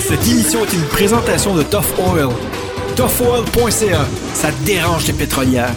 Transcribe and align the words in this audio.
Cette 0.00 0.26
émission 0.26 0.64
est 0.64 0.72
une 0.72 0.84
présentation 0.84 1.54
de 1.54 1.62
Tough 1.62 1.84
Oil. 1.98 2.28
ToughOil.ca, 2.96 4.06
ça 4.34 4.48
dérange 4.64 5.06
les 5.06 5.12
pétrolières. 5.12 5.74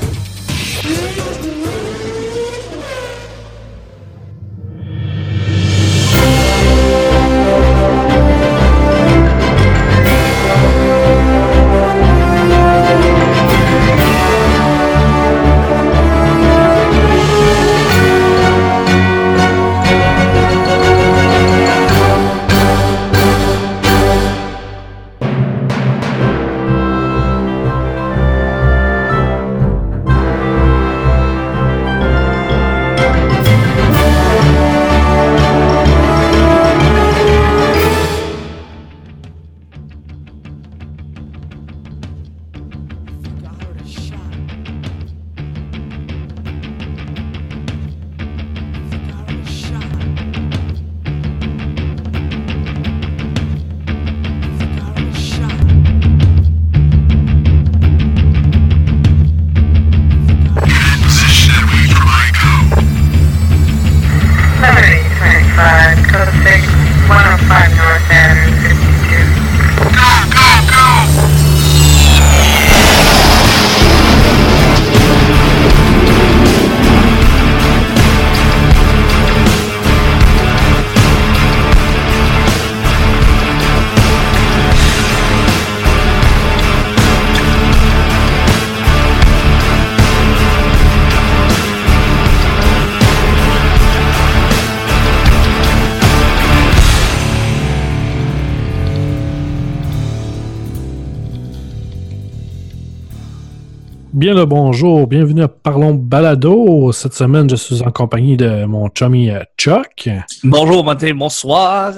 Bonjour, 104.48 105.08
bienvenue 105.08 105.42
à 105.42 105.48
Parlons 105.48 105.96
Balado. 105.96 106.92
Cette 106.92 107.14
semaine, 107.14 107.50
je 107.50 107.56
suis 107.56 107.82
en 107.82 107.90
compagnie 107.90 108.38
de 108.38 108.66
mon 108.66 108.90
chummy 108.94 109.32
euh, 109.32 109.40
Chuck. 109.58 110.08
Bonjour, 110.44 110.86
matin, 110.86 111.12
bonsoir. 111.16 111.94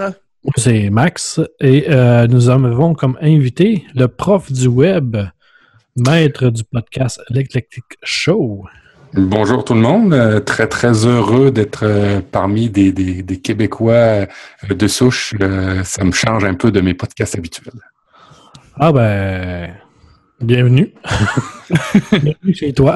C'est 0.56 0.90
Max 0.90 1.42
et 1.60 1.86
euh, 1.90 2.26
nous 2.28 2.48
avons 2.48 2.94
comme 2.94 3.18
invité 3.22 3.86
le 3.96 4.08
prof 4.08 4.50
du 4.50 4.68
web, 4.68 5.18
maître 5.98 6.50
du 6.50 6.64
podcast 6.64 7.20
L'Eclectic 7.30 7.84
Show. 8.02 8.64
Bonjour 9.14 9.66
tout 9.66 9.74
le 9.74 9.82
monde, 9.82 10.14
euh, 10.14 10.40
très 10.40 10.68
très 10.68 11.06
heureux 11.06 11.52
d'être 11.52 12.22
parmi 12.32 12.70
des, 12.70 12.94
des, 12.94 13.42
Québécois 13.42 14.26
de 14.70 14.88
souche. 14.88 15.36
ça 15.84 16.04
me 16.06 16.12
change 16.14 16.46
un 16.46 16.54
peu 16.54 16.72
de 16.72 16.80
mes 16.80 16.94
podcasts 16.94 17.38
habituels. 17.38 17.82
Ah 18.80 18.94
ben, 18.94 19.74
Bienvenue. 20.42 20.94
bienvenue 22.12 22.54
chez 22.54 22.72
toi. 22.72 22.96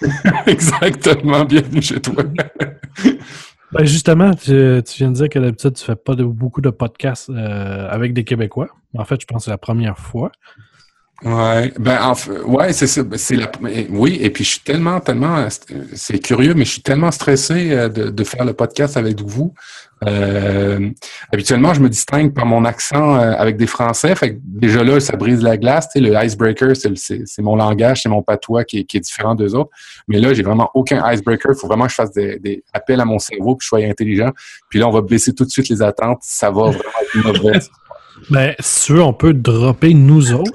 Exactement, 0.46 1.44
bienvenue 1.44 1.82
chez 1.82 2.00
toi. 2.00 2.22
ben 3.72 3.84
justement, 3.84 4.32
tu, 4.34 4.52
viens 4.52 5.10
de 5.10 5.14
dire 5.14 5.28
que 5.28 5.40
d'habitude, 5.40 5.72
tu 5.74 5.84
fais 5.84 5.96
pas 5.96 6.14
beaucoup 6.14 6.60
de 6.60 6.70
podcasts 6.70 7.28
euh, 7.30 7.88
avec 7.90 8.12
des 8.14 8.22
Québécois. 8.22 8.68
En 8.96 9.04
fait, 9.04 9.20
je 9.20 9.26
pense 9.26 9.38
que 9.38 9.44
c'est 9.46 9.50
la 9.50 9.58
première 9.58 9.98
fois. 9.98 10.30
Ouais, 11.22 11.72
ben 11.78 12.14
ouais, 12.46 12.72
c'est 12.72 12.86
ça. 12.86 13.02
Ben, 13.02 13.18
c'est 13.18 13.36
la, 13.36 13.50
oui, 13.90 14.18
et 14.20 14.30
puis 14.30 14.42
je 14.42 14.50
suis 14.50 14.60
tellement, 14.60 15.00
tellement, 15.00 15.46
c'est 15.94 16.18
curieux, 16.18 16.54
mais 16.54 16.64
je 16.64 16.72
suis 16.72 16.82
tellement 16.82 17.10
stressé 17.10 17.72
euh, 17.72 17.88
de, 17.88 18.08
de 18.10 18.24
faire 18.24 18.44
le 18.44 18.54
podcast 18.54 18.96
avec 18.96 19.20
vous. 19.20 19.52
Euh, 20.06 20.88
habituellement, 21.30 21.74
je 21.74 21.80
me 21.80 21.88
distingue 21.88 22.32
par 22.32 22.46
mon 22.46 22.64
accent 22.64 23.16
euh, 23.16 23.32
avec 23.36 23.56
des 23.58 23.66
Français. 23.66 24.14
Fait 24.14 24.34
que 24.34 24.40
déjà 24.42 24.82
là, 24.82 24.98
ça 24.98 25.16
brise 25.16 25.42
la 25.42 25.58
glace. 25.58 25.88
Le 25.94 26.24
icebreaker, 26.24 26.74
c'est 26.74 27.42
mon 27.42 27.56
langage, 27.56 28.02
c'est 28.02 28.08
mon 28.08 28.22
patois 28.22 28.64
qui 28.64 28.78
est, 28.78 28.84
qui 28.84 28.96
est 28.96 29.00
différent 29.00 29.34
d'eux 29.34 29.54
autres. 29.54 29.70
Mais 30.08 30.18
là, 30.18 30.32
j'ai 30.32 30.42
vraiment 30.42 30.70
aucun 30.74 31.02
icebreaker. 31.12 31.52
Il 31.54 31.60
faut 31.60 31.66
vraiment 31.66 31.84
que 31.84 31.90
je 31.90 31.96
fasse 31.96 32.12
des, 32.12 32.38
des, 32.38 32.64
appels 32.72 33.00
à 33.00 33.04
mon 33.04 33.18
cerveau, 33.18 33.56
que 33.56 33.62
je 33.62 33.68
sois 33.68 33.80
intelligent. 33.80 34.30
Puis 34.70 34.78
là, 34.78 34.88
on 34.88 34.92
va 34.92 35.02
baisser 35.02 35.34
tout 35.34 35.44
de 35.44 35.50
suite 35.50 35.68
les 35.68 35.82
attentes. 35.82 36.20
Ça 36.22 36.50
va 36.50 36.70
vraiment 36.70 36.80
être 37.02 37.42
mauvais. 37.42 37.58
Ben, 38.28 38.54
si 38.60 38.86
tu 38.86 38.92
veux, 38.94 39.02
on 39.02 39.12
peut 39.12 39.32
dropper 39.32 39.94
nous 39.94 40.32
autres. 40.32 40.52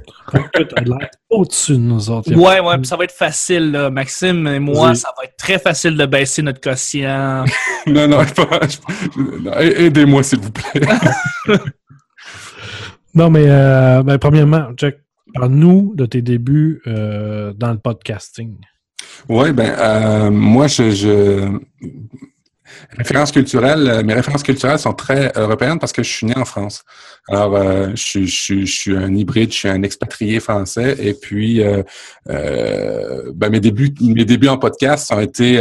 au-dessus 1.29 1.73
de 1.73 1.77
nous 1.77 2.09
autres. 2.09 2.33
Ouais, 2.33 2.59
ouais, 2.59 2.83
ça 2.83 2.95
va 2.95 3.05
être 3.05 3.13
facile, 3.13 3.71
là. 3.71 3.89
Maxime 3.89 4.47
et 4.47 4.59
moi, 4.59 4.95
ça 4.95 5.09
va 5.17 5.23
être 5.23 5.37
très 5.37 5.59
facile 5.59 5.97
de 5.97 6.05
baisser 6.05 6.41
notre 6.41 6.61
quotient. 6.61 7.45
non, 7.87 8.07
non, 8.07 8.23
pas, 8.25 9.61
aidez-moi, 9.61 10.23
s'il 10.23 10.39
vous 10.39 10.51
plaît. 10.51 10.81
non, 13.15 13.29
mais 13.29 13.45
euh, 13.47 14.03
ben, 14.03 14.17
premièrement, 14.17 14.67
Jack, 14.77 14.97
parle-nous 15.33 15.93
de 15.95 16.05
tes 16.05 16.21
débuts 16.21 16.81
euh, 16.87 17.53
dans 17.53 17.71
le 17.71 17.79
podcasting. 17.79 18.57
Oui, 19.29 19.51
ben 19.51 19.73
euh, 19.77 20.31
moi, 20.31 20.67
je, 20.67 20.91
je, 20.91 21.59
Références 22.97 23.31
culturelles, 23.31 23.87
euh, 23.87 24.03
mes 24.03 24.13
références 24.13 24.43
culturelles 24.43 24.79
sont 24.79 24.93
très 24.93 25.31
européennes 25.35 25.79
parce 25.79 25.91
que 25.91 26.03
je 26.03 26.09
suis 26.09 26.25
né 26.25 26.33
en 26.35 26.45
France. 26.45 26.83
Alors, 27.27 27.55
euh, 27.55 27.89
je, 27.95 28.25
je, 28.25 28.65
je, 28.65 28.65
suis 28.65 28.95
un 28.95 29.13
hybride, 29.15 29.51
je 29.51 29.57
suis 29.57 29.69
un 29.69 29.83
expatrié 29.83 30.39
français. 30.39 30.95
Et 30.99 31.13
puis, 31.13 31.61
euh, 31.61 31.83
euh 32.29 33.31
ben, 33.33 33.49
mes 33.49 33.59
débuts, 33.59 33.93
mes 34.01 34.25
débuts 34.25 34.47
en 34.47 34.57
podcast 34.57 35.11
ont 35.11 35.19
été 35.19 35.59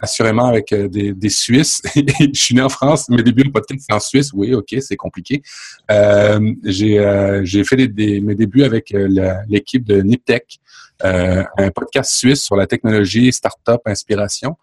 assurément 0.00 0.46
avec 0.46 0.74
des, 0.74 1.12
des 1.12 1.28
Suisses. 1.28 1.82
je 1.94 2.28
suis 2.34 2.54
né 2.54 2.62
en 2.62 2.68
France, 2.68 3.08
mes 3.08 3.22
débuts 3.22 3.44
en 3.46 3.50
podcast 3.50 3.92
en 3.92 4.00
Suisse. 4.00 4.30
Oui, 4.34 4.54
ok, 4.54 4.74
c'est 4.80 4.96
compliqué. 4.96 5.42
j'ai 5.88 7.64
fait 7.64 7.88
des, 7.88 8.20
mes 8.20 8.34
débuts 8.34 8.64
avec 8.64 8.94
l'équipe 9.48 9.84
de 9.84 10.02
Niptech, 10.02 10.58
un 11.02 11.70
podcast 11.74 12.12
suisse 12.12 12.42
sur 12.42 12.56
la 12.56 12.66
technologie, 12.66 13.32
start-up, 13.32 13.80
inspiration. 13.86 14.56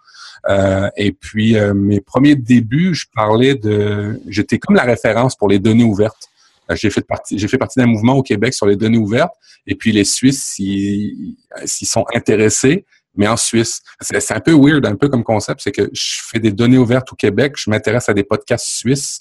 Euh, 0.49 0.89
et 0.97 1.11
puis, 1.11 1.57
euh, 1.57 1.73
mes 1.73 2.01
premiers 2.01 2.35
débuts, 2.35 2.93
je 2.93 3.05
parlais 3.13 3.55
de... 3.55 4.21
J'étais 4.27 4.59
comme 4.59 4.75
la 4.75 4.83
référence 4.83 5.35
pour 5.35 5.47
les 5.47 5.59
données 5.59 5.83
ouvertes. 5.83 6.29
Euh, 6.69 6.75
j'ai 6.75 6.89
fait 6.89 7.05
partie, 7.05 7.37
j'ai 7.39 7.47
fait 7.47 7.57
partie 7.57 7.79
d'un 7.79 7.85
mouvement 7.85 8.13
au 8.13 8.23
Québec 8.23 8.53
sur 8.53 8.65
les 8.65 8.75
données 8.75 8.97
ouvertes. 8.97 9.33
Et 9.67 9.75
puis, 9.75 9.91
les 9.91 10.03
Suisses, 10.03 10.43
s'ils 10.43 11.87
sont 11.87 12.05
intéressés, 12.13 12.85
mais 13.15 13.27
en 13.27 13.37
Suisse. 13.37 13.81
C'est 14.01 14.31
un 14.31 14.39
peu 14.39 14.53
weird, 14.53 14.85
un 14.85 14.95
peu 14.95 15.07
comme 15.07 15.23
concept, 15.23 15.61
c'est 15.61 15.71
que 15.71 15.89
je 15.93 16.19
fais 16.31 16.39
des 16.39 16.51
données 16.51 16.77
ouvertes 16.77 17.11
au 17.13 17.15
Québec, 17.15 17.53
je 17.57 17.69
m'intéresse 17.69 18.09
à 18.09 18.13
des 18.13 18.23
podcasts 18.23 18.65
suisses. 18.65 19.19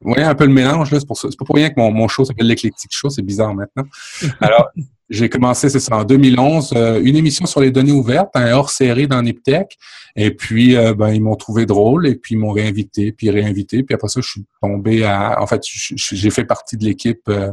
Vous 0.00 0.12
voyez 0.12 0.26
un 0.26 0.34
peu 0.34 0.46
le 0.46 0.52
mélange, 0.52 0.90
là, 0.92 1.00
c'est 1.00 1.06
pour 1.06 1.18
ça. 1.18 1.28
C'est 1.30 1.38
pas 1.38 1.44
pour 1.44 1.56
rien 1.56 1.68
que 1.68 1.74
mon, 1.78 1.90
mon 1.90 2.08
show 2.08 2.24
s'appelle 2.24 2.46
l'éclectique 2.46 2.90
show, 2.92 3.10
c'est 3.10 3.22
bizarre 3.22 3.54
maintenant. 3.54 3.84
Alors, 4.40 4.68
j'ai 5.10 5.28
commencé, 5.28 5.68
c'est 5.68 5.80
ça, 5.80 5.96
en 5.96 6.04
2011, 6.04 6.72
euh, 6.76 7.00
une 7.02 7.16
émission 7.16 7.44
sur 7.44 7.60
les 7.60 7.72
données 7.72 7.90
ouvertes, 7.90 8.30
hors-série 8.36 9.08
dans 9.08 9.20
Niptech. 9.20 9.76
Et 10.14 10.30
puis, 10.30 10.76
euh, 10.76 10.94
ben, 10.94 11.12
ils 11.12 11.20
m'ont 11.20 11.34
trouvé 11.34 11.66
drôle 11.66 12.06
et 12.06 12.14
puis 12.14 12.36
ils 12.36 12.38
m'ont 12.38 12.52
réinvité, 12.52 13.10
puis 13.10 13.28
réinvité. 13.28 13.82
Puis 13.82 13.92
après 13.92 14.06
ça, 14.06 14.20
je 14.20 14.28
suis 14.28 14.44
tombé 14.62 15.04
à... 15.04 15.42
En 15.42 15.48
fait, 15.48 15.62
j'ai 15.64 16.30
fait 16.30 16.44
partie 16.44 16.76
de 16.76 16.84
l'équipe 16.84 17.28
euh, 17.28 17.50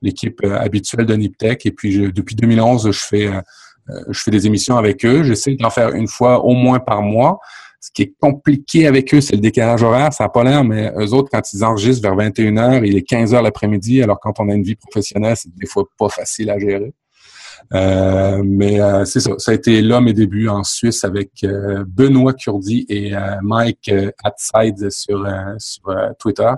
l'équipe 0.00 0.44
habituelle 0.44 1.06
de 1.06 1.14
Niptech. 1.14 1.66
Et 1.66 1.72
puis, 1.72 2.12
depuis 2.12 2.34
2011, 2.34 2.90
je 2.90 2.98
fais, 2.98 3.30
je 4.08 4.18
fais 4.18 4.32
des 4.32 4.48
émissions 4.48 4.76
avec 4.76 5.04
eux. 5.04 5.22
J'essaie 5.22 5.54
d'en 5.54 5.70
faire 5.70 5.90
une 5.90 6.08
fois 6.08 6.44
au 6.44 6.54
moins 6.54 6.80
par 6.80 7.02
mois. 7.02 7.38
Ce 7.82 7.90
qui 7.90 8.02
est 8.02 8.14
compliqué 8.20 8.86
avec 8.86 9.12
eux, 9.12 9.20
c'est 9.20 9.34
le 9.34 9.40
décalage 9.40 9.82
horaire. 9.82 10.12
Ça 10.12 10.22
n'a 10.22 10.30
pas 10.30 10.44
l'air, 10.44 10.62
mais 10.62 10.92
eux 10.96 11.12
autres, 11.14 11.30
quand 11.32 11.52
ils 11.52 11.64
enregistrent 11.64 12.00
vers 12.00 12.14
21 12.14 12.52
h 12.52 12.86
il 12.86 12.96
est 12.96 13.02
15 13.02 13.34
h 13.34 13.42
l'après-midi. 13.42 14.00
Alors, 14.00 14.20
quand 14.20 14.38
on 14.38 14.48
a 14.48 14.54
une 14.54 14.62
vie 14.62 14.76
professionnelle, 14.76 15.36
c'est 15.36 15.52
des 15.52 15.66
fois 15.66 15.84
pas 15.98 16.08
facile 16.08 16.50
à 16.50 16.60
gérer. 16.60 16.94
Euh, 17.74 18.40
mais 18.44 18.80
euh, 18.80 19.04
c'est 19.04 19.18
ça. 19.18 19.32
Ça 19.38 19.50
a 19.50 19.54
été 19.54 19.82
là 19.82 20.00
mes 20.00 20.12
débuts 20.12 20.46
en 20.48 20.62
Suisse 20.62 21.02
avec 21.02 21.42
euh, 21.42 21.84
Benoît 21.88 22.34
Curdi 22.34 22.86
et 22.88 23.14
Mike 23.42 23.90
Atside 24.22 24.88
sur, 24.90 25.26
sur 25.58 25.82
Twitter. 26.20 26.52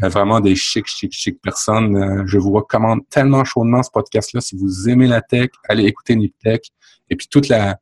vraiment 0.00 0.40
des 0.40 0.56
chic, 0.56 0.86
chic, 0.88 1.12
chic 1.12 1.40
personnes. 1.40 2.24
je 2.26 2.36
vous 2.36 2.50
recommande 2.50 3.08
tellement 3.10 3.44
chaudement 3.44 3.84
ce 3.84 3.90
podcast-là. 3.92 4.40
Si 4.40 4.56
vous 4.56 4.88
aimez 4.88 5.06
la 5.06 5.22
tech, 5.22 5.50
allez 5.68 5.84
écouter 5.84 6.16
Niptech. 6.16 6.72
Et 7.10 7.14
puis 7.14 7.28
toute 7.28 7.48
la, 7.48 7.78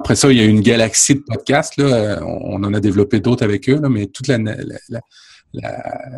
après 0.00 0.14
ça, 0.14 0.30
il 0.30 0.38
y 0.38 0.40
a 0.40 0.44
une 0.44 0.60
galaxie 0.60 1.16
de 1.16 1.20
podcasts. 1.20 1.76
Là. 1.76 2.20
On 2.24 2.62
en 2.62 2.72
a 2.72 2.80
développé 2.80 3.20
d'autres 3.20 3.44
avec 3.44 3.68
eux, 3.68 3.80
là, 3.80 3.88
mais 3.88 4.06
toute 4.06 4.28
la, 4.28 4.38
la, 4.38 5.00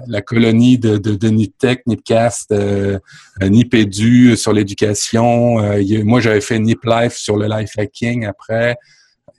la, 0.07 0.23
colonie 0.23 0.79
de, 0.79 0.99
de, 0.99 1.15
de 1.15 1.29
Niptech, 1.29 1.87
Nipcast, 1.87 2.53
euh, 2.53 2.99
Nipedu 3.41 4.37
sur 4.37 4.53
l'éducation. 4.53 5.61
Euh, 5.61 5.83
moi, 6.05 6.21
j'avais 6.21 6.41
fait 6.41 6.59
Nip 6.59 6.85
Life 6.85 7.15
sur 7.15 7.37
le 7.37 7.47
life 7.49 7.73
hacking 7.79 8.27
après. 8.27 8.77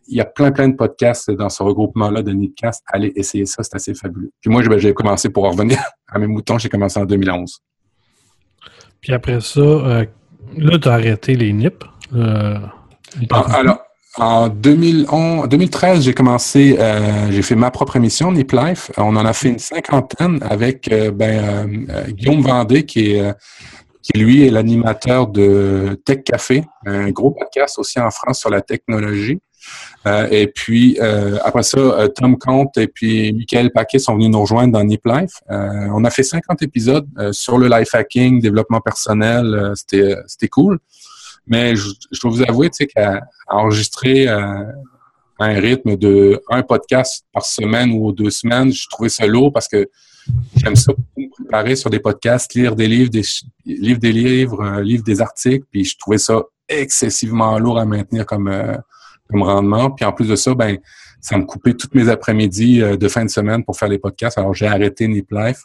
Il 0.08 0.18
y 0.18 0.22
a 0.22 0.26
plein, 0.26 0.52
plein 0.52 0.68
de 0.68 0.76
podcasts 0.76 1.30
dans 1.32 1.50
ce 1.50 1.62
regroupement-là 1.64 2.24
de 2.24 2.32
Nipcast. 2.32 2.84
Allez 2.88 3.14
essayer 3.16 3.46
ça, 3.46 3.64
c'est 3.64 3.76
assez 3.76 3.94
fabuleux. 3.94 4.32
Puis 4.42 4.50
moi, 4.50 4.64
j'ai 4.78 4.94
commencé 4.94 5.30
pour 5.30 5.50
revenir 5.50 5.78
à 6.08 6.20
mes 6.20 6.28
moutons, 6.28 6.58
j'ai 6.58 6.70
commencé 6.70 7.00
en 7.00 7.06
2011. 7.06 7.62
Puis 9.00 9.14
après 9.14 9.40
ça, 9.42 9.62
euh, 9.62 10.06
là, 10.58 10.80
tu 10.80 10.88
as 10.88 10.94
arrêté 10.94 11.36
les 11.36 11.54
NIP. 11.54 11.84
Ah, 12.14 12.74
alors, 13.54 13.80
en 14.18 14.50
2013, 14.50 16.04
j'ai 16.04 16.14
commencé, 16.14 16.76
euh, 16.78 17.32
j'ai 17.32 17.42
fait 17.42 17.56
ma 17.56 17.72
propre 17.72 17.96
émission, 17.96 18.32
Nip 18.32 18.52
Life. 18.52 18.92
On 18.98 19.16
en 19.16 19.26
a 19.26 19.32
fait 19.32 19.50
une 19.50 19.60
cinquantaine 19.60 20.40
avec 20.42 20.92
euh, 20.92 21.12
ben, 21.12 21.88
euh, 21.90 22.12
Guillaume 22.12 22.42
Vendée, 22.42 22.86
qui 22.86 23.14
est, 23.14 23.34
qui 24.02 24.18
lui 24.18 24.46
est 24.46 24.50
l'animateur 24.50 25.28
de 25.28 26.02
Tech 26.06 26.24
Café, 26.26 26.66
un 26.86 27.10
gros 27.12 27.32
podcast 27.32 27.80
aussi 27.80 28.00
en 28.02 28.12
France 28.12 28.40
sur 28.40 28.50
la 28.50 28.62
technologie. 28.62 29.40
et 30.32 30.48
puis 30.48 31.00
après 31.44 31.62
ça, 31.62 32.10
Tom 32.16 32.36
Comte 32.38 32.78
et 32.78 32.88
puis 32.88 33.32
Michael 33.32 33.72
Paquet 33.72 34.00
sont 34.00 34.16
venus 34.16 34.30
nous 34.30 34.42
rejoindre 34.42 34.74
dans 34.74 34.84
Nip 34.84 35.06
Life. 35.06 35.44
on 35.50 36.04
a 36.04 36.10
fait 36.10 36.24
50 36.24 36.64
épisodes 36.64 37.08
sur 37.32 37.60
le 37.60 37.68
life 37.68 37.94
hacking, 37.94 38.42
développement 38.42 38.82
personnel. 38.82 39.74
C'était 39.76 40.48
cool. 40.50 40.80
Mais 41.48 41.76
je, 41.76 41.90
dois 42.22 42.32
vous 42.32 42.42
avouer, 42.44 42.70
tu 42.70 42.78
sais, 42.78 42.88
qu'à 42.88 43.22
enregistrer 43.48 44.28
euh, 44.28 44.64
un 45.40 45.60
rythme 45.60 45.98
de 45.98 46.42
un 46.50 46.62
podcast 46.62 47.26
par 47.34 47.44
semaine 47.46 47.92
ou 47.92 48.12
deux 48.12 48.30
semaines, 48.30 48.72
je 48.72 48.88
trouvais 48.90 49.10
ça 49.10 49.26
lourd 49.26 49.52
parce 49.52 49.68
que 49.68 49.90
j'aime 50.56 50.76
ça 50.76 50.94
me 51.18 51.30
préparer 51.30 51.76
sur 51.76 51.90
des 51.90 52.00
podcasts, 52.00 52.54
lire 52.54 52.76
des 52.76 52.88
livres, 52.88 53.10
des 53.10 53.24
des 53.66 54.12
livres, 54.12 54.64
euh, 54.64 54.98
des 55.04 55.22
articles, 55.22 55.66
puis 55.72 55.84
je 55.84 55.98
trouvais 55.98 56.20
ça 56.20 56.42
excessivement 56.70 57.58
lourd 57.58 57.80
à 57.80 57.86
maintenir 57.86 58.26
comme 58.26 58.48
euh, 58.48 58.78
comme 59.30 59.44
rendement. 59.44 59.92
Puis 59.92 60.06
en 60.06 60.14
plus 60.14 60.28
de 60.28 60.36
ça, 60.36 60.54
ben 60.54 60.78
ça 61.20 61.38
me 61.38 61.46
coupait 61.46 61.74
toutes 61.74 61.94
mes 61.96 62.10
après-midi 62.10 62.80
de 62.80 63.08
fin 63.08 63.24
de 63.24 63.30
semaine 63.30 63.64
pour 63.64 63.78
faire 63.78 63.90
les 63.90 64.00
podcasts. 64.00 64.38
Alors 64.38 64.54
j'ai 64.54 64.68
arrêté 64.68 65.08
Nip 65.08 65.28
Life 65.32 65.64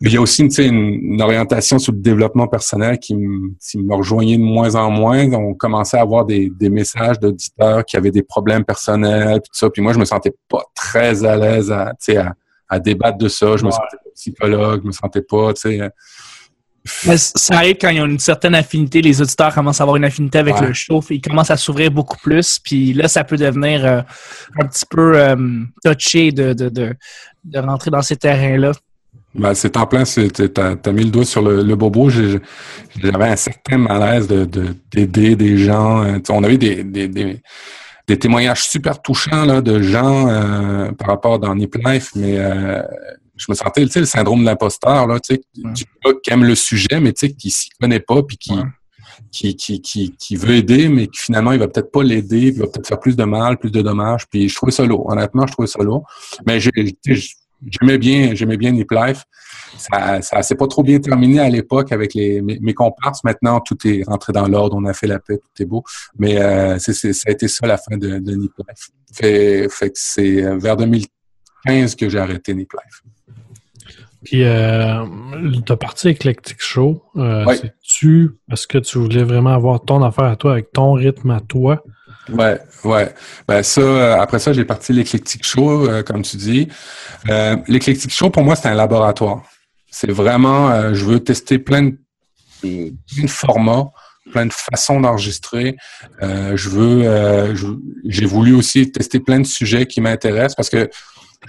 il 0.00 0.12
y 0.12 0.16
a 0.16 0.20
aussi 0.20 0.42
une, 0.42 1.22
orientation 1.22 1.78
sur 1.78 1.92
le 1.92 1.98
développement 2.00 2.46
personnel 2.46 2.98
qui, 2.98 3.14
me 3.14 3.94
rejoignait 3.94 4.36
de 4.36 4.42
moins 4.42 4.74
en 4.74 4.90
moins. 4.90 5.32
On 5.32 5.54
commençait 5.54 5.96
à 5.96 6.02
avoir 6.02 6.24
des, 6.24 6.50
messages 6.60 7.18
d'auditeurs 7.18 7.84
qui 7.84 7.96
avaient 7.96 8.10
des 8.10 8.22
problèmes 8.22 8.64
personnels, 8.64 9.38
tout 9.38 9.52
ça. 9.52 9.70
Puis 9.70 9.82
moi, 9.82 9.92
je 9.92 9.98
me 9.98 10.04
sentais 10.04 10.34
pas 10.48 10.62
très 10.74 11.24
à 11.24 11.36
l'aise 11.36 11.70
à, 11.72 11.92
à, 12.08 12.32
à 12.68 12.78
débattre 12.78 13.18
de 13.18 13.28
ça. 13.28 13.56
Je 13.56 13.64
me 13.64 13.70
sentais 13.70 13.96
pas 13.96 14.10
psychologue, 14.14 14.80
je 14.82 14.86
me 14.86 14.92
sentais 14.92 15.22
pas, 15.22 15.52
tu 15.54 15.60
sais. 15.62 15.90
Mais 17.06 17.16
ça 17.16 17.56
arrive 17.56 17.76
quand 17.80 17.88
ils 17.88 18.00
ont 18.00 18.06
une 18.06 18.18
certaine 18.18 18.54
affinité, 18.54 19.02
les 19.02 19.20
auditeurs 19.20 19.52
commencent 19.52 19.80
à 19.80 19.84
avoir 19.84 19.96
une 19.96 20.04
affinité 20.04 20.38
avec 20.38 20.60
le 20.60 20.72
show, 20.72 21.02
ils 21.10 21.20
commencent 21.20 21.50
à 21.50 21.56
s'ouvrir 21.56 21.90
beaucoup 21.90 22.16
plus, 22.18 22.58
puis 22.58 22.92
là, 22.92 23.08
ça 23.08 23.24
peut 23.24 23.36
devenir 23.36 23.84
euh, 23.84 24.02
un 24.60 24.66
petit 24.66 24.86
peu 24.88 25.18
euh, 25.18 25.36
touché 25.84 26.30
de, 26.30 26.52
de, 26.52 26.68
de, 26.68 26.94
de 27.44 27.58
rentrer 27.58 27.90
dans 27.90 28.02
ces 28.02 28.16
terrains-là. 28.16 28.72
Ben, 29.38 29.54
c'est 29.54 29.76
en 29.76 29.86
plein, 29.86 30.04
tu 30.04 30.22
as, 30.56 30.92
mis 30.92 31.04
le 31.04 31.10
doigt 31.10 31.24
sur 31.24 31.42
le, 31.42 31.76
bobo. 31.76 32.08
J'avais 32.10 33.24
un 33.24 33.36
certain 33.36 33.78
malaise 33.78 34.26
de 34.28 34.46
d'aider 34.92 35.36
des 35.36 35.58
gens. 35.58 36.02
Euh, 36.04 36.18
on 36.30 36.42
avait 36.42 36.58
des, 36.58 36.84
des, 36.84 37.08
des, 37.08 38.18
témoignages 38.18 38.68
super 38.68 39.02
touchants 39.02 39.44
là, 39.44 39.60
de 39.60 39.82
gens 39.82 40.28
euh, 40.28 40.92
par 40.92 41.08
rapport 41.08 41.38
dans 41.38 41.54
Nip 41.54 41.76
Life, 41.84 42.12
mais 42.14 42.38
euh, 42.38 42.82
je 43.36 43.46
me 43.48 43.54
sentais 43.54 43.84
le 43.84 44.04
syndrome 44.06 44.40
de 44.40 44.46
l'imposteur, 44.46 45.06
là, 45.06 45.20
tu 45.20 45.34
sais, 45.34 45.42
qui 45.74 46.30
aime 46.30 46.44
le 46.44 46.54
sujet, 46.54 47.00
mais 47.00 47.12
tu 47.12 47.26
sais, 47.26 47.32
qui 47.32 47.50
s'y 47.50 47.68
connaît 47.80 48.00
pas, 48.00 48.22
puis 48.22 48.38
qui, 48.38 48.54
qui, 49.30 49.56
qui, 49.56 49.80
qui, 49.82 50.12
qui, 50.16 50.36
veut 50.36 50.54
aider, 50.54 50.88
mais 50.88 51.08
qui 51.08 51.18
finalement, 51.20 51.52
il 51.52 51.58
va 51.58 51.68
peut-être 51.68 51.90
pas 51.90 52.02
l'aider, 52.02 52.52
il 52.54 52.58
va 52.58 52.66
peut-être 52.66 52.86
faire 52.86 53.00
plus 53.00 53.16
de 53.16 53.24
mal, 53.24 53.58
plus 53.58 53.70
de 53.70 53.82
dommages. 53.82 54.26
Puis 54.28 54.48
je 54.48 54.54
trouvais 54.54 54.72
ça 54.72 54.84
lourd. 54.84 55.06
Honnêtement, 55.10 55.46
je 55.46 55.52
trouvais 55.52 55.68
ça 55.68 55.82
lourd. 55.82 56.04
Mais 56.46 56.60
j'ai 56.60 56.70
J'aimais 57.64 57.98
bien, 57.98 58.34
j'aimais 58.34 58.56
bien 58.56 58.72
Nip 58.72 58.90
Life. 58.90 59.24
Ça, 59.78 60.20
ça 60.22 60.42
s'est 60.42 60.54
pas 60.54 60.66
trop 60.66 60.82
bien 60.82 60.98
terminé 60.98 61.40
à 61.40 61.48
l'époque 61.48 61.92
avec 61.92 62.14
les, 62.14 62.40
mes, 62.42 62.74
comparses. 62.74 63.24
Maintenant, 63.24 63.60
tout 63.60 63.76
est 63.86 64.02
rentré 64.06 64.32
dans 64.32 64.46
l'ordre. 64.46 64.76
On 64.76 64.84
a 64.84 64.92
fait 64.92 65.06
la 65.06 65.18
paix, 65.18 65.38
tout 65.38 65.62
est 65.62 65.66
beau. 65.66 65.82
Mais 66.18 66.40
euh, 66.40 66.78
c'est, 66.78 66.94
ça 66.94 67.28
a 67.28 67.32
été 67.32 67.48
ça 67.48 67.66
la 67.66 67.78
fin 67.78 67.96
de, 67.96 68.18
de 68.18 68.34
Nip 68.34 68.52
Life. 68.58 68.90
Fait, 69.12 69.68
fait 69.70 69.90
que 69.90 69.98
c'est 69.98 70.44
euh, 70.44 70.58
vers 70.58 70.76
2015 70.76 71.94
que 71.94 72.08
j'ai 72.08 72.18
arrêté 72.18 72.54
Nip 72.54 72.72
Life. 72.72 73.02
Puis, 74.26 74.42
euh, 74.42 75.04
as 75.68 75.76
parti 75.76 76.08
Eclectic 76.08 76.60
Show. 76.60 77.00
Euh, 77.16 77.44
C'est-tu 77.54 78.32
parce 78.48 78.66
que 78.66 78.78
tu 78.78 78.98
voulais 78.98 79.22
vraiment 79.22 79.54
avoir 79.54 79.84
ton 79.84 80.02
affaire 80.02 80.24
à 80.24 80.36
toi, 80.36 80.52
avec 80.52 80.72
ton 80.72 80.94
rythme 80.94 81.30
à 81.30 81.40
toi? 81.40 81.84
Ouais, 82.28 82.58
ouais. 82.84 83.14
Ben 83.46 83.62
ça, 83.62 83.80
euh, 83.80 84.20
après 84.20 84.38
ça, 84.38 84.52
j'ai 84.52 84.64
parti 84.64 84.92
l'éclectique 84.92 85.44
show, 85.44 85.88
euh, 85.88 86.02
comme 86.02 86.22
tu 86.22 86.36
dis. 86.36 86.68
Euh, 87.28 87.56
l'éclectique 87.68 88.12
show, 88.12 88.30
pour 88.30 88.42
moi, 88.42 88.56
c'est 88.56 88.68
un 88.68 88.74
laboratoire. 88.74 89.42
C'est 89.90 90.10
vraiment, 90.10 90.70
euh, 90.70 90.94
je 90.94 91.04
veux 91.04 91.20
tester 91.20 91.58
plein 91.58 91.82
de, 91.82 91.96
plein 92.60 93.22
de 93.22 93.30
formats, 93.30 93.90
plein 94.32 94.46
de 94.46 94.52
façons 94.52 95.00
d'enregistrer. 95.00 95.76
je 96.20 96.68
veux, 96.68 97.54
j'ai 98.06 98.26
voulu 98.26 98.54
aussi 98.54 98.90
tester 98.90 99.20
plein 99.20 99.40
de 99.40 99.46
sujets 99.46 99.86
qui 99.86 100.00
m'intéressent 100.00 100.56
parce 100.56 100.68
que, 100.68 100.90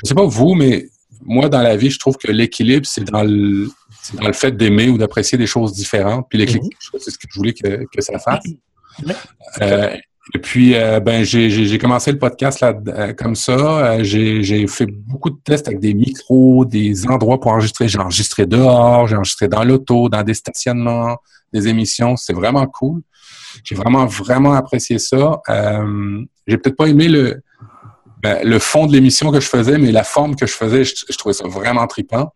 je 0.04 0.08
sais 0.08 0.16
pas 0.16 0.26
vous, 0.26 0.54
mais 0.54 0.88
moi, 1.24 1.50
dans 1.50 1.62
la 1.62 1.76
vie, 1.76 1.90
je 1.90 1.98
trouve 1.98 2.18
que 2.18 2.32
l'équilibre, 2.32 2.86
c'est 2.86 3.04
dans 3.04 3.24
le, 3.24 3.70
c'est 4.04 4.16
dans 4.16 4.28
le 4.28 4.34
fait 4.34 4.52
d'aimer 4.56 4.90
ou 4.90 4.98
d'apprécier 4.98 5.38
des 5.38 5.48
choses 5.48 5.74
différentes. 5.74 6.28
Puis 6.30 6.38
l'éclectique 6.38 6.74
mm-hmm. 6.74 6.92
show, 6.92 7.00
c'est 7.00 7.12
ce 7.12 7.18
que 7.18 7.28
je 7.30 7.40
voulais 7.40 7.54
que, 7.54 7.86
que 7.92 8.02
ça 8.02 8.20
fasse. 8.20 8.46
Euh, 9.62 9.96
et 10.34 10.40
puis, 10.40 10.76
euh, 10.76 11.00
ben, 11.00 11.24
j'ai 11.24 11.78
commencé 11.78 12.12
le 12.12 12.20
podcast 12.20 12.60
là 12.60 12.74
euh, 12.88 13.14
comme 13.14 13.36
ça. 13.36 13.54
Euh, 13.54 14.04
j'ai 14.04 14.68
fait 14.68 14.86
beaucoup 14.86 15.30
de 15.30 15.38
tests 15.44 15.68
avec 15.68 15.80
des 15.80 15.94
micros, 15.94 16.66
des 16.66 17.08
endroits 17.08 17.40
pour 17.40 17.52
enregistrer. 17.52 17.88
J'ai 17.88 18.00
enregistré 18.00 18.46
dehors, 18.46 19.08
j'ai 19.08 19.16
enregistré 19.16 19.48
dans 19.48 19.64
l'auto, 19.64 20.10
dans 20.10 20.24
des 20.24 20.34
stationnements, 20.34 21.18
des 21.54 21.68
émissions. 21.69 22.18
C'est 22.18 22.34
vraiment 22.34 22.66
cool. 22.68 23.02
J'ai 23.64 23.76
vraiment, 23.76 24.06
vraiment 24.06 24.54
apprécié 24.54 25.00
ça. 25.00 25.42
j'ai 26.46 26.57
peut-être 26.57 26.76
pas 26.76 26.88
aimé 26.88 27.07
le, 27.07 27.42
ben, 28.22 28.40
le 28.44 28.60
fond 28.60 28.86
de 28.86 28.92
l'émission 28.92 29.31
que 29.31 29.40
je 29.40 29.48
faisais, 29.48 29.78
mais 29.78 29.92
la 29.92 30.04
forme 30.04 30.36
que 30.36 30.46
je 30.46 30.54
faisais, 30.54 30.84
je, 30.84 31.18
trouvais 31.18 31.34
ça 31.34 31.48
vraiment 31.48 31.88
trippant. 31.88 32.34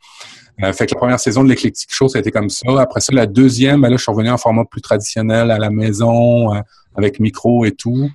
fait 0.74 0.88
que 0.88 0.96
la 0.96 0.98
première 0.98 1.20
saison 1.20 1.44
de 1.44 1.50
l'Eclectic 1.50 1.94
Show, 1.94 2.08
ça 2.08 2.18
a 2.18 2.22
été 2.22 2.32
comme 2.32 2.50
ça. 2.50 2.66
Après 2.80 3.02
ça, 3.02 3.14
la 3.14 3.26
deuxième, 3.28 3.82
ben 3.82 3.90
là, 3.90 3.98
je 3.98 4.02
suis 4.02 4.12
revenu 4.12 4.30
en 4.30 4.38
format 4.38 4.64
plus 4.64 4.82
traditionnel 4.82 5.52
à 5.52 5.60
la 5.60 5.70
maison 5.70 6.54
avec 6.96 7.20
micro 7.20 7.66
et 7.66 7.72
tout. 7.72 8.10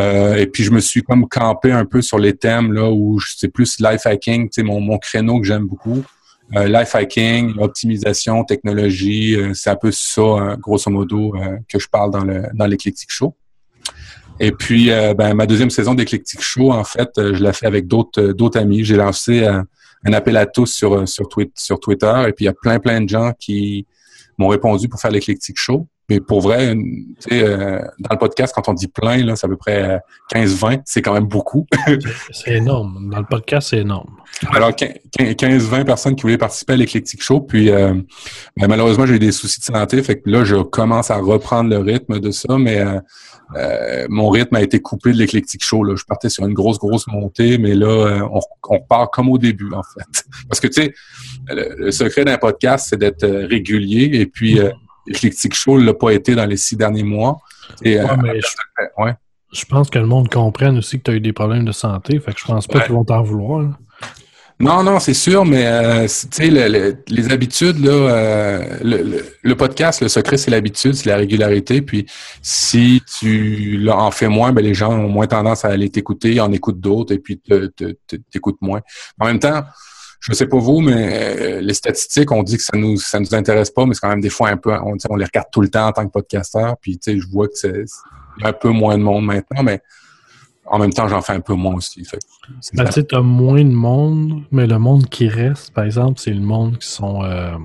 Euh, 0.00 0.36
et 0.36 0.46
puis 0.46 0.64
je 0.64 0.70
me 0.70 0.80
suis 0.80 1.02
comme 1.02 1.28
campé 1.28 1.72
un 1.72 1.84
peu 1.84 2.02
sur 2.02 2.18
les 2.18 2.36
thèmes 2.36 2.72
là 2.72 2.90
où 2.90 3.18
c'est 3.20 3.48
plus 3.48 3.80
life 3.80 4.06
hacking, 4.06 4.48
sais 4.50 4.62
mon, 4.62 4.80
mon 4.80 4.98
créneau 4.98 5.40
que 5.40 5.46
j'aime 5.46 5.66
beaucoup. 5.66 6.02
Euh, 6.56 6.66
life 6.66 6.94
hacking, 6.94 7.58
optimisation, 7.58 8.42
technologie, 8.44 9.36
euh, 9.36 9.52
c'est 9.52 9.70
un 9.70 9.76
peu 9.76 9.92
ça 9.92 10.22
hein, 10.22 10.56
grosso 10.56 10.90
modo 10.90 11.34
que 11.68 11.78
je 11.78 11.88
parle 11.88 12.10
dans 12.10 12.24
le 12.24 12.44
dans 12.54 12.66
l'Eclectic 12.66 13.10
Show. 13.10 13.34
Et 14.40 14.52
puis 14.52 14.88
ben, 15.16 15.34
ma 15.34 15.46
deuxième 15.46 15.70
saison 15.70 15.94
d'Eclectic 15.94 16.40
Show 16.40 16.72
en 16.72 16.84
fait, 16.84 17.10
je 17.16 17.42
l'ai 17.42 17.52
fait 17.52 17.66
avec 17.66 17.88
d'autres 17.88 18.32
d'autres 18.32 18.58
amis. 18.58 18.84
J'ai 18.84 18.96
lancé 18.96 19.44
un 19.44 20.12
appel 20.12 20.36
à 20.36 20.46
tous 20.46 20.66
sur 20.66 21.08
sur, 21.08 21.28
Twitter 21.28 22.24
et 22.28 22.32
puis 22.32 22.44
il 22.44 22.46
y 22.46 22.48
a 22.48 22.54
plein 22.54 22.78
plein 22.78 23.00
de 23.00 23.08
gens 23.08 23.32
qui 23.36 23.84
m'ont 24.38 24.46
répondu 24.46 24.88
pour 24.88 25.00
faire 25.00 25.10
l'Eclectic 25.10 25.56
Show. 25.58 25.88
Mais 26.08 26.20
pour 26.20 26.40
vrai, 26.40 26.74
euh, 27.32 27.80
dans 27.98 28.10
le 28.12 28.18
podcast, 28.18 28.52
quand 28.54 28.68
on 28.68 28.72
dit 28.72 28.88
plein, 28.88 29.24
là, 29.24 29.36
c'est 29.36 29.46
à 29.46 29.48
peu 29.48 29.56
près 29.56 30.00
15-20, 30.32 30.82
c'est 30.84 31.02
quand 31.02 31.12
même 31.12 31.26
beaucoup. 31.26 31.66
c'est 32.30 32.56
énorme. 32.56 33.10
Dans 33.10 33.18
le 33.18 33.26
podcast, 33.26 33.68
c'est 33.70 33.78
énorme. 33.78 34.18
Alors, 34.50 34.70
15-20 34.70 35.84
personnes 35.84 36.16
qui 36.16 36.22
voulaient 36.22 36.38
participer 36.38 36.74
à 36.74 36.76
l'Eclectic 36.76 37.22
Show, 37.22 37.40
puis 37.40 37.70
euh, 37.70 37.94
ben, 38.56 38.68
malheureusement, 38.68 39.04
j'ai 39.04 39.14
eu 39.14 39.18
des 39.18 39.32
soucis 39.32 39.60
de 39.60 39.64
santé, 39.64 40.02
fait 40.02 40.20
que 40.20 40.30
là, 40.30 40.44
je 40.44 40.56
commence 40.56 41.10
à 41.10 41.16
reprendre 41.16 41.70
le 41.70 41.78
rythme 41.78 42.20
de 42.20 42.30
ça, 42.30 42.56
mais 42.58 42.78
euh, 42.78 43.00
euh 43.56 44.06
mon 44.08 44.28
rythme 44.28 44.56
a 44.56 44.62
été 44.62 44.80
coupé 44.80 45.12
de 45.12 45.18
l'Eclectic 45.18 45.62
Show. 45.62 45.82
Là. 45.82 45.94
Je 45.96 46.04
partais 46.04 46.28
sur 46.28 46.46
une 46.46 46.54
grosse, 46.54 46.78
grosse 46.78 47.06
montée, 47.08 47.58
mais 47.58 47.74
là, 47.74 47.86
euh, 47.86 48.28
on, 48.32 48.40
on 48.68 48.80
part 48.80 49.10
comme 49.10 49.28
au 49.28 49.38
début, 49.38 49.72
en 49.72 49.82
fait. 49.82 50.24
Parce 50.48 50.60
que, 50.60 50.68
tu 50.68 50.82
sais, 50.82 50.94
le, 51.48 51.90
secret 51.90 52.24
d'un 52.24 52.38
podcast, 52.38 52.88
c'est 52.90 52.98
d'être 52.98 53.26
régulier, 53.26 54.10
et 54.14 54.26
puis... 54.26 54.60
Eclectic 55.08 55.54
Show 55.54 55.78
ne 55.78 55.84
l'a 55.86 55.94
pas 55.94 56.10
été 56.12 56.34
dans 56.34 56.46
les 56.46 56.56
six 56.56 56.76
derniers 56.76 57.02
mois. 57.02 57.40
Et, 57.82 57.98
euh, 58.00 58.06
je, 59.52 59.64
pense 59.64 59.90
que 59.90 59.98
le 59.98 60.06
monde 60.06 60.28
comprenne 60.28 60.78
aussi 60.78 60.98
que 60.98 61.04
tu 61.04 61.10
as 61.10 61.14
eu 61.14 61.20
des 61.20 61.32
problèmes 61.32 61.64
de 61.64 61.72
santé. 61.72 62.18
Fait 62.20 62.32
que 62.32 62.40
je 62.40 62.44
pense 62.44 62.66
pas 62.66 62.80
qu'ils 62.80 62.94
vont 62.94 63.04
t'en 63.04 63.22
vouloir. 63.22 63.66
Non, 64.60 64.82
non, 64.82 64.98
c'est 64.98 65.14
sûr, 65.14 65.44
mais 65.44 65.66
euh, 65.66 66.02
tu 66.02 66.08
sais, 66.32 66.50
le- 66.50 66.66
le- 66.66 66.96
les 67.06 67.30
habitudes, 67.30 67.78
là, 67.78 67.92
euh, 67.92 69.22
le, 69.44 69.54
podcast, 69.54 70.00
le 70.02 70.08
secret, 70.08 70.36
c'est 70.36 70.50
l'habitude, 70.50 70.94
c'est 70.94 71.08
la 71.08 71.16
régularité. 71.16 71.80
Puis 71.80 72.06
si 72.42 73.00
tu 73.20 73.76
là, 73.78 73.96
en 73.96 74.10
fais 74.10 74.26
moins, 74.26 74.52
ben 74.52 74.64
les 74.64 74.74
gens 74.74 74.92
ont 74.92 75.08
moins 75.08 75.28
tendance 75.28 75.64
à 75.64 75.68
aller 75.68 75.90
t'écouter, 75.90 76.40
en 76.40 76.50
écoutent 76.50 76.80
d'autres, 76.80 77.14
et 77.14 77.18
puis 77.20 77.38
te- 77.38 77.66
te- 77.66 77.94
te- 78.08 78.16
t'écoutent 78.32 78.60
moins. 78.60 78.80
En 79.20 79.26
même 79.26 79.38
temps, 79.38 79.62
je 80.20 80.32
sais 80.32 80.46
pas 80.46 80.58
vous, 80.58 80.80
mais 80.80 81.58
euh, 81.58 81.60
les 81.60 81.74
statistiques, 81.74 82.32
on 82.32 82.42
dit 82.42 82.56
que 82.56 82.62
ça 82.62 82.76
nous 82.76 82.96
ça 82.96 83.20
nous 83.20 83.34
intéresse 83.34 83.70
pas, 83.70 83.86
mais 83.86 83.94
c'est 83.94 84.00
quand 84.00 84.08
même 84.08 84.20
des 84.20 84.30
fois 84.30 84.48
un 84.48 84.56
peu, 84.56 84.72
on, 84.72 85.16
les 85.16 85.24
regarde 85.24 85.48
tout 85.52 85.60
le 85.60 85.68
temps 85.68 85.86
en 85.86 85.92
tant 85.92 86.06
que 86.06 86.10
podcasteur. 86.12 86.76
Puis 86.80 86.98
tu 86.98 87.12
sais, 87.12 87.20
je 87.20 87.28
vois 87.28 87.48
que 87.48 87.54
c'est 87.54 87.84
un 88.42 88.52
peu 88.52 88.70
moins 88.70 88.98
de 88.98 89.02
monde 89.02 89.24
maintenant, 89.24 89.62
mais 89.62 89.80
en 90.66 90.78
même 90.78 90.92
temps, 90.92 91.08
j'en 91.08 91.22
fais 91.22 91.32
un 91.32 91.40
peu 91.40 91.54
moins 91.54 91.76
aussi. 91.76 92.06
Ben, 92.74 92.88
tu 92.88 93.04
t'as 93.04 93.20
moins 93.20 93.64
de 93.64 93.70
monde, 93.70 94.42
mais 94.50 94.66
le 94.66 94.78
monde 94.78 95.08
qui 95.08 95.28
reste, 95.28 95.72
par 95.72 95.84
exemple, 95.84 96.20
c'est 96.20 96.34
le 96.34 96.40
monde 96.40 96.78
qui 96.78 96.88
sont. 96.88 97.24
euh, 97.24 97.56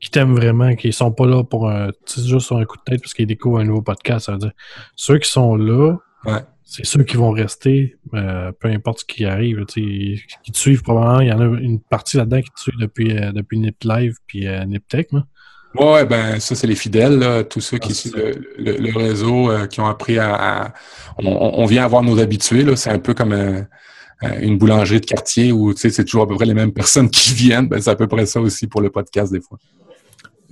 qui 0.00 0.10
t'aiment 0.10 0.34
vraiment, 0.34 0.74
qui 0.76 0.94
sont 0.94 1.12
pas 1.12 1.26
là 1.26 1.44
pour 1.44 1.68
un. 1.68 1.90
Juste 2.16 2.46
sur 2.46 2.56
un 2.56 2.64
coup 2.64 2.78
de 2.78 2.82
tête 2.84 3.02
parce 3.02 3.12
qu'ils 3.12 3.26
découvrent 3.26 3.58
un 3.58 3.64
nouveau 3.64 3.82
podcast. 3.82 4.26
Ça 4.26 4.32
veut 4.32 4.38
dire, 4.38 4.52
ceux 4.96 5.18
qui 5.18 5.30
sont 5.30 5.56
là, 5.56 5.96
Ouais. 6.24 6.40
C'est 6.72 6.86
ceux 6.86 7.02
qui 7.02 7.16
vont 7.16 7.32
rester, 7.32 7.96
euh, 8.14 8.52
peu 8.60 8.68
importe 8.68 9.00
ce 9.00 9.04
qui 9.04 9.24
arrive. 9.24 9.64
Qui 9.66 10.22
te 10.52 10.56
suivent 10.58 10.82
probablement. 10.82 11.20
Il 11.20 11.26
y 11.28 11.32
en 11.32 11.40
a 11.40 11.44
une 11.58 11.80
partie 11.80 12.16
là-dedans 12.16 12.40
qui 12.40 12.50
te 12.50 12.60
suit 12.60 12.72
depuis, 12.78 13.16
euh, 13.18 13.32
depuis 13.32 13.58
Nip 13.58 13.76
Live 13.82 14.14
puis 14.28 14.46
euh, 14.46 14.64
Nip 14.66 14.86
Tech. 14.88 15.06
là. 15.10 15.24
Ouais, 15.74 15.92
ouais, 15.92 16.04
ben 16.06 16.38
ça 16.40 16.54
c'est 16.54 16.66
les 16.68 16.74
fidèles, 16.76 17.18
là, 17.18 17.42
tous 17.44 17.60
ceux 17.60 17.78
qui 17.78 17.90
Ah, 17.90 17.94
c'est 17.94 18.08
suivent 18.10 18.16
le, 18.58 18.72
le- 18.72 18.76
le 18.90 18.98
réseau, 18.98 19.50
euh, 19.50 19.66
qui 19.66 19.80
ont 19.80 19.86
appris 19.86 20.18
à, 20.18 20.34
à- 20.66 20.74
on, 21.18 21.26
on 21.26 21.64
vient 21.66 21.84
avoir 21.84 22.02
nos 22.04 22.18
habitués 22.20 22.62
là. 22.64 22.76
C'est 22.76 22.90
un 22.90 22.98
peu 23.00 23.14
comme 23.14 23.34
une 24.40 24.58
boulangerie 24.58 25.00
de 25.00 25.06
quartier 25.06 25.50
où 25.50 25.74
c'est 25.76 26.04
toujours 26.04 26.22
à 26.24 26.28
peu 26.28 26.34
près 26.36 26.44
les 26.46 26.54
mêmes 26.54 26.72
personnes 26.82 27.08
qui 27.10 27.34
viennent. 27.34 27.68
Ben 27.68 27.80
c'est 27.80 27.90
à 27.90 27.96
peu 27.96 28.06
près 28.06 28.26
ça 28.26 28.40
aussi 28.40 28.66
pour 28.68 28.80
le 28.80 28.90
podcast 28.90 29.32
des 29.32 29.40
fois. 29.40 29.58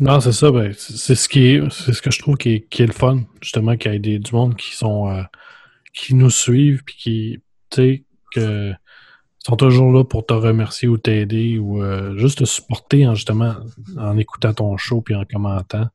Non, 0.01 0.21
c'est 0.21 0.31
ça. 0.33 0.51
Ben, 0.53 0.73
c'est 0.77 1.17
ce 1.17 1.29
qui 1.29 1.49
est, 1.49 1.63
c'est 1.73 1.93
ce 1.93 2.01
que 2.01 2.11
je 2.13 2.21
trouve 2.21 2.37
qui 2.37 2.51
est, 2.55 2.61
qui 2.71 2.83
est 2.85 2.87
le 2.87 2.93
fun, 2.93 3.23
justement, 3.43 3.77
qu'il 3.77 3.93
y 3.93 3.97
ait 3.97 3.99
des, 3.99 4.19
du 4.21 4.33
monde 4.33 4.55
qui 4.57 4.77
sont, 4.77 5.09
qui 6.07 6.15
nous 6.15 6.31
suivent, 6.31 6.83
puis 6.85 6.97
qui, 7.71 8.03
que 8.35 8.73
sont 9.45 9.57
toujours 9.57 9.93
là 9.93 10.05
pour 10.05 10.27
te 10.27 10.35
remercier 10.35 10.89
ou 10.89 10.99
t'aider 10.99 11.59
ou 11.59 11.83
euh, 11.83 12.17
juste 12.19 12.39
te 12.39 12.45
supporter 12.45 13.07
en 13.07 13.15
justement 13.15 13.55
en 13.97 14.17
écoutant 14.19 14.53
ton 14.53 14.77
show 14.77 15.01
puis 15.01 15.15
en 15.15 15.25
commentant. 15.25 15.87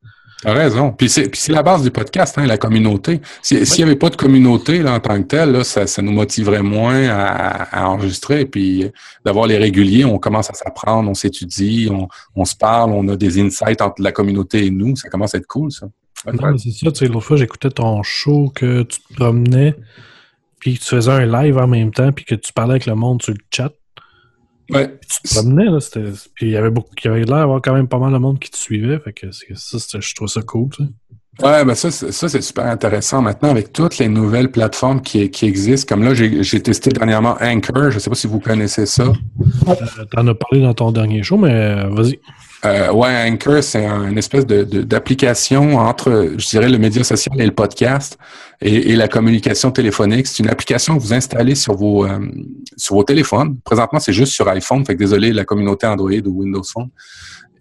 T'as 0.41 0.53
raison. 0.53 0.91
Puis 0.91 1.07
c'est 1.09 1.49
la 1.49 1.63
base 1.63 1.83
du 1.83 1.91
podcast, 1.91 2.37
hein, 2.37 2.45
la 2.45 2.57
communauté. 2.57 3.21
Si- 3.41 3.65
S'il 3.65 3.85
n'y 3.85 3.91
avait 3.91 3.99
pas 3.99 4.09
de 4.09 4.17
communauté 4.17 4.85
en 4.85 4.99
tant 4.99 5.21
que 5.21 5.27
tel, 5.27 5.51
là, 5.53 5.63
ça, 5.63 5.87
ça 5.87 6.01
nous 6.01 6.11
motiverait 6.11 6.63
moins 6.63 7.07
à, 7.07 7.63
à 7.83 7.87
enregistrer. 7.87 8.45
Puis 8.45 8.91
d'avoir 9.23 9.47
les 9.47 9.57
réguliers, 9.57 10.03
on 10.03 10.17
commence 10.19 10.49
à 10.49 10.53
s'apprendre, 10.53 11.09
on 11.09 11.13
s'étudie, 11.13 11.87
on, 11.89 12.09
on 12.35 12.43
se 12.43 12.55
parle, 12.57 12.91
on 12.91 13.07
a 13.07 13.15
des 13.15 13.39
insights 13.39 13.81
entre 13.81 14.01
la 14.01 14.11
communauté 14.11 14.65
et 14.65 14.69
nous. 14.71 14.95
Ça 14.97 15.07
commence 15.09 15.33
à 15.33 15.37
être 15.37 15.47
cool, 15.47 15.71
ça. 15.71 15.87
Non, 16.31 16.51
mais 16.51 16.57
c'est 16.57 16.71
ça, 16.71 16.91
tu 16.91 16.99
sais, 16.99 17.07
l'autre 17.07 17.25
fois, 17.25 17.37
j'écoutais 17.37 17.69
ton 17.69 18.01
show 18.03 18.51
que 18.55 18.83
tu 18.83 18.99
te 19.01 19.13
promenais, 19.15 19.75
puis 20.59 20.75
que 20.77 20.79
tu 20.83 20.85
faisais 20.89 21.11
un 21.11 21.25
live 21.25 21.57
en 21.57 21.67
même 21.67 21.91
temps, 21.91 22.11
puis 22.11 22.23
que 22.25 22.35
tu 22.35 22.53
parlais 22.53 22.73
avec 22.73 22.85
le 22.85 22.95
monde 22.95 23.21
sur 23.21 23.33
le 23.33 23.39
chat. 23.51 23.71
Ouais. 24.69 24.97
tu 25.09 25.21
te 25.29 25.33
promenais, 25.35 25.65
là. 25.69 25.79
c'était- 25.81 26.05
Puis 26.35 26.47
il 26.47 26.51
y 26.53 26.55
avait 26.57 26.69
beaucoup, 26.69 26.89
il 27.03 27.05
y 27.05 27.07
avait 27.09 27.19
l'air 27.25 27.39
d'avoir 27.39 27.61
quand 27.61 27.73
même 27.73 27.89
pas 27.89 27.99
mal 27.99 28.13
de 28.13 28.17
monde 28.17 28.39
qui 28.39 28.49
te 28.49 28.55
suivait. 28.57 28.97
Fait 28.99 29.11
que 29.11 29.29
c'est- 29.31 29.53
ça, 29.55 29.77
c'était- 29.77 30.01
je 30.01 30.15
trouve 30.15 30.29
ça 30.29 30.41
cool, 30.41 30.69
tu 30.69 30.83
sais. 30.83 30.89
Ouais, 31.45 31.65
ben 31.65 31.73
ça, 31.75 31.89
c'est- 31.91 32.11
ça 32.11 32.29
c'est 32.29 32.41
super 32.41 32.65
intéressant 32.67 33.21
maintenant 33.21 33.49
avec 33.49 33.73
toutes 33.73 33.97
les 33.97 34.07
nouvelles 34.07 34.51
plateformes 34.51 35.01
qui, 35.01 35.29
qui 35.31 35.47
existent. 35.47 35.93
Comme 35.95 36.03
là, 36.05 36.13
j'ai 36.13 36.43
j'ai 36.43 36.61
testé 36.61 36.91
dernièrement 36.91 37.35
Anchor. 37.41 37.89
Je 37.91 37.97
sais 37.99 38.09
pas 38.09 38.15
si 38.15 38.27
vous 38.27 38.39
connaissez 38.39 38.85
ça. 38.85 39.03
Euh, 39.67 40.05
T'en 40.11 40.27
as 40.27 40.35
parlé 40.35 40.61
dans 40.61 40.73
ton 40.75 40.91
dernier 40.91 41.23
show, 41.23 41.37
mais 41.37 41.51
euh, 41.51 41.89
vas-y. 41.89 42.19
Euh, 42.65 42.91
ouais, 42.93 43.29
Anchor, 43.29 43.61
c'est 43.61 43.85
un- 43.85 44.07
une 44.09 44.17
espèce 44.17 44.45
de 44.45 44.63
de- 44.63 44.81
d'application 44.83 45.77
entre, 45.77 46.31
je 46.37 46.47
dirais, 46.47 46.69
le 46.69 46.77
média 46.77 47.03
social 47.03 47.39
et 47.41 47.45
le 47.45 47.51
podcast 47.53 48.17
et, 48.61 48.91
et 48.91 48.95
la 48.95 49.07
communication 49.09 49.69
téléphonique. 49.71 50.27
C'est 50.27 50.41
une 50.43 50.49
application 50.49 50.95
que 50.97 51.01
vous 51.01 51.13
installez 51.13 51.55
sur 51.55 51.75
vos 51.75 52.05
euh, 52.05 52.19
sur 52.77 52.95
vos 52.95 53.03
téléphones. 53.03 53.57
Présentement, 53.65 53.99
c'est 53.99 54.13
juste 54.13 54.31
sur 54.33 54.47
iPhone. 54.47 54.85
Fait 54.85 54.93
que 54.93 54.99
désolé, 54.99 55.33
la 55.33 55.43
communauté 55.43 55.87
Android 55.87 56.11
ou 56.25 56.41
Windows 56.41 56.63
Phone 56.63 56.87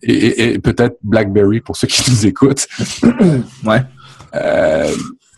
et, 0.04 0.12
et- 0.12 0.52
et 0.54 0.59
peut-être 0.61 0.97
BlackBerry 1.02 1.61
pour 1.61 1.76
ceux 1.76 1.88
qui 1.88 2.09
nous 2.11 2.26
écoutent. 2.26 2.66
Ouais. 3.64 3.82
Euh, 4.35 4.90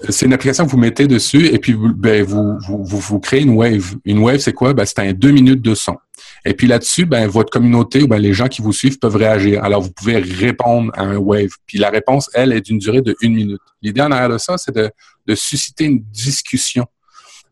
c'est 0.09 0.27
une 0.27 0.33
application 0.33 0.65
que 0.65 0.71
vous 0.71 0.79
mettez 0.79 1.07
dessus 1.07 1.47
et 1.47 1.59
puis 1.59 1.73
vous, 1.73 1.95
ben, 1.95 2.23
vous, 2.25 2.59
vous, 2.61 2.85
vous, 2.85 2.99
vous 2.99 3.21
créez 3.21 3.43
une 3.43 3.55
wave. 3.57 3.95
Une 4.05 4.19
wave, 4.19 4.39
c'est 4.39 4.53
quoi? 4.53 4.75
Ben, 4.75 4.85
c'est 4.85 4.99
un 5.01 5.13
deux 5.13 5.31
minutes 5.31 5.63
de 5.63 5.75
son. 5.75 5.97
Et 6.45 6.55
puis 6.55 6.67
là-dessus, 6.67 7.07
ben, 7.07 7.27
votre 7.27 7.51
communauté 7.51 8.03
ou 8.03 8.09
ben, 8.09 8.19
les 8.19 8.35
gens 8.35 8.49
qui 8.49 8.63
vous 8.63 8.73
suivent 8.73 8.99
peuvent 8.99 9.17
réagir. 9.17 9.65
Alors, 9.65 9.81
vous 9.81 9.91
pouvez 9.91 10.19
répondre 10.19 10.91
à 10.95 11.03
un 11.03 11.17
wave. 11.17 11.51
Puis 11.67 11.79
la 11.79 11.91
réponse, 11.91 12.31
elle, 12.35 12.53
est 12.53 12.61
d'une 12.61 12.79
durée 12.79 13.03
de 13.03 13.17
une 13.21 13.35
minute. 13.35 13.61
L'idée 13.83 14.03
en 14.03 14.11
arrière 14.11 14.29
de 14.29 14.39
ça, 14.39 14.59
c'est 14.59 14.75
de, 14.75 14.91
de 15.27 15.35
susciter 15.35 15.85
une 15.85 16.03
discussion. 16.13 16.87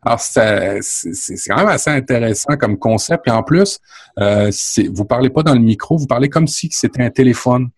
Alors, 0.05 0.19
c'est 0.19 0.79
quand 1.47 1.57
même 1.57 1.67
assez 1.67 1.89
intéressant 1.89 2.57
comme 2.57 2.77
concept. 2.77 3.27
Et 3.27 3.31
en 3.31 3.41
plus, 3.41 3.79
euh, 4.19 4.51
vous 4.91 5.05
parlez 5.05 5.29
pas 5.29 5.43
dans 5.43 5.53
le 5.53 5.61
micro, 5.61 5.97
vous 5.97 6.07
parlez 6.07 6.29
comme 6.29 6.47
si 6.47 6.69
c'était 6.71 7.03
un 7.03 7.09
téléphone. 7.09 7.69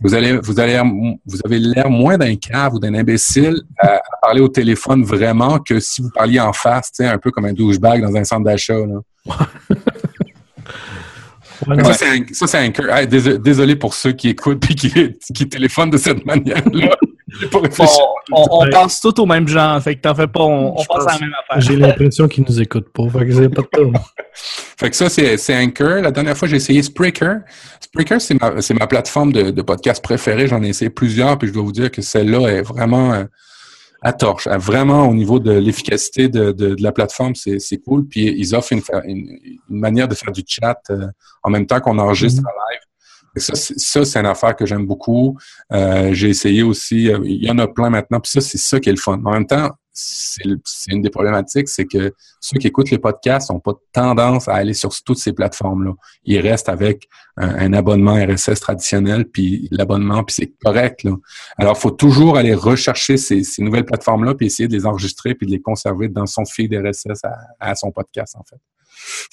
Vous 0.00 0.14
allez, 0.14 0.38
vous 0.38 0.58
allez, 0.58 0.80
vous 1.26 1.38
avez 1.44 1.58
l'air 1.58 1.90
moins 1.90 2.16
d'un 2.16 2.34
cave 2.36 2.74
ou 2.74 2.78
d'un 2.78 2.94
imbécile 2.94 3.62
à, 3.78 3.96
à 3.96 4.00
parler 4.22 4.40
au 4.40 4.48
téléphone 4.48 5.04
vraiment 5.04 5.58
que 5.58 5.78
si 5.78 6.00
vous 6.00 6.10
parliez 6.10 6.40
en 6.40 6.52
face, 6.52 6.90
tu 6.92 7.04
sais, 7.04 7.06
un 7.06 7.18
peu 7.18 7.30
comme 7.30 7.44
un 7.44 7.52
douchebag 7.52 8.02
dans 8.02 8.16
un 8.16 8.24
centre 8.24 8.44
d'achat. 8.44 8.78
là. 8.78 9.00
Ouais, 11.66 11.82
Ça, 12.32 12.46
c'est 12.46 12.72
cœur. 12.72 12.96
Hey, 12.96 13.06
désolé, 13.06 13.38
désolé 13.38 13.76
pour 13.76 13.94
ceux 13.94 14.12
qui 14.12 14.30
écoutent 14.30 14.70
et 14.70 14.74
qui, 14.74 14.90
qui 15.34 15.48
téléphonent 15.48 15.90
de 15.90 15.98
cette 15.98 16.24
manière-là. 16.24 16.96
Pas 17.50 17.58
on, 18.32 18.68
pense 18.70 19.00
tout 19.00 19.20
au 19.20 19.26
même 19.26 19.46
genre, 19.48 19.80
fait 19.82 19.96
que 19.96 20.00
t'en 20.00 20.14
fais 20.14 20.26
pas, 20.26 20.40
on, 20.42 20.72
on 20.78 20.84
pense 20.84 21.06
à 21.06 21.12
la 21.14 21.18
même 21.20 21.32
affaire. 21.42 21.60
J'ai 21.60 21.76
l'impression 21.76 22.28
qu'ils 22.28 22.44
nous 22.48 22.60
écoutent 22.60 22.92
pas. 22.92 23.08
Fait 23.08 23.26
que 23.26 23.32
c'est 23.32 23.48
pas 23.48 23.62
de 23.62 23.68
trouble. 23.72 23.98
Fait 24.78 24.88
que 24.88 24.96
ça, 24.96 25.08
c'est, 25.10 25.36
c'est 25.36 25.56
Anchor. 25.56 26.00
La 26.02 26.10
dernière 26.10 26.36
fois, 26.36 26.48
j'ai 26.48 26.56
essayé 26.56 26.82
Spreaker. 26.82 27.40
Spreaker, 27.80 28.20
c'est 28.20 28.40
ma, 28.40 28.62
c'est 28.62 28.74
ma 28.74 28.86
plateforme 28.86 29.32
de, 29.32 29.50
de 29.50 29.62
podcast 29.62 30.02
préférée. 30.02 30.46
J'en 30.46 30.62
ai 30.62 30.68
essayé 30.68 30.88
plusieurs, 30.90 31.36
puis 31.36 31.48
je 31.48 31.52
dois 31.52 31.62
vous 31.64 31.72
dire 31.72 31.90
que 31.90 32.00
celle-là 32.00 32.48
est 32.48 32.62
vraiment 32.62 33.12
euh, 33.12 33.24
à 34.02 34.12
torche. 34.14 34.46
À 34.46 34.56
vraiment, 34.56 35.06
au 35.08 35.12
niveau 35.14 35.38
de 35.40 35.50
l'efficacité 35.52 36.28
de, 36.28 36.52
de, 36.52 36.74
de 36.76 36.82
la 36.82 36.92
plateforme, 36.92 37.34
c'est, 37.34 37.58
c'est 37.58 37.78
cool. 37.78 38.06
Puis 38.06 38.32
ils 38.38 38.54
offrent 38.54 38.72
une, 38.72 38.80
fa- 38.80 39.02
une, 39.04 39.28
une 39.68 39.80
manière 39.80 40.08
de 40.08 40.14
faire 40.14 40.32
du 40.32 40.42
chat 40.46 40.78
euh, 40.90 41.06
en 41.42 41.50
même 41.50 41.66
temps 41.66 41.80
qu'on 41.80 41.98
enregistre 41.98 42.40
en 42.42 42.70
live. 42.70 42.80
Ça, 43.36 44.04
c'est, 44.04 44.18
une 44.18 44.26
affaire 44.26 44.56
que 44.56 44.66
j'aime 44.66 44.86
beaucoup. 44.86 45.38
Euh, 45.72 46.12
j'ai 46.12 46.30
essayé 46.30 46.62
aussi, 46.62 47.10
euh, 47.10 47.20
il 47.24 47.44
y 47.44 47.50
en 47.50 47.58
a 47.58 47.68
plein 47.68 47.90
maintenant, 47.90 48.20
puis 48.20 48.30
ça, 48.30 48.40
c'est 48.40 48.58
ça 48.58 48.80
qui 48.80 48.88
est 48.88 48.92
le 48.92 48.98
fun. 48.98 49.20
En 49.24 49.32
même 49.32 49.46
temps, 49.46 49.70
c'est, 49.92 50.44
une 50.88 51.02
des 51.02 51.10
problématiques, 51.10 51.68
c'est 51.68 51.84
que 51.84 52.12
ceux 52.40 52.58
qui 52.58 52.68
écoutent 52.68 52.90
les 52.90 52.98
podcasts 52.98 53.50
n'ont 53.50 53.60
pas 53.60 53.74
tendance 53.92 54.48
à 54.48 54.54
aller 54.54 54.74
sur 54.74 54.90
toutes 55.04 55.18
ces 55.18 55.32
plateformes-là. 55.32 55.92
Ils 56.24 56.40
restent 56.40 56.68
avec 56.68 57.08
un, 57.36 57.48
un 57.48 57.72
abonnement 57.72 58.14
RSS 58.14 58.60
traditionnel, 58.60 59.26
puis 59.26 59.68
l'abonnement, 59.70 60.24
puis 60.24 60.34
c'est 60.34 60.52
correct. 60.64 61.04
Là. 61.04 61.12
Alors, 61.58 61.76
il 61.76 61.80
faut 61.80 61.90
toujours 61.90 62.36
aller 62.36 62.54
rechercher 62.54 63.16
ces, 63.16 63.42
ces 63.42 63.62
nouvelles 63.62 63.84
plateformes-là, 63.84 64.34
puis 64.34 64.46
essayer 64.46 64.68
de 64.68 64.74
les 64.74 64.86
enregistrer, 64.86 65.34
puis 65.34 65.46
de 65.46 65.52
les 65.52 65.60
conserver 65.60 66.08
dans 66.08 66.26
son 66.26 66.44
feed 66.44 66.74
RSS 66.74 67.24
à, 67.24 67.36
à 67.58 67.74
son 67.74 67.90
podcast, 67.90 68.36
en 68.36 68.44
fait. 68.44 68.60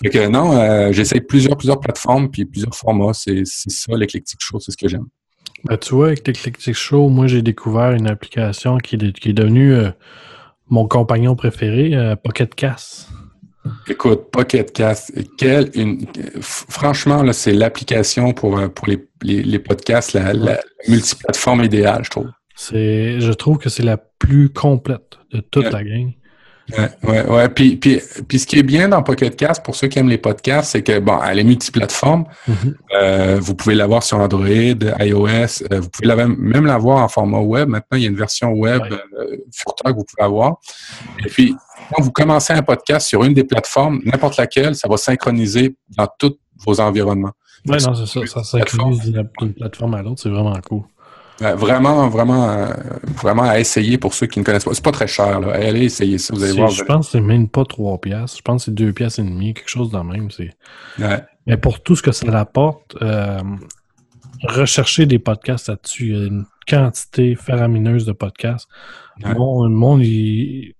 Fait 0.01 0.09
que 0.09 0.27
non, 0.27 0.51
euh, 0.57 0.91
j'essaye 0.91 1.21
plusieurs, 1.21 1.57
plusieurs 1.57 1.79
plateformes, 1.79 2.29
puis 2.29 2.45
plusieurs 2.45 2.75
formats. 2.75 3.13
C'est 3.13 3.43
ça, 3.45 3.95
l'éclectique 3.95 4.39
show, 4.41 4.59
c'est 4.59 4.71
ce 4.71 4.77
que 4.77 4.87
j'aime. 4.87 5.05
Ben, 5.65 5.77
tu 5.77 5.95
vois, 5.95 6.07
avec 6.07 6.27
l'Eclectic 6.27 6.75
Show, 6.75 7.09
moi, 7.09 7.25
j'ai 7.27 7.41
découvert 7.41 7.91
une 7.91 8.07
application 8.07 8.77
qui 8.77 8.95
est, 8.95 9.11
qui 9.19 9.29
est 9.29 9.33
devenue 9.33 9.73
euh, 9.73 9.89
mon 10.69 10.87
compagnon 10.87 11.35
préféré, 11.35 11.95
euh, 11.95 12.15
Pocket 12.15 12.53
Cast. 12.53 13.09
Écoute, 13.87 14.29
Pocket 14.31 14.71
Cast, 14.71 15.11
quelle 15.37 15.71
une, 15.73 16.05
franchement, 16.41 17.23
là, 17.23 17.33
c'est 17.33 17.53
l'application 17.53 18.33
pour, 18.33 18.57
euh, 18.59 18.67
pour 18.69 18.87
les, 18.87 19.07
les, 19.23 19.41
les 19.43 19.59
podcasts, 19.59 20.13
la, 20.13 20.31
la 20.33 20.59
multiplateforme 20.87 21.63
idéale, 21.63 22.03
je 22.05 22.09
trouve. 22.11 22.29
C'est, 22.55 23.19
je 23.19 23.31
trouve 23.33 23.57
que 23.57 23.69
c'est 23.69 23.83
la 23.83 23.97
plus 23.97 24.49
complète 24.49 25.17
de 25.33 25.39
toute 25.41 25.65
Ouais. 25.65 25.71
la 25.71 25.83
gang. 25.83 26.13
Ouais, 26.77 26.89
ouais, 27.03 27.25
ouais. 27.29 27.49
Puis, 27.49 27.77
puis, 27.77 28.01
puis 28.27 28.39
ce 28.39 28.45
qui 28.47 28.59
est 28.59 28.63
bien 28.63 28.89
dans 28.89 29.01
Pocket 29.01 29.35
Cast, 29.37 29.63
pour 29.63 29.75
ceux 29.75 29.87
qui 29.87 29.99
aiment 29.99 30.09
les 30.09 30.17
podcasts, 30.17 30.71
c'est 30.71 30.83
que, 30.83 30.99
bon, 30.99 31.17
elle 31.23 31.39
est 31.39 31.43
multiplateforme. 31.43 32.25
Mhm. 32.47 32.75
Euh, 32.93 33.37
vous 33.39 33.55
pouvez 33.55 33.73
l'avoir 33.75 34.03
sur 34.03 34.19
Android, 34.19 34.43
iOS. 34.47 35.27
euh, 35.71 35.79
vous 35.79 35.89
pouvez 35.89 36.07
la- 36.07 36.15
même 36.27 36.65
l'avoir 36.65 37.03
en 37.03 37.07
format 37.07 37.39
web. 37.39 37.69
Maintenant, 37.69 37.97
il 37.97 38.03
y 38.03 38.05
a 38.05 38.09
une 38.09 38.15
version 38.17 38.51
web 38.51 38.81
Ouais. 38.81 38.89
euh, 39.19 39.37
que 39.37 39.91
vous 39.93 40.03
pouvez 40.03 40.25
avoir. 40.25 40.57
Et 41.25 41.29
puis, 41.29 41.55
quand 41.95 42.03
vous 42.03 42.11
commencez 42.11 42.51
un 42.53 42.61
podcast 42.63 43.07
sur 43.07 43.23
une 43.23 43.33
des 43.33 43.43
plateformes, 43.45 44.01
n'importe 44.03 44.35
laquelle, 44.37 44.75
ça 44.75 44.89
va 44.89 44.97
synchroniser 44.97 45.75
dans 45.97 46.07
tous 46.19 46.37
vos 46.65 46.79
environnements. 46.81 47.31
Ouais, 47.65 47.77
non, 47.79 47.95
c'est 47.95 48.05
ça. 48.05 48.25
Ça 48.27 48.43
synchronise 48.43 48.99
d'une 49.01 49.53
plateforme 49.53 49.93
à 49.95 50.01
l'autre. 50.01 50.21
C'est 50.21 50.29
vraiment 50.29 50.53
cool. 50.67 50.83
Euh, 51.41 51.55
vraiment, 51.55 52.07
vraiment, 52.09 52.49
euh, 52.49 52.67
vraiment 53.15 53.43
à 53.43 53.59
essayer 53.59 53.97
pour 53.97 54.13
ceux 54.13 54.25
qui 54.25 54.39
ne 54.39 54.43
connaissent 54.43 54.65
pas. 54.65 54.73
C'est 54.73 54.83
pas 54.83 54.91
très 54.91 55.07
cher, 55.07 55.39
là. 55.39 55.53
Allez 55.53 55.83
essayer 55.85 56.17
ça, 56.17 56.33
vous 56.33 56.43
allez 56.43 56.53
voir. 56.53 56.69
Je 56.69 56.83
pense 56.83 57.07
que 57.07 57.11
c'est 57.13 57.21
même 57.21 57.47
pas 57.47 57.63
3 57.63 57.99
piastres. 58.01 58.37
Je 58.37 58.41
pense 58.41 58.63
que 58.63 58.65
c'est 58.65 58.73
2 58.75 58.91
piastres 58.93 59.19
et 59.19 59.23
demi, 59.23 59.53
quelque 59.53 59.69
chose 59.69 59.91
le 59.93 60.03
même. 60.03 60.31
C'est 60.31 60.49
Ouais. 60.99 61.23
Mais 61.45 61.57
pour 61.57 61.81
tout 61.81 61.95
ce 61.95 62.01
que 62.01 62.11
ça 62.11 62.25
apporte, 62.39 62.95
euh, 63.01 63.39
rechercher 64.43 65.05
des 65.05 65.19
podcasts 65.19 65.69
là-dessus, 65.69 66.07
il 66.07 66.15
y 66.17 66.23
a 66.23 66.27
une 66.27 66.45
quantité 66.67 67.35
faramineuse 67.35 68.05
de 68.05 68.11
podcasts. 68.13 68.67
Ouais. 69.23 69.33
Bon, 69.33 69.63
le 69.63 69.69
monde, 69.69 70.01
il- 70.03 70.73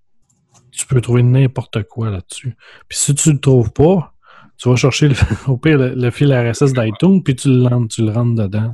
tu 0.71 0.85
peux 0.85 1.01
trouver 1.01 1.23
n'importe 1.23 1.83
quoi 1.83 2.09
là-dessus. 2.09 2.55
Puis 2.87 2.97
si 2.97 3.15
tu 3.15 3.31
le 3.31 3.39
trouves 3.39 3.71
pas, 3.71 4.13
tu 4.57 4.69
vas 4.69 4.75
chercher 4.75 5.09
le, 5.09 5.15
au 5.47 5.57
pire 5.57 5.77
le, 5.77 5.93
le 5.95 6.11
fil 6.11 6.31
RSS 6.33 6.73
d'iTunes, 6.73 7.23
puis 7.23 7.35
tu 7.35 7.49
le 7.49 7.67
rentres, 7.67 7.93
tu 7.95 8.03
le 8.03 8.11
rentres 8.11 8.35
dedans. 8.43 8.73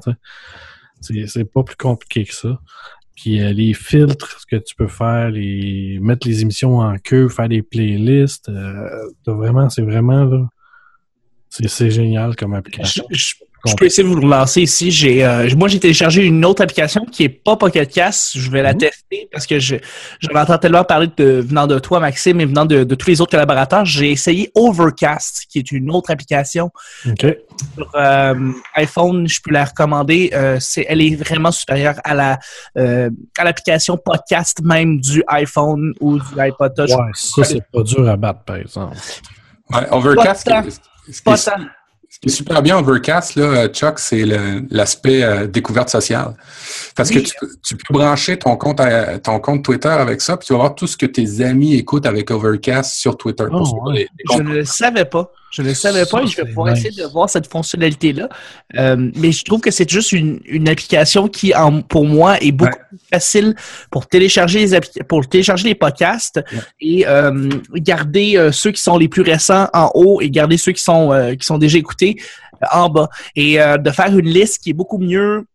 C'est, 1.03 1.45
pas 1.45 1.63
plus 1.63 1.75
compliqué 1.75 2.25
que 2.25 2.33
ça. 2.33 2.60
Puis 3.15 3.41
euh, 3.41 3.53
les 3.53 3.74
filtres, 3.74 4.39
ce 4.41 4.45
que 4.45 4.55
tu 4.62 4.74
peux 4.75 4.88
faire, 4.88 5.29
les 5.29 6.00
mettre 6.01 6.27
les 6.27 6.41
émissions 6.41 6.77
en 6.79 6.98
queue, 6.98 7.29
faire 7.29 7.48
des 7.50 7.62
playlists, 7.62 8.50
euh, 8.50 8.89
vraiment, 9.27 9.69
c'est 9.69 9.83
vraiment 9.83 10.24
là. 10.24 10.50
C'est, 11.50 11.91
génial 11.91 12.36
comme 12.36 12.55
application. 12.55 13.05
je- 13.12 13.15
je 13.17 13.33
peux 13.77 13.86
essayer 13.86 14.03
de 14.03 14.10
vous 14.13 14.20
le 14.20 14.27
lancer 14.27 14.62
ici. 14.62 14.91
J'ai, 14.91 15.24
euh, 15.24 15.50
moi, 15.55 15.70
j'ai 15.70 15.79
téléchargé 15.79 16.24
une 16.25 16.43
autre 16.43 16.62
application 16.62 17.05
qui 17.05 17.24
est 17.24 17.29
pas 17.29 17.55
Pocket 17.55 17.89
Cast. 17.91 18.38
Je 18.38 18.51
vais 18.51 18.62
la 18.62 18.74
Mhm. 18.74 18.79
tester 18.79 19.29
parce 19.32 19.48
que 19.48 19.58
je, 19.60 19.75
j'en 20.20 20.38
entends 20.41 20.58
tellement 20.58 20.84
parler 20.84 21.08
de, 21.15 21.41
venant 21.48 21.65
de 21.65 21.79
toi, 21.79 22.00
Maxime, 22.01 22.41
et 22.41 22.46
venant 22.46 22.65
de, 22.65 22.84
de 22.84 22.96
tous 22.96 23.08
les 23.10 23.22
autres 23.22 23.32
collaborateurs. 23.32 23.86
J'ai 23.86 24.12
essayé 24.12 24.51
Overcast, 24.55 25.46
qui 25.50 25.60
est 25.60 25.72
une 25.72 25.89
autre 25.91 26.12
application 26.12 26.72
OK. 27.08 27.25
sur 27.75 27.89
euh, 27.96 28.51
iPhone. 28.75 29.27
Je 29.29 29.39
peux 29.41 29.51
la 29.51 29.63
recommander. 29.65 30.32
Euh, 30.34 30.58
c'est, 30.60 30.86
elle 30.89 31.01
est 31.01 31.15
vraiment 31.15 31.51
supérieure 31.51 31.96
à 32.03 32.13
la, 32.15 32.39
euh, 32.77 33.10
à 33.38 33.43
l'application 33.46 33.98
podcast 33.98 34.62
même 34.62 35.00
du 35.00 35.24
iPhone 35.27 35.93
ou 36.01 36.20
du 36.20 36.39
iPod 36.39 36.74
Touch. 36.75 36.89
Ouais, 36.89 36.98
ça, 37.13 37.43
c'est 37.46 37.63
pas 37.72 37.84
dur 37.84 38.10
à 38.10 38.17
battre, 38.17 38.43
par 38.43 38.58
exemple. 38.58 38.98
Ouais, 39.74 39.88
Overcast, 39.91 40.46
Pas 40.50 40.60
ce 40.60 40.67
qui 40.67 40.67
est- 40.67 41.13
ce 41.13 41.22
qui 41.46 41.51
Pas 42.24 42.30
est- 42.30 42.34
tant. 42.34 42.38
Ce 42.38 42.38
qui 42.38 42.42
est 42.42 42.46
super 42.46 42.62
bien 42.62 42.77
Overcast, 42.77 43.36
là, 43.36 43.68
Chuck, 43.68 44.00
c'est 44.00 44.24
l'aspect 44.70 45.24
euh, 45.24 45.48
découverte 45.48 45.89
sociale. 45.89 46.36
Parce 46.96 47.10
Oui. 47.10 47.15
que 47.24 47.27
tu, 47.30 47.34
peux- 47.39 47.50
tu 47.63 47.75
peux 47.75 47.94
brancher 47.94 48.38
ton 48.38 48.56
compte, 48.56 48.80
à- 48.80 49.20
ton 49.20 49.39
compte 49.39 49.63
Twitter 49.63 49.89
avec 49.89 50.22
ça, 50.22 50.38
puis 50.38 50.48
tu 50.48 50.53
vas 50.53 50.60
voir 50.60 50.75
tout 50.75 50.88
ce 50.88 50.96
que 50.98 51.06
tes 51.06 51.42
amis 51.42 51.75
écoutent 51.75 52.06
avec 52.06 52.32
Overcast 52.32 52.96
sur 52.96 53.18
Twitter. 53.18 53.46
Oh, 53.51 53.65
suivre 53.65 53.88
ouais. 53.88 53.94
les- 53.94 54.00
les 54.01 54.38
Je 54.38 54.42
ne 54.42 54.53
le 54.56 54.65
savais 54.65 55.06
pas. 55.06 55.32
Je 55.51 55.62
ne 55.62 55.68
le 55.68 55.75
savais 55.75 56.03
Ça, 56.03 56.10
pas 56.10 56.24
et 56.24 56.27
je 56.27 56.36
vais 56.38 56.44
c'est 56.44 56.50
pouvoir 56.50 56.74
nice. 56.74 56.84
essayer 56.84 57.03
de 57.03 57.08
voir 57.10 57.30
cette 57.30 57.46
fonctionnalité-là. 57.46 58.27
Euh, 58.75 59.12
mais 59.15 59.32
je 59.32 59.44
trouve 59.46 59.62
que 59.62 59.70
c'est 59.70 59.88
juste 59.88 60.12
une, 60.12 60.39
une 60.46 60.68
application 60.68 61.27
qui, 61.27 61.53
en, 61.53 61.84
pour 61.84 62.06
moi, 62.08 62.42
est 62.42 62.51
beaucoup 62.51 62.80
plus 62.89 62.98
facile 63.12 63.53
pour 63.92 64.08
télécharger 64.08 64.58
les 64.62 64.74
appli- 64.74 65.03
pour 65.03 65.27
télécharger 65.30 65.68
les 65.68 65.75
podcasts 65.75 66.42
et 66.82 67.06
euh, 67.08 67.50
garder 67.75 68.36
euh, 68.36 68.51
ceux 68.51 68.72
qui 68.72 68.82
sont 68.82 68.98
les 68.98 69.08
plus 69.08 69.22
récents 69.22 69.68
en 69.75 69.92
haut 69.94 70.22
et 70.22 70.32
garder 70.32 70.58
ceux 70.58 70.72
qui 70.72 70.82
sont 70.82 71.12
euh, 71.13 71.36
qui 71.36 71.46
sont 71.46 71.60
déjà 71.60 71.77
écoutés 71.77 72.12
euh, 72.20 72.65
en 72.72 72.89
bas. 72.89 73.10
Et 73.36 73.62
euh, 73.62 73.77
de 73.77 73.89
faire 73.91 74.08
une 74.17 74.27
liste 74.29 74.63
qui 74.63 74.70
est 74.72 74.74
beaucoup 74.74 74.98
mieux 75.00 75.46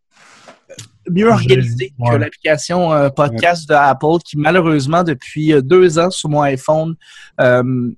mieux 1.10 1.28
organisée 1.30 1.92
que 2.12 2.16
l'application 2.16 2.92
euh, 2.92 3.08
podcast 3.08 3.66
de 3.68 3.74
Apple 3.74 4.18
qui 4.24 4.36
malheureusement 4.36 5.02
depuis 5.02 5.54
deux 5.62 5.98
ans 5.98 6.10
sur 6.10 6.28
mon 6.28 6.42
iPhone 6.42 6.96
euh, 7.40 7.90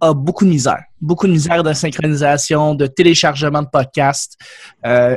a 0.00 0.14
beaucoup 0.14 0.44
de 0.44 0.50
misère. 0.50 0.82
Beaucoup 1.00 1.26
de 1.26 1.32
misère 1.32 1.62
de 1.64 1.72
synchronisation, 1.72 2.74
de 2.76 2.86
téléchargement 2.86 3.62
de 3.62 3.68
podcasts. 3.68 4.36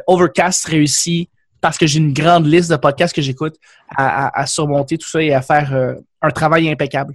Overcast 0.07 0.65
réussit 0.65 1.29
parce 1.61 1.77
que 1.77 1.87
j'ai 1.87 1.99
une 1.99 2.13
grande 2.13 2.45
liste 2.47 2.69
de 2.69 2.75
podcasts 2.75 3.15
que 3.15 3.21
j'écoute 3.21 3.55
à, 3.95 4.25
à- 4.27 4.41
à 4.41 4.45
surmonter 4.45 4.97
tout 4.97 5.07
ça 5.09 5.21
et 5.21 5.33
à 5.33 5.41
faire 5.41 5.95
un 6.21 6.29
travail 6.31 6.69
impeccable. 6.69 7.13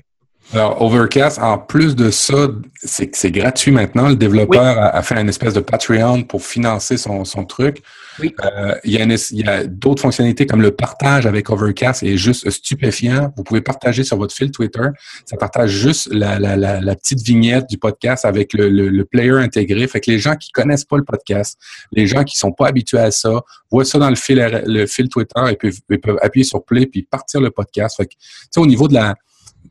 Alors, 0.53 0.83
Overcast, 0.83 1.39
en 1.39 1.59
plus 1.59 1.95
de 1.95 2.11
ça, 2.11 2.49
c'est 2.83 3.09
que 3.09 3.17
c'est 3.17 3.31
gratuit 3.31 3.71
maintenant. 3.71 4.09
Le 4.09 4.17
développeur 4.17 4.79
a, 4.79 4.89
a 4.89 5.03
fait 5.03 5.15
une 5.15 5.29
espèce 5.29 5.55
de 5.55 5.61
Patreon 5.61 6.25
pour 6.25 6.43
financer 6.45 6.97
son, 6.97 7.25
son 7.25 7.45
truc. 7.45 7.83
Oui. 8.19 8.35
Euh, 8.45 8.75
il 8.83 8.93
y 8.93 9.49
a, 9.49 9.65
d'autres 9.65 10.03
fonctionnalités 10.03 10.47
comme 10.47 10.61
le 10.61 10.73
partage 10.73 11.25
avec 11.25 11.51
Overcast 11.51 12.03
est 12.03 12.17
juste 12.17 12.51
stupéfiant. 12.51 13.33
Vous 13.37 13.45
pouvez 13.45 13.61
partager 13.61 14.03
sur 14.03 14.17
votre 14.17 14.35
fil 14.35 14.51
Twitter. 14.51 14.89
Ça 15.25 15.37
partage 15.37 15.71
juste 15.71 16.13
la, 16.13 16.41
la, 16.41 16.57
la, 16.57 16.81
la 16.81 16.97
petite 16.97 17.21
vignette 17.21 17.69
du 17.71 17.79
podcast 17.79 18.25
avec 18.25 18.53
le, 18.53 18.69
le, 18.69 18.89
le 18.89 19.05
player 19.05 19.39
intégré. 19.39 19.87
Fait 19.87 20.01
que 20.01 20.11
les 20.11 20.19
gens 20.19 20.35
qui 20.35 20.51
connaissent 20.51 20.85
pas 20.85 20.97
le 20.97 21.05
podcast, 21.05 21.61
les 21.93 22.09
gens 22.09 22.25
qui 22.25 22.37
sont 22.37 22.53
pas 22.53 22.67
habitués 22.67 22.99
à 22.99 23.13
ça, 23.13 23.41
voient 23.71 23.85
ça 23.85 24.01
dans 24.01 24.11
le 24.11 24.17
fil, 24.17 24.45
le 24.67 24.87
fil 24.87 25.09
Twitter 25.09 25.41
et 25.49 25.55
peuvent, 25.55 26.01
peuvent 26.03 26.19
appuyer 26.23 26.45
sur 26.45 26.65
play 26.65 26.87
puis 26.87 27.03
partir 27.03 27.41
le 27.41 27.51
podcast. 27.51 27.97
Fait 27.99 28.07
que, 28.07 28.15
tu 28.15 28.19
sais, 28.51 28.61
au 28.61 28.67
niveau 28.67 28.89
de 28.89 28.95
la, 28.95 29.15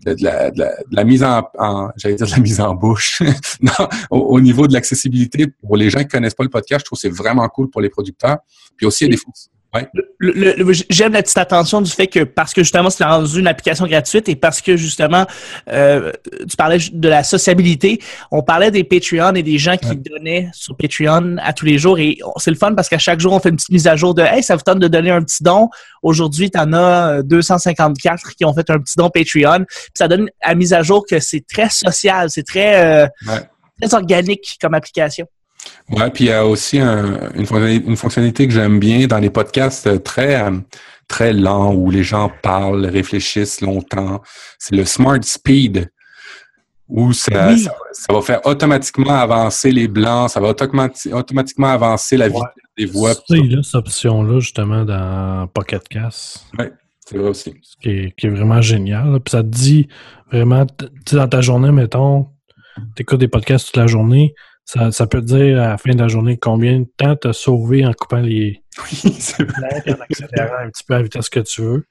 de, 0.06 0.13
de 0.13 0.23
la, 0.23 0.52
de 0.52 0.60
la, 0.60 0.69
de 0.78 0.95
la 0.95 1.04
mise 1.04 1.23
en, 1.23 1.43
en 1.58 1.89
j'allais 1.97 2.15
dire 2.15 2.28
de 2.28 2.32
la 2.32 2.39
mise 2.39 2.62
en 2.62 2.73
bouche. 2.75 3.21
non, 3.62 3.88
au, 4.10 4.17
au 4.17 4.41
niveau 4.41 4.67
de 4.67 4.73
l'accessibilité 4.73 5.47
pour 5.47 5.78
les 5.78 5.89
gens 5.89 5.99
qui 5.99 6.08
connaissent 6.08 6.36
pas 6.36 6.43
le 6.43 6.49
podcast, 6.49 6.82
je 6.82 6.86
trouve 6.86 6.97
que 6.97 7.02
c'est 7.02 7.10
vraiment 7.15 7.47
cool 7.49 7.69
pour 7.69 7.82
les 7.82 7.89
producteurs. 7.89 8.38
Puis 8.78 8.86
aussi, 8.86 9.06
il 9.06 9.08
y 9.08 9.13
a 9.13 9.15
des 9.15 9.21
J'aime 10.89 11.13
la 11.13 11.21
petite 11.21 11.38
attention 11.38 11.82
du 11.82 11.91
fait 11.91 12.08
que 12.08 12.23
parce 12.23 12.53
que 12.53 12.62
justement 12.63 12.89
c'est 12.89 13.03
rendu 13.03 13.39
une 13.39 13.47
application 13.47 13.86
gratuite 13.88 14.27
et 14.27 14.36
parce 14.36 14.62
que 14.62 14.75
justement 14.75 15.25
euh, 15.71 16.12
tu 16.49 16.58
parlais 16.58 16.77
de 16.91 17.08
la 17.10 17.23
sociabilité, 17.23 18.01
on 18.32 18.41
parlait 18.41 18.71
des 18.71 18.84
Patreon 18.84 19.36
et 19.36 19.43
des 19.43 19.58
gens 19.58 19.77
qui 19.77 19.89
Ouais. 19.89 19.95
donnaient 19.95 20.49
sur 20.53 20.75
Patreon 20.75 21.38
à 21.41 21.53
tous 21.53 21.65
les 21.65 21.77
jours 21.77 21.99
et 21.99 22.17
c'est 22.38 22.51
le 22.51 22.58
fun 22.58 22.73
parce 22.73 22.89
qu'à 22.89 22.97
chaque 22.97 23.19
jour 23.19 23.34
on 23.34 23.39
fait 23.39 23.49
une 23.49 23.55
petite 23.55 23.69
mise 23.71 23.88
à 23.88 23.95
jour 23.95 24.13
de 24.13 24.21
hey 24.23 24.43
ça 24.43 24.55
vous 24.55 24.62
tente 24.62 24.79
de 24.79 24.88
donner 24.88 25.12
un 25.12 25.21
petit 25.23 25.43
don? 25.43 25.69
Aujourd'hui 26.03 26.49
tu 26.51 26.60
en 26.60 26.73
as 26.73 27.17
euh, 27.19 27.23
254 27.23 28.36
qui 28.36 28.45
ont 28.45 28.53
fait 28.53 28.69
un 28.69 28.79
petit 28.79 28.95
don 28.97 29.10
Patreon. 29.10 29.65
Puis 29.67 29.91
ça 29.95 30.08
donne 30.08 30.29
à 30.41 30.55
mise 30.55 30.73
à 30.73 30.82
jour 30.84 31.05
que 31.10 31.19
c'est 31.19 31.45
très 31.47 31.69
social, 31.69 32.29
c'est 32.29 32.43
très 32.45 32.84
euh, 33.03 33.08
Ouais. 33.27 33.39
très 33.82 33.93
organique 33.95 34.58
comme 34.62 34.73
application. 34.73 35.25
Ouais, 35.89 36.09
puis 36.11 36.25
il 36.25 36.27
y 36.27 36.31
a 36.31 36.45
aussi 36.45 36.79
un- 36.79 37.31
une, 37.35 37.45
fonctionnalité, 37.45 37.87
une 37.87 37.97
fonctionnalité 37.97 38.47
que 38.47 38.53
j'aime 38.53 38.79
bien 38.79 39.07
dans 39.07 39.17
les 39.17 39.29
podcasts 39.29 39.87
euh, 39.87 39.97
très 39.97 40.41
euh, 40.41 40.57
très 41.07 41.33
lents 41.33 41.73
où 41.73 41.89
les 41.89 42.03
gens 42.03 42.31
parlent, 42.43 42.85
réfléchissent 42.85 43.61
longtemps. 43.61 44.21
C'est 44.59 44.75
le 44.75 44.85
Smart 44.85 45.17
Speed 45.23 45.89
où 46.87 47.13
ça, 47.13 47.47
Oui. 47.49 47.59
ça, 47.59 47.73
ça 47.91 48.13
va 48.13 48.21
faire 48.21 48.45
automatiquement 48.45 49.13
avancer 49.19 49.71
les 49.71 49.87
blancs, 49.87 50.29
ça 50.31 50.39
va 50.39 50.51
automati- 50.53 51.11
automatiquement 51.13 51.67
avancer 51.67 52.17
la 52.17 52.27
vitesse 52.27 52.41
des 52.77 52.85
voix. 52.85 53.13
Y 53.29 53.55
a 53.57 53.63
cette 53.63 53.75
option-là, 53.75 54.39
justement, 54.39 54.85
dans 54.85 55.47
Pocket 55.47 55.87
Cast, 55.87 56.45
C'est 57.05 57.17
vrai 57.17 57.29
aussi. 57.29 57.53
ce 57.61 57.75
qui 57.81 57.89
est, 57.89 58.15
qui 58.15 58.27
est 58.27 58.29
vraiment 58.29 58.61
génial. 58.61 59.11
là. 59.11 59.19
Puis 59.19 59.31
ça 59.31 59.41
te 59.43 59.47
dit 59.49 59.87
vraiment, 60.31 60.65
tu 60.65 60.85
sais, 61.07 61.15
dans 61.15 61.27
ta 61.27 61.41
journée, 61.41 61.71
mettons, 61.71 62.27
tu 62.95 63.01
écoutes 63.01 63.19
des 63.19 63.27
podcasts 63.27 63.67
toute 63.67 63.77
la 63.77 63.87
journée, 63.87 64.33
ça, 64.69 64.91
ça 64.91 65.08
peut 65.08 65.19
te 65.19 65.25
dire 65.25 65.60
à 65.60 65.69
la 65.69 65.77
fin 65.79 65.95
de 65.95 65.99
la 65.99 66.08
journée 66.08 66.38
combien 66.38 66.82
de 66.82 66.88
temps 66.95 67.15
tu 67.15 67.27
as 67.27 67.34
sauvé 67.34 67.84
en 67.88 67.91
coupant 67.91 68.19
les 68.19 68.62
Oui, 68.77 69.15
c'est 69.19 69.43
vrai. 69.43 69.84
en 69.88 69.93
accélérant 69.93 70.63
un 70.63 70.69
petit 70.69 70.84
peu 70.84 70.93
à 70.93 70.97
la 70.97 71.03
vitesse 71.03 71.27
que 71.27 71.39
tu 71.39 71.63
veux. 71.63 71.88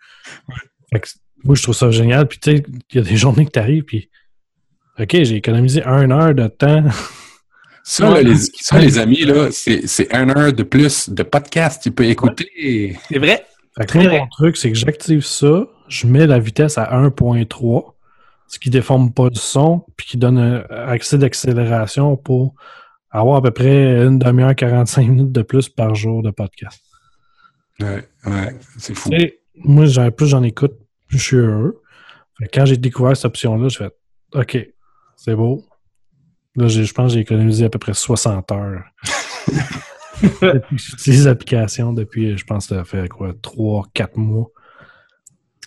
Fait 0.93 1.01
que, 1.01 1.09
moi, 1.43 1.57
je 1.57 1.62
trouve 1.64 1.75
ça 1.75 1.91
génial. 1.91 2.29
Puis 2.29 2.38
tu 2.38 2.57
sais, 2.57 2.62
il 2.93 2.97
y 2.97 3.01
a 3.01 3.03
des 3.03 3.17
journées 3.17 3.47
que 3.47 3.51
tu 3.51 3.59
arrives, 3.59 3.83
puis 3.83 4.09
OK, 4.97 5.11
j'ai 5.11 5.35
économisé 5.35 5.83
une 5.83 6.12
heure 6.12 6.35
de 6.35 6.47
temps. 6.47 6.85
Ça, 7.83 8.11
là, 8.11 8.21
les, 8.23 8.37
ça, 8.37 8.79
les 8.79 8.99
amis, 8.99 9.25
là, 9.25 9.51
c'est 9.51 9.87
c'est 9.87 10.14
un 10.14 10.29
heure 10.29 10.53
de 10.53 10.62
plus 10.62 11.09
de 11.09 11.23
podcast. 11.23 11.83
Tu 11.83 11.91
peux 11.91 12.05
écouter. 12.05 12.99
C'est 13.09 13.19
vrai. 13.19 13.47
Fait 13.79 13.85
que 13.85 13.88
Très 13.88 13.99
moi, 14.01 14.09
vrai. 14.09 14.19
mon 14.19 14.27
truc, 14.27 14.59
c'est 14.59 14.71
que 14.71 14.77
j'active 14.77 15.25
ça, 15.25 15.67
je 15.88 16.07
mets 16.07 16.27
la 16.27 16.38
vitesse 16.38 16.77
à 16.77 16.85
1.3, 16.93 17.95
ce 18.49 18.59
qui 18.59 18.71
déforme 18.71 19.13
pas 19.13 19.29
le 19.29 19.35
son, 19.35 19.85
puis 19.97 20.07
qui 20.07 20.17
donne 20.17 20.39
un 20.39 20.65
accès 20.71 21.19
d'accélération 21.19 22.17
pour 22.17 22.55
avoir 23.11 23.37
à 23.37 23.43
peu 23.43 23.51
près 23.51 24.05
une 24.05 24.19
demi-heure, 24.19 24.55
45 24.55 25.07
minutes 25.07 25.33
de 25.33 25.43
plus 25.43 25.69
par 25.69 25.95
jour 25.95 26.23
de 26.23 26.31
podcast. 26.31 26.83
Ouais, 27.81 28.09
ouais, 28.27 28.57
c'est 28.79 28.95
fou. 28.95 29.11
Moi, 29.55 29.87
plus 30.11 30.27
j'en 30.27 30.43
écoute, 30.43 30.73
plus 31.07 31.19
je 31.19 31.25
suis 31.25 31.37
heureux. 31.37 31.83
Quand 32.53 32.67
j'ai 32.67 32.77
découvert 32.77 33.17
cette 33.17 33.27
option-là, 33.27 33.69
je 33.69 33.79
fais 33.79 33.91
OK, 34.35 34.59
c'est 35.17 35.35
beau. 35.35 35.65
Là, 36.57 36.69
je 36.69 36.93
pense 36.93 37.13
que 37.13 37.15
j'ai 37.15 37.21
économisé 37.21 37.65
à 37.65 37.71
peu 37.71 37.79
près 37.79 37.95
60 37.95 38.51
heures. 38.53 38.83
j'utilise 40.73 41.27
l'application 41.27 41.93
depuis, 41.93 42.37
je 42.37 42.45
pense, 42.45 42.69
ça 42.69 42.85
fait 42.85 43.09
quoi, 43.09 43.33
3-4 43.33 44.19
mois. 44.19 44.49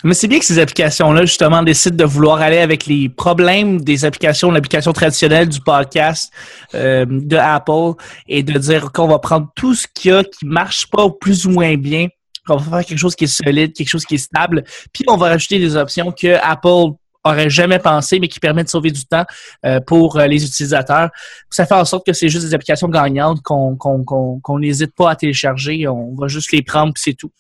Mais 0.04 0.14
c'est 0.14 0.28
bien 0.28 0.40
que 0.40 0.46
ces 0.46 0.60
applications-là, 0.60 1.26
justement, 1.26 1.62
décident 1.62 1.96
de 1.96 2.04
vouloir 2.06 2.42
aller 2.42 2.58
avec 2.58 2.86
les 2.88 3.10
problèmes 3.10 3.82
des 3.82 4.06
applications, 4.06 4.50
l'application 4.52 4.94
traditionnelle 4.94 5.48
du 5.48 5.60
podcast 5.62 6.32
euh, 6.74 7.06
de 7.08 7.38
Apple 7.38 7.94
et 8.28 8.44
de 8.44 8.58
dire 8.58 8.92
qu'on 8.92 9.08
va 9.08 9.20
prendre 9.20 9.50
tout 9.56 9.76
ce 9.76 9.88
qu'il 9.94 10.12
y 10.12 10.14
a 10.14 10.24
qui 10.24 10.46
marche 10.46 10.88
pas 10.88 11.08
plus 11.20 11.46
ou 11.46 11.52
moins 11.52 11.76
bien, 11.76 12.08
qu'on 12.48 12.58
va 12.58 12.78
faire 12.78 12.86
quelque 12.86 13.00
chose 13.00 13.16
qui 13.16 13.26
est 13.26 13.44
solide, 13.44 13.74
quelque 13.74 13.90
chose 13.90 14.06
qui 14.06 14.16
est 14.16 14.20
stable, 14.20 14.64
puis 14.92 15.04
on 15.08 15.18
va 15.18 15.30
rajouter 15.30 15.60
des 15.60 15.76
options 15.76 16.12
que 16.12 16.36
Apple 16.42 16.96
aurait 17.24 17.50
jamais 17.50 17.80
pensé, 17.80 18.20
mais 18.20 18.28
qui 18.28 18.40
permettent 18.40 18.66
de 18.66 18.72
sauver 18.72 18.92
du 18.92 19.06
temps 19.06 19.26
euh, 19.66 19.80
pour 19.80 20.18
euh, 20.18 20.26
les 20.26 20.44
utilisateurs. 20.44 21.10
Ça 21.50 21.66
fait 21.66 21.76
en 21.76 21.86
sorte 21.86 22.06
que 22.06 22.14
c'est 22.14 22.30
juste 22.30 22.46
des 22.46 22.54
applications 22.54 22.88
gagnantes 22.88 23.42
qu'on 23.44 24.60
n'hésite 24.60 24.96
pas 24.96 25.12
à 25.12 25.16
télécharger. 25.16 25.88
On 25.88 26.16
va 26.16 26.28
juste 26.28 26.52
les 26.52 26.64
prendre, 26.64 26.94
puis 26.94 27.04
c'est 27.04 27.14
tout. 27.14 27.32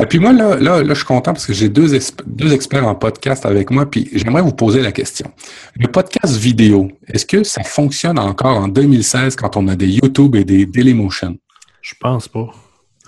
Et 0.00 0.06
puis 0.06 0.18
moi, 0.18 0.32
là, 0.32 0.56
là, 0.56 0.82
là, 0.82 0.88
je 0.88 0.94
suis 0.94 1.04
content 1.04 1.32
parce 1.32 1.46
que 1.46 1.52
j'ai 1.52 1.68
deux, 1.68 1.98
deux 2.26 2.52
experts 2.52 2.86
en 2.86 2.94
podcast 2.94 3.46
avec 3.46 3.70
moi, 3.70 3.90
puis 3.90 4.08
j'aimerais 4.12 4.42
vous 4.42 4.52
poser 4.52 4.80
la 4.82 4.92
question. 4.92 5.30
Le 5.76 5.88
podcast 5.88 6.36
vidéo, 6.36 6.90
est-ce 7.08 7.26
que 7.26 7.44
ça 7.44 7.62
fonctionne 7.62 8.18
encore 8.18 8.58
en 8.58 8.68
2016 8.68 9.36
quand 9.36 9.56
on 9.56 9.68
a 9.68 9.76
des 9.76 9.88
YouTube 9.88 10.36
et 10.36 10.44
des 10.44 10.66
Dailymotion? 10.66 11.36
Je 11.82 11.94
pense 12.00 12.28
pas. 12.28 12.50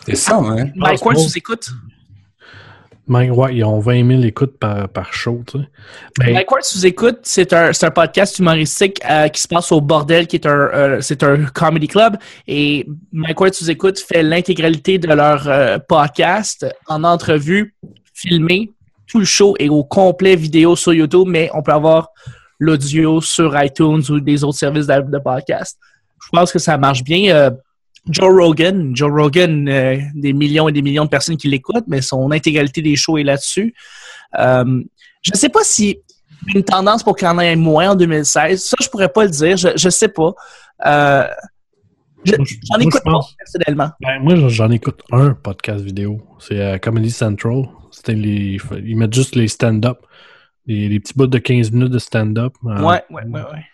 C'est 0.07 0.17
ça, 0.17 0.37
hein? 0.37 0.71
Mike 0.77 1.05
Ward, 1.05 1.19
tu 1.19 1.39
écoutes? 1.39 1.71
Mike, 3.09 3.37
ouais, 3.37 3.57
ils 3.57 3.65
ont 3.65 3.79
20 3.79 4.09
000 4.09 4.23
écoutes 4.23 4.59
par, 4.59 4.89
par 4.89 5.13
show, 5.13 5.43
tu 5.47 5.59
sais. 5.59 5.65
Mais- 6.19 6.33
Mike 6.33 6.49
écoute, 6.85 7.19
c'est 7.23 7.53
un, 7.53 7.73
c'est 7.73 7.87
un 7.87 7.91
podcast 7.91 8.39
humoristique 8.39 9.01
euh, 9.09 9.29
qui 9.29 9.41
se 9.41 9.47
passe 9.47 9.71
au 9.71 9.81
Bordel, 9.81 10.27
qui 10.27 10.37
est 10.37 10.47
un, 10.47 10.51
euh, 10.51 11.01
c'est 11.01 11.23
un 11.23 11.45
comedy 11.47 11.87
club. 11.87 12.17
Et 12.49 12.87
Mike 13.13 13.41
Ward, 13.41 13.55
sous 13.55 13.71
écoute, 13.71 14.01
fait 14.01 14.25
l'intégralité 14.25 14.99
de 14.99 15.07
leur 15.07 15.49
euh, 15.49 15.79
podcast 15.79 16.67
en 16.89 17.05
entrevue, 17.05 17.75
filmé. 18.13 18.73
Tout 19.07 19.21
le 19.21 19.25
show 19.25 19.55
est 19.61 19.69
au 19.69 19.85
complet 19.85 20.35
vidéo 20.35 20.75
sur 20.75 20.93
YouTube, 20.93 21.29
mais 21.29 21.49
on 21.55 21.63
peut 21.63 21.73
avoir 21.73 22.09
l'audio 22.59 23.21
sur 23.21 23.57
iTunes 23.63 24.03
ou 24.09 24.19
des 24.19 24.43
autres 24.43 24.59
services 24.59 24.89
de, 24.89 25.01
de 25.03 25.19
podcast. 25.19 25.79
Je 26.25 26.29
pense 26.33 26.51
que 26.51 26.59
ça 26.59 26.77
marche 26.77 27.05
bien. 27.05 27.53
Joe 28.11 28.33
Rogan, 28.33 28.95
Joe 28.95 29.11
Rogan, 29.11 29.69
euh, 29.69 29.99
des 30.15 30.33
millions 30.33 30.69
et 30.69 30.73
des 30.73 30.83
millions 30.83 31.05
de 31.05 31.11
personnes 31.11 31.37
qui 31.37 31.49
l'écoutent, 31.49 31.87
mais 31.89 32.01
son 32.03 32.31
intégralité 32.31 32.81
des 32.83 32.95
shows 32.97 33.19
est 33.19 33.25
là-dessus. 33.25 33.75
Euh, 34.39 34.83
je 35.23 35.31
ne 35.33 35.37
sais 35.37 35.49
pas 35.49 35.65
si 35.65 35.99
une 36.55 36.63
tendance 36.63 37.03
pour 37.03 37.17
qu'il 37.17 37.27
y 37.27 37.31
en 37.31 37.39
ait 37.41 37.57
moins 37.57 37.91
en 37.91 37.95
2016. 37.97 38.63
Ça, 38.63 38.77
je 38.81 38.89
pourrais 38.89 39.09
pas 39.09 39.25
le 39.25 39.31
dire. 39.31 39.57
Je, 39.57 39.69
je 39.77 39.89
sais 39.89 40.09
pas. 40.09 40.35
Euh, 40.87 41.27
je- 42.25 42.33
J'en 42.35 42.79
moi, 42.79 42.83
écoute 42.83 43.03
pas, 43.05 43.21
personnellement. 43.39 43.91
Ben, 44.01 44.21
moi, 44.23 44.37
j'en- 44.49 44.71
écoute 44.71 45.01
un 45.11 45.33
podcast 45.35 45.83
vidéo. 45.85 46.21
C'est 46.39 46.81
Comedy 46.81 47.11
Central. 47.11 47.65
C'était 47.91 48.15
les, 48.15 48.59
ils 48.85 48.97
mettent 48.97 49.15
juste 49.15 49.35
les 49.35 49.49
stand-up. 49.49 49.99
Les, 50.67 50.89
les 50.89 51.01
petits 51.01 51.15
bouts 51.17 51.27
de 51.29 51.39
15 51.39 51.71
minutes 51.73 51.91
de 51.93 51.99
stand-up. 51.99 52.53
Ouais, 52.63 52.75
ouais, 52.83 53.03
ouais, 53.11 53.23
ouais. 53.33 53.65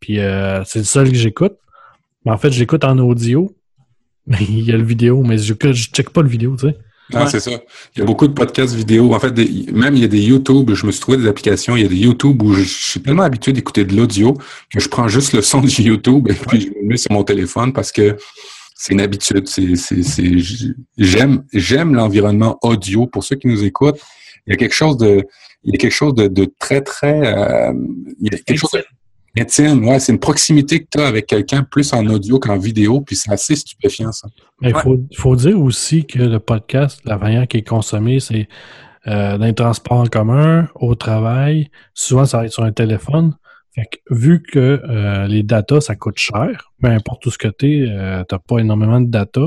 Puis 0.00 0.16
c'est 0.66 0.80
le 0.80 0.84
seul 0.84 1.08
que 1.10 1.16
j'écoute. 1.16 1.56
Mais 2.24 2.32
en 2.32 2.38
fait, 2.38 2.50
j'écoute 2.52 2.84
en 2.84 2.98
audio. 2.98 3.54
Mais 4.26 4.38
il 4.40 4.62
y 4.64 4.72
a 4.72 4.76
le 4.78 4.84
vidéo, 4.84 5.22
mais 5.22 5.36
je, 5.36 5.52
je 5.72 5.84
check 5.90 6.08
pas 6.10 6.22
le 6.22 6.28
vidéo, 6.28 6.56
tu 6.58 6.68
sais. 6.68 6.76
Non, 7.12 7.20
Ouais. 7.20 7.26
c'est 7.28 7.40
ça. 7.40 7.50
Il 7.94 7.98
y 7.98 8.02
a 8.02 8.06
beaucoup 8.06 8.26
de 8.26 8.32
podcasts 8.32 8.74
vidéo. 8.74 9.12
En 9.14 9.20
fait, 9.20 9.30
des- 9.32 9.66
même 9.72 9.94
il 9.94 10.00
y 10.00 10.04
a 10.04 10.08
des 10.08 10.22
YouTube. 10.22 10.70
Je 10.72 10.86
me 10.86 10.90
suis 10.92 11.02
trouvé 11.02 11.18
des 11.18 11.26
applications. 11.28 11.76
Il 11.76 11.82
y 11.82 11.84
a 11.84 11.88
des 11.88 11.96
YouTube 11.98 12.40
où 12.42 12.54
je, 12.54 12.62
je 12.62 12.68
suis 12.68 13.00
tellement 13.02 13.24
habitué 13.24 13.52
d'écouter 13.52 13.84
de 13.84 13.94
l'audio 13.94 14.32
que 14.72 14.80
je 14.80 14.88
prends 14.88 15.06
juste 15.08 15.34
le 15.34 15.42
son 15.42 15.60
du 15.60 15.82
YouTube 15.82 16.26
et 16.30 16.32
puis 16.32 16.62
je 16.62 16.66
le 16.68 16.86
mets 16.86 16.96
sur 16.96 17.12
mon 17.12 17.22
téléphone 17.22 17.74
parce 17.74 17.92
que 17.92 18.16
c'est 18.74 18.94
une 18.94 19.02
habitude. 19.02 19.46
C'est, 19.46 19.76
c'est, 19.76 20.02
c'est, 20.02 20.32
j'aime, 20.96 21.44
j'aime 21.52 21.94
l'environnement 21.94 22.58
audio. 22.62 23.06
Pour 23.06 23.22
ceux 23.22 23.36
qui 23.36 23.48
nous 23.48 23.62
écoutent, 23.64 24.00
il 24.46 24.52
y 24.52 24.54
a 24.54 24.56
quelque 24.56 24.74
chose 24.74 24.96
de, 24.96 25.22
il 25.62 25.72
y 25.72 25.74
a 25.74 25.78
quelque 25.78 25.92
chose 25.92 26.14
de, 26.14 26.28
de 26.28 26.50
très, 26.58 26.80
très, 26.80 27.20
euh, 27.36 27.74
il 28.18 28.32
y 28.32 28.34
a 28.34 28.38
quelque 28.38 28.58
chose 28.58 28.70
de 28.72 28.82
intime. 29.38 29.86
Ouais, 29.86 29.98
c'est 30.00 30.12
une 30.12 30.18
proximité 30.20 30.80
que 30.80 30.86
tu 30.90 31.00
as 31.00 31.06
avec 31.06 31.26
quelqu'un 31.26 31.62
plus 31.64 31.92
en 31.92 32.06
audio 32.06 32.38
qu'en 32.38 32.58
vidéo. 32.58 33.00
Puis 33.00 33.16
c'est 33.16 33.32
assez 33.32 33.56
stupéfiant, 33.56 34.12
ça. 34.12 34.28
Mais 34.60 34.70
il 34.70 34.74
Ouais. 34.76 34.82
faut, 34.82 34.98
faut 35.16 35.36
dire 35.36 35.60
aussi 35.60 36.06
que 36.06 36.18
le 36.20 36.38
podcast, 36.40 37.00
la 37.04 37.18
manière 37.18 37.46
qui 37.48 37.58
est 37.58 37.66
consommée, 37.68 38.20
c'est 38.20 38.48
euh, 39.06 39.36
dans 39.36 39.44
les 39.44 39.54
transports 39.54 39.98
en 40.00 40.06
commun, 40.06 40.68
au 40.76 40.94
travail. 40.94 41.70
Souvent, 41.94 42.24
ça 42.24 42.38
va 42.38 42.46
être 42.46 42.52
sur 42.52 42.64
un 42.64 42.72
téléphone. 42.72 43.34
Fait 43.74 43.86
que, 43.90 44.14
vu 44.14 44.40
que 44.42 44.80
euh, 44.88 45.26
les 45.26 45.42
datas, 45.42 45.80
ça 45.82 45.96
coûte 45.96 46.16
cher, 46.18 46.70
peu 46.80 46.88
importe 46.88 47.26
où 47.26 47.30
ce 47.30 47.38
que 47.38 47.48
tu 47.48 47.84
es, 47.84 48.24
t'as 48.28 48.38
pas 48.38 48.58
énormément 48.60 49.00
de 49.00 49.08
data. 49.10 49.40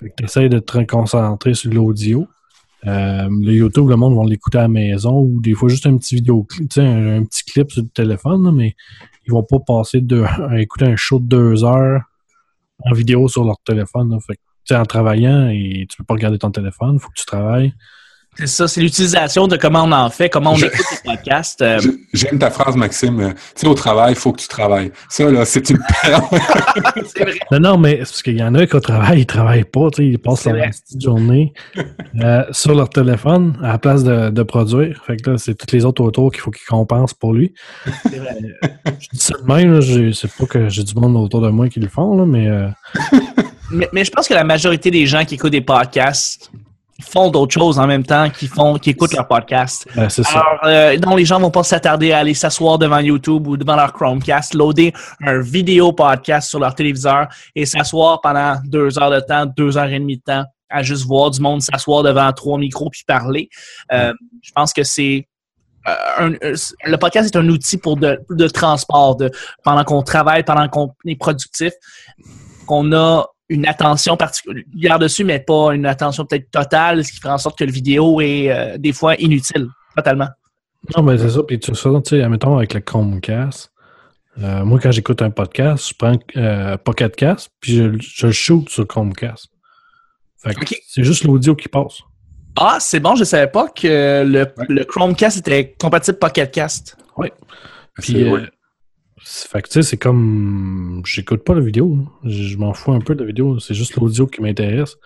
Fait 0.00 0.08
que 0.08 0.14
tu 0.16 0.24
essaies 0.24 0.48
de 0.48 0.58
te 0.58 0.82
concentrer 0.86 1.54
sur 1.54 1.72
l'audio. 1.72 2.26
Euh, 2.86 3.28
le 3.30 3.52
YouTube, 3.52 3.88
le 3.88 3.96
monde 3.96 4.16
va 4.16 4.24
l'écouter 4.24 4.58
à 4.58 4.62
la 4.62 4.68
maison 4.68 5.20
ou 5.20 5.40
des 5.40 5.54
fois 5.54 5.68
juste 5.68 5.86
un 5.86 5.96
petit 5.96 6.16
vidéo, 6.16 6.46
un, 6.76 7.18
un 7.18 7.24
petit 7.24 7.44
clip 7.44 7.70
sur 7.70 7.82
le 7.82 7.88
téléphone, 7.88 8.54
mais 8.54 8.76
ils 9.26 9.32
vont 9.32 9.42
pas 9.42 9.58
passer 9.60 10.00
de, 10.00 10.22
à 10.48 10.60
écouter 10.60 10.84
un 10.86 10.96
show 10.96 11.18
de 11.18 11.26
deux 11.26 11.64
heures 11.64 12.02
en 12.84 12.92
vidéo 12.92 13.28
sur 13.28 13.44
leur 13.44 13.58
téléphone. 13.64 14.10
là. 14.10 14.80
En 14.80 14.84
travaillant, 14.86 15.48
et 15.48 15.86
tu 15.88 15.98
peux 15.98 16.04
pas 16.04 16.14
regarder 16.14 16.38
ton 16.38 16.50
téléphone, 16.50 16.98
faut 16.98 17.08
que 17.08 17.20
tu 17.20 17.26
travailles. 17.26 17.74
C'est 18.36 18.46
ça, 18.48 18.66
c'est 18.68 18.80
l'utilisation 18.80 19.46
de 19.46 19.56
comment 19.56 19.84
on 19.84 19.92
en 19.92 20.10
fait, 20.10 20.28
comment 20.28 20.52
on 20.52 20.56
Je- 20.56 20.66
écoute 20.66 20.84
les 21.04 21.12
podcasts. 21.16 21.62
euh, 21.62 21.78
J'aime 22.12 22.38
ta 22.38 22.50
phrase, 22.50 22.74
Maxime. 22.76 23.20
Euh, 23.20 23.30
Tu 23.30 23.36
sais, 23.60 23.66
au 23.66 23.74
travail, 23.74 24.12
il 24.12 24.16
faut 24.18 24.32
que 24.32 24.40
tu 24.40 24.48
travailles. 24.48 24.90
Ça, 25.08 25.30
là, 25.30 25.44
c'est 25.44 25.70
une 25.70 25.78
vrai. 26.04 27.34
Non, 27.52 27.60
non, 27.60 27.78
mais 27.78 27.92
c'est 27.98 27.98
parce 28.10 28.22
qu'il 28.22 28.38
y 28.38 28.42
en 28.42 28.54
a 28.54 28.66
qui 28.66 28.74
au 28.74 28.80
travail, 28.80 29.20
ils 29.20 29.26
travaillent 29.26 29.64
pas, 29.64 29.88
tu 29.90 30.02
sais, 30.02 30.08
ils 30.08 30.18
passent 30.18 30.44
leur 30.46 30.56
petite 30.66 31.00
journée 31.02 31.52
euh, 32.20 32.42
sur 32.50 32.74
leur 32.74 32.88
téléphone 32.90 33.56
à 33.62 33.68
la 33.68 33.78
place 33.78 34.02
de, 34.04 34.30
de 34.30 34.42
produire. 34.42 35.02
Fait 35.06 35.16
que 35.16 35.30
là, 35.30 35.38
c'est 35.38 35.54
tous 35.54 35.74
les 35.74 35.84
autres 35.84 36.02
autour 36.02 36.30
qu'il 36.32 36.40
faut 36.40 36.50
qu'ils 36.50 36.66
compensent 36.66 37.14
pour 37.14 37.32
lui. 37.34 37.54
C'est 38.10 38.18
vrai. 38.18 38.36
Je 39.00 39.08
dis 39.12 39.18
ça 39.20 39.34
de 39.40 39.46
même, 39.46 40.12
c'est 40.12 40.32
pas 40.32 40.46
que 40.46 40.68
j'ai 40.68 40.82
du 40.82 40.94
monde 40.94 41.16
autour 41.16 41.40
de 41.40 41.50
moi 41.50 41.68
qui 41.68 41.80
le 41.80 41.88
font, 41.88 42.16
là, 42.16 42.26
mais 42.26 42.48
euh, 42.48 42.68
Mais, 43.70 43.88
mais 43.92 44.04
je 44.04 44.10
pense 44.10 44.28
que 44.28 44.34
la 44.34 44.44
majorité 44.44 44.90
des 44.90 45.06
gens 45.06 45.24
qui 45.24 45.34
écoutent 45.36 45.50
des 45.50 45.62
podcasts 45.62 46.50
font 47.02 47.30
d'autres 47.30 47.52
choses 47.52 47.78
en 47.78 47.86
même 47.86 48.04
temps, 48.04 48.30
qui 48.30 48.46
font, 48.46 48.78
qui 48.78 48.90
écoutent 48.90 49.14
leur 49.14 49.26
podcast. 49.26 49.86
ben, 49.96 50.08
c'est 50.08 50.22
ça. 50.22 50.38
Alors, 50.40 50.60
euh, 50.64 50.96
non, 50.98 51.16
les 51.16 51.24
gens 51.24 51.40
vont 51.40 51.50
pas 51.50 51.64
s'attarder 51.64 52.12
à 52.12 52.18
aller 52.18 52.34
s'asseoir 52.34 52.78
devant 52.78 53.00
YouTube 53.00 53.46
ou 53.48 53.56
devant 53.56 53.76
leur 53.76 53.92
Chromecast, 53.92 54.54
loader 54.54 54.92
un 55.24 55.40
vidéo 55.40 55.92
podcast 55.92 56.48
sur 56.48 56.60
leur 56.60 56.74
téléviseur 56.74 57.26
et 57.54 57.66
s'asseoir 57.66 58.20
pendant 58.20 58.56
deux 58.64 58.98
heures 58.98 59.10
de 59.10 59.20
temps, 59.20 59.46
deux 59.46 59.76
heures 59.76 59.86
et 59.90 59.98
demie 59.98 60.18
de 60.18 60.22
temps 60.22 60.44
à 60.70 60.82
juste 60.82 61.04
voir 61.06 61.30
du 61.30 61.40
monde 61.40 61.62
s'asseoir 61.62 62.02
devant 62.02 62.32
trois 62.32 62.58
micros 62.58 62.90
puis 62.90 63.02
parler. 63.06 63.48
Euh, 63.92 64.12
je 64.42 64.50
pense 64.52 64.72
que 64.72 64.82
c'est 64.84 65.26
un- 66.18 66.32
euh, 66.42 66.56
le 66.84 66.96
podcast 66.96 67.34
est 67.34 67.38
un 67.38 67.48
outil 67.48 67.76
pour 67.76 67.96
de, 67.96 68.18
de 68.30 68.48
transport, 68.48 69.16
de, 69.16 69.30
pendant 69.62 69.84
qu'on 69.84 70.02
travaille, 70.02 70.42
pendant 70.42 70.68
qu'on 70.68 70.94
est 71.06 71.16
productif, 71.16 71.72
qu'on 72.66 72.92
a 72.92 73.26
une 73.48 73.66
attention 73.66 74.16
particulière 74.16 74.98
dessus, 74.98 75.24
mais 75.24 75.38
pas 75.40 75.74
une 75.74 75.86
attention 75.86 76.24
peut-être 76.24 76.50
totale, 76.50 77.04
ce 77.04 77.12
qui 77.12 77.20
fait 77.20 77.28
en 77.28 77.38
sorte 77.38 77.58
que 77.58 77.64
le 77.64 77.72
vidéo 77.72 78.20
est 78.20 78.50
euh, 78.50 78.78
des 78.78 78.92
fois 78.92 79.14
inutile, 79.16 79.68
totalement. 79.96 80.28
Non, 80.96 81.02
ben 81.02 81.16
c'est 81.18 81.30
ça. 81.30 81.42
Puis 81.42 81.58
tu 81.58 81.74
sais, 81.74 81.88
tu 81.88 82.00
sais, 82.10 82.22
admettons 82.22 82.56
avec 82.56 82.74
le 82.74 82.80
Chromecast, 82.80 83.70
euh, 84.42 84.64
moi, 84.64 84.78
quand 84.82 84.90
j'écoute 84.90 85.22
un 85.22 85.30
podcast, 85.30 85.88
je 85.90 85.94
prends 85.96 86.18
euh, 86.36 86.76
Pocket 86.78 87.14
Cast, 87.16 87.50
puis 87.60 87.76
je, 87.76 87.96
je 88.00 88.26
le 88.26 88.32
shoot 88.32 88.68
sur 88.68 88.86
Chromecast. 88.86 89.48
Fait 90.38 90.54
que 90.54 90.74
c'est 90.86 91.04
juste 91.04 91.24
l'audio 91.24 91.54
qui 91.54 91.68
passe. 91.68 92.00
Ah, 92.56 92.76
c'est 92.80 93.00
bon, 93.00 93.14
je 93.16 93.24
savais 93.24 93.46
pas 93.50 93.68
que 93.68 94.22
le, 94.26 94.40
Ouais. 94.40 94.66
le 94.68 94.84
Chromecast 94.84 95.38
était 95.38 95.74
compatible 95.80 96.18
Pocketcast. 96.18 96.96
Puis, 97.16 98.12
C'est- 98.12 98.22
euh, 98.24 98.30
ouais. 98.32 98.40
c'est- 98.42 98.50
fait 99.24 99.62
que 99.62 99.68
tu 99.68 99.72
sais, 99.74 99.82
c'est 99.82 99.96
comme. 99.96 101.02
J'écoute 101.06 101.44
pas 101.44 101.54
la 101.54 101.60
vidéo. 101.60 102.06
Je, 102.24 102.56
m'en 102.56 102.74
fous 102.74 102.92
un 102.92 103.00
peu 103.00 103.14
de 103.14 103.20
la 103.20 103.26
vidéo. 103.26 103.58
C'est 103.58 103.74
juste 103.74 103.96
l'audio 103.96 104.26
qui 104.26 104.42
m'intéresse. 104.42 104.96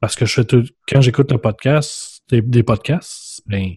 Parce 0.00 0.16
que 0.16 0.24
je 0.24 0.34
fais 0.34 0.44
tout- 0.44 0.64
quand 0.88 1.00
j'écoute 1.02 1.30
un 1.32 1.38
podcast, 1.38 2.22
des, 2.30 2.62
podcasts, 2.62 3.42
ben. 3.46 3.74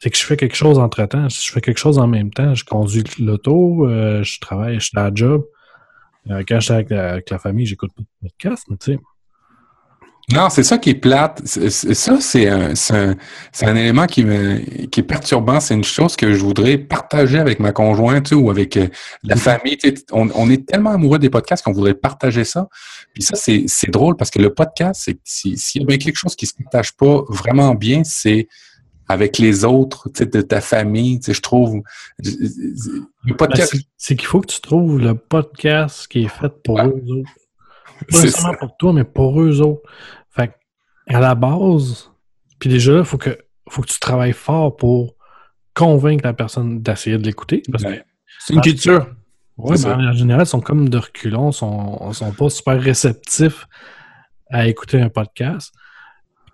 C'est 0.00 0.10
que 0.10 0.16
je 0.16 0.24
fais 0.24 0.36
quelque 0.36 0.56
chose 0.56 0.78
entre 0.78 1.04
temps. 1.06 1.28
Je 1.28 1.50
fais 1.50 1.60
quelque 1.60 1.78
chose 1.78 1.98
en 1.98 2.06
même 2.06 2.30
temps. 2.30 2.54
Je 2.54 2.64
conduis 2.64 3.04
l'auto, 3.18 3.86
euh, 3.86 4.22
je 4.22 4.38
travaille, 4.40 4.74
je 4.76 4.86
suis 4.86 4.98
à 4.98 5.04
la 5.04 5.10
job. 5.14 5.44
Euh, 6.30 6.42
quand 6.46 6.60
je 6.60 6.64
suis 6.66 6.74
avec 6.74 6.90
la, 6.90 7.12
avec 7.12 7.30
la 7.30 7.38
famille, 7.38 7.66
j'écoute 7.66 7.90
pas 7.94 8.02
de 8.02 8.28
podcast, 8.28 8.64
mais 8.68 8.76
tu 8.76 8.92
sais. 8.92 8.98
Non, 10.30 10.50
c'est 10.50 10.62
ça 10.62 10.76
qui 10.76 10.90
est 10.90 10.94
plate. 10.94 11.40
C'est- 11.46 11.70
c'est- 11.70 11.94
Ça, 11.94 12.20
c'est 12.20 12.48
un, 12.48 12.74
c'est 12.74 12.94
un, 12.96 13.16
c'est 13.50 13.64
un 13.66 13.74
élément 13.74 14.06
qui, 14.06 14.24
me, 14.24 14.58
qui 14.86 15.00
est 15.00 15.02
perturbant. 15.02 15.58
C'est 15.58 15.72
une 15.74 15.84
chose 15.84 16.16
que 16.16 16.34
je 16.34 16.44
voudrais 16.44 16.76
partager 16.76 17.38
avec 17.38 17.60
ma 17.60 17.72
conjointe 17.72 18.30
ou 18.32 18.50
avec 18.50 18.76
euh, 18.76 18.88
la 19.22 19.36
famille. 19.36 19.78
On, 20.12 20.28
on 20.34 20.50
est 20.50 20.66
tellement 20.68 20.90
amoureux 20.90 21.18
des 21.18 21.30
podcasts 21.30 21.64
qu'on 21.64 21.72
voudrait 21.72 21.94
partager 21.94 22.44
ça. 22.44 22.68
Puis 23.14 23.22
ça, 23.22 23.36
c'est 23.36 23.64
c'est 23.68 23.90
drôle 23.90 24.16
parce 24.16 24.30
que 24.30 24.38
le 24.40 24.52
podcast, 24.52 25.00
c'est 25.04 25.18
si- 25.24 25.56
s'il 25.56 25.80
y 25.80 25.84
a 25.84 25.86
bien 25.86 25.96
quelque 25.98 26.16
chose 26.18 26.36
qui 26.36 26.44
se 26.46 26.52
partage 26.62 26.92
pas 26.94 27.22
vraiment 27.30 27.74
bien, 27.74 28.02
c'est 28.04 28.48
avec 29.10 29.38
les 29.38 29.64
autres, 29.64 30.10
tu 30.10 30.18
sais, 30.18 30.26
de 30.26 30.42
ta 30.42 30.60
famille. 30.60 31.18
Tu 31.20 31.26
sais, 31.26 31.32
je 31.34 31.40
trouve 31.40 31.80
le 32.18 32.32
Ben, 33.24 33.36
podcast. 33.36 33.70
c'est- 33.74 33.84
c'est 33.96 34.16
qu'il 34.16 34.26
faut 34.28 34.42
que 34.42 34.52
tu 34.52 34.60
trouves 34.60 34.98
le 34.98 35.14
podcast 35.14 36.06
qui 36.08 36.24
est 36.24 36.28
fait 36.28 36.52
pour 36.62 36.74
Ouais. 36.76 36.84
eux 36.88 37.12
autres. 37.12 37.30
Pas 38.12 38.20
nécessairement 38.22 38.54
pour 38.60 38.76
toi, 38.76 38.92
mais 38.92 39.04
pour 39.04 39.40
eux 39.42 39.60
autres. 39.60 39.80
Fait 40.30 40.54
à 41.08 41.20
la 41.20 41.34
base, 41.34 42.10
puis 42.58 42.68
déjà 42.68 42.92
là, 42.92 43.04
faut 43.04 43.18
que, 43.18 43.38
faut 43.68 43.82
que 43.82 43.88
tu 43.88 43.98
travailles 43.98 44.32
fort 44.32 44.76
pour 44.76 45.14
convaincre 45.74 46.24
la 46.24 46.34
personne 46.34 46.82
d'essayer 46.82 47.18
de 47.18 47.24
l'écouter. 47.24 47.62
Parce 47.70 47.84
que. 47.84 48.02
C'est 48.40 48.54
une 48.54 48.60
culture. 48.60 49.06
ouais, 49.56 49.76
C'est 49.76 49.88
ben, 49.88 50.08
en 50.08 50.12
général, 50.12 50.42
ils 50.42 50.46
sont 50.46 50.60
comme 50.60 50.88
de 50.88 50.98
reculons, 50.98 51.52
sont, 51.52 52.12
sont 52.12 52.32
pas 52.32 52.50
super 52.50 52.80
réceptifs 52.80 53.66
à 54.50 54.66
écouter 54.66 55.00
un 55.00 55.08
podcast. 55.08 55.72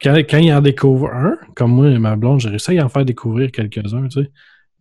Quand, 0.02 0.14
quand 0.16 0.38
ils 0.38 0.52
en 0.52 0.60
découvrent 0.60 1.12
un, 1.12 1.36
comme 1.54 1.72
moi 1.72 1.88
et 1.88 1.98
ma 1.98 2.16
blonde, 2.16 2.40
j'ai 2.40 2.48
réussi 2.48 2.78
à 2.78 2.84
en 2.84 2.88
faire 2.88 3.04
découvrir 3.04 3.50
quelques-uns, 3.50 4.08
tu 4.08 4.22
sais. 4.22 4.30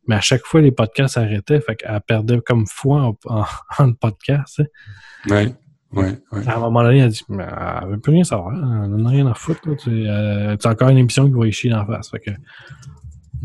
Mais 0.08 0.16
à 0.16 0.22
chaque 0.22 0.46
fois, 0.46 0.60
les 0.62 0.72
podcasts 0.72 1.14
s'arrêtaient, 1.14 1.62
fait 1.62 1.78
qu'elle 1.78 2.02
perdait 2.02 2.42
comme 2.46 2.68
foi 2.68 3.02
en, 3.02 3.18
en, 3.26 3.46
en 3.80 3.94
podcast, 3.94 4.56
tu 4.56 4.64
sais. 4.64 5.34
Ouais. 5.34 5.56
Ouais, 5.94 6.18
ouais. 6.32 6.48
À 6.48 6.56
un 6.58 6.60
moment 6.60 6.82
donné, 6.84 6.98
elle 7.00 7.06
a 7.06 7.08
dit 7.10 7.22
Mais 7.30 7.46
Elle 7.84 7.90
veut 7.90 8.00
plus 8.00 8.12
rien 8.14 8.24
savoir. 8.24 8.54
Elle 8.54 8.90
n'en 8.92 9.06
a 9.06 9.10
rien 9.10 9.28
à 9.28 9.34
foutre. 9.34 9.62
euh, 9.88 10.56
C'est 10.60 10.68
encore 10.70 10.90
une 10.90 10.98
émission 10.98 11.28
qui 11.28 11.34
va 11.38 11.48
y 11.48 11.52
chier 11.52 11.70
d'en 11.70 11.86
face. 11.86 12.10
Fait 12.10 12.20
que, 12.20 12.32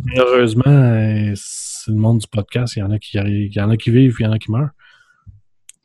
malheureusement, 0.05 0.63
euh, 0.67 1.33
c'est 1.35 1.91
le 1.91 1.97
monde 1.99 2.19
du 2.19 2.27
podcast. 2.27 2.77
Il 2.77 2.81
y 2.81 2.83
en 2.83 2.91
a 2.91 2.99
qui, 2.99 3.19
il 3.19 3.55
y 3.55 3.61
en 3.61 3.71
a 3.71 3.77
qui 3.77 3.91
vivent, 3.91 4.17
il 4.19 4.23
y 4.25 4.27
en 4.27 4.33
a 4.33 4.39
qui 4.39 4.51
meurent. 4.51 4.71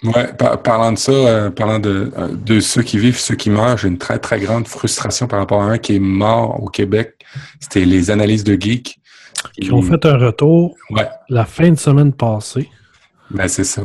Ouais, 0.03 0.33
par- 0.33 0.61
parlant 0.61 0.91
de 0.91 0.97
ça, 0.97 1.11
euh, 1.13 1.49
parlant 1.49 1.79
de, 1.79 2.11
de 2.45 2.59
ceux 2.59 2.81
qui 2.83 2.97
vivent, 2.97 3.17
ceux 3.17 3.35
qui 3.35 3.49
meurent, 3.49 3.77
j'ai 3.77 3.87
une 3.87 3.97
très, 3.97 4.19
très 4.19 4.37
grande 4.39 4.67
frustration 4.67 5.27
par 5.27 5.39
rapport 5.39 5.61
à 5.61 5.65
un 5.65 5.77
qui 5.77 5.95
est 5.95 5.99
mort 5.99 6.61
au 6.61 6.67
Québec. 6.67 7.23
C'était 7.61 7.85
les 7.85 8.11
analyses 8.11 8.43
de 8.43 8.59
geeks. 8.59 8.97
Qui 9.59 9.71
ont 9.71 9.81
fait 9.81 10.05
un 10.05 10.17
retour 10.17 10.75
Ouais, 10.89 11.07
la 11.29 11.45
fin 11.45 11.69
de 11.69 11.75
semaine 11.77 12.13
passée, 12.13 12.69
ben 13.31 13.47
c'est 13.47 13.63
ça. 13.65 13.83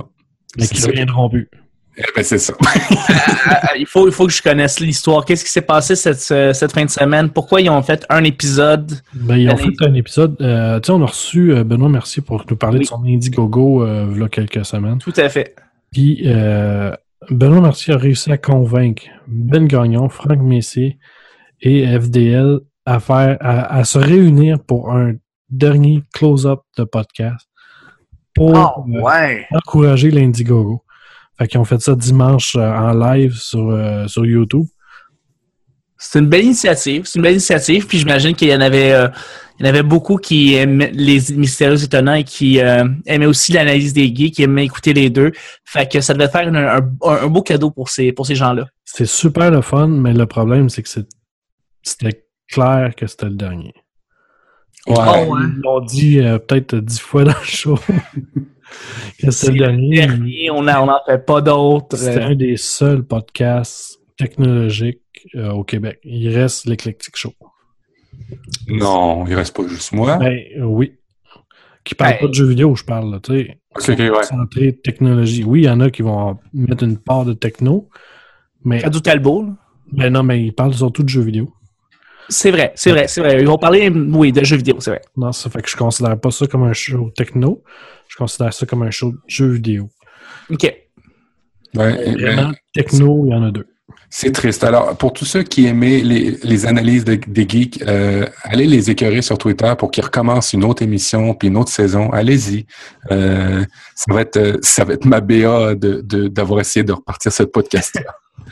mais 0.57 0.67
qui 0.67 0.81
ça. 0.81 0.89
reviendront 0.89 1.29
plus. 1.31 1.49
Eh 1.99 2.05
ben 2.15 2.23
c'est 2.23 2.39
ça. 2.39 2.55
Ah, 2.65 3.73
il, 3.79 3.85
faut, 3.87 4.07
il 4.07 4.13
faut 4.13 4.27
que 4.27 4.33
je 4.33 4.41
connaisse 4.41 4.79
l'histoire. 4.79 5.25
Qu'est-ce 5.25 5.45
qui 5.45 5.51
s'est 5.51 5.63
passé 5.63 5.97
cette, 5.97 6.21
ce- 6.21 6.53
cette 6.53 6.73
fin 6.73 6.85
de 6.85 6.91
semaine? 6.91 7.29
Pourquoi 7.31 7.61
ils 7.61 7.69
ont 7.71 7.83
fait 7.83 8.07
un 8.09 8.23
épisode? 8.23 8.93
Ben, 9.15 9.37
ils 9.37 9.51
ont 9.51 9.57
fait 9.57 9.73
un 9.85 9.95
épisode. 9.95 10.37
euh, 10.41 10.79
tu 10.79 10.87
sais, 10.87 10.93
on 10.93 11.03
a 11.03 11.07
reçu 11.07 11.53
euh, 11.53 11.65
Benoît 11.65 11.89
Mercier 11.89 12.23
pour 12.23 12.45
nous 12.49 12.57
parler 12.57 12.79
Oui. 12.79 12.85
de 12.85 12.89
son 12.89 13.03
Indiegogo 13.05 13.83
euh, 13.83 14.07
il 14.15 14.21
y 14.21 14.23
a 14.23 14.29
quelques 14.29 14.65
semaines. 14.65 14.99
Tout 14.99 15.13
à 15.17 15.29
fait. 15.29 15.57
Puis 15.91 16.23
euh, 16.27 16.93
Benoît 17.31 17.61
Mercier 17.63 17.95
a 17.95 17.97
réussi 17.97 18.31
à 18.31 18.39
convaincre 18.39 19.03
Ben 19.27 19.67
Gagnon, 19.67 20.09
Franck 20.09 20.39
Messier 20.41 20.99
et 21.61 21.85
FDL 21.99 22.61
à 22.87 23.01
faire 23.01 23.37
à, 23.41 23.75
à 23.77 23.83
se 23.85 23.99
réunir 23.99 24.59
pour 24.65 24.93
un 24.93 25.15
dernier 25.51 26.03
close-up 26.15 26.61
de 26.77 26.85
podcast 26.85 27.49
pour 28.35 28.57
euh, 28.57 29.01
ouais. 29.03 29.47
encourager 29.53 30.11
l'Indiegogo. 30.13 30.85
Fait 31.39 31.47
qu'ils 31.49 31.61
ont 31.61 31.65
fait 31.65 31.81
ça 31.81 31.95
dimanche 31.95 32.57
euh, 32.57 32.61
en 32.71 32.93
live 32.93 33.35
sur, 33.35 33.71
euh, 33.71 34.07
sur 34.09 34.27
YouTube. 34.27 34.65
C'est 35.97 36.19
une 36.21 36.27
belle 36.29 36.45
initiative. 36.45 37.05
C'est 37.07 37.19
une 37.19 37.23
belle 37.23 37.33
initiative. 37.33 37.87
Puis 37.87 37.99
j'imagine 37.99 38.35
qu'il 38.35 38.49
y 38.49 38.55
en 38.55 38.61
avait, 38.61 38.93
euh, 38.93 39.09
il 39.59 39.65
y 39.65 39.67
en 39.67 39.69
avait 39.71 39.83
beaucoup 39.83 40.17
qui 40.17 40.55
aimaient 40.55 40.91
les 40.95 41.21
mystérieux 41.35 41.83
étonnants 41.83 42.15
et 42.15 42.25
qui 42.25 42.61
euh, 42.61 42.85
aimaient 43.07 43.27
aussi 43.27 43.53
l'analyse 43.53 43.93
des 43.93 44.15
geeks, 44.15 44.35
qui 44.35 44.43
aimaient 44.45 44.65
écouter 44.65 44.93
les 44.93 45.11
deux. 45.11 45.33
Fait 45.65 45.91
que 45.91 46.01
ça 46.01 46.15
devait 46.15 46.29
faire 46.29 46.47
une- 46.47 46.57
un, 46.57 46.89
un- 47.03 47.27
beau 47.27 47.43
cadeau 47.43 47.71
pour 47.71 47.89
ces, 47.89 48.13
pour 48.13 48.27
ces 48.27 48.37
gens-là. 48.37 48.67
C'est 48.85 49.07
super 49.07 49.51
le 49.51 49.61
fun, 49.61 49.89
mais 49.89 50.13
le 50.15 50.27
problème, 50.27 50.69
c'est 50.69 50.83
que 50.83 50.89
c'était 51.83 52.25
clair 52.49 52.95
que 52.97 53.07
c'était 53.09 53.27
le 53.27 53.35
dernier. 53.37 53.75
Ouais. 54.89 55.27
Oh, 55.29 55.35
ouais. 55.35 55.41
Ils 55.57 55.61
l'ont 55.63 55.81
dit 55.81 56.21
euh, 56.21 56.39
peut-être 56.39 56.77
dix 56.77 57.01
fois 57.01 57.25
dans 57.25 57.31
le 57.39 57.45
show 57.45 57.77
que 59.21 59.31
c'était 59.31 59.53
le 59.53 59.59
dernier. 59.59 59.97
Dernier, 60.07 60.51
on 60.51 60.63
n'en 60.63 61.01
fait 61.07 61.25
pas 61.25 61.41
d'autres. 61.41 61.97
C'était 61.97 62.23
un 62.23 62.35
des 62.35 62.57
seuls 62.57 63.05
podcasts 63.05 63.99
technologiques 64.17 65.01
euh, 65.35 65.51
au 65.53 65.65
Québec. 65.65 65.99
Il 66.05 66.29
reste 66.37 66.67
l'Eclectic 66.67 67.17
Show. 67.17 67.33
Non, 68.69 69.27
il 69.27 69.35
reste 69.35 69.57
pas 69.57 69.67
juste 69.69 69.93
moi. 69.93 70.17
Ben 70.19 70.39
oui. 70.63 70.95
Qui 71.85 71.95
parle 71.95 72.13
Ben- 72.15 72.19
pas 72.21 72.29
de 72.29 72.35
jeux 72.35 72.47
vidéo, 72.49 72.75
je 72.75 72.85
parle, 72.85 73.11
là, 73.13 73.21
tu 73.21 73.33
sais. 73.33 73.59
Ok, 73.77 73.89
ok, 73.91 73.99
ouais. 73.99 74.23
Centré 74.25 74.73
technologie. 74.77 75.45
Oui, 75.45 75.61
il 75.63 75.65
y 75.65 75.71
en 75.71 75.81
a 75.81 75.91
qui 75.91 76.03
vont 76.03 76.37
mettre 76.53 76.85
une 76.85 76.99
part 76.99 77.25
de 77.25 77.33
techno, 77.33 77.89
mais 78.65 78.81
Cadeau 78.81 79.01
Talbot. 79.01 79.43
là. 79.45 79.57
ben 79.93 80.13
non, 80.13 80.23
mais 80.23 80.43
ils 80.45 80.53
parlent 80.53 80.75
surtout 80.75 81.03
de 81.03 81.09
jeux 81.09 81.23
vidéo. 81.23 81.51
C'est 82.29 82.51
vrai, 82.51 82.73
c'est 82.75 82.91
vrai, 82.91 83.09
c'est 83.09 83.21
vrai. 83.21 83.41
Ils 83.41 83.47
vont 83.47 83.57
parler, 83.59 83.89
oui, 83.91 84.33
de 84.33 84.45
jeux 84.45 84.57
vidéo, 84.57 84.77
c'est 84.81 84.91
vrai. 84.91 85.01
Non, 85.17 85.33
ça 85.33 85.49
fait 85.51 85.63
que 85.63 85.71
je 85.71 85.77
considère 85.77 86.19
pas 86.21 86.31
ça 86.31 86.47
comme 86.47 86.65
un 86.65 86.73
show 86.75 87.11
techno. 87.17 87.63
Je 88.09 88.17
considère 88.17 88.53
ça 88.53 88.67
comme 88.67 88.83
un 88.83 88.91
show 88.91 89.13
de 89.13 89.19
jeux 89.27 89.53
vidéo. 89.53 89.89
OK. 90.51 90.75
Ben, 91.75 91.95
Vraiment, 92.19 92.53
techno, 92.75 93.25
il 93.27 93.31
y 93.31 93.35
en 93.35 93.43
a 93.45 93.51
deux. 93.51 93.67
C'est 94.11 94.33
triste. 94.33 94.65
Alors, 94.65 94.97
pour 94.97 95.13
tous 95.13 95.27
ceux 95.27 95.43
qui 95.43 95.67
aimaient 95.67 96.01
les, 96.01 96.39
les 96.43 96.67
analyses 96.67 97.05
de- 97.05 97.17
des 97.27 97.47
geeks, 97.47 97.83
euh, 97.87 98.27
allez 98.43 98.67
les 98.67 98.91
écœurer 98.91 99.21
sur 99.21 99.37
Twitter 99.37 99.71
pour 99.79 99.91
qu'ils 99.91 100.05
recommencent 100.05 100.55
une 100.55 100.65
autre 100.65 100.83
émission 100.83 101.35
puis 101.35 101.49
une 101.49 101.59
autre 101.59 101.71
saison. 101.71 102.11
Allez-y. 102.11 102.65
Euh, 103.11 103.65
ça 103.95 104.15
va 104.15 104.23
être 104.23 104.37
euh, 104.39 104.57
ça 104.63 104.85
va 104.85 104.95
être 104.95 105.05
ma 105.05 105.21
BA 105.21 105.75
de 105.75 106.01
de- 106.03 106.29
d'avoir 106.29 106.61
essayé 106.61 106.85
de 106.85 106.93
repartir 106.93 107.33
ce 107.33 107.43
podcast. 107.43 107.99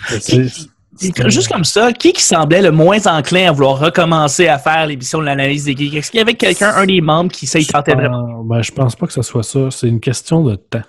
Juste 0.99 1.49
comme 1.49 1.65
ça, 1.65 1.93
qui 1.93 2.13
qui 2.13 2.23
semblait 2.23 2.63
le 2.63 2.71
moins 2.71 3.05
enclin 3.07 3.49
à 3.49 3.53
vouloir 3.53 3.79
recommencer 3.79 4.49
à 4.49 4.59
faire 4.59 4.87
l'émission 4.87 5.21
de 5.21 5.25
l'analyse 5.25 5.65
des 5.65 5.77
geeks? 5.77 5.95
Est-ce 5.95 6.11
qu'il 6.11 6.19
y 6.19 6.23
avait 6.23 6.35
quelqu'un, 6.35 6.71
un 6.75 6.87
des 6.87 7.01
membres, 7.01 7.31
qui 7.31 7.47
il 7.47 7.67
tentait 7.67 7.95
vraiment? 7.95 8.43
ben, 8.45 8.63
je 8.63 8.73
pense 8.73 8.97
pas 8.97 9.07
que 9.07 9.13
ce 9.13 9.23
soit 9.23 9.43
ça. 9.43 9.71
C'est 9.71 9.89
une 9.89 10.01
question 10.01 10.43
de 10.43 10.57
temps. 10.57 10.83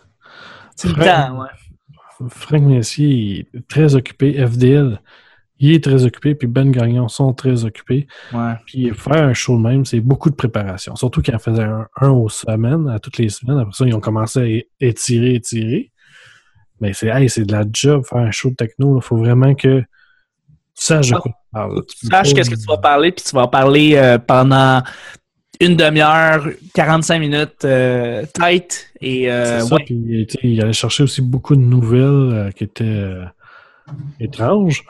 C'est 0.75 0.89
le 0.89 0.95
temps, 0.95 1.41
ouais. 1.41 2.29
Frank 2.29 2.63
Messier 2.63 3.47
est 3.53 3.67
très 3.67 3.95
occupé. 3.95 4.33
FDL, 4.45 4.99
il 5.59 5.73
est 5.73 5.83
très 5.83 6.05
occupé. 6.05 6.35
Puis 6.35 6.47
Ben 6.47 6.71
Gagnon 6.71 7.07
sont 7.07 7.33
très 7.33 7.65
occupés. 7.65 8.07
Ouais. 8.33 8.53
Puis 8.65 8.91
faire 8.93 9.23
un 9.23 9.33
show 9.33 9.57
de 9.57 9.61
même, 9.61 9.85
c'est 9.85 9.99
beaucoup 9.99 10.29
de 10.29 10.35
préparation. 10.35 10.95
Surtout 10.95 11.21
qu'ils 11.21 11.35
en 11.35 11.39
faisaient 11.39 11.63
un, 11.63 11.87
un 11.99 12.09
aux 12.09 12.29
semaines, 12.29 12.87
à 12.89 12.99
toutes 12.99 13.17
les 13.17 13.29
semaines. 13.29 13.59
Après 13.59 13.73
ça, 13.73 13.85
ils 13.85 13.93
ont 13.93 13.99
commencé 13.99 14.67
à 14.81 14.85
étirer, 14.85 15.35
étirer. 15.35 15.91
Mais 16.79 16.93
c'est 16.93 17.07
hey, 17.07 17.29
c'est 17.29 17.45
de 17.45 17.51
la 17.51 17.63
job 17.71 18.03
faire 18.05 18.19
un 18.19 18.31
show 18.31 18.49
de 18.49 18.55
techno. 18.55 18.99
Il 18.99 19.03
faut 19.03 19.17
vraiment 19.17 19.55
que 19.55 19.83
saches 20.83 21.09
de 21.09 21.15
quoi 21.17 21.31
tu 21.31 21.47
parles. 21.53 21.81
Tu 21.87 22.07
saches 22.07 22.33
qu'est-ce 22.33 22.49
que 22.49 22.55
tu 22.55 22.65
vas 22.67 22.77
parler, 22.77 23.11
puis 23.11 23.23
tu 23.23 23.35
vas 23.35 23.43
en 23.43 23.47
parler 23.47 23.93
euh, 23.95 24.17
pendant 24.17 24.81
une 25.59 25.75
demi-heure, 25.75 26.47
45 26.75 27.19
minutes 27.19 27.65
euh, 27.65 28.23
tight. 28.33 28.87
Et 29.01 29.31
euh, 29.31 29.59
C'est 29.61 29.67
ça, 29.67 29.75
ouais. 29.75 29.85
il 30.43 30.61
allait 30.61 30.73
chercher 30.73 31.03
aussi 31.03 31.21
beaucoup 31.21 31.55
de 31.55 31.61
nouvelles 31.61 32.01
euh, 32.03 32.51
qui 32.51 32.63
étaient 32.65 32.83
euh, 32.83 33.23
étranges. 34.19 34.83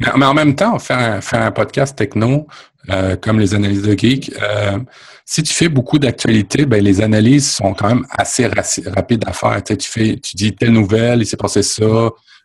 mais, 0.00 0.08
mais 0.16 0.24
en 0.26 0.34
même 0.34 0.54
temps, 0.54 0.78
faire 0.78 0.98
un, 0.98 1.20
faire 1.20 1.42
un 1.42 1.50
podcast 1.52 1.96
techno 1.96 2.46
euh, 2.90 3.16
comme 3.16 3.38
les 3.38 3.54
analyses 3.54 3.82
de 3.82 3.96
geek, 3.96 4.32
euh, 4.42 4.78
si 5.24 5.42
tu 5.42 5.52
fais 5.52 5.68
beaucoup 5.68 5.98
d'actualités, 5.98 6.64
ben 6.64 6.82
les 6.82 7.00
analyses 7.02 7.50
sont 7.50 7.74
quand 7.74 7.88
même 7.88 8.06
assez 8.10 8.46
raci- 8.48 8.88
rapides 8.88 9.24
à 9.26 9.32
faire. 9.32 9.62
Tu, 9.62 9.74
sais, 9.74 9.76
tu 9.76 9.88
fais, 9.90 10.16
tu 10.18 10.36
dis 10.36 10.54
telle 10.54 10.72
nouvelle, 10.72 11.20
il 11.20 11.26
s'est 11.26 11.36
passé 11.36 11.62
ça. 11.62 11.84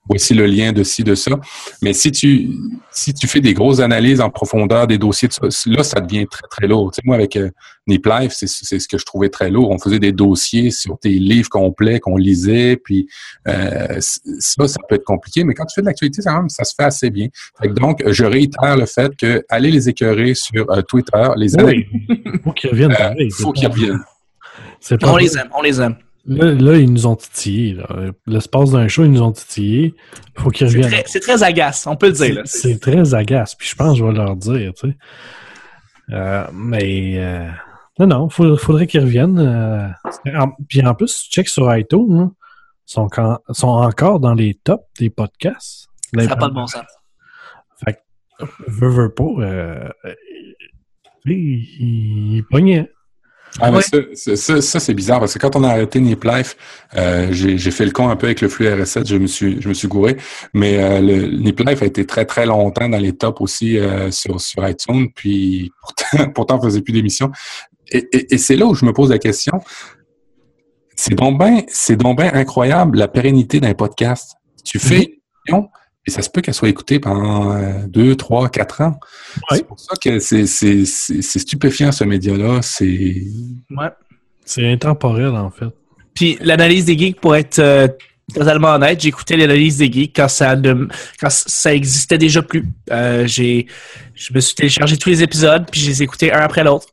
Voici 0.09 0.33
le 0.33 0.45
lien 0.45 0.73
de 0.73 0.83
ci, 0.83 1.03
de 1.03 1.15
ça. 1.15 1.31
Mais 1.81 1.93
si 1.93 2.11
tu 2.11 2.49
si 2.91 3.13
tu 3.13 3.25
fais 3.25 3.39
des 3.39 3.53
grosses 3.53 3.79
analyses 3.79 4.19
en 4.19 4.29
profondeur 4.29 4.85
des 4.85 4.97
dossiers, 4.97 5.29
tout 5.29 5.49
ça, 5.49 5.69
là, 5.69 5.83
ça 5.83 6.01
devient 6.01 6.27
très, 6.27 6.45
très 6.49 6.67
lourd. 6.67 6.91
Tu 6.91 6.97
sais, 6.97 7.01
moi, 7.05 7.15
avec 7.15 7.37
euh, 7.37 7.49
Nip 7.87 8.05
Life, 8.05 8.33
c'est 8.35 8.47
c'est 8.47 8.79
ce 8.79 8.87
que 8.89 8.97
je 8.97 9.05
trouvais 9.05 9.29
très 9.29 9.49
lourd. 9.49 9.69
On 9.71 9.79
faisait 9.79 9.99
des 9.99 10.11
dossiers 10.11 10.71
sur 10.71 10.97
des 11.01 11.17
livres 11.19 11.49
complets 11.49 12.01
qu'on 12.01 12.17
lisait, 12.17 12.75
puis 12.75 13.07
euh, 13.47 13.99
ça, 14.01 14.67
ça 14.67 14.79
peut 14.89 14.95
être 14.95 15.05
compliqué. 15.05 15.45
Mais 15.45 15.53
quand 15.53 15.65
tu 15.65 15.75
fais 15.75 15.81
de 15.81 15.85
l'actualité, 15.87 16.21
ça 16.21 16.63
se 16.63 16.73
fait 16.75 16.83
assez 16.83 17.09
bien. 17.09 17.27
Fait 17.61 17.69
que 17.69 17.73
donc, 17.73 18.03
je 18.05 18.25
réitère 18.25 18.75
le 18.75 18.85
fait 18.85 19.15
que 19.15 19.43
allez 19.47 19.71
les 19.71 19.87
écœurer 19.87 20.33
sur 20.35 20.69
euh, 20.69 20.81
Twitter, 20.81 21.29
les 21.37 21.57
analyses, 21.57 21.85
faut 22.43 22.51
qu'ils 22.51 22.69
reviennent 22.71 22.91
euh, 22.99 23.29
faut 23.31 23.53
qu'ils 23.53 23.69
reviennent. 23.69 24.03
c'est 24.81 24.99
pas 24.99 25.07
On 25.07 25.11
vrai. 25.13 25.23
les 25.23 25.37
aime, 25.37 25.49
on 25.57 25.61
les 25.61 25.79
aime. 25.81 25.95
Là, 26.25 26.53
là, 26.53 26.77
ils 26.77 26.91
nous 26.91 27.05
ont 27.05 27.17
titillés. 27.17 27.77
L'espace 28.27 28.71
d'un 28.71 28.87
show, 28.87 29.03
ils 29.03 29.11
nous 29.11 29.21
ont 29.21 29.33
titillés. 29.33 29.93
faut 30.37 30.49
qu'ils 30.51 30.67
reviennent. 30.67 31.03
c'est 31.05 31.19
très 31.19 31.43
agace, 31.43 31.85
on 31.85 31.97
peut 31.97 32.07
le 32.07 32.13
dire. 32.13 32.41
C'est 32.45 32.79
très 32.79 33.13
agace. 33.13 33.55
Puis 33.55 33.67
je 33.67 33.75
pense 33.75 33.93
que 33.93 33.99
je 33.99 34.05
vais 34.05 34.13
leur 34.13 34.35
dire, 34.37 34.71
tu 34.73 34.89
sais. 34.89 34.97
Euh, 36.11 36.45
mais 36.53 37.15
euh, 37.17 37.49
non, 37.99 38.07
non, 38.07 38.27
il 38.39 38.57
faudrait 38.57 38.87
qu'ils 38.87 39.01
reviennent. 39.01 39.39
euh. 39.39 39.87
En- 40.37 40.51
puis 40.67 40.85
en 40.85 40.93
plus, 40.95 41.23
tu 41.23 41.29
check 41.31 41.47
sur 41.49 41.75
iTunes, 41.75 42.13
hein, 42.17 42.31
ils 42.87 42.91
sont, 42.93 43.07
quand- 43.09 43.39
sont 43.49 43.67
encore 43.67 44.19
dans 44.21 44.33
les 44.33 44.53
tops 44.53 44.83
des 44.99 45.09
podcasts. 45.09 45.87
Ça 46.15 46.21
n'a 46.29 46.35
pas 46.37 46.47
de 46.49 46.53
bon 46.53 46.67
sens. 46.67 46.83
Fait 47.83 47.93
que, 48.39 48.45
veux, 48.67 48.89
veux 48.89 49.13
pas, 49.13 49.23
euh, 49.39 49.89
euh, 50.05 50.13
il, 51.25 52.35
il 52.37 52.43
pognait. 52.49 52.89
Ah, 53.59 53.71
mais 53.71 53.81
ça, 53.81 53.97
ça, 54.15 54.35
ça, 54.35 54.61
ça, 54.61 54.79
c'est 54.79 54.93
bizarre 54.93 55.19
parce 55.19 55.33
que 55.33 55.39
quand 55.39 55.55
on 55.55 55.63
a 55.63 55.69
arrêté 55.69 55.99
Nip 55.99 56.23
Life, 56.23 56.57
euh, 56.95 57.27
j'ai 57.31 57.71
fait 57.71 57.85
le 57.85 57.91
con 57.91 58.09
un 58.09 58.15
peu 58.15 58.27
avec 58.27 58.41
le 58.41 58.49
flux 58.49 58.67
RS7, 58.67 59.07
je 59.07 59.15
me 59.17 59.27
suis, 59.27 59.61
je 59.61 59.69
me 59.69 59.73
suis 59.73 59.87
gouré. 59.87 60.17
Mais 60.53 60.81
euh, 60.81 60.99
le 61.01 61.37
Nip 61.37 61.59
Life 61.59 61.81
a 61.83 61.85
été 61.85 62.05
très 62.05 62.25
très 62.25 62.45
longtemps 62.45 62.89
dans 62.89 62.97
les 62.97 63.13
tops 63.13 63.41
aussi 63.41 63.77
euh, 63.77 64.09
sur 64.11 64.41
sur 64.41 64.67
iTunes, 64.67 65.07
puis 65.13 65.71
pourtant, 65.81 66.31
pourtant 66.35 66.59
on 66.59 66.63
faisait 66.63 66.81
plus 66.81 66.93
d'émissions. 66.93 67.31
Et, 67.91 68.07
et, 68.11 68.33
et 68.33 68.37
c'est 68.37 68.55
là 68.55 68.65
où 68.65 68.73
je 68.73 68.85
me 68.85 68.93
pose 68.93 69.11
la 69.11 69.19
question. 69.19 69.61
C'est 70.95 71.15
donc 71.15 71.39
bien, 71.39 71.61
c'est 71.67 71.95
donc 71.95 72.17
ben 72.17 72.31
incroyable 72.33 72.97
la 72.97 73.07
pérennité 73.07 73.59
d'un 73.59 73.73
podcast. 73.73 74.35
Tu 74.63 74.79
fais 74.79 74.95
une 74.95 75.55
émission 75.55 75.69
et 76.05 76.11
ça 76.11 76.21
se 76.21 76.29
peut 76.29 76.41
qu'elle 76.41 76.53
soit 76.53 76.69
écoutée 76.69 76.99
pendant 76.99 77.55
euh, 77.55 77.85
deux, 77.87 78.15
trois, 78.15 78.49
quatre 78.49 78.81
ans. 78.81 78.99
Ouais. 79.51 79.57
C'est 79.57 79.67
pour 79.67 79.79
ça 79.79 79.95
que 80.01 80.19
c'est 80.19 80.45
c'est- 80.47 80.85
c'est- 80.85 81.21
c'est 81.21 81.39
stupéfiant 81.39 81.91
ce 81.91 82.03
média-là. 82.03 82.61
C'est 82.61 83.23
Ouais. 83.69 83.89
C'est 84.45 84.69
intemporel, 84.71 85.29
en 85.29 85.49
fait. 85.51 85.69
Puis 86.13 86.37
l'analyse 86.41 86.85
des 86.85 86.97
geeks, 86.97 87.19
pour 87.21 87.35
être 87.35 87.59
euh, 87.59 87.87
totalement 88.33 88.73
honnête, 88.75 89.01
j'écoutais 89.01 89.37
l'analyse 89.37 89.77
des 89.77 89.91
geeks 89.91 90.15
quand 90.15 90.27
ça 90.27 90.55
ne- 90.55 90.87
quand 91.19 91.29
ça 91.31 91.73
existait 91.73 92.17
déjà 92.17 92.41
plus. 92.41 92.65
Euh, 92.91 93.25
j'ai, 93.25 93.67
je 94.13 94.33
me 94.33 94.39
suis 94.41 94.55
téléchargé 94.55 94.97
tous 94.97 95.09
les 95.09 95.23
épisodes, 95.23 95.65
puis 95.71 95.79
je 95.81 95.87
les 95.89 96.01
ai 96.01 96.03
écoutés 96.03 96.31
un 96.33 96.39
après 96.41 96.63
l'autre. 96.63 96.87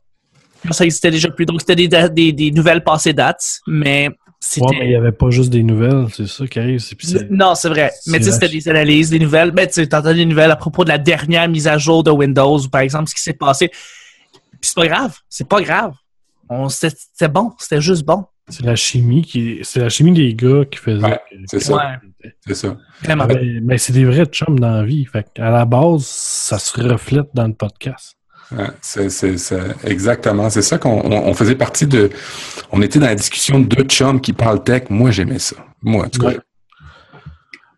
Quand 0.65 0.73
ça 0.73 0.85
existait 0.85 1.11
déjà 1.11 1.29
plus. 1.29 1.45
Donc 1.45 1.59
c'était 1.61 1.75
des, 1.75 1.87
des, 2.09 2.31
des 2.33 2.51
nouvelles 2.51 2.83
passées 2.83 3.13
dates, 3.13 3.59
mais 3.67 4.09
c'était. 4.43 4.65
Ouais, 4.65 4.75
mais 4.79 4.85
il 4.85 4.89
n'y 4.89 4.95
avait 4.95 5.11
pas 5.11 5.29
juste 5.29 5.51
des 5.51 5.61
nouvelles, 5.63 6.07
c'est 6.13 6.27
ça 6.27 6.45
qui 6.47 6.59
arrive. 6.59 6.79
c'est- 6.79 7.29
Non, 7.29 7.53
c'est 7.55 7.69
vrai. 7.69 7.91
Mais 8.07 8.17
tu 8.17 8.25
sais, 8.25 8.31
c'était 8.31 8.49
des 8.49 8.67
analyses, 8.67 9.09
des 9.11 9.19
nouvelles. 9.19 9.51
Mais 9.53 9.67
tu 9.67 9.81
entends 9.83 10.01
des 10.13 10.25
nouvelles 10.25 10.49
à 10.51 10.55
propos 10.55 10.83
de 10.83 10.89
la 10.89 10.97
dernière 10.97 11.47
mise 11.47 11.67
à 11.67 11.77
jour 11.77 12.03
de 12.03 12.09
Windows, 12.11 12.57
ou 12.59 12.67
par 12.67 12.81
exemple, 12.81 13.07
ce 13.09 13.15
qui 13.15 13.21
s'est 13.21 13.33
passé. 13.33 13.69
Puis 13.69 14.69
c'est 14.69 14.75
pas 14.75 14.87
grave. 14.87 15.15
C'est 15.29 15.47
pas 15.47 15.61
grave. 15.61 15.93
On- 16.49 16.69
C'était 16.69 16.95
c'était 17.13 17.31
bon. 17.31 17.51
C'était 17.59 17.81
juste 17.81 18.03
bon. 18.03 18.25
C'est 18.49 18.65
la 18.65 18.75
chimie 18.75 19.21
qui. 19.21 19.59
C'est 19.63 19.79
la 19.79 19.89
chimie 19.89 20.11
des 20.11 20.33
gars 20.33 20.65
qui 20.69 20.77
faisait. 20.79 21.03
Ouais, 21.05 21.19
que- 21.29 21.35
c'est 21.45 21.59
ça. 21.59 21.75
Ouais. 21.75 22.31
C'est 22.47 22.55
ça. 22.55 22.77
Mais 23.61 23.77
c'est 23.77 23.93
des 23.93 24.03
vrais 24.05 24.25
chums 24.25 24.59
dans 24.59 24.71
la 24.71 24.83
vie. 24.83 25.05
Fait 25.05 25.25
à 25.39 25.51
la 25.51 25.65
base, 25.65 26.03
ça 26.05 26.57
se 26.59 26.79
reflète 26.81 27.27
dans 27.33 27.47
le 27.47 27.53
podcast. 27.53 28.17
Ouais, 28.57 28.67
c'est, 28.81 29.07
exactement. 29.85 30.49
C'est 30.49 30.61
ça 30.61 30.77
qu'on 30.77 30.99
on, 31.05 31.27
on 31.29 31.33
faisait 31.33 31.55
partie 31.55 31.87
de. 31.87 32.09
On 32.71 32.81
était 32.81 32.99
dans 32.99 33.05
la 33.05 33.15
discussion 33.15 33.59
de 33.59 33.65
deux 33.65 33.83
chums 33.83 34.19
qui 34.19 34.33
parlent 34.33 34.63
tech. 34.63 34.83
Moi, 34.89 35.11
j'aimais 35.11 35.39
ça. 35.39 35.55
Moi, 35.81 36.05
en 36.05 36.09
tout 36.09 36.21
cas. 36.21 36.33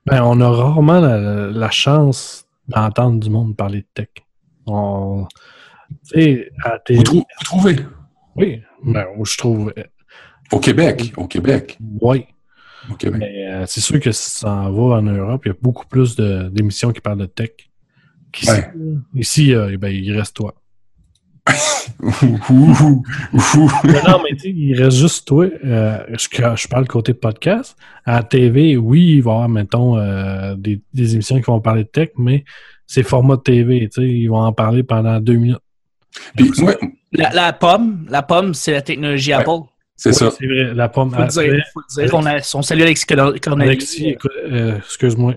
Ben, 0.06 0.24
on 0.24 0.42
a 0.42 0.50
rarement 0.50 1.00
la, 1.00 1.48
la 1.52 1.70
chance 1.72 2.46
d'entendre 2.68 3.20
du 3.20 3.30
monde 3.30 3.56
parler 3.56 3.82
de 3.82 3.88
tech. 3.94 4.10
On, 4.66 5.26
à 6.64 6.78
Vous, 6.90 7.04
trou- 7.04 7.18
vous 7.38 7.44
trouvez? 7.46 7.76
Oui, 8.36 8.62
ben, 8.84 9.06
je 9.24 9.38
trouve. 9.38 9.72
euh, 9.78 9.84
Au 10.52 10.60
Québec. 10.60 11.14
Au 11.18 11.28
Québec. 11.28 11.78
Oui. 12.02 12.26
Au 12.92 12.96
Québec. 12.96 13.22
Mais 13.22 13.48
euh, 13.48 13.66
c'est 13.68 13.80
sûr 13.82 14.00
que 14.00 14.12
si 14.12 14.30
ça 14.32 14.52
en 14.52 14.72
va 14.72 14.98
en 14.98 15.02
Europe, 15.04 15.44
il 15.46 15.50
y 15.50 15.52
a 15.52 15.56
beaucoup 15.62 15.86
plus 15.86 16.16
d'émissions 16.16 16.92
qui 16.92 17.00
parlent 17.00 17.20
de 17.20 17.26
tech. 17.28 17.52
Ouais. 18.48 18.72
Ici, 19.14 19.54
euh, 19.54 19.78
ben, 19.78 19.90
il 19.90 20.12
reste 20.18 20.36
toi. 20.36 20.56
Ouh, 22.02 22.40
ouh, 22.50 22.94
ouh. 23.34 23.72
Mais 23.84 24.02
non, 24.08 24.22
mais 24.24 24.32
tu 24.32 24.40
sais, 24.40 24.50
il 24.50 24.82
reste 24.82 24.98
juste 24.98 25.28
toi. 25.28 25.46
Euh, 25.66 25.98
je, 26.12 26.28
je 26.56 26.68
parle 26.68 26.88
côté 26.88 27.14
podcast. 27.14 27.76
À 28.06 28.16
la 28.18 28.24
TV, 28.24 28.78
oui, 28.78 29.16
il 29.18 29.22
va 29.24 29.32
y 29.32 29.34
avoir, 29.34 29.50
mettons, 29.50 29.98
euh, 29.98 30.56
des, 30.56 30.82
des 30.94 31.14
émissions 31.14 31.38
qui 31.38 31.44
vont 31.44 31.60
parler 31.62 31.84
de 31.84 31.90
tech, 31.90 32.10
mais 32.18 32.44
c'est 32.88 33.04
format 33.04 33.36
de 33.38 33.42
TV. 33.42 33.90
Tu 33.90 34.02
sais, 34.02 34.08
ils 34.08 34.28
vont 34.28 34.38
en 34.42 34.54
parler 34.54 34.84
pendant 34.84 35.20
deux 35.20 35.36
minutes. 35.36 35.60
Puis, 36.36 36.52
La, 37.12 37.32
la 37.32 37.54
pomme, 37.54 38.06
la 38.10 38.22
pomme, 38.24 38.54
c'est 38.54 38.72
la 38.72 38.82
technologie 38.82 39.32
Ouais. 39.34 39.40
Apple. 39.42 39.66
c'est 39.96 40.10
Oui, 40.10 40.16
ça. 40.16 40.32
C'est 40.32 40.46
vrai, 40.46 40.74
la 40.74 40.90
pomme. 40.90 41.12
Faut 41.12 41.22
Après, 41.22 41.48
dire. 41.50 41.64
Faut 41.74 41.82
le 41.98 42.06
dire. 42.06 42.14
On, 42.16 42.26
a, 42.26 42.38
on 42.56 42.62
salue 42.62 42.82
Alexis 42.82 43.06
euh, 44.52 44.78
excuse-moi. 44.78 45.36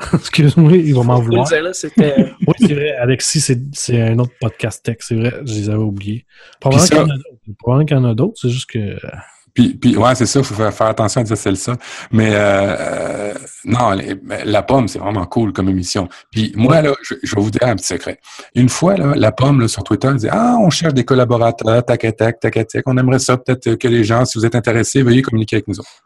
excuse-moi, 0.14 0.72
il 0.72 0.94
va 0.94 1.02
m'en 1.02 1.20
vouloir. 1.20 1.46
là. 1.50 1.72
Oui, 2.46 2.54
c'est 2.58 2.74
vrai. 2.74 2.96
Alexis, 2.96 3.40
c'est, 3.40 3.58
c'est 3.72 4.00
un 4.00 4.18
autre 4.18 4.32
podcast 4.40 4.84
tech. 4.84 4.96
C'est 5.00 5.14
vrai, 5.16 5.32
je 5.44 5.54
les 5.54 5.68
avais 5.68 5.78
oubliés. 5.78 6.26
Probablement 6.60 6.86
qu'il 6.86 6.96
y 6.96 6.98
ça- 6.98 7.04
en 7.04 7.10
a 7.10 7.16
d'autres. 7.16 7.56
Probablement 7.58 7.86
qu'il 7.86 7.96
y 7.96 8.00
en 8.00 8.04
a 8.04 8.14
d'autres. 8.14 8.38
C'est 8.40 8.48
juste 8.50 8.70
que. 8.70 8.96
Puis, 9.52 9.74
puis 9.74 9.96
ouais, 9.96 10.14
c'est 10.14 10.26
ça, 10.26 10.38
il 10.38 10.44
faut 10.44 10.54
faire, 10.54 10.86
attention 10.86 11.20
à 11.22 11.24
dire 11.24 11.36
c'est 11.36 11.54
ça. 11.56 11.76
Mais 12.12 12.30
euh, 12.32 12.76
euh, 12.78 13.34
non, 13.64 13.90
les- 13.90 14.14
mais 14.22 14.44
la 14.44 14.62
pomme, 14.62 14.86
c'est 14.86 15.00
vraiment 15.00 15.26
cool 15.26 15.52
comme 15.52 15.68
émission. 15.68 16.08
Puis 16.30 16.52
moi, 16.54 16.80
là, 16.82 16.94
je, 17.02 17.14
je 17.22 17.34
vais 17.34 17.42
vous 17.42 17.50
dire 17.50 17.64
un 17.64 17.74
petit 17.74 17.86
secret. 17.88 18.20
Une 18.54 18.68
fois, 18.68 18.96
là, 18.96 19.12
la 19.16 19.32
pomme, 19.32 19.60
là, 19.60 19.66
sur 19.66 19.82
Twitter, 19.82 20.06
elle 20.08 20.16
dit 20.16 20.28
Ah, 20.30 20.56
on 20.60 20.70
cherche 20.70 20.94
des 20.94 21.04
collaborateurs, 21.04 21.84
tac, 21.84 22.00
tac, 22.00 22.16
tac, 22.16 22.40
tac, 22.40 22.68
tac. 22.68 22.82
On 22.86 22.96
aimerait 22.96 23.18
ça, 23.18 23.36
peut-être 23.36 23.74
que 23.74 23.88
les 23.88 24.04
gens, 24.04 24.24
si 24.24 24.38
vous 24.38 24.46
êtes 24.46 24.54
intéressés, 24.54 25.02
veuillez 25.02 25.22
communiquer 25.22 25.56
avec 25.56 25.66
nous 25.68 25.80
autres. 25.80 26.04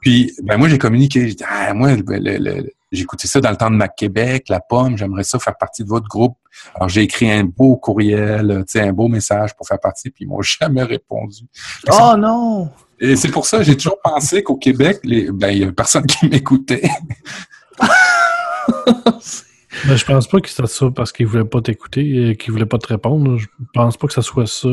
Puis, 0.00 0.32
ben 0.42 0.58
moi, 0.58 0.68
j'ai 0.68 0.78
communiqué. 0.78 1.28
J'ai 1.28 1.34
dit, 1.34 1.44
ah, 1.48 1.72
moi, 1.72 1.94
le- 1.96 2.02
le- 2.18 2.38
le- 2.38 2.70
j'ai 2.92 3.02
écouté 3.02 3.26
ça 3.26 3.40
dans 3.40 3.50
le 3.50 3.56
temps 3.56 3.70
de 3.70 3.76
Mac 3.76 3.96
Québec, 3.96 4.44
la 4.48 4.60
pomme, 4.60 4.96
j'aimerais 4.98 5.24
ça 5.24 5.38
faire 5.38 5.56
partie 5.56 5.82
de 5.82 5.88
votre 5.88 6.06
groupe. 6.06 6.36
Alors, 6.74 6.88
j'ai 6.88 7.02
écrit 7.02 7.30
un 7.30 7.44
beau 7.44 7.76
courriel, 7.76 8.64
tu 8.66 8.72
sais, 8.72 8.80
un 8.80 8.92
beau 8.92 9.08
message 9.08 9.56
pour 9.56 9.66
faire 9.66 9.80
partie, 9.80 10.10
puis 10.10 10.24
ils 10.24 10.28
m'ont 10.28 10.42
jamais 10.60 10.82
répondu. 10.82 11.44
Oh 11.90 12.14
non! 12.18 12.70
Et 13.00 13.16
c'est 13.16 13.30
pour 13.30 13.46
ça 13.46 13.58
que 13.58 13.64
j'ai 13.64 13.76
toujours 13.76 14.00
pensé 14.02 14.42
qu'au 14.42 14.56
Québec, 14.56 15.00
ben, 15.02 15.48
il 15.48 15.58
y 15.58 15.64
a 15.64 15.72
personne 15.72 16.06
qui 16.06 16.28
m'écoutait. 16.28 16.88
Ben, 19.86 19.96
je 19.96 20.04
pense 20.04 20.28
pas 20.28 20.38
que 20.38 20.48
ça 20.48 20.64
parce 20.94 21.12
qu'il 21.12 21.26
voulait 21.26 21.44
pas 21.44 21.60
t'écouter 21.60 22.28
et 22.28 22.36
qu'il 22.36 22.52
voulait 22.52 22.66
pas 22.66 22.78
te 22.78 22.86
répondre. 22.86 23.38
Je 23.38 23.46
pense 23.72 23.96
pas 23.96 24.06
que 24.06 24.12
ça 24.12 24.22
soit 24.22 24.46
ça. 24.46 24.68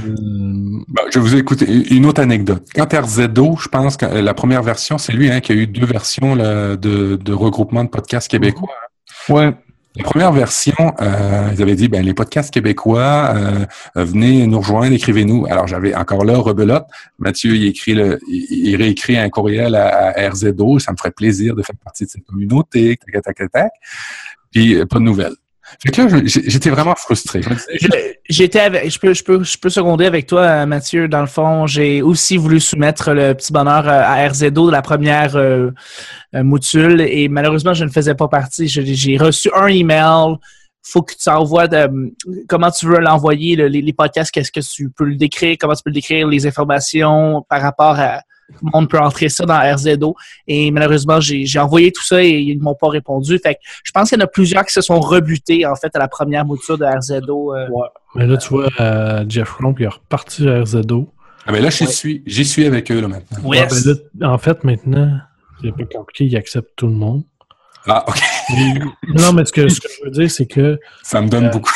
Ben, 0.00 1.02
je 1.10 1.18
vais 1.18 1.20
vous 1.20 1.36
écouter 1.36 1.66
une 1.94 2.06
autre 2.06 2.20
anecdote. 2.20 2.66
Quand 2.74 2.92
RZO, 2.92 3.56
je 3.56 3.68
pense 3.68 3.96
que 3.96 4.06
euh, 4.06 4.22
la 4.22 4.34
première 4.34 4.62
version, 4.62 4.98
c'est 4.98 5.12
lui 5.12 5.30
hein, 5.30 5.40
qui 5.40 5.52
a 5.52 5.54
eu 5.54 5.66
deux 5.66 5.86
versions 5.86 6.34
là, 6.34 6.76
de, 6.76 7.16
de 7.16 7.32
regroupement 7.32 7.84
de 7.84 7.88
podcasts 7.88 8.28
québécois. 8.28 8.68
Ouais. 9.28 9.54
La 9.96 10.04
première 10.04 10.32
version, 10.32 10.94
euh, 11.00 11.50
ils 11.52 11.60
avaient 11.60 11.74
dit, 11.74 11.88
ben, 11.88 12.04
les 12.04 12.14
podcasts 12.14 12.52
québécois, 12.52 13.34
euh, 13.34 13.64
venez 13.96 14.46
nous 14.46 14.60
rejoindre, 14.60 14.94
écrivez-nous. 14.94 15.46
Alors, 15.50 15.66
j'avais 15.66 15.94
encore 15.94 16.24
là, 16.24 16.38
rebelote. 16.38 16.84
Mathieu, 17.18 17.56
il 17.56 17.66
écrit 17.66 17.94
le, 17.94 18.20
il, 18.28 18.68
il 18.68 18.76
réécrit 18.76 19.18
un 19.18 19.28
courriel 19.28 19.74
à, 19.74 20.12
à 20.16 20.30
RZO. 20.30 20.78
Ça 20.78 20.92
me 20.92 20.96
ferait 20.96 21.10
plaisir 21.10 21.56
de 21.56 21.62
faire 21.62 21.74
partie 21.82 22.04
de 22.04 22.10
cette 22.10 22.24
communauté. 22.24 22.96
Tac, 22.96 23.22
tac, 23.24 23.36
tac, 23.36 23.50
tac. 23.50 23.72
Puis, 24.52 24.76
pas 24.86 24.98
de 24.98 25.04
nouvelles. 25.04 25.34
J'étais 25.84 26.70
vraiment 26.70 26.94
frustré. 26.96 27.40
J'étais 28.28 28.88
je 28.90 28.98
peux, 28.98 29.14
je 29.14 29.22
peux, 29.24 29.42
je 29.44 29.58
peux 29.58 29.68
seconder 29.70 30.06
avec 30.06 30.26
toi, 30.26 30.40
euh, 30.42 30.66
Mathieu. 30.66 31.08
Dans 31.08 31.20
le 31.20 31.26
fond, 31.26 31.66
j'ai 31.66 32.02
aussi 32.02 32.36
voulu 32.36 32.60
soumettre 32.60 33.12
le 33.12 33.34
petit 33.34 33.52
bonheur 33.52 33.86
euh, 33.88 34.02
à 34.02 34.28
RZO 34.28 34.50
de 34.66 34.72
la 34.72 34.82
première 34.82 35.36
euh, 35.36 35.70
mouture 36.34 37.00
et 37.00 37.28
malheureusement, 37.28 37.74
je 37.74 37.84
ne 37.84 37.90
faisais 37.90 38.14
pas 38.14 38.28
partie. 38.28 38.68
J'ai 38.68 39.16
reçu 39.16 39.50
un 39.54 39.68
email. 39.68 40.36
Faut 40.82 41.02
que 41.02 41.12
tu 41.14 41.28
envoies 41.28 41.68
comment 42.48 42.70
tu 42.70 42.86
veux 42.86 42.98
l'envoyer, 42.98 43.56
le- 43.56 43.68
les, 43.68 43.82
les 43.82 43.92
podcasts, 43.92 44.30
qu'est-ce 44.30 44.52
que 44.52 44.60
tu 44.60 44.88
peux 44.90 45.04
le 45.04 45.16
décrire, 45.16 45.56
comment 45.60 45.74
tu 45.74 45.82
peux 45.84 45.90
le 45.90 45.94
décrire, 45.94 46.26
les 46.28 46.46
informations 46.46 47.44
par 47.48 47.60
rapport 47.60 47.98
à 47.98 48.20
comment 48.58 48.70
on 48.74 48.86
peut 48.86 48.98
entrer 48.98 49.28
ça 49.28 49.44
dans 49.44 49.58
RZO. 49.58 50.14
Et 50.46 50.70
malheureusement, 50.70 51.18
j'ai 51.20 51.58
envoyé 51.58 51.92
tout 51.92 52.02
ça 52.04 52.22
et 52.22 52.38
ils 52.38 52.58
m'ont 52.60 52.74
pas 52.74 52.88
répondu. 52.88 53.38
Fait 53.42 53.54
que 53.54 53.60
je 53.84 53.90
pense 53.92 54.08
qu'il 54.08 54.18
y 54.18 54.22
en 54.22 54.24
a 54.24 54.28
plusieurs 54.28 54.64
qui 54.64 54.72
se 54.72 54.80
sont 54.80 55.00
rebutés, 55.00 55.66
en 55.66 55.74
fait, 55.76 55.94
à 55.94 55.98
la 55.98 56.08
première 56.08 56.44
mouture 56.44 56.78
de 56.78 56.84
RZO. 56.84 57.54
euh, 57.54 57.66
mais 58.14 58.26
là, 58.26 58.36
tu 58.36 58.48
vois, 58.48 58.68
euh, 58.80 59.24
Jeff 59.28 59.50
Rump, 59.60 59.76
il 59.78 59.84
est 59.84 59.88
reparti 59.88 60.48
à 60.48 60.60
RZO. 60.62 61.08
ah, 61.46 61.52
ben 61.52 61.62
là, 61.62 61.70
j'y 61.70 61.84
Ouais. 61.84 61.90
suis, 61.92 62.22
j'y 62.26 62.44
suis 62.44 62.64
avec 62.66 62.90
eux, 62.90 63.00
là, 63.00 63.08
maintenant. 63.08 63.38
Oui. 63.44 63.58
Ouais, 63.58 63.66
ben 63.66 63.94
là, 64.20 64.30
en 64.32 64.38
fait, 64.38 64.64
maintenant, 64.64 65.18
c'est 65.62 65.72
pas 65.72 65.84
compliqué, 65.98 66.24
il 66.26 66.36
accepte 66.36 66.70
tout 66.76 66.86
le 66.86 66.92
monde. 66.94 67.22
Ah, 67.86 68.04
OK. 68.06 68.18
non, 69.14 69.32
mais 69.32 69.44
ce 69.46 69.52
que, 69.52 69.66
ce 69.68 69.80
que 69.80 69.88
je 69.88 70.04
veux 70.04 70.10
dire, 70.10 70.30
c'est 70.30 70.46
que 70.46 70.78
Ça 71.02 71.22
me 71.22 71.28
donne 71.28 71.46
Euh, 71.46 71.50
beaucoup. 71.50 71.70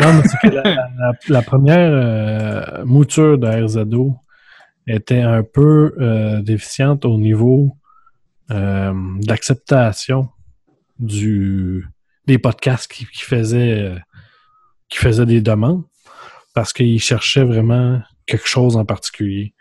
Non, 0.00 0.12
mais 0.14 0.22
c'est 0.24 0.48
que 0.48 0.54
la, 0.54 0.62
la- 0.62 1.12
la 1.28 1.42
première 1.42 1.90
euh, 1.92 2.84
mouture 2.84 3.36
de 3.38 3.46
RZO 3.46 4.14
était 4.88 5.20
un 5.20 5.42
peu 5.42 5.94
euh, 6.00 6.40
déficiente 6.42 7.04
au 7.04 7.18
niveau 7.18 7.76
euh, 8.50 8.92
d'acceptation 9.20 10.28
du 10.98 11.86
des 12.26 12.38
podcasts 12.38 12.90
qui, 12.90 13.06
qui 13.06 13.22
faisaient 13.22 13.80
euh, 13.80 13.98
qui 14.88 14.98
des 15.26 15.40
demandes 15.40 15.84
parce 16.54 16.72
qu'ils 16.72 17.00
cherchaient 17.00 17.44
vraiment 17.44 18.00
quelque 18.26 18.48
chose 18.48 18.76
en 18.76 18.84
particulier. 18.84 19.54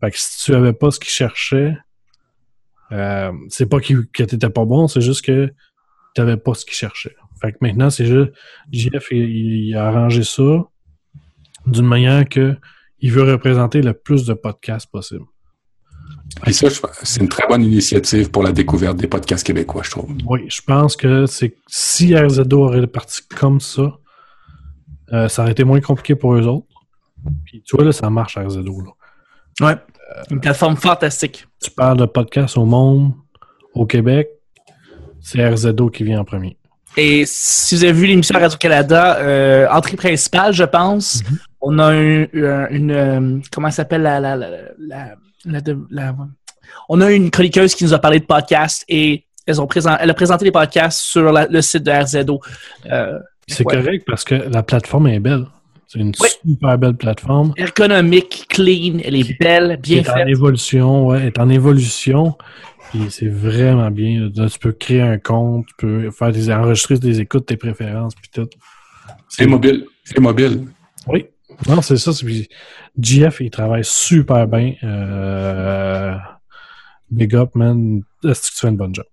Fait 0.00 0.10
que 0.10 0.18
si 0.18 0.44
tu 0.44 0.54
avais 0.54 0.72
pas 0.72 0.90
ce 0.90 1.00
qu'ils 1.00 1.10
cherchaient, 1.10 1.76
euh, 2.92 3.32
c'est 3.48 3.66
pas 3.66 3.80
qu'il- 3.80 4.06
que 4.12 4.22
t'étais 4.22 4.50
pas 4.50 4.64
bon, 4.64 4.86
c'est 4.88 5.00
juste 5.00 5.24
que 5.24 5.46
tu 6.14 6.20
n'avais 6.20 6.36
pas 6.36 6.54
ce 6.54 6.64
qu'ils 6.64 6.74
cherchaient. 6.76 7.16
Fait 7.40 7.52
que 7.52 7.58
maintenant, 7.60 7.90
c'est 7.90 8.06
juste 8.06 8.32
il, 8.72 9.68
il 9.68 9.74
a 9.76 9.88
arrangé 9.88 10.22
ça 10.22 10.64
d'une 11.66 11.86
manière 11.86 12.28
que 12.28 12.56
il 13.00 13.12
veut 13.12 13.30
représenter 13.30 13.82
le 13.82 13.92
plus 13.92 14.24
de 14.26 14.34
podcasts 14.34 14.90
possible. 14.90 15.24
Et 16.46 16.52
ça, 16.52 16.68
c'est 17.02 17.20
une 17.20 17.28
très 17.28 17.46
bonne 17.48 17.62
initiative 17.62 18.30
pour 18.30 18.42
la 18.42 18.52
découverte 18.52 18.96
des 18.96 19.06
podcasts 19.06 19.46
québécois, 19.46 19.82
je 19.84 19.90
trouve. 19.90 20.10
Oui, 20.26 20.44
je 20.48 20.60
pense 20.60 20.96
que 20.96 21.26
c'est 21.26 21.56
si 21.66 22.14
RZO 22.16 22.64
aurait 22.64 22.86
parti 22.86 23.22
comme 23.36 23.60
ça, 23.60 23.98
euh, 25.12 25.28
ça 25.28 25.42
aurait 25.42 25.52
été 25.52 25.64
moins 25.64 25.80
compliqué 25.80 26.14
pour 26.14 26.34
eux 26.34 26.46
autres. 26.46 26.66
Puis 27.44 27.62
tu 27.62 27.76
vois, 27.76 27.84
là, 27.84 27.92
ça 27.92 28.10
marche 28.10 28.36
RZO. 28.38 28.82
Là. 28.82 29.66
Ouais. 29.68 29.76
Une 30.30 30.40
plateforme 30.40 30.76
fantastique. 30.76 31.46
Tu 31.62 31.70
parles 31.70 31.98
de 31.98 32.06
podcasts 32.06 32.56
au 32.56 32.64
monde, 32.64 33.12
au 33.74 33.86
Québec, 33.86 34.28
c'est 35.20 35.46
RZO 35.48 35.90
qui 35.90 36.04
vient 36.04 36.20
en 36.20 36.24
premier. 36.24 36.56
Et 36.96 37.24
si 37.26 37.74
vous 37.76 37.84
avez 37.84 37.92
vu 37.92 38.06
l'émission 38.06 38.38
Radio-Canada, 38.38 39.18
euh, 39.18 39.68
entrée 39.70 39.96
principale, 39.96 40.52
je 40.52 40.64
pense, 40.64 41.22
Mhm. 41.28 41.38
On 41.60 41.78
a 41.78 41.92
un- 41.92 42.22
un- 42.34 42.68
une, 42.70 42.90
euh, 42.90 43.38
comment 43.52 43.70
ça 43.70 43.76
s'appelle 43.76 44.02
la, 44.02 44.20
la, 44.20 44.36
la, 44.36 44.48
la, 44.78 45.14
la- 45.44 45.60
de- 45.60 45.78
la- 45.90 46.14
on 46.88 47.00
a 47.00 47.12
une 47.12 47.30
chroniqueuse 47.30 47.74
qui 47.74 47.84
nous 47.84 47.94
a 47.94 47.98
parlé 47.98 48.20
de 48.20 48.24
podcasts 48.26 48.84
et 48.88 49.24
elles 49.46 49.60
ont 49.60 49.66
présent, 49.66 49.96
elle 50.00 50.10
a 50.10 50.14
présenté 50.14 50.44
les 50.44 50.50
podcasts 50.52 50.98
sur 51.00 51.32
la- 51.32 51.46
le 51.46 51.62
site 51.62 51.82
de 51.84 51.90
RZO. 51.90 52.40
Euh, 52.90 53.18
C'est 53.48 53.64
Ouais. 53.64 53.76
correct 53.76 54.04
parce 54.06 54.24
que 54.24 54.34
la 54.34 54.62
plateforme 54.64 55.06
est 55.06 55.20
belle. 55.20 55.46
C'est 55.86 56.00
une 56.00 56.12
Oui. 56.20 56.28
super 56.44 56.76
belle 56.78 56.94
plateforme. 56.96 57.52
ergonomique, 57.56 58.46
clean, 58.48 58.98
elle 59.04 59.14
est 59.14 59.38
belle, 59.38 59.78
bien 59.80 59.98
est 60.02 60.10
en 60.10 60.14
faite. 60.14 60.28
évolution, 60.28 61.06
ouais, 61.06 61.26
est 61.28 61.38
en 61.38 61.48
évolution. 61.48 62.36
Puis 62.90 63.02
c'est 63.10 63.28
vraiment 63.28 63.90
bien. 63.92 64.28
Là, 64.34 64.48
tu 64.48 64.58
peux 64.58 64.72
créer 64.72 65.00
un 65.02 65.18
compte, 65.18 65.66
tu 65.68 65.74
peux 65.86 66.10
faire 66.10 66.32
des 66.32 66.50
enregistrer 66.50 66.98
des 66.98 67.20
écoutes, 67.20 67.46
tes 67.46 67.56
préférences, 67.56 68.14
puis 68.16 68.28
tout. 68.34 68.48
C'est 69.28 69.46
mobile. 69.46 69.84
C'est 70.02 70.18
mobile. 70.18 70.66
Oui. 71.06 71.26
Non, 71.68 71.82
c'est 71.82 71.96
ça. 71.96 72.10
GF, 72.98 73.40
il 73.40 73.50
travaille 73.50 73.84
super 73.84 74.46
bien. 74.46 74.74
Euh, 74.82 76.14
big 77.10 77.34
up, 77.34 77.50
man. 77.54 78.02
Est-ce 78.24 78.42
que 78.42 78.54
tu 78.54 78.60
fais 78.60 78.68
une 78.68 78.76
bonne 78.76 78.94
job? 78.94 79.06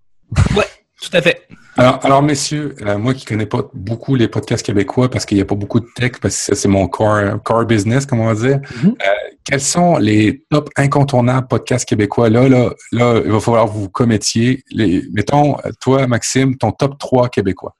Tout 1.04 1.18
à 1.18 1.22
fait. 1.22 1.48
Alors, 1.76 2.00
alors 2.04 2.22
messieurs, 2.22 2.76
euh, 2.82 2.98
moi 2.98 3.14
qui 3.14 3.26
connais 3.26 3.48
pas 3.48 3.70
beaucoup 3.74 4.16
les 4.16 4.28
podcasts 4.28 4.66
québécois 4.66 5.10
parce 5.10 5.26
qu'il 5.26 5.38
n'y 5.38 5.41
a 5.41 5.46
pas 5.46 5.56
beaucoup 5.56 5.80
de 5.80 5.88
tech, 5.96 6.14
parce 6.22 6.36
que 6.36 6.41
ça, 6.41 6.56
c'est 6.56 6.68
mon 6.68 6.88
core, 6.88 7.41
core 7.44 7.66
business, 7.66 8.06
comme 8.06 8.20
on 8.20 8.32
va 8.32 8.36
dire. 8.36 8.60
Mhm. 8.84 8.89
Euh, 8.91 9.34
quels 9.44 9.60
sont 9.60 9.98
les 9.98 10.46
top 10.50 10.70
incontournables 10.78 11.48
podcasts 11.48 11.86
québécois? 11.88 12.30
Là, 12.30 12.48
là, 12.48 12.74
là, 12.91 13.22
il 13.26 13.32
va 13.32 13.39
falloir 13.39 13.66
que 13.66 13.72
vous 13.72 13.82
vous 13.82 13.89
commettiez. 13.89 14.64
Les, 14.70 15.04
mettons, 15.12 15.58
toi, 15.82 16.08
Maxime, 16.08 16.58
ton 16.58 16.72
top 16.72 16.98
3 17.00 17.30
québécois. 17.30 17.76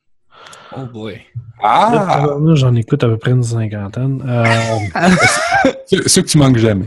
Oh 0.76 0.86
boy. 0.92 1.22
Ah! 1.62 2.26
J'en 2.56 2.76
écoute 2.76 3.04
à 3.04 3.08
peu 3.08 3.18
près 3.18 3.32
une 3.32 3.44
cinquantaine. 3.44 4.22
Euh, 4.28 4.46
Ceux, 6.08 6.22
que 6.22 6.28
tu 6.28 6.38
manques 6.38 6.58
jamais. 6.58 6.86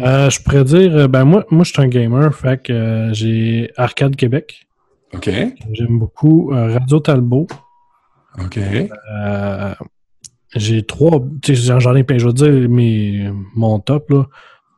euh, 0.00 0.28
je 0.28 0.40
pourrais 0.42 0.64
dire, 0.64 0.94
euh, 0.96 1.08
ben 1.08 1.24
moi, 1.24 1.44
moi 1.50 1.64
je 1.64 1.72
suis 1.72 1.80
un 1.82 1.88
gamer, 1.88 2.34
fait 2.34 2.62
que 2.62 2.72
euh, 2.72 3.12
j'ai 3.14 3.70
Arcade 3.76 4.16
Québec. 4.16 4.66
OK. 5.14 5.30
J'aime 5.72 5.98
beaucoup 5.98 6.52
euh, 6.52 6.72
Radio 6.74 7.00
Talbot. 7.00 7.46
OK. 8.38 8.58
Euh, 8.58 9.74
j'ai 10.54 10.84
trois, 10.84 11.22
tu 11.42 11.56
sais, 11.56 11.80
j'en 11.80 11.94
ai 11.94 12.04
plein, 12.04 12.18
je 12.18 12.26
veux 12.26 12.32
dire, 12.32 12.68
mes, 12.68 13.30
mon 13.54 13.78
top, 13.78 14.10
là, 14.10 14.24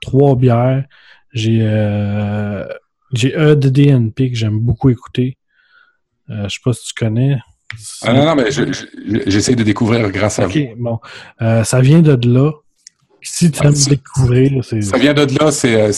trois 0.00 0.36
bières. 0.36 0.84
J'ai 1.32 1.60
euh, 1.62 2.66
j'ai 3.12 3.34
EDDNP 3.34 4.30
que 4.30 4.36
j'aime 4.36 4.60
beaucoup 4.60 4.90
écouter. 4.90 5.36
Euh, 6.30 6.44
je 6.44 6.54
sais 6.54 6.60
pas 6.64 6.72
si 6.72 6.86
tu 6.88 6.94
connais. 6.94 7.38
Ah 8.02 8.12
non, 8.12 8.24
non, 8.24 8.34
mais 8.36 8.50
je- 8.50 8.72
je- 8.72 9.20
j'essaie 9.26 9.54
de 9.56 9.62
découvrir 9.64 10.10
grâce 10.10 10.38
à 10.38 10.46
Ok, 10.46 10.56
vous. 10.56 10.82
bon. 10.82 10.98
Euh, 11.42 11.64
ça 11.64 11.80
vient 11.80 12.00
de 12.00 12.16
là. 12.28 12.52
Si 13.20 13.50
tu 13.50 13.58
Ah, 13.62 13.66
aimes 13.66 13.74
ça- 13.74 13.90
découvrir, 13.90 14.64
c'est. 14.64 14.80
Ça 14.80 14.96
vient 14.96 15.12
de 15.12 15.22
là, 15.40 15.50
c'est, 15.50 15.74
euh, 15.74 15.90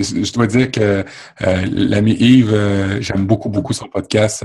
je 0.00 0.32
dois 0.32 0.46
dire 0.46 0.70
que 0.70 1.04
euh, 1.42 1.66
l'ami 1.72 2.12
Yves, 2.12 2.52
euh, 2.54 2.98
j'aime 3.00 3.26
beaucoup, 3.26 3.48
beaucoup 3.48 3.72
son 3.72 3.86
podcast. 3.86 4.44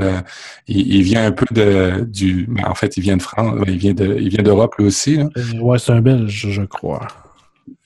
Il, 0.67 0.95
il 0.95 1.03
vient 1.03 1.23
un 1.27 1.31
peu 1.31 1.45
de, 1.51 2.03
du, 2.03 2.47
ben, 2.49 2.63
en 2.67 2.73
fait, 2.73 2.97
il 2.97 3.01
vient 3.03 3.17
de 3.17 3.21
France, 3.21 3.53
il 3.67 3.77
vient 3.77 3.93
de, 3.93 4.17
il 4.19 4.29
vient 4.29 4.41
d'Europe 4.43 4.73
lui 4.79 4.85
aussi. 4.87 5.17
là. 5.17 5.29
Ouais, 5.61 5.77
c'est 5.77 5.91
un 5.91 6.01
belge, 6.01 6.47
je 6.49 6.63
crois. 6.63 7.07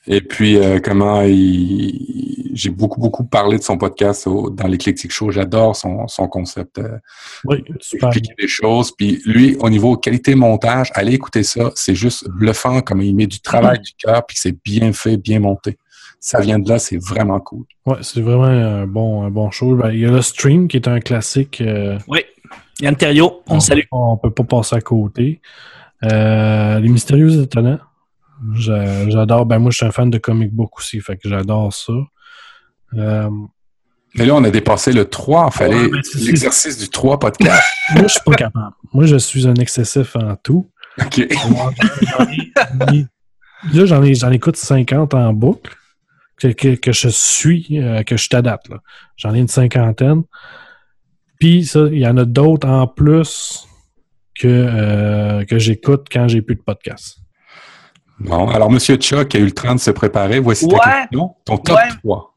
Et 0.08 0.22
puis 0.22 0.58
comment 0.84 1.22
il, 1.24 2.39
j'ai 2.54 2.70
beaucoup, 2.70 3.00
beaucoup 3.00 3.24
parlé 3.24 3.58
de 3.58 3.64
son 3.64 3.78
podcast 3.78 4.28
au- 4.28 4.50
dans 4.50 4.68
l'Eclectic 4.68 5.12
Show. 5.12 5.32
J'adore 5.32 5.76
son, 5.76 6.08
son 6.08 6.28
concept. 6.28 6.80
euh, 6.80 6.98
Oui, 7.46 7.64
super. 7.80 8.10
expliquer 8.10 8.34
des 8.40 8.48
choses. 8.48 8.92
Puis 8.96 9.22
lui, 9.26 9.56
au 9.60 9.70
niveau 9.70 9.96
qualité 9.98 10.36
montage, 10.36 10.92
allez 10.96 11.14
écouter 11.14 11.44
ça. 11.44 11.72
C'est 11.76 11.96
juste 11.96 12.28
bluffant 12.30 12.82
comme 12.82 13.02
il 13.02 13.16
met 13.16 13.28
du 13.28 13.40
travail 13.42 13.80
du 13.80 13.92
cœur, 13.98 14.26
puis 14.26 14.38
c'est 14.40 14.56
bien 14.64 14.92
fait, 14.94 15.18
bien 15.18 15.40
monté. 15.40 15.78
Ça 16.22 16.42
vient 16.42 16.60
de 16.60 16.68
là, 16.68 16.80
c'est 16.80 16.98
vraiment 16.98 17.40
cool. 17.40 17.64
Ouais, 17.86 17.96
c'est 18.02 18.20
vraiment 18.22 18.44
un 18.44 18.86
bon, 18.86 19.24
un 19.24 19.30
bon 19.30 19.52
show. 19.52 19.76
Ben, 19.76 19.92
il 19.92 20.00
y 20.00 20.06
a 20.06 20.12
le 20.12 20.22
stream 20.22 20.68
qui 20.68 20.76
est 20.78 20.88
un 20.88 21.00
classique. 21.00 21.62
euh, 21.62 21.98
Oui. 22.08 22.20
Yann 22.82 22.96
Terriot, 22.96 23.42
on 23.48 23.56
le 23.56 23.60
salue. 23.62 23.82
On 23.92 24.18
peut 24.18 24.32
pas 24.32 24.44
passer 24.44 24.76
à 24.76 24.82
côté. 24.82 25.40
Euh, 26.04 26.80
les 26.80 26.90
Mystérieux 26.90 27.42
Étonnants. 27.42 27.80
J'a- 28.54 29.10
J'adore. 29.10 29.46
Ben, 29.46 29.60
moi, 29.60 29.72
je 29.72 29.78
suis 29.78 29.86
un 29.86 29.92
fan 29.92 30.10
de 30.10 30.18
comic 30.18 30.54
book 30.54 30.78
aussi, 30.78 31.02
fait 31.02 31.18
que 31.18 31.28
j'adore 31.28 31.74
ça. 31.74 31.94
Euh, 32.98 33.30
Mais 34.16 34.26
là, 34.26 34.36
on 34.36 34.44
a 34.44 34.50
dépassé 34.50 34.92
le 34.92 35.06
3. 35.06 35.50
Il 35.54 35.58
fallait 35.58 35.76
Ouais, 35.82 35.90
ben, 35.90 36.02
c'est- 36.04 36.20
l'exercice 36.20 36.78
du 36.78 36.90
3 36.90 37.20
podcast. 37.20 37.64
moi, 37.94 38.04
je 38.04 38.08
suis 38.08 38.22
pas 38.26 38.34
capable. 38.36 38.74
Moi, 38.94 39.06
je 39.06 39.18
suis 39.18 39.48
un 39.48 39.56
excessif 39.56 40.16
en 40.16 40.36
tout. 40.36 40.70
OK. 41.00 41.28
J'en 41.32 42.92
ai- 42.92 43.06
Là, 43.74 43.86
j'en 43.86 44.02
ai, 44.04 44.16
j'en 44.16 44.32
écoute 44.32 44.56
50 44.56 45.14
en 45.14 45.34
boucle 45.34 45.76
que, 46.38 46.48
que, 46.48 46.76
que 46.76 46.92
je 46.94 47.10
suis, 47.10 47.68
euh, 47.80 48.04
que 48.04 48.16
je 48.18 48.28
là. 48.32 48.60
J'en 49.18 49.36
ai 49.36 49.40
une 49.40 49.48
cinquantaine. 49.50 50.24
Puis 51.40 51.66
ça, 51.66 51.82
il 51.92 52.00
y 52.00 52.08
en 52.08 52.18
a 52.18 52.26
d'autres 52.26 52.68
en 52.68 52.88
plus 52.88 53.66
que, 54.40 54.48
euh, 54.48 55.44
que 55.46 55.60
j'écoute 55.60 56.08
quand 56.12 56.28
j'ai 56.30 56.42
plus 56.42 56.56
de 56.56 56.62
podcast. 56.62 57.18
Bon, 58.20 58.50
alors, 58.50 58.70
Monsieur 58.72 58.96
Chuck 58.96 59.36
a 59.36 59.40
eu 59.40 59.46
le 59.46 59.52
temps 59.52 59.76
de 59.76 59.80
se 59.80 59.92
préparer. 59.92 60.40
Voici 60.40 60.68
ta 60.68 60.76
Ouais. 60.76 60.82
question. 61.10 61.36
Ton 61.46 61.58
top 61.58 61.78
Ouais. 61.78 61.90
3. 62.04 62.29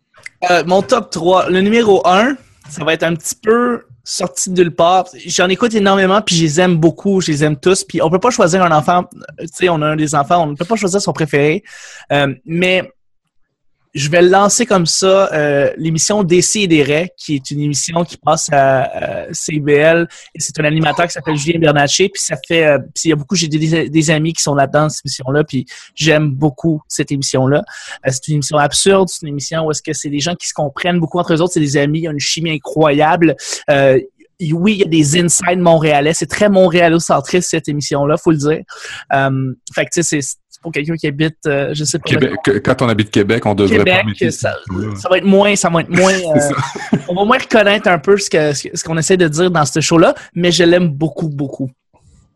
Euh, 0.50 0.64
mon 0.66 0.82
top 0.82 1.10
3. 1.10 1.50
Le 1.50 1.60
numéro 1.60 2.06
1, 2.06 2.36
ça 2.68 2.84
va 2.84 2.94
être 2.94 3.04
un 3.04 3.14
petit 3.14 3.34
peu 3.34 3.84
sorti 4.04 4.50
de 4.50 4.62
nulle 4.62 4.74
part. 4.74 5.06
J'en 5.26 5.48
écoute 5.48 5.74
énormément, 5.74 6.20
puis 6.20 6.34
je 6.34 6.42
les 6.42 6.60
aime 6.60 6.76
beaucoup, 6.76 7.20
je 7.20 7.30
les 7.30 7.44
aime 7.44 7.56
tous. 7.56 7.84
Puis 7.84 8.02
on 8.02 8.10
peut 8.10 8.18
pas 8.18 8.30
choisir 8.30 8.62
un 8.62 8.72
enfant, 8.72 9.04
tu 9.38 9.46
sais, 9.52 9.68
on 9.68 9.80
a 9.82 9.86
un 9.86 9.96
des 9.96 10.14
enfants, 10.14 10.42
on 10.42 10.46
ne 10.46 10.56
peut 10.56 10.64
pas 10.64 10.76
choisir 10.76 11.00
son 11.00 11.12
préféré. 11.12 11.62
Euh, 12.10 12.34
mais 12.44 12.90
je 13.94 14.08
vais 14.08 14.22
lancer 14.22 14.64
comme 14.64 14.86
ça, 14.86 15.32
euh, 15.32 15.70
l'émission 15.76 16.22
DC 16.22 16.56
et 16.56 16.66
des 16.66 17.10
qui 17.16 17.34
est 17.34 17.50
une 17.50 17.60
émission 17.60 18.04
qui 18.04 18.16
passe 18.16 18.48
à, 18.50 18.82
à 18.82 19.32
CBL. 19.32 20.08
Et 20.34 20.40
c'est 20.40 20.58
un 20.60 20.64
animateur 20.64 21.06
qui 21.06 21.12
s'appelle 21.12 21.36
Julien 21.36 21.60
Bernatchez. 21.60 22.08
Puis 22.08 22.22
ça 22.22 22.36
fait, 22.48 22.64
euh, 22.64 22.78
il 23.04 23.10
y 23.10 23.12
a 23.12 23.16
beaucoup, 23.16 23.36
j'ai 23.36 23.48
des, 23.48 24.10
amis 24.10 24.32
qui 24.32 24.42
sont 24.42 24.54
là-dedans, 24.54 24.88
cette 24.88 25.04
émission-là. 25.04 25.44
Puis 25.44 25.66
j'aime 25.94 26.30
beaucoup 26.30 26.82
cette 26.88 27.12
émission-là. 27.12 27.64
Euh, 28.06 28.10
c'est 28.10 28.28
une 28.28 28.34
émission 28.34 28.56
absurde, 28.56 29.08
c'est 29.08 29.22
une 29.22 29.28
émission 29.28 29.66
où 29.66 29.70
est-ce 29.70 29.82
que 29.82 29.92
c'est 29.92 30.10
des 30.10 30.20
gens 30.20 30.34
qui 30.34 30.48
se 30.48 30.54
comprennent 30.54 30.98
beaucoup 30.98 31.18
entre 31.18 31.34
eux 31.34 31.40
autres, 31.40 31.52
c'est 31.52 31.60
des 31.60 31.76
amis, 31.76 32.00
il 32.00 32.04
y 32.04 32.08
a 32.08 32.12
une 32.12 32.18
chimie 32.18 32.50
incroyable. 32.50 33.36
Euh, 33.70 34.00
oui, 34.52 34.72
il 34.74 34.78
y 34.78 34.84
a 34.84 34.88
des 34.88 35.20
insides 35.20 35.58
montréalais, 35.58 36.14
c'est 36.14 36.26
très 36.26 36.48
montréalo-centriste 36.48 37.50
cette 37.50 37.68
émission-là, 37.68 38.16
faut 38.16 38.32
le 38.32 38.38
dire. 38.38 38.62
Euh, 39.12 39.54
fait 39.72 39.84
que 39.84 39.90
tu 39.92 40.02
sais, 40.02 40.20
pour 40.62 40.72
quelqu'un 40.72 40.94
qui 40.96 41.06
habite, 41.06 41.36
euh, 41.46 41.74
je 41.74 41.84
sais 41.84 41.98
pas, 41.98 42.04
Québec, 42.08 42.32
que- 42.44 42.58
quand 42.58 42.80
on 42.82 42.88
habite 42.88 43.10
Québec, 43.10 43.44
on 43.46 43.54
devrait 43.54 43.78
Québec, 43.78 43.94
pas 43.94 44.04
mettre 44.24 44.34
ça, 44.34 44.54
ça 44.96 45.08
va 45.08 45.18
être 45.18 45.24
moins, 45.26 45.56
ça 45.56 45.68
va 45.68 45.80
être 45.80 45.90
moins. 45.90 46.12
euh, 46.92 46.98
on 47.08 47.14
va 47.14 47.24
moins 47.24 47.38
reconnaître 47.38 47.88
un 47.88 47.98
peu 47.98 48.16
ce 48.16 48.30
que 48.30 48.52
ce 48.54 48.84
qu'on 48.84 48.96
essaie 48.96 49.16
de 49.16 49.28
dire 49.28 49.50
dans 49.50 49.64
ce 49.64 49.80
show-là, 49.80 50.14
mais 50.34 50.50
je 50.52 50.64
l'aime 50.64 50.88
beaucoup, 50.88 51.28
beaucoup. 51.28 51.70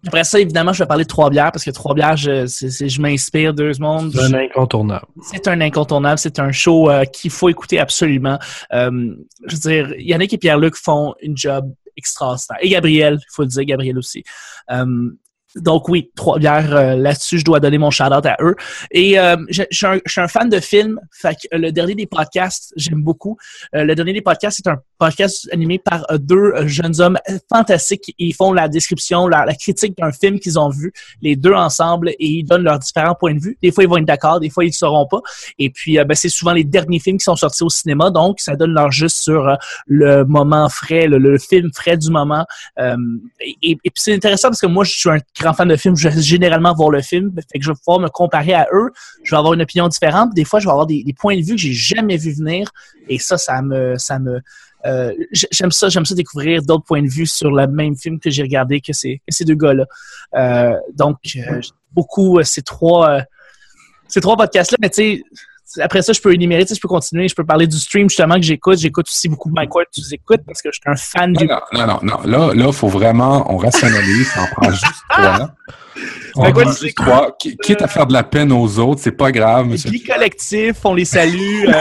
Après 0.06 0.22
ça, 0.24 0.38
évidemment, 0.38 0.72
je 0.72 0.82
vais 0.84 0.86
parler 0.86 1.02
de 1.04 1.08
Trois 1.08 1.30
Bières 1.30 1.50
parce 1.50 1.64
que 1.64 1.70
Trois 1.70 1.94
Bières, 1.94 2.16
je, 2.16 2.46
c'est- 2.46 2.70
c'est- 2.70 2.88
je 2.88 3.00
m'inspire 3.00 3.52
d'eux 3.54 3.72
mondes. 3.80 4.12
C'est 4.14 4.22
un 4.22 4.34
incontournable. 4.34 5.06
C'est 5.22 5.48
un 5.48 5.60
incontournable, 5.60 6.18
c'est 6.18 6.38
un 6.38 6.52
show 6.52 6.88
euh, 6.90 7.04
qu'il 7.04 7.30
faut 7.30 7.48
écouter 7.48 7.80
absolument. 7.80 8.38
Euh, 8.72 9.14
je 9.46 9.56
veux 9.56 9.60
dire, 9.60 9.94
Yannick 9.98 10.32
et 10.32 10.38
Pierre-Luc 10.38 10.76
font 10.76 11.14
une 11.22 11.36
job 11.36 11.72
extraordinaire. 11.96 12.58
Et 12.60 12.68
Gabriel, 12.68 13.18
il 13.20 13.26
faut 13.34 13.42
le 13.42 13.48
dire, 13.48 13.64
Gabriel 13.64 13.98
aussi. 13.98 14.22
Euh, 14.70 15.10
donc 15.56 15.88
oui, 15.88 16.10
trois 16.14 16.38
bières 16.38 16.74
euh, 16.74 16.96
là-dessus, 16.96 17.38
je 17.38 17.44
dois 17.44 17.60
donner 17.60 17.78
mon 17.78 17.90
shout-out 17.90 18.26
à 18.26 18.36
eux. 18.40 18.54
Et 18.90 19.18
euh, 19.18 19.36
je, 19.48 19.62
suis 19.70 20.20
un, 20.20 20.28
fan 20.28 20.48
de 20.48 20.60
films, 20.60 21.00
fait 21.12 21.34
que 21.34 21.54
euh, 21.54 21.58
le 21.58 21.72
dernier 21.72 21.94
des 21.94 22.06
podcasts, 22.06 22.72
j'aime 22.76 23.02
beaucoup. 23.02 23.36
Euh, 23.74 23.84
le 23.84 23.94
dernier 23.94 24.12
des 24.12 24.20
podcasts, 24.20 24.60
c'est 24.62 24.70
un 24.70 24.78
podcast 24.98 25.48
animé 25.52 25.78
par 25.78 26.06
deux 26.18 26.66
jeunes 26.66 27.00
hommes 27.00 27.18
fantastiques. 27.48 28.14
Ils 28.18 28.34
font 28.34 28.52
la 28.52 28.68
description, 28.68 29.28
la, 29.28 29.46
critique 29.54 29.96
d'un 29.96 30.12
film 30.12 30.38
qu'ils 30.38 30.58
ont 30.58 30.68
vu, 30.68 30.92
les 31.22 31.36
deux 31.36 31.52
ensemble, 31.52 32.10
et 32.10 32.26
ils 32.26 32.44
donnent 32.44 32.62
leurs 32.62 32.78
différents 32.78 33.14
points 33.14 33.34
de 33.34 33.40
vue. 33.40 33.58
Des 33.62 33.72
fois, 33.72 33.84
ils 33.84 33.90
vont 33.90 33.96
être 33.96 34.06
d'accord, 34.06 34.40
des 34.40 34.50
fois, 34.50 34.64
ils 34.64 34.68
ne 34.68 34.72
seront 34.72 35.06
pas. 35.06 35.20
Et 35.58 35.70
puis, 35.70 35.96
ben, 35.96 36.14
c'est 36.14 36.28
souvent 36.28 36.52
les 36.52 36.64
derniers 36.64 36.98
films 36.98 37.18
qui 37.18 37.24
sont 37.24 37.36
sortis 37.36 37.62
au 37.62 37.70
cinéma, 37.70 38.10
donc 38.10 38.40
ça 38.40 38.56
donne 38.56 38.72
leur 38.72 38.90
juste 38.90 39.18
sur 39.18 39.56
le 39.86 40.24
moment 40.24 40.68
frais, 40.68 41.06
le, 41.06 41.38
film 41.38 41.70
frais 41.74 41.96
du 41.96 42.10
moment. 42.10 42.46
Et 43.62 43.76
puis 43.76 43.92
c'est 43.94 44.14
intéressant 44.14 44.48
parce 44.48 44.60
que 44.60 44.66
moi, 44.66 44.84
je 44.84 44.92
suis 44.92 45.10
un 45.10 45.18
grand 45.46 45.54
fan 45.54 45.68
de 45.68 45.76
films, 45.76 45.96
je 45.96 46.08
vais 46.08 46.20
généralement 46.20 46.74
voir 46.74 46.90
le 46.90 47.02
film, 47.02 47.32
fait 47.34 47.58
que 47.58 47.64
je 47.64 47.70
vais 47.70 47.76
pouvoir 47.76 48.00
me 48.00 48.08
comparer 48.08 48.54
à 48.54 48.66
eux, 48.72 48.90
je 49.22 49.30
vais 49.30 49.36
avoir 49.36 49.54
une 49.54 49.62
opinion 49.62 49.86
différente. 49.88 50.34
Des 50.34 50.44
fois, 50.44 50.58
je 50.60 50.66
vais 50.66 50.70
avoir 50.70 50.86
des, 50.86 51.04
points 51.16 51.36
de 51.36 51.42
vue 51.42 51.54
que 51.54 51.60
j'ai 51.60 51.72
jamais 51.72 52.16
vu 52.16 52.32
venir, 52.32 52.70
et 53.08 53.18
ça, 53.18 53.38
ça 53.38 53.62
me, 53.62 53.96
ça 53.96 54.18
me, 54.18 54.40
euh, 54.84 55.12
j'aime 55.30 55.70
ça, 55.70 55.88
j'aime 55.88 56.04
ça 56.04 56.14
découvrir 56.14 56.62
d'autres 56.62 56.84
points 56.84 57.02
de 57.02 57.08
vue 57.08 57.26
sur 57.26 57.50
le 57.50 57.66
même 57.66 57.96
film 57.96 58.18
que 58.18 58.30
j'ai 58.30 58.42
regardé 58.42 58.80
que 58.80 58.92
ces, 58.92 59.20
ces 59.28 59.44
deux 59.44 59.54
gars-là. 59.54 59.86
Euh, 60.34 60.76
donc, 60.94 61.18
euh, 61.36 61.60
beaucoup 61.92 62.42
ces 62.42 62.62
trois, 62.62 63.22
ces 64.08 64.20
trois 64.20 64.36
podcasts-là, 64.36 64.78
mais 64.80 64.90
tu 64.90 64.96
sais. 64.96 65.22
Après 65.80 66.00
ça, 66.02 66.12
je 66.12 66.20
peux 66.20 66.32
énumérer, 66.32 66.64
je 66.68 66.78
peux 66.80 66.88
continuer, 66.88 67.26
je 67.28 67.34
peux 67.34 67.44
parler 67.44 67.66
du 67.66 67.76
stream 67.78 68.08
justement 68.08 68.36
que 68.36 68.42
j'écoute. 68.42 68.78
J'écoute 68.78 69.08
aussi 69.08 69.28
beaucoup 69.28 69.50
Mike 69.50 69.74
Ward, 69.74 69.86
tu 69.92 70.00
écoutes 70.12 70.42
parce 70.46 70.62
que 70.62 70.68
je 70.72 70.78
suis 70.80 70.90
un 70.90 70.94
fan 70.96 71.32
Non, 71.32 71.40
du. 71.40 71.46
non, 71.46 71.60
non, 71.72 71.86
non, 71.86 71.98
non. 72.02 72.20
Là, 72.24 72.54
là, 72.54 72.72
faut 72.72 72.88
vraiment, 72.88 73.44
on 73.52 73.56
rationalise, 73.56 74.30
on 74.38 74.46
prend 74.54 74.70
juste 74.70 74.84
trois. 75.10 75.50
On 76.36 76.52
quoi, 76.52 76.62
prend 76.62 76.72
juste 76.72 76.96
trois. 76.96 77.36
Qui- 77.38 77.56
Quitte 77.56 77.82
à 77.82 77.88
faire 77.88 78.06
de 78.06 78.12
la 78.12 78.22
peine 78.22 78.52
aux 78.52 78.78
autres, 78.78 79.00
c'est 79.02 79.10
pas 79.12 79.32
grave, 79.32 79.66
monsieur. 79.66 79.90
Guy 79.90 80.02
Collectif, 80.04 80.76
on 80.84 80.94
les 80.94 81.04
salue. 81.04 81.64
euh. 81.68 81.72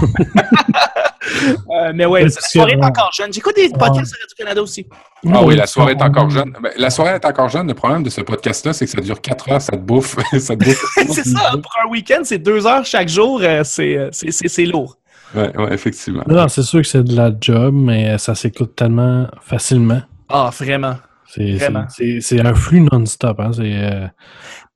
Euh, 1.22 1.92
mais 1.94 2.06
ouais, 2.06 2.24
la 2.24 2.30
soirée 2.30 2.72
est 2.72 2.84
encore 2.84 3.10
jeune. 3.12 3.32
J'écoute 3.32 3.54
des 3.56 3.68
podcasts 3.68 4.14
à 4.14 4.18
Radio-Canada 4.22 4.62
aussi. 4.62 4.86
Ah 5.30 5.42
oui, 5.44 5.54
la 5.56 5.66
soirée 5.66 5.92
est 5.92 6.02
encore 6.02 6.30
jeune. 6.30 6.52
Ben, 6.62 6.72
la 6.76 6.90
soirée 6.90 7.14
est 7.16 7.24
encore 7.24 7.48
jeune. 7.48 7.68
Le 7.68 7.74
problème 7.74 8.02
de 8.02 8.10
ce 8.10 8.22
podcast-là, 8.22 8.72
c'est 8.72 8.86
que 8.86 8.90
ça 8.90 9.00
dure 9.00 9.20
quatre 9.20 9.50
heures, 9.50 9.60
ça 9.60 9.72
te 9.72 9.76
bouffe. 9.82 10.16
ça 10.38 10.56
te 10.56 10.64
bouffe. 10.64 10.84
c'est 11.10 11.24
ça, 11.26 11.50
pour 11.62 11.72
un 11.84 11.88
week-end, 11.90 12.20
c'est 12.24 12.38
deux 12.38 12.66
heures 12.66 12.84
chaque 12.86 13.08
jour. 13.08 13.40
euh, 13.42 13.62
c'est, 13.64 13.96
euh, 13.96 14.08
c'est, 14.12 14.64
lourd. 14.64 14.96
Ouais, 15.34 15.54
ouais, 15.56 15.74
effectivement. 15.74 16.24
Non, 16.26 16.48
c'est 16.48 16.62
sûr 16.62 16.80
que 16.80 16.86
c'est 16.88 17.04
de 17.04 17.14
la 17.14 17.30
job, 17.38 17.74
mais 17.74 18.16
ça 18.18 18.34
s'écoute 18.34 18.74
tellement 18.74 19.26
facilement. 19.42 20.00
Ah, 20.28 20.50
vraiment. 20.58 20.96
C'est 21.26 21.52
Vraiment. 21.52 21.84
c'est- 21.88 22.20
c'est 22.20 22.40
un 22.40 22.54
flux 22.54 22.80
non-stop. 22.80 23.38
Hein. 23.38 23.50
C'est, 23.52 23.62
euh, 23.76 24.06
à 24.06 24.10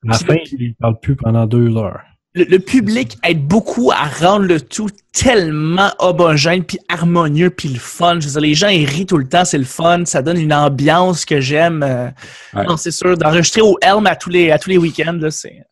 la 0.05 0.15
fin, 0.19 0.37
il 0.53 0.69
ne 0.69 0.75
parle 0.79 1.01
plus 1.01 1.17
pendant 1.17 1.47
deux 1.47 1.75
heures. 1.77 2.01
Le, 2.35 2.45
le 2.45 2.59
public 2.59 3.17
aide 3.23 3.47
beaucoup 3.47 3.93
à 3.93 4.05
rendre 4.09 4.47
le 4.47 4.61
tout 4.61 4.89
tellement 5.13 5.91
homogène, 6.01 6.65
puis 6.65 6.79
harmonieux, 6.89 7.51
puis 7.51 7.69
le 7.69 7.79
fun. 7.79 8.19
Je 8.19 8.27
veux 8.27 8.33
dire, 8.33 8.41
les 8.41 8.55
gens, 8.55 8.69
ils 8.69 8.87
rient 8.87 9.07
tout 9.07 9.19
le 9.19 9.29
temps, 9.29 9.45
c'est 9.45 9.59
le 9.59 9.65
fun. 9.65 10.05
Ça 10.05 10.21
donne 10.23 10.39
une 10.39 10.53
ambiance 10.53 11.25
que 11.25 11.41
j'aime. 11.41 11.83
euh, 11.85 12.09
Ouais. 12.55 12.65
Non, 12.67 12.77
c'est 12.77 12.91
sûr. 12.91 13.17
D'enregistrer 13.17 13.61
au 13.61 13.79
Helm 13.81 14.07
à 14.07 14.17
tous 14.17 14.31
les, 14.31 14.51
à 14.51 14.59
tous 14.59 14.71
les 14.71 14.79
week-ends, 14.79 15.13
là, 15.21 15.31
c'est... 15.31 15.65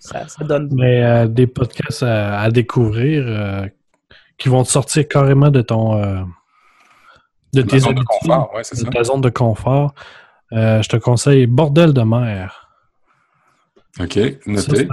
Ça, 0.00 0.26
ça 0.26 0.42
donne... 0.44 0.68
Mais 0.72 1.04
euh, 1.04 1.26
des 1.28 1.46
podcasts 1.46 2.02
à, 2.02 2.40
à 2.40 2.50
découvrir 2.50 3.22
euh, 3.24 3.68
qui 4.38 4.48
vont 4.48 4.64
te 4.64 4.68
sortir 4.70 5.06
carrément 5.06 5.50
de 5.50 5.62
ton 5.62 6.02
euh, 6.02 6.22
de 7.54 7.62
tes 7.62 7.78
zone 7.78 7.94
de 7.94 8.02
confort, 8.02 8.50
ouais, 8.56 8.64
c'est 8.64 8.76
de 8.80 8.84
ça. 8.84 8.90
ta 8.90 9.04
zone 9.04 9.20
de 9.20 9.28
confort. 9.28 9.94
Euh, 10.52 10.82
je 10.82 10.88
te 10.88 10.96
conseille 10.96 11.46
Bordel 11.46 11.92
de 11.92 12.02
mer. 12.02 12.68
OK, 14.00 14.14
Ça, 14.14 14.38
noté. 14.46 14.88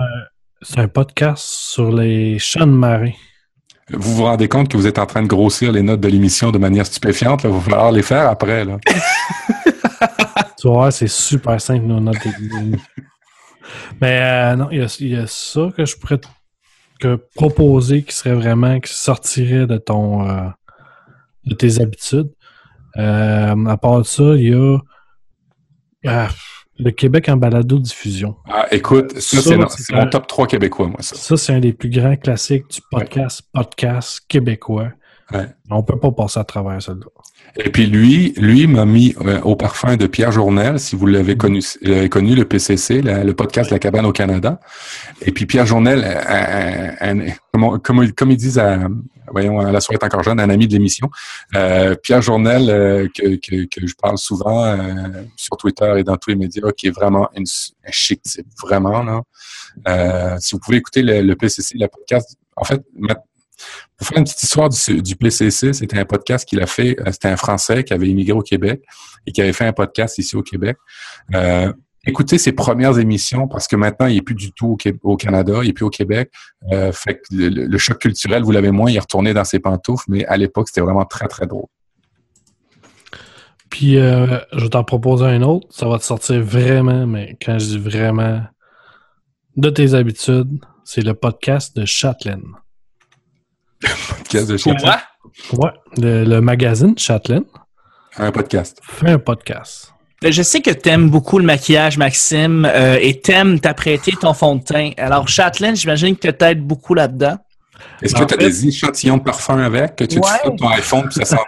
C'est 0.61 0.79
un 0.79 0.87
podcast 0.89 1.43
sur 1.43 1.91
les 1.91 2.37
champs 2.37 2.67
de 2.67 2.71
marée. 2.71 3.15
Vous 3.91 4.15
vous 4.15 4.23
rendez 4.23 4.49
compte 4.49 4.69
que 4.69 4.75
vous 4.75 4.87
êtes 4.87 4.99
en 4.99 5.05
train 5.05 5.21
de 5.23 5.27
grossir 5.27 5.71
les 5.71 5.81
notes 5.81 6.01
de 6.01 6.07
l'émission 6.09 6.51
de 6.51 6.57
manière 6.57 6.85
stupéfiante. 6.85 7.43
Là. 7.43 7.49
Il 7.49 7.55
va 7.55 7.61
falloir 7.61 7.91
les 7.91 8.03
faire 8.03 8.29
après. 8.29 8.65
Là. 8.65 8.77
Tu 10.59 10.67
voir, 10.67 10.91
c'est 10.91 11.07
super 11.07 11.61
simple, 11.61 11.85
nos 11.85 12.01
notes. 12.01 12.17
Mais 14.01 14.19
euh, 14.21 14.55
non, 14.57 14.67
il 14.71 14.79
y, 14.79 14.81
a, 14.81 14.97
il 14.99 15.07
y 15.07 15.15
a 15.15 15.25
ça 15.25 15.69
que 15.75 15.85
je 15.85 15.95
pourrais 15.95 16.19
que 16.99 17.15
proposer 17.33 18.03
qui 18.03 18.13
serait 18.13 18.33
vraiment, 18.33 18.77
qui 18.81 18.93
sortirait 18.93 19.67
de 19.67 19.77
ton 19.77 20.29
euh, 20.29 20.49
de 21.45 21.55
tes 21.55 21.81
habitudes. 21.81 22.29
Euh, 22.97 23.65
à 23.67 23.77
part 23.77 24.05
ça, 24.05 24.35
il 24.35 24.49
y 24.49 24.53
a 24.53 24.79
ah, 26.07 26.29
le 26.79 26.91
Québec 26.91 27.29
en 27.29 27.37
balado-diffusion. 27.37 28.35
Ah, 28.49 28.65
écoute, 28.71 29.19
ça, 29.19 29.41
Ça, 29.41 29.67
c'est, 29.69 29.93
mon 29.93 30.09
top 30.09 30.27
3 30.27 30.47
québécois, 30.47 30.87
moi, 30.87 31.01
ça. 31.01 31.15
Ça, 31.15 31.37
c'est 31.37 31.53
un 31.53 31.59
des 31.59 31.73
plus 31.73 31.89
grands 31.89 32.15
classiques 32.15 32.69
du 32.69 32.79
podcast, 32.89 33.43
podcast 33.53 34.21
québécois. 34.27 34.91
Ouais. 35.31 35.47
On 35.69 35.83
peut 35.83 35.99
pas 35.99 36.11
passer 36.11 36.39
à 36.39 36.43
travers 36.43 36.81
ça. 36.81 36.93
Et 37.57 37.69
puis 37.69 37.85
lui, 37.87 38.33
lui 38.37 38.67
m'a 38.67 38.85
mis 38.85 39.15
euh, 39.25 39.41
au 39.41 39.55
parfum 39.55 39.97
de 39.97 40.07
Pierre 40.07 40.31
Journel, 40.31 40.79
si 40.79 40.95
vous 40.95 41.05
l'avez 41.05 41.35
connu, 41.35 41.61
connu 42.09 42.35
le 42.35 42.45
PCC, 42.45 43.01
la- 43.01 43.23
le 43.23 43.33
podcast 43.33 43.71
La 43.71 43.79
Cabane 43.79 44.05
au 44.05 44.11
Canada. 44.11 44.59
Et 45.21 45.31
puis 45.31 45.45
Pierre 45.45 45.65
Journel, 45.65 46.03
un- 46.27 47.19
un- 47.19 47.25
comme, 47.51 47.63
on- 47.63 47.79
comme, 47.79 48.03
ils- 48.03 48.13
comme 48.13 48.31
ils 48.31 48.37
disent 48.37 48.59
à, 48.59 48.79
voyons, 49.31 49.59
à 49.59 49.71
la 49.71 49.81
soirée 49.81 49.97
est 50.01 50.05
encore 50.05 50.23
jeune, 50.23 50.39
un 50.39 50.49
ami 50.49 50.67
de 50.67 50.73
l'émission, 50.73 51.09
euh, 51.55 51.95
Pierre 52.01 52.21
Journel, 52.21 52.69
euh, 52.69 53.07
que, 53.13 53.35
que, 53.35 53.65
que 53.65 53.85
je 53.87 53.93
parle 54.01 54.17
souvent 54.17 54.63
euh, 54.65 54.77
sur 55.35 55.57
Twitter 55.57 55.91
et 55.97 56.03
dans 56.03 56.17
tous 56.17 56.29
les 56.29 56.35
médias, 56.35 56.71
qui 56.77 56.87
est 56.87 56.91
vraiment 56.95 57.29
une, 57.35 57.45
un 57.87 57.91
chic 57.91 58.21
type, 58.21 58.47
vraiment. 58.61 59.03
Là. 59.03 59.21
Euh, 59.87 60.35
si 60.39 60.55
vous 60.55 60.59
pouvez 60.59 60.77
écouter 60.77 61.01
le, 61.01 61.21
le 61.21 61.35
PCC, 61.35 61.75
le 61.79 61.87
podcast, 61.87 62.35
en 62.55 62.63
fait, 62.63 62.81
pour 63.97 64.07
faire 64.07 64.17
une 64.17 64.23
petite 64.23 64.43
histoire 64.43 64.69
du, 64.69 65.01
du 65.01 65.15
PCC, 65.15 65.73
c'était 65.73 65.99
un 65.99 66.05
podcast 66.05 66.47
qu'il 66.47 66.61
a 66.61 66.67
fait. 66.67 66.99
euh, 66.99 67.11
C'était 67.11 67.27
un 67.27 67.37
Français 67.37 67.83
qui 67.83 67.93
avait 67.93 68.07
immigré 68.07 68.33
au 68.33 68.41
Québec 68.41 68.81
et 69.25 69.31
qui 69.31 69.41
avait 69.41 69.53
fait 69.53 69.65
un 69.65 69.73
podcast 69.73 70.17
ici 70.17 70.35
au 70.35 70.43
Québec. 70.43 70.77
Euh, 71.35 71.71
écoutez 72.05 72.37
ses 72.37 72.53
premières 72.53 72.97
émissions 72.97 73.47
parce 73.47 73.67
que 73.67 73.75
maintenant, 73.75 74.07
il 74.07 74.17
est 74.17 74.21
plus 74.21 74.35
du 74.35 74.51
tout 74.51 74.77
au, 75.03 75.17
Canada, 75.17 75.59
il 75.63 75.69
est 75.69 75.73
plus 75.73 75.85
au 75.85 75.89
Québec. 75.89 76.31
Euh, 76.71 76.91
fait 76.91 77.15
que 77.15 77.27
le, 77.31 77.77
choc 77.77 77.99
culturel, 77.99 78.43
vous 78.43 78.51
l'avez 78.51 78.71
moins, 78.71 78.89
il 78.89 78.95
est 78.95 79.01
retourné 79.01 79.33
dans 79.33 79.43
ses 79.43 79.59
pantoufles, 79.59 80.05
mais 80.07 80.25
à 80.25 80.37
l'époque, 80.37 80.69
c'était 80.69 80.81
vraiment 80.81 81.05
très, 81.05 81.27
très 81.27 81.45
drôle. 81.45 81.67
Puis, 83.69 83.93
je 83.93 84.59
vais 84.59 84.69
t'en 84.69 84.83
proposer 84.83 85.25
un 85.25 85.43
autre. 85.43 85.67
Ça 85.69 85.87
va 85.87 85.99
te 85.99 86.03
sortir 86.03 86.41
vraiment, 86.41 87.05
mais 87.05 87.37
quand 87.39 87.59
je 87.59 87.65
dis 87.65 87.77
vraiment, 87.77 88.41
de 89.57 89.69
tes 89.69 89.93
habitudes, 89.93 90.59
c'est 90.83 91.01
le 91.01 91.13
podcast 91.13 91.75
de 91.75 91.85
Chatelaine. 93.83 93.97
Podcast 94.17 94.47
de 94.49 94.57
Pour 94.57 94.73
Châtelain. 94.73 94.97
moi, 95.53 95.65
Ouais, 95.67 95.71
le, 95.97 96.23
le 96.25 96.41
magazine 96.41 96.97
Chatelaine 96.97 97.43
Un 98.17 98.31
podcast. 98.31 98.79
fait 98.83 99.09
un 99.11 99.19
podcast. 99.19 99.93
Ben, 100.21 100.31
Je 100.33 100.41
sais 100.41 100.61
que 100.61 100.71
t'aimes 100.71 101.09
beaucoup 101.09 101.39
le 101.39 101.45
maquillage, 101.45 101.97
Maxime, 101.97 102.67
euh, 102.69 102.97
et 103.01 103.19
t'aimes 103.21 103.59
t'apprêter 103.59 104.11
ton 104.19 104.33
fond 104.33 104.55
de 104.55 104.63
teint. 104.63 104.91
Alors, 104.97 105.27
Châtelaine, 105.29 105.75
j'imagine 105.75 106.17
que 106.17 106.27
t'aides 106.29 106.61
beaucoup 106.61 106.93
là-dedans. 106.93 107.37
Est-ce 108.01 108.13
que 108.13 108.23
tu 108.25 108.33
as 108.33 108.37
fait- 108.37 108.43
des 108.45 108.67
échantillons 108.67 109.17
de 109.17 109.23
parfum 109.23 109.59
avec, 109.59 109.95
que 109.95 110.03
tu 110.03 110.19
te 110.19 110.25
Ouais. 110.25 110.37
frottes 110.39 110.57
ton 110.57 110.67
iPhone 110.69 111.03
puis 111.03 111.13
ça 111.13 111.25
sent 111.25 111.37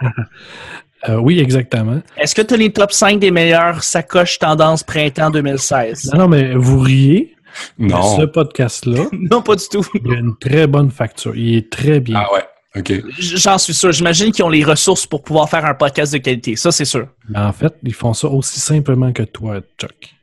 Euh, 1.08 1.16
oui, 1.16 1.40
exactement. 1.40 2.00
Est-ce 2.16 2.32
que 2.32 2.42
tu 2.42 2.54
as 2.54 2.56
les 2.56 2.70
top 2.72 2.92
5 2.92 3.18
des 3.18 3.32
meilleures 3.32 3.82
sacoches 3.82 4.38
tendance 4.38 4.84
printemps 4.84 5.30
2016? 5.30 6.12
Non, 6.14 6.20
non, 6.20 6.28
mais 6.28 6.54
vous 6.54 6.78
riez. 6.78 7.34
Mais 7.78 7.88
Non. 7.88 8.16
Ce 8.18 8.22
podcast-là, 8.22 9.06
Non, 9.12 9.42
pas 9.42 9.56
du 9.56 9.64
tout. 9.70 9.84
il 9.94 10.12
a 10.12 10.16
une 10.18 10.36
très 10.36 10.66
bonne 10.66 10.90
facture. 10.90 11.34
Il 11.36 11.54
est 11.56 11.70
très 11.70 12.00
bien. 12.00 12.22
Ah 12.24 12.32
ouais. 12.32 12.44
OK. 12.74 12.92
J'en 13.18 13.58
suis 13.58 13.74
sûr. 13.74 13.92
J'imagine 13.92 14.32
qu'ils 14.32 14.44
ont 14.44 14.48
les 14.48 14.64
ressources 14.64 15.06
pour 15.06 15.22
pouvoir 15.22 15.48
faire 15.50 15.64
un 15.66 15.74
podcast 15.74 16.12
de 16.12 16.18
qualité. 16.18 16.56
Ça, 16.56 16.72
c'est 16.72 16.86
sûr. 16.86 17.06
Mais 17.28 17.38
en 17.38 17.52
fait, 17.52 17.74
ils 17.82 17.92
font 17.92 18.14
ça 18.14 18.28
aussi 18.28 18.60
simplement 18.60 19.12
que 19.12 19.22
toi, 19.24 19.60
Chuck. 19.78 20.14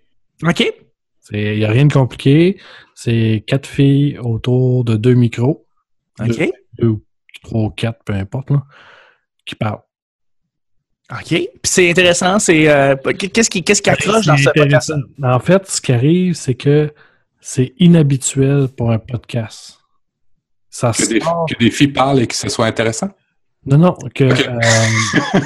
OK? 0.44 0.74
Il 1.32 1.58
n'y 1.60 1.66
a 1.66 1.70
rien 1.70 1.86
de 1.86 1.94
compliqué. 1.94 2.60
C'est 2.96 3.44
quatre 3.46 3.68
filles 3.68 4.18
autour 4.18 4.84
de 4.84 4.96
deux 4.96 5.14
micros. 5.14 5.68
OK? 6.20 6.50
Deux 6.80 6.88
ou 6.88 7.04
trois 7.44 7.62
ou 7.66 7.70
quatre, 7.70 8.04
peu 8.04 8.14
importe, 8.14 8.50
là, 8.50 8.64
qui 9.46 9.54
parlent. 9.54 9.82
OK. 11.12 11.28
Puis 11.28 11.50
c'est 11.64 11.90
intéressant. 11.90 12.40
C'est 12.40 12.68
euh, 12.68 12.96
qu'est-ce 12.96 13.50
qui, 13.50 13.64
qu'est-ce 13.64 13.82
qui 13.84 13.90
accroche 13.92 14.26
dans 14.26 14.38
ce 14.38 14.50
podcast? 14.50 14.92
En 15.24 15.40
fait, 15.40 15.68
ce 15.70 15.82
qui 15.82 15.92
arrive, 15.92 16.34
c'est 16.34 16.56
que 16.56 16.92
c'est 17.42 17.74
inhabituel 17.80 18.68
pour 18.68 18.92
un 18.92 19.00
podcast. 19.00 19.80
Ça 20.70 20.92
Que 20.92 21.06
des, 21.08 21.20
sort- 21.20 21.46
que 21.50 21.58
des 21.58 21.72
filles 21.72 21.88
parlent 21.90 22.22
et 22.22 22.28
que 22.28 22.36
ce 22.36 22.50
soit 22.50 22.66
intéressant? 22.68 23.10
Non, 23.66 23.78
non, 23.78 23.94
que 24.16 24.24
euh, 24.24 24.34
non, 25.36 25.42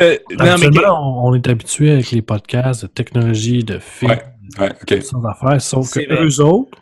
mais 0.00 0.48
habituellement, 0.50 1.24
on, 1.26 1.30
on 1.30 1.34
est 1.34 1.48
habitué 1.48 1.92
avec 1.92 2.10
les 2.10 2.20
podcasts 2.22 2.82
de 2.82 2.86
technologie, 2.88 3.64
de 3.64 3.78
films, 3.78 4.10
Ouais. 4.12 4.24
Ouais, 4.58 4.70
OK. 4.82 5.02
sans 5.02 5.24
affaires, 5.24 5.60
sauf 5.62 5.90
que 5.90 6.00
vrai. 6.06 6.24
eux 6.26 6.40
autres, 6.40 6.76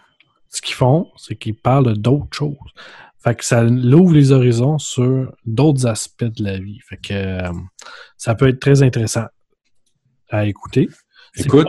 ce 0.48 0.60
qu'ils 0.60 0.74
font, 0.74 1.08
c'est 1.16 1.36
qu'ils 1.36 1.54
parlent 1.54 1.96
d'autres 1.96 2.26
choses. 2.36 2.56
Fait 3.22 3.36
que 3.36 3.44
ça 3.44 3.64
ouvre 3.64 4.12
les 4.14 4.32
horizons 4.32 4.78
sur 4.78 5.32
d'autres 5.46 5.86
aspects 5.86 6.24
de 6.24 6.42
la 6.42 6.58
vie. 6.58 6.80
Fait 6.88 6.96
que 6.96 7.12
euh, 7.14 7.52
ça 8.16 8.34
peut 8.34 8.48
être 8.48 8.58
très 8.58 8.82
intéressant 8.82 9.26
à 10.30 10.44
écouter. 10.46 10.88
Écoute. 11.36 11.68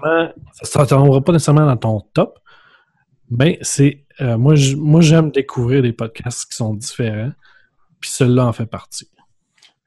pas 0.00 0.32
ça 0.62 0.82
ne 0.82 0.86
tombera 0.86 1.20
pas 1.20 1.32
nécessairement 1.32 1.66
dans 1.66 1.76
ton 1.76 2.00
top, 2.12 2.38
mais 3.30 3.58
c'est 3.62 4.04
euh, 4.20 4.38
moi 4.38 4.54
j'aime 4.54 5.30
découvrir 5.30 5.82
des 5.82 5.92
podcasts 5.92 6.50
qui 6.50 6.56
sont 6.56 6.74
différents, 6.74 7.32
puis 8.00 8.10
celui-là 8.10 8.46
en 8.46 8.52
fait 8.52 8.66
partie. 8.66 9.08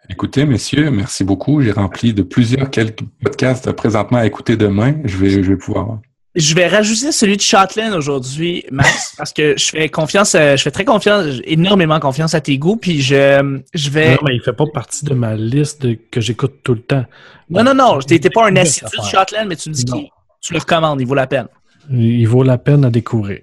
Écoutez, 0.09 0.45
messieurs, 0.45 0.91
merci 0.91 1.23
beaucoup. 1.23 1.61
J'ai 1.61 1.71
rempli 1.71 2.13
de 2.13 2.23
plusieurs 2.23 2.69
quelques 2.69 3.03
podcasts 3.23 3.71
présentement 3.71 4.17
à 4.17 4.25
écouter 4.25 4.57
demain. 4.57 4.95
Je 5.05 5.17
vais, 5.17 5.29
je 5.29 5.51
vais 5.51 5.55
pouvoir. 5.55 5.99
Je 6.35 6.55
vais 6.55 6.67
rajouter 6.67 7.11
celui 7.11 7.37
de 7.37 7.41
Châtelaine 7.41 7.93
aujourd'hui, 7.93 8.65
Max, 8.71 9.13
parce 9.17 9.31
que 9.31 9.55
je 9.55 9.65
fais 9.65 9.89
confiance, 9.89 10.33
euh, 10.33 10.57
je 10.57 10.63
fais 10.63 10.71
très 10.71 10.85
confiance, 10.85 11.25
énormément 11.43 11.99
confiance 11.99 12.33
à 12.33 12.41
tes 12.41 12.57
goûts, 12.57 12.75
puis 12.75 13.01
je, 13.01 13.61
je 13.73 13.89
vais. 13.91 14.13
Non, 14.15 14.21
mais 14.25 14.35
il 14.35 14.41
fait 14.41 14.53
pas 14.53 14.65
partie 14.73 15.05
de 15.05 15.13
ma 15.13 15.35
liste 15.35 15.83
de- 15.83 15.97
que 16.09 16.21
j'écoute 16.21 16.61
tout 16.63 16.73
le 16.73 16.81
temps. 16.81 17.05
Non, 17.49 17.63
non, 17.63 17.75
non, 17.75 17.99
t'es 17.99 18.19
pas 18.31 18.47
un 18.47 18.55
assidu 18.55 18.89
de. 18.97 19.05
Châtelaine, 19.05 19.47
mais 19.47 19.55
tu 19.55 19.69
me 19.69 19.75
dis 19.75 19.85
qu'il, 19.85 20.07
tu 20.41 20.53
le 20.53 20.59
recommandes, 20.59 20.99
il 21.01 21.05
vaut 21.05 21.13
la 21.13 21.27
peine. 21.27 21.47
Il 21.91 22.25
vaut 22.27 22.43
la 22.43 22.57
peine 22.57 22.85
à 22.85 22.89
découvrir. 22.89 23.41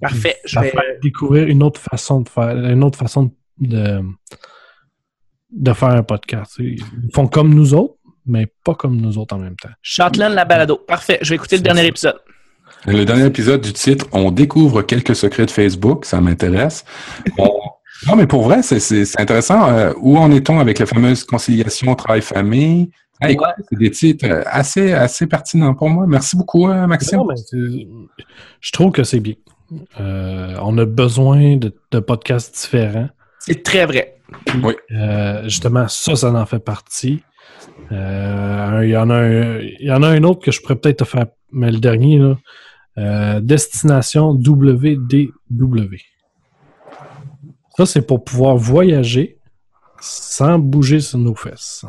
Parfait. 0.00 0.36
Je 0.44 0.58
vais, 0.58 0.72
découvrir 1.00 1.46
une 1.46 1.62
autre 1.62 1.80
façon 1.80 2.22
de 2.22 2.28
faire, 2.28 2.48
une 2.56 2.82
autre 2.82 2.98
façon 2.98 3.30
de, 3.58 4.00
de 5.52 5.72
faire 5.74 5.90
un 5.90 6.02
podcast. 6.02 6.56
Ils 6.58 6.82
font 7.14 7.28
comme 7.28 7.54
nous 7.54 7.74
autres, 7.74 7.94
mais 8.26 8.46
pas 8.64 8.74
comme 8.74 8.96
nous 8.96 9.18
autres 9.18 9.36
en 9.36 9.38
même 9.38 9.56
temps. 9.56 9.68
Châtelaine, 9.82 10.32
la 10.32 10.44
balado. 10.44 10.76
Parfait. 10.76 11.18
Je 11.22 11.30
vais 11.30 11.36
écouter 11.36 11.56
le 11.56 11.62
dernier 11.62 11.82
ça. 11.82 11.86
épisode. 11.88 12.20
Le 12.86 13.04
dernier 13.04 13.26
épisode 13.26 13.60
du 13.60 13.72
titre, 13.72 14.06
on 14.12 14.30
découvre 14.30 14.82
quelques 14.82 15.14
secrets 15.14 15.46
de 15.46 15.50
Facebook. 15.50 16.04
Ça 16.04 16.20
m'intéresse. 16.20 16.84
On- 17.38 17.50
Non, 18.08 18.16
mais 18.16 18.26
pour 18.26 18.42
vrai, 18.42 18.62
c'est- 18.64 19.20
intéressant. 19.20 19.68
Euh, 19.68 19.92
où 20.00 20.16
en 20.18 20.32
est-on 20.32 20.58
avec 20.58 20.80
la 20.80 20.86
fameuse 20.86 21.22
conciliation 21.22 21.94
travail-famille? 21.94 22.90
C'est 23.22 23.78
des 23.78 23.90
titres 23.92 24.26
euh, 24.28 24.42
assez, 24.46 24.92
assez 24.92 25.28
pertinents 25.28 25.74
pour 25.74 25.88
moi. 25.88 26.04
Merci 26.08 26.36
beaucoup, 26.36 26.68
euh, 26.68 26.88
Maxime. 26.88 27.18
Non, 27.18 27.26
mais 27.26 27.36
c'est- 27.36 27.86
je 28.60 28.72
trouve 28.72 28.90
que 28.90 29.04
c'est 29.04 29.20
bien. 29.20 29.34
Euh, 30.00 30.56
on 30.62 30.76
a 30.78 30.84
besoin 30.84 31.56
de, 31.56 31.72
de 31.92 32.00
podcasts 32.00 32.52
différents. 32.60 33.08
C'est 33.38 33.62
très 33.62 33.86
vrai. 33.86 34.16
Oui. 34.64 34.74
Euh, 34.90 35.44
justement, 35.44 35.86
ça, 35.86 36.16
ça 36.16 36.32
en 36.32 36.44
fait 36.46 36.58
partie. 36.58 37.22
Euh, 37.92 38.80
Il 38.82 38.90
y, 38.90 38.96
en 38.96 39.10
a 39.10 39.14
un- 39.14 39.58
il 39.60 39.86
y 39.86 39.92
en 39.92 40.02
a 40.02 40.08
un 40.08 40.24
autre 40.24 40.40
que 40.40 40.50
je 40.50 40.60
pourrais 40.60 40.74
peut-être 40.74 40.98
te 40.98 41.04
faire, 41.04 41.26
mais 41.52 41.70
le 41.70 41.78
dernier, 41.78 42.18
là, 42.18 42.36
euh, 42.98 43.40
Destination 43.40 44.30
WDW. 44.30 45.96
Ça, 47.76 47.86
c'est 47.86 48.02
pour 48.02 48.22
pouvoir 48.24 48.56
voyager 48.56 49.38
sans 50.00 50.58
bouger 50.58 51.00
sur 51.00 51.18
nos 51.18 51.34
fesses. 51.34 51.84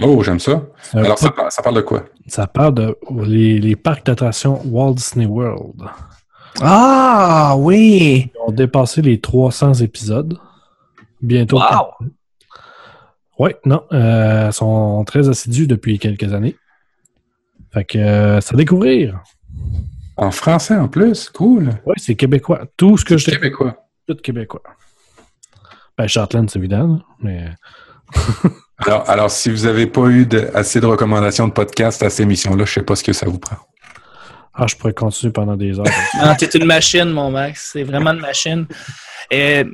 Oh, 0.00 0.22
j'aime 0.22 0.38
ça. 0.38 0.62
Euh, 0.94 1.04
Alors, 1.04 1.18
ça, 1.18 1.32
ça 1.50 1.62
parle 1.62 1.76
de 1.76 1.80
quoi? 1.82 2.04
ça 2.28 2.46
parle 2.46 2.74
de 2.74 2.96
les, 3.24 3.58
les 3.58 3.74
parcs 3.76 4.04
d'attractions 4.06 4.60
Walt 4.66 4.94
Disney 4.94 5.26
World. 5.26 5.82
Ah, 6.60 7.54
oui! 7.58 8.30
Ils 8.34 8.40
ont 8.46 8.52
dépassé 8.52 9.02
les 9.02 9.20
300 9.20 9.74
épisodes. 9.74 10.38
Bientôt. 11.20 11.58
Wow! 11.58 12.08
Oui, 13.38 13.50
non. 13.64 13.82
euh, 13.92 14.50
sont 14.52 15.04
très 15.04 15.28
assidus 15.28 15.66
depuis 15.66 15.98
quelques 15.98 16.32
années. 16.32 16.56
Fait 17.72 17.84
que 17.84 17.98
euh, 17.98 18.40
c'est 18.40 18.54
à 18.54 18.56
découvrir. 18.56 19.20
En 20.16 20.30
français 20.30 20.74
en 20.76 20.88
plus, 20.88 21.28
cool. 21.30 21.70
Oui, 21.86 21.94
c'est 21.98 22.14
québécois. 22.16 22.62
Tout 22.76 22.96
ce 22.98 23.04
que 23.04 23.16
je 23.16 23.30
québécois. 23.30 23.76
tout 24.06 24.16
québécois. 24.16 24.62
Ben, 25.96 26.06
Shortland, 26.08 26.48
c'est 26.50 26.58
évident, 26.58 27.00
mais 27.20 27.50
Alors, 28.78 29.08
alors, 29.10 29.30
si 29.30 29.50
vous 29.50 29.64
n'avez 29.66 29.86
pas 29.88 30.06
eu 30.06 30.24
de- 30.26 30.50
assez 30.54 30.80
de 30.80 30.86
recommandations 30.86 31.48
de 31.48 31.52
podcast 31.52 32.02
à 32.02 32.10
cette 32.10 32.20
émission-là, 32.20 32.64
je 32.64 32.72
sais 32.74 32.82
pas 32.82 32.94
ce 32.96 33.02
que 33.02 33.12
ça 33.12 33.26
vous 33.26 33.38
prend. 33.40 33.56
ah, 34.54 34.66
je 34.68 34.76
pourrais 34.76 34.92
continuer 34.92 35.32
pendant 35.32 35.56
des 35.56 35.78
heures. 35.78 35.86
Non, 36.24 36.34
t'es 36.36 36.46
une 36.46 36.64
machine, 36.64 37.10
mon 37.10 37.30
Max. 37.30 37.70
C'est 37.72 37.82
vraiment 37.82 38.10
une 38.12 38.20
machine. 38.20 38.66
Et, 39.30 39.64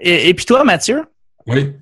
et, 0.00 0.28
et 0.28 0.34
puis 0.34 0.44
toi, 0.44 0.62
Mathieu, 0.64 1.04
Oui. 1.46 1.72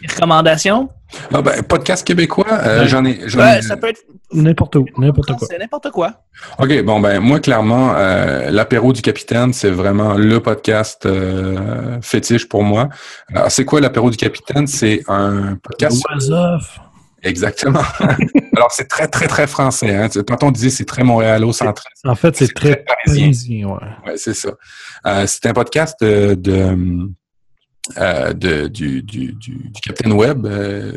Les 0.00 0.08
recommandations? 0.08 0.88
Ah 1.34 1.42
ben, 1.42 1.62
podcast 1.64 2.06
québécois, 2.06 2.46
euh, 2.50 2.80
Ouais. 2.82 2.88
j'en 2.88 3.04
ai. 3.04 3.18
j'en 3.26 3.40
Ouais, 3.40 3.58
ai- 3.58 3.62
ça 3.62 3.76
peut 3.76 3.88
être 3.88 4.00
n'importe 4.32 4.76
où, 4.76 4.86
n'importe 4.96 5.32
quoi. 5.36 5.46
c'est 5.50 5.58
n'importe 5.58 5.90
quoi. 5.90 6.22
OK, 6.58 6.82
bon 6.84 7.00
ben 7.00 7.18
moi 7.20 7.40
clairement 7.40 7.94
euh, 7.96 8.48
l'apéro 8.50 8.92
du 8.92 9.02
capitaine, 9.02 9.52
c'est 9.52 9.70
vraiment 9.70 10.14
le 10.14 10.38
podcast 10.40 11.04
euh, 11.06 11.98
fétiche 12.00 12.48
pour 12.48 12.62
moi. 12.62 12.88
Alors 13.34 13.50
c'est 13.50 13.64
quoi 13.64 13.80
l'apéro 13.80 14.08
du 14.10 14.16
capitaine? 14.16 14.66
C'est 14.68 15.02
un 15.08 15.56
podcast 15.62 16.00
exactement. 17.22 17.82
Alors 18.56 18.70
c'est 18.72 18.88
très 18.88 19.08
très 19.08 19.26
très 19.26 19.46
français 19.46 19.94
hein. 19.94 20.08
Tantôt 20.08 20.46
on 20.46 20.50
disait 20.50 20.70
c'est 20.70 20.84
très 20.84 21.02
montréalo-centré. 21.02 21.84
En 22.04 22.14
fait, 22.14 22.36
c'est 22.36 22.46
C'est 22.46 22.52
très 22.54 22.74
très 22.76 22.84
parisien. 22.84 23.24
parisien, 23.24 23.66
ouais. 23.68 24.10
Ouais, 24.12 24.16
c'est 24.16 24.34
ça. 24.34 24.50
Euh, 25.06 25.24
c'est 25.26 25.46
un 25.46 25.52
podcast 25.52 25.96
de, 26.00 26.34
de, 26.34 26.76
euh, 27.98 28.32
du, 28.32 28.68
du, 28.68 29.02
du, 29.02 29.32
du 29.32 29.80
Captain 29.82 30.10
Web 30.10 30.46
euh, 30.46 30.92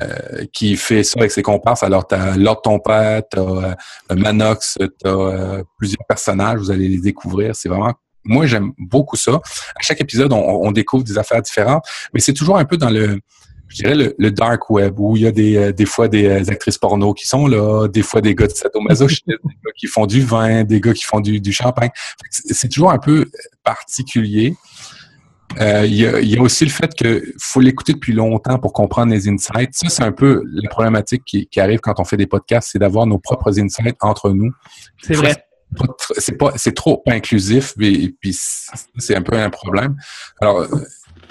euh, 0.00 0.44
qui 0.52 0.76
fait 0.76 1.02
ça 1.02 1.18
avec 1.18 1.30
ses 1.30 1.42
comparses. 1.42 1.82
Alors, 1.82 2.06
tu 2.06 2.14
as 2.14 2.36
Lord 2.36 2.62
Ton 2.62 2.78
Père, 2.78 3.22
tu 3.30 3.38
as 3.38 4.14
Manox, 4.14 4.78
tu 4.78 5.08
as 5.08 5.62
plusieurs 5.76 6.06
personnages, 6.08 6.58
vous 6.58 6.70
allez 6.70 6.88
les 6.88 7.00
découvrir. 7.00 7.54
C'est 7.54 7.68
vraiment. 7.68 7.92
Moi, 8.24 8.46
j'aime 8.46 8.72
beaucoup 8.78 9.16
ça. 9.16 9.32
À 9.76 9.82
chaque 9.82 10.00
épisode, 10.00 10.32
on, 10.32 10.72
découvre 10.72 11.04
des 11.04 11.18
affaires 11.18 11.42
différentes, 11.42 11.84
mais 12.14 12.20
c'est 12.20 12.32
toujours 12.32 12.56
un 12.56 12.64
peu 12.64 12.78
dans 12.78 12.88
le, 12.88 13.20
je 13.74 13.82
dirais, 13.82 14.14
le, 14.16 14.30
dark 14.30 14.70
web, 14.70 14.98
où 14.98 15.16
il 15.16 15.22
y 15.24 15.26
a 15.26 15.32
des, 15.32 15.56
euh, 15.56 15.72
des 15.72 15.86
fois 15.86 16.08
des 16.08 16.26
euh, 16.26 16.50
actrices 16.50 16.78
porno 16.78 17.12
qui 17.12 17.26
sont 17.26 17.46
là, 17.46 17.88
des 17.88 18.02
fois 18.02 18.20
des 18.20 18.34
gars 18.34 18.46
de 18.46 18.52
sadomasochisme, 18.52 19.24
des 19.26 19.34
gars 19.34 19.72
qui 19.76 19.86
font 19.86 20.06
du 20.06 20.20
vin, 20.20 20.64
des 20.64 20.80
gars 20.80 20.92
qui 20.92 21.04
font 21.04 21.20
du, 21.20 21.52
champagne. 21.52 21.90
C'est 22.30 22.68
toujours 22.68 22.92
un 22.92 22.98
peu 22.98 23.26
particulier. 23.62 24.54
Euh, 25.60 25.86
Il 25.86 25.94
y, 25.94 26.06
a, 26.06 26.20
il 26.20 26.28
y 26.28 26.36
a 26.36 26.42
aussi 26.42 26.64
le 26.64 26.70
fait 26.70 26.94
que 26.94 27.22
faut 27.40 27.60
l'écouter 27.60 27.92
depuis 27.92 28.12
longtemps 28.12 28.58
pour 28.58 28.72
comprendre 28.72 29.12
les 29.12 29.28
insights. 29.28 29.74
Ça, 29.74 29.88
c'est 29.88 30.02
un 30.02 30.12
peu 30.12 30.42
la 30.46 30.68
problématique 30.68 31.22
qui, 31.24 31.46
qui 31.46 31.60
arrive 31.60 31.80
quand 31.80 32.00
on 32.00 32.04
fait 32.04 32.16
des 32.16 32.26
podcasts, 32.26 32.70
c'est 32.72 32.78
d'avoir 32.78 33.06
nos 33.06 33.18
propres 33.18 33.58
insights 33.60 33.96
entre 34.00 34.30
nous. 34.30 34.52
C'est 35.02 35.14
vrai. 35.14 35.46
C'est 36.18 36.36
pas, 36.36 36.52
c'est 36.56 36.74
trop 36.74 36.98
pas 36.98 37.12
inclusif, 37.14 37.74
et, 37.80 38.14
puis 38.20 38.32
c'est 38.32 39.16
un 39.16 39.22
peu 39.22 39.36
un 39.36 39.50
problème. 39.50 39.96
Alors, 40.40 40.68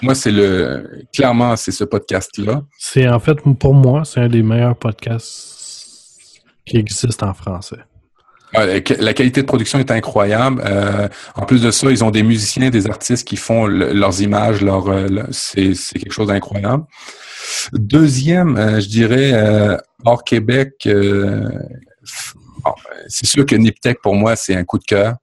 moi, 0.02 0.14
c'est 0.14 0.32
le, 0.32 1.06
clairement, 1.14 1.56
c'est 1.56 1.72
ce 1.72 1.84
podcast-là. 1.84 2.62
C'est 2.78 3.08
en 3.08 3.20
fait, 3.20 3.38
pour 3.58 3.72
moi, 3.72 4.04
c'est 4.04 4.20
un 4.20 4.28
des 4.28 4.42
meilleurs 4.42 4.76
podcasts 4.76 6.42
qui 6.66 6.76
existent 6.76 7.28
en 7.28 7.34
français. 7.34 7.78
Ah, 8.54 8.66
La 8.98 9.14
qualité 9.14 9.42
de 9.42 9.46
production 9.46 9.78
est 9.78 9.90
incroyable. 9.90 10.62
Euh, 10.64 11.08
en 11.34 11.42
plus 11.44 11.62
de 11.62 11.70
ça, 11.70 11.90
ils 11.90 12.04
ont 12.04 12.10
des 12.10 12.22
musiciens, 12.22 12.70
des 12.70 12.86
artistes 12.88 13.26
qui 13.26 13.36
font 13.36 13.66
le- 13.66 13.92
leurs 13.92 14.20
images. 14.22 14.60
Euh, 14.62 15.22
c'est, 15.30 15.72
quelque 15.98 16.12
chose 16.12 16.28
d'incroyable. 16.28 16.84
Deuxième, 17.72 18.56
euh, 18.56 18.80
je 18.80 18.88
dirais, 18.88 19.32
hors 20.04 20.24
Québec, 20.24 20.88
c'est 23.08 23.26
sûr 23.26 23.44
que 23.46 23.56
Niptech, 23.56 24.00
pour 24.02 24.14
moi, 24.14 24.36
c'est 24.36 24.54
un 24.54 24.64
coup 24.64 24.78
de 24.78 24.84
cœur. 24.84 25.16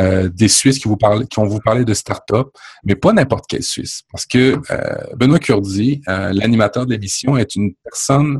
Des 0.00 0.46
Suisses 0.48 0.78
qui 0.78 0.86
vous 0.86 0.96
parlent, 0.96 1.26
qui 1.26 1.40
vont 1.40 1.46
vous 1.46 1.58
parler 1.58 1.84
de 1.84 1.92
start-up, 1.92 2.48
mais 2.84 2.94
pas 2.94 3.12
n'importe 3.12 3.46
quel 3.48 3.64
Suisse. 3.64 4.02
Parce 4.12 4.26
que 4.26 4.56
euh, 4.70 4.94
Benoît 5.16 5.40
Curdi, 5.40 6.02
l'animateur 6.06 6.86
de 6.86 6.92
l'émission, 6.92 7.36
est 7.36 7.56
une 7.56 7.74
personne 7.82 8.38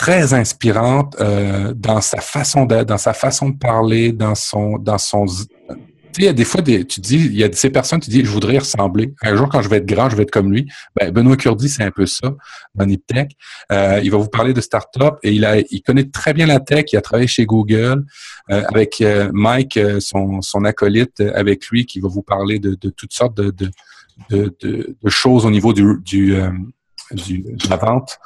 très 0.00 0.32
inspirante 0.32 1.14
euh, 1.20 1.74
dans 1.76 2.00
sa 2.00 2.22
façon 2.22 2.64
d'être, 2.64 2.88
dans 2.88 2.96
sa 2.96 3.12
façon 3.12 3.50
de 3.50 3.58
parler, 3.58 4.12
dans 4.12 4.34
son, 4.34 4.78
dans 4.78 4.96
son. 4.96 5.26
Tu 5.26 5.34
sais, 5.34 6.22
il 6.22 6.24
y 6.24 6.28
a 6.28 6.32
des 6.32 6.46
fois, 6.46 6.62
des, 6.62 6.86
tu 6.86 7.00
dis, 7.00 7.16
il 7.18 7.36
y 7.36 7.44
a 7.44 7.48
de 7.50 7.54
ces 7.54 7.68
personnes, 7.68 8.00
tu 8.00 8.08
dis, 8.08 8.24
je 8.24 8.30
voudrais 8.30 8.54
y 8.54 8.58
ressembler. 8.58 9.12
Un 9.22 9.36
jour, 9.36 9.46
quand 9.50 9.60
je 9.60 9.68
vais 9.68 9.76
être 9.76 9.84
grand, 9.86 10.08
je 10.08 10.16
vais 10.16 10.22
être 10.22 10.30
comme 10.30 10.50
lui. 10.50 10.66
Ben, 10.96 11.10
Benoît 11.10 11.36
Curdi, 11.36 11.68
c'est 11.68 11.82
un 11.84 11.90
peu 11.90 12.06
ça 12.06 12.34
dans 12.74 12.86
Niptech. 12.86 13.32
Euh, 13.72 14.00
il 14.02 14.10
va 14.10 14.16
vous 14.16 14.28
parler 14.30 14.54
de 14.54 14.62
start-up 14.62 15.16
et 15.22 15.32
il 15.32 15.44
a, 15.44 15.58
il 15.58 15.82
connaît 15.82 16.08
très 16.08 16.32
bien 16.32 16.46
la 16.46 16.60
tech. 16.60 16.86
Il 16.92 16.96
a 16.96 17.02
travaillé 17.02 17.28
chez 17.28 17.44
Google 17.44 18.06
euh, 18.50 18.62
avec 18.74 19.02
euh, 19.02 19.28
Mike, 19.34 19.76
euh, 19.76 20.00
son, 20.00 20.40
son 20.40 20.64
acolyte, 20.64 21.20
euh, 21.20 21.30
avec 21.34 21.66
lui, 21.66 21.84
qui 21.84 22.00
va 22.00 22.08
vous 22.08 22.22
parler 22.22 22.58
de, 22.58 22.74
de 22.74 22.88
toutes 22.88 23.12
sortes 23.12 23.36
de, 23.36 23.50
de, 23.50 23.70
de, 24.30 24.56
de- 24.62 24.96
de 25.04 25.08
choses 25.10 25.44
au 25.44 25.50
niveau 25.50 25.74
du, 25.74 25.84
du, 26.06 26.34
euh, 26.36 26.50
du 27.12 27.42
de 27.42 27.68
la 27.68 27.76
vente, 27.76 28.18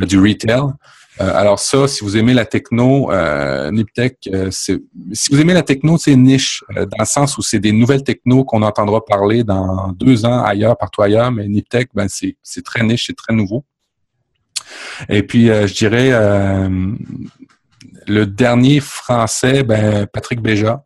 du 0.00 0.18
retail. 0.18 0.72
Euh, 1.20 1.32
alors 1.34 1.58
ça, 1.58 1.86
si 1.86 2.02
vous 2.02 2.16
aimez 2.16 2.32
la 2.34 2.46
techno, 2.46 3.12
euh, 3.12 3.70
Niptech, 3.70 4.16
euh, 4.32 4.48
c'est 4.50 4.80
si 5.12 5.30
vous 5.32 5.40
aimez 5.40 5.52
la 5.52 5.62
techno, 5.62 5.98
c'est 5.98 6.16
niche 6.16 6.64
dans 6.74 6.86
le 6.98 7.04
sens 7.04 7.36
où 7.36 7.42
c'est 7.42 7.58
des 7.58 7.72
nouvelles 7.72 8.02
techno 8.04 8.44
qu'on 8.44 8.62
entendra 8.62 9.04
parler 9.04 9.44
dans 9.44 9.92
deux 9.92 10.24
ans 10.24 10.42
ailleurs, 10.42 10.76
partout 10.78 11.02
ailleurs, 11.02 11.30
mais 11.30 11.46
Niptech, 11.46 11.90
ben 11.94 12.06
c'est 12.08 12.36
très 12.64 12.82
niche, 12.82 13.06
c'est 13.08 13.16
très 13.16 13.34
nouveau. 13.34 13.64
Et 15.08 15.22
puis 15.22 15.46
je 15.48 15.74
dirais 15.74 16.10
le 18.06 18.24
dernier 18.26 18.80
français, 18.80 19.62
ben 19.62 20.06
Patrick 20.06 20.40
Béja 20.40 20.84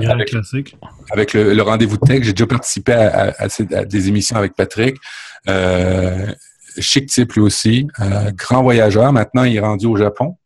grand 0.00 0.12
avec- 0.14 0.28
classique. 0.28 0.76
avec 1.10 1.32
le, 1.32 1.54
le 1.54 1.62
rendez-vous 1.62 1.96
tech. 1.96 2.22
J'ai 2.22 2.32
déjà 2.32 2.46
participé 2.46 2.92
à, 2.92 3.28
à- 3.30 3.42
à 3.44 3.48
ces- 3.48 3.74
à 3.74 3.84
des 3.84 4.08
émissions 4.08 4.36
avec 4.36 4.54
Patrick. 4.54 4.96
Chic 6.78 7.06
type 7.08 7.32
lui 7.34 7.42
aussi. 7.42 7.86
Euh, 8.00 8.30
grand 8.36 8.62
voyageur. 8.62 9.12
Maintenant, 9.12 9.44
il 9.44 9.56
est 9.56 9.60
rendu 9.60 9.86
au 9.86 9.96
Japon. 9.96 10.36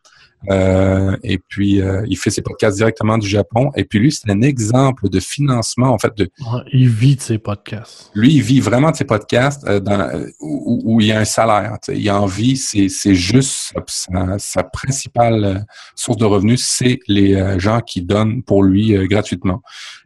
Euh, 0.51 1.17
et 1.25 1.39
puis, 1.39 1.81
euh, 1.81 2.05
il 2.07 2.17
fait 2.17 2.31
ses 2.31 2.43
podcasts 2.43 2.77
directement 2.77 3.19
du 3.19 3.27
Japon. 3.27 3.73
Et 3.75 3.85
puis, 3.85 3.99
lui, 3.99 4.13
c'est 4.13 4.31
un 4.31 4.43
exemple 4.43 5.09
de 5.09 5.19
financement, 5.19 5.89
en 5.93 5.99
fait, 5.99 6.17
de, 6.17 6.29
Il 6.73 6.89
vit 6.89 7.17
de 7.17 7.21
ses 7.21 7.39
podcasts. 7.39 8.11
lui, 8.15 8.35
il 8.35 8.43
vit 8.43 8.61
vraiment 8.61 8.91
de 8.93 8.97
ses 8.97 9.05
podcasts 9.07 9.67
euh, 9.67 9.81
dans, 9.81 10.09
où, 10.39 10.83
où 10.85 11.01
il 11.01 11.09
y 11.09 11.13
a 11.13 11.19
un 11.19 11.25
salaire. 11.25 11.73
tu 11.83 11.93
sais. 11.93 11.99
Il 11.99 12.09
en 12.13 12.27
vit, 12.27 12.57
c'est, 12.57 12.89
c'est 12.89 13.15
juste 13.15 13.73
sa, 13.75 13.81
sa- 13.89 14.39
sa 14.39 14.63
principale 14.63 15.65
source 15.97 16.19
de 16.19 16.27
revenus, 16.27 16.65
c'est 16.65 17.01
les 17.09 17.35
euh, 17.35 17.59
gens 17.59 17.81
qui 17.81 18.03
donnent 18.03 18.43
pour 18.43 18.63
lui 18.63 18.95
euh, 18.95 19.07
gratuitement. 19.09 19.63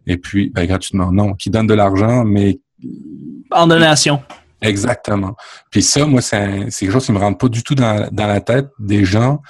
Et 0.06 0.16
puis, 0.16 0.50
ben, 0.54 0.64
gratuitement, 0.64 1.12
non, 1.12 1.34
qui 1.34 1.50
donnent 1.50 1.66
de 1.66 1.74
l'argent, 1.74 2.24
mais 2.24 2.60
En 3.50 3.66
donation. 3.66 4.22
Exactement. 4.62 5.34
Puis 5.70 5.82
ça, 5.82 6.06
moi, 6.06 6.20
c'est, 6.22 6.68
quelque 6.70 6.90
chose 6.90 7.06
qui 7.06 7.12
me 7.12 7.18
rentre 7.18 7.38
pas 7.38 7.48
du 7.48 7.62
tout 7.62 7.74
dans, 7.74 8.08
dans 8.10 8.26
la 8.26 8.40
tête 8.40 8.68
des 8.78 9.04
gens 9.04 9.40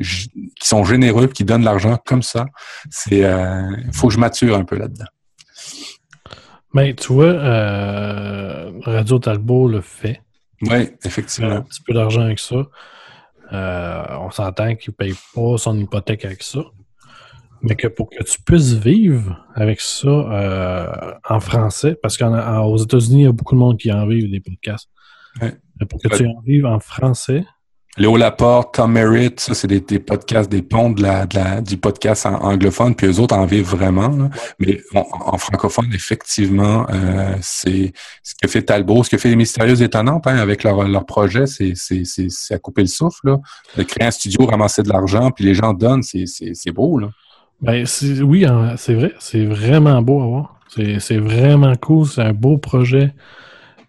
qui 0.00 0.68
sont 0.68 0.84
généreux, 0.84 1.26
qui 1.26 1.44
donnent 1.44 1.62
de 1.62 1.66
l'argent 1.66 1.98
comme 2.04 2.22
ça. 2.22 2.46
C'est, 2.90 3.24
euh, 3.24 3.76
faut 3.92 4.08
que 4.08 4.14
je 4.14 4.18
mature 4.18 4.56
un 4.56 4.64
peu 4.64 4.76
là-dedans. 4.76 5.06
Mais 6.74 6.94
tu 6.94 7.12
vois, 7.12 7.26
euh, 7.26 8.70
Radio 8.82 9.18
Talbot 9.18 9.68
le 9.68 9.80
fait. 9.80 10.20
Oui, 10.62 10.68
Il 10.68 10.72
a 10.72 10.76
un 10.76 10.86
effectivement. 11.04 11.62
petit 11.62 11.82
peu 11.82 11.94
d'argent 11.94 12.22
avec 12.22 12.38
ça. 12.38 12.56
Euh, 13.52 14.04
on 14.20 14.30
s'entend 14.30 14.74
qu'il 14.74 14.90
ne 14.92 14.96
paye 14.96 15.14
pas 15.34 15.56
son 15.56 15.78
hypothèque 15.78 16.24
avec 16.24 16.42
ça. 16.42 16.60
Mais 17.62 17.74
que 17.74 17.88
pour 17.88 18.08
que 18.10 18.22
tu 18.22 18.40
puisses 18.42 18.74
vivre 18.74 19.44
avec 19.54 19.80
ça 19.80 20.08
euh, 20.08 20.86
en 21.28 21.40
français, 21.40 21.96
parce 22.00 22.16
qu'aux 22.16 22.76
États-Unis, 22.76 23.22
il 23.22 23.24
y 23.24 23.26
a 23.26 23.32
beaucoup 23.32 23.54
de 23.54 23.60
monde 23.60 23.78
qui 23.78 23.90
en 23.92 24.06
vivent 24.06 24.30
des 24.30 24.40
podcasts. 24.40 24.88
Ouais. 25.42 25.54
Pour 25.88 26.00
que 26.00 26.08
tu 26.08 26.26
en 26.26 26.40
vives 26.44 26.66
en 26.66 26.78
français, 26.80 27.44
Léo 27.96 28.16
Laporte, 28.16 28.74
Tom 28.76 28.92
Merritt, 28.92 29.40
ça, 29.40 29.54
c'est 29.54 29.66
des, 29.66 29.80
des 29.80 29.98
podcasts, 29.98 30.48
des 30.48 30.62
ponts 30.62 30.90
de 30.90 31.02
la, 31.02 31.26
de 31.26 31.34
la- 31.34 31.60
du 31.60 31.76
podcast 31.78 32.26
en 32.26 32.34
anglophone, 32.34 32.94
puis 32.94 33.08
eux 33.08 33.18
autres 33.18 33.34
en 33.36 33.44
vivent 33.44 33.66
vraiment. 33.68 34.06
là. 34.08 34.30
Mais 34.60 34.80
en, 34.94 35.04
en 35.10 35.36
francophone, 35.36 35.86
effectivement, 35.92 36.86
euh, 36.90 37.34
c'est 37.40 37.92
ce 38.22 38.34
que 38.40 38.46
fait 38.46 38.62
Talbot, 38.62 39.02
ce 39.02 39.10
que 39.10 39.18
fait 39.18 39.30
les 39.30 39.36
Mystérieuses 39.36 39.82
Étonnantes 39.82 40.28
hein, 40.28 40.36
avec 40.36 40.62
leur, 40.62 40.86
leur 40.86 41.06
projet, 41.06 41.46
c'est 41.46 41.74
à 42.52 42.58
couper 42.58 42.82
le 42.82 42.86
souffle. 42.88 43.18
Là. 43.30 43.36
De 43.76 43.82
créer 43.82 44.06
un 44.06 44.12
studio, 44.12 44.46
ramasser 44.46 44.84
de 44.84 44.88
l'argent, 44.90 45.32
puis 45.32 45.44
les 45.44 45.54
gens 45.54 45.72
donnent, 45.72 46.02
c'est 46.04 46.70
beau. 46.72 46.98
Là. 47.00 47.08
Ben 47.60 47.84
oui, 48.22 48.44
hein, 48.44 48.74
c'est 48.76 48.94
vrai, 48.94 49.12
c'est 49.18 49.44
vraiment 49.44 50.00
beau 50.02 50.22
à 50.22 50.26
voir. 50.26 50.60
C'est 50.68 51.00
c'est 51.00 51.18
vraiment 51.18 51.74
cool, 51.76 52.06
c'est 52.06 52.22
un 52.22 52.32
beau 52.32 52.58
projet. 52.58 53.14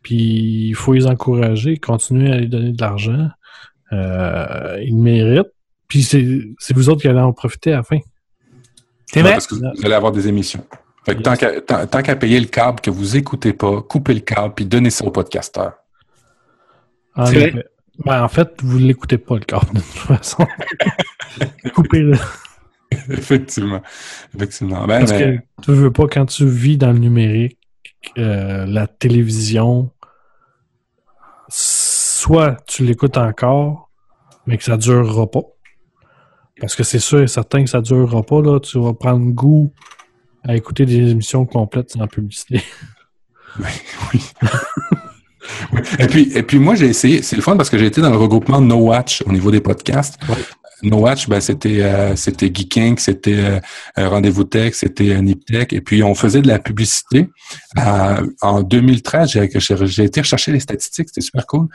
Puis 0.01 0.69
il 0.69 0.75
faut 0.75 0.93
les 0.93 1.05
encourager, 1.07 1.77
continuer 1.77 2.31
à 2.31 2.37
les 2.37 2.47
donner 2.47 2.71
de 2.71 2.81
l'argent. 2.81 3.29
Euh, 3.91 4.81
ils 4.83 4.95
méritent. 4.95 5.53
Puis 5.87 6.03
c'est 6.03 6.73
vous 6.73 6.89
autres 6.89 7.01
qui 7.01 7.07
allez 7.07 7.19
en 7.19 7.33
profiter 7.33 7.73
à 7.73 7.77
la 7.77 7.83
fin. 7.83 7.99
C'est 9.05 9.21
vrai? 9.21 9.33
Parce 9.33 9.47
que 9.47 9.55
vous 9.55 9.85
allez 9.85 9.93
avoir 9.93 10.11
des 10.11 10.27
émissions. 10.27 10.63
Fait 11.05 11.15
que 11.15 11.21
tant 11.21 12.01
qu'à 12.01 12.15
payer 12.15 12.39
le 12.39 12.45
câble 12.45 12.81
que 12.81 12.91
vous 12.91 13.17
écoutez 13.17 13.53
pas, 13.53 13.81
coupez 13.81 14.13
le 14.13 14.19
câble 14.19 14.53
puis 14.53 14.65
donnez 14.65 14.89
ça 14.89 15.05
au 15.05 15.11
podcasteur. 15.11 15.73
En, 17.15 17.25
vrai? 17.25 17.53
Ben, 18.05 18.23
en 18.23 18.27
fait, 18.27 18.49
vous 18.61 18.77
l'écoutez 18.77 19.17
pas 19.17 19.35
le 19.35 19.41
câble 19.41 19.73
de 19.73 19.79
toute 19.79 19.83
façon. 19.83 20.45
Coupez-le. 21.73 22.17
Effectivement. 23.09 23.81
Effectivement. 24.35 24.85
Ben, 24.87 24.99
Parce 24.99 25.11
mais- 25.11 25.37
que 25.37 25.63
tu 25.63 25.71
veux 25.73 25.91
pas, 25.91 26.07
quand 26.07 26.25
tu 26.25 26.47
vis 26.47 26.77
dans 26.77 26.91
le 26.91 26.99
numérique, 26.99 27.57
euh, 28.17 28.65
la 28.65 28.87
télévision, 28.87 29.91
soit 31.49 32.57
tu 32.67 32.83
l'écoutes 32.85 33.17
encore, 33.17 33.89
mais 34.45 34.57
que 34.57 34.63
ça 34.63 34.77
durera 34.77 35.29
pas. 35.29 35.41
Parce 36.59 36.75
que 36.75 36.83
c'est 36.83 36.99
sûr 36.99 37.21
et 37.21 37.27
certain 37.27 37.63
que 37.63 37.69
ça 37.69 37.81
durera 37.81 38.21
pas, 38.23 38.41
là. 38.41 38.59
Tu 38.59 38.79
vas 38.79 38.93
prendre 38.93 39.25
goût 39.31 39.71
à 40.43 40.55
écouter 40.55 40.85
des 40.85 41.09
émissions 41.11 41.45
complètes 41.45 41.91
sans 41.91 42.07
publicité. 42.07 42.61
Oui. 43.59 44.21
Oui. 45.73 45.79
Et 45.97 46.05
puis, 46.07 46.31
et 46.37 46.43
puis 46.43 46.59
moi, 46.59 46.75
j'ai 46.75 46.85
essayé, 46.85 47.21
c'est 47.23 47.35
le 47.35 47.41
fun 47.41 47.57
parce 47.57 47.69
que 47.71 47.77
j'ai 47.77 47.87
été 47.87 47.99
dans 48.01 48.11
le 48.11 48.17
regroupement 48.17 48.61
No 48.61 48.75
Watch 48.77 49.23
au 49.25 49.31
niveau 49.31 49.49
des 49.49 49.59
podcasts. 49.61 50.17
Ouais. 50.29 50.35
No 50.83 50.97
Watch, 50.97 51.27
ben, 51.27 51.41
c'était 51.41 51.83
euh, 51.83 52.15
c'était 52.15 52.51
Geeking, 52.53 52.97
c'était 52.97 53.37
euh, 53.37 53.59
euh, 53.97 54.09
Rendez-vous 54.09 54.43
Tech, 54.43 54.73
c'était 54.73 55.09
euh, 55.09 55.21
Niptech. 55.21 55.73
Et 55.73 55.81
puis, 55.81 56.03
on 56.03 56.15
faisait 56.15 56.41
de 56.41 56.47
la 56.47 56.59
publicité. 56.59 57.29
Euh, 57.77 58.27
en 58.41 58.61
2013, 58.61 59.29
j'ai 59.29 60.03
été 60.03 60.21
rechercher 60.21 60.51
les 60.51 60.59
statistiques, 60.59 61.09
c'était 61.09 61.21
super 61.21 61.45
cool. 61.45 61.67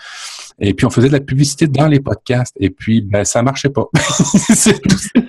Et 0.59 0.75
puis, 0.75 0.87
on 0.87 0.91
faisait 0.91 1.09
de 1.09 1.13
la 1.13 1.21
publicité 1.21 1.67
dans 1.67 1.87
les 1.87 2.01
podcasts. 2.01 2.55
Et 2.59 2.71
puis, 2.71 3.03
ben, 3.03 3.25
ça 3.25 3.43
marchait 3.43 3.71
pas. 3.71 3.87
Tout, 3.95 5.21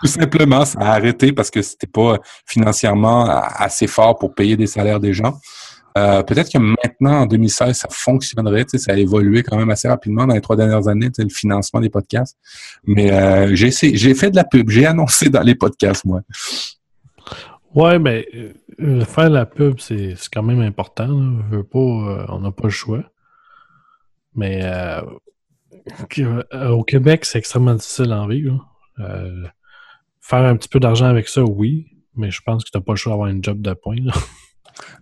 tout 0.00 0.06
simplement, 0.06 0.64
ça 0.64 0.78
a 0.80 0.94
arrêté 0.94 1.32
parce 1.32 1.50
que 1.50 1.62
c'était 1.62 1.86
pas 1.86 2.18
financièrement 2.46 3.26
assez 3.26 3.86
fort 3.86 4.18
pour 4.18 4.34
payer 4.34 4.56
des 4.56 4.66
salaires 4.66 5.00
des 5.00 5.14
gens. 5.14 5.38
Euh, 5.96 6.22
Peut-être 6.22 6.50
que 6.52 6.58
maintenant, 6.58 7.20
en 7.22 7.26
2016, 7.26 7.76
ça 7.76 7.88
fonctionnerait. 7.90 8.64
Ça 8.66 8.92
a 8.92 8.96
évolué 8.96 9.42
quand 9.42 9.56
même 9.56 9.70
assez 9.70 9.88
rapidement 9.88 10.26
dans 10.26 10.34
les 10.34 10.40
trois 10.40 10.56
dernières 10.56 10.88
années, 10.88 11.10
le 11.16 11.28
financement 11.28 11.80
des 11.80 11.90
podcasts. 11.90 12.36
Mais 12.84 13.12
euh, 13.12 13.54
j'ai 13.54 13.70
fait 14.14 14.30
de 14.30 14.36
la 14.36 14.44
pub, 14.44 14.70
j'ai 14.70 14.86
annoncé 14.86 15.30
dans 15.30 15.42
les 15.42 15.54
podcasts, 15.54 16.04
moi. 16.04 16.22
Ouais, 17.74 17.98
mais 17.98 18.26
euh, 18.80 19.04
faire 19.04 19.30
la 19.30 19.46
pub, 19.46 19.78
c'est 19.80 20.14
quand 20.32 20.42
même 20.42 20.60
important. 20.60 21.08
euh, 22.08 22.26
on 22.28 22.40
n'a 22.40 22.50
pas 22.50 22.64
le 22.64 22.70
choix. 22.70 23.04
Mais 24.34 24.60
euh, 24.64 25.00
au 26.70 26.82
Québec, 26.82 27.24
c'est 27.24 27.38
extrêmement 27.38 27.74
difficile 27.74 28.12
en 28.12 28.26
vivre. 28.26 28.66
Euh, 28.98 29.44
faire 30.20 30.44
un 30.44 30.56
petit 30.56 30.68
peu 30.68 30.80
d'argent 30.80 31.06
avec 31.06 31.28
ça, 31.28 31.44
oui, 31.44 31.86
mais 32.16 32.30
je 32.30 32.40
pense 32.42 32.64
que 32.64 32.70
tu 32.70 32.78
n'as 32.78 32.82
pas 32.82 32.92
le 32.92 32.96
choix 32.96 33.12
d'avoir 33.12 33.28
une 33.28 33.42
job 33.44 33.60
de 33.60 33.74
point. 33.74 33.96
là. 34.00 34.12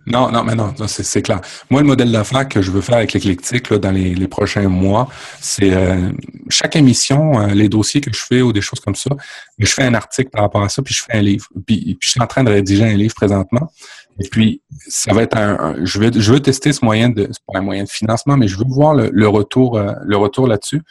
Non, 0.05 0.29
non, 0.31 0.43
mais 0.43 0.55
non, 0.55 0.73
c'est 0.87 1.21
clair. 1.21 1.39
Moi, 1.69 1.81
le 1.81 1.87
modèle 1.87 2.11
d'affaires 2.11 2.47
que 2.47 2.61
je 2.61 2.71
veux 2.71 2.81
faire 2.81 2.97
avec 2.97 3.13
l'éclectique 3.13 3.71
dans 3.73 3.91
les, 3.91 4.27
prochains 4.27 4.67
mois, 4.67 5.07
c'est 5.39 5.73
euh, 5.73 6.11
chaque 6.49 6.75
émission, 6.75 7.39
euh, 7.39 7.47
les 7.53 7.69
dossiers 7.69 8.01
que 8.01 8.11
je 8.13 8.21
fais 8.21 8.41
ou 8.41 8.51
des 8.51 8.61
choses 8.61 8.81
comme 8.81 8.95
ça, 8.95 9.11
je 9.57 9.67
fais 9.67 9.83
un 9.83 9.93
article 9.93 10.29
par 10.29 10.41
rapport 10.41 10.63
à 10.63 10.69
ça, 10.69 10.81
puis 10.81 10.93
je 10.93 11.03
fais 11.03 11.17
un 11.17 11.21
livre. 11.21 11.47
Puis, 11.65 11.97
je 12.01 12.09
suis 12.09 12.21
en 12.21 12.27
train 12.27 12.43
de 12.43 12.51
rédiger 12.51 12.83
un 12.83 12.97
livre 12.97 13.15
présentement. 13.15 13.71
Et 14.19 14.27
puis, 14.27 14.61
ça 14.87 15.13
va 15.13 15.23
être 15.23 15.37
un, 15.37 15.75
je 15.83 15.99
veux 15.99 16.39
tester 16.39 16.73
ce 16.73 16.83
moyen 16.83 17.09
de, 17.09 17.29
c'est 17.31 17.43
pas 17.47 17.59
un 17.59 17.63
moyen 17.63 17.83
de 17.85 17.89
financement, 17.89 18.35
mais 18.35 18.47
je 18.47 18.57
veux 18.57 18.65
voir 18.67 18.93
le, 18.93 19.27
retour, 19.27 19.77
euh, 19.77 19.93
le 20.03 20.17
retour 20.17 20.47
là-dessus. 20.47 20.81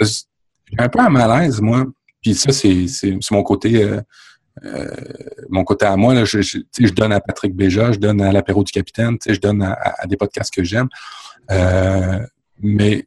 J'ai 0.00 0.78
un 0.78 0.88
peu 0.88 1.00
un 1.00 1.10
malaise, 1.10 1.60
moi. 1.60 1.84
Puis 2.22 2.34
ça, 2.34 2.52
c'est, 2.52 2.86
mon 3.32 3.42
côté, 3.42 3.98
mon 5.48 5.64
côté 5.64 5.86
à 5.86 5.96
moi. 5.96 6.14
Là, 6.14 6.24
je, 6.24 6.92
donne 6.92 7.12
à 7.12 7.20
Patrick 7.20 7.54
Béja, 7.54 7.92
je 7.92 7.98
donne 7.98 8.20
à 8.20 8.32
l'apéro 8.32 8.64
du 8.64 8.72
capitaine, 8.72 9.16
je 9.26 9.38
donne 9.38 9.62
à, 9.62 10.06
des 10.06 10.16
podcasts 10.16 10.52
que 10.52 10.64
j'aime. 10.64 10.88
Euh, 11.50 12.20
mais 12.62 13.06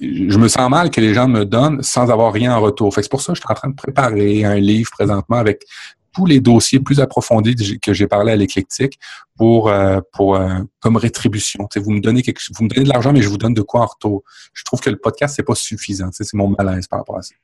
je 0.00 0.38
me 0.38 0.48
sens 0.48 0.68
mal 0.70 0.90
que 0.90 1.00
les 1.00 1.14
gens 1.14 1.28
me 1.28 1.44
donnent 1.44 1.82
sans 1.82 2.10
avoir 2.10 2.32
rien 2.32 2.54
en 2.54 2.60
retour. 2.60 2.92
C'est 2.94 3.08
pour 3.10 3.20
ça 3.20 3.32
que 3.32 3.36
je 3.36 3.42
suis 3.42 3.50
en 3.50 3.54
train 3.54 3.70
de 3.70 3.74
préparer 3.74 4.44
un 4.44 4.56
livre 4.56 4.90
présentement 4.90 5.36
avec 5.36 5.64
tous 6.12 6.26
les 6.26 6.40
dossiers 6.40 6.78
plus 6.78 7.00
approfondis 7.00 7.56
que 7.80 7.92
j'ai- 7.92 8.06
parlé 8.06 8.32
à 8.32 8.36
l'éclectique 8.36 9.00
pour 9.36 9.68
euh, 9.68 10.00
pour 10.12 10.36
euh, 10.36 10.60
comme 10.80 10.96
rétribution. 10.96 11.68
Vous 11.76 11.90
me 11.90 12.00
donnez 12.00 12.22
vous 12.56 12.64
me 12.64 12.68
donnez 12.68 12.84
de 12.84 12.88
l'argent, 12.88 13.12
mais 13.12 13.22
je 13.22 13.28
vous 13.28 13.38
donne 13.38 13.54
de 13.54 13.62
quoi 13.62 13.80
en 13.80 13.86
retour. 13.86 14.22
Je 14.52 14.62
trouve 14.62 14.80
que 14.80 14.90
le 14.90 14.96
podcast 14.96 15.34
c'est 15.34 15.42
pas 15.42 15.56
suffisant. 15.56 16.10
C'est 16.12 16.32
mon 16.34 16.54
malaise 16.56 16.86
par 16.86 17.00
rapport 17.00 17.18
à 17.18 17.22
ça. 17.22 17.34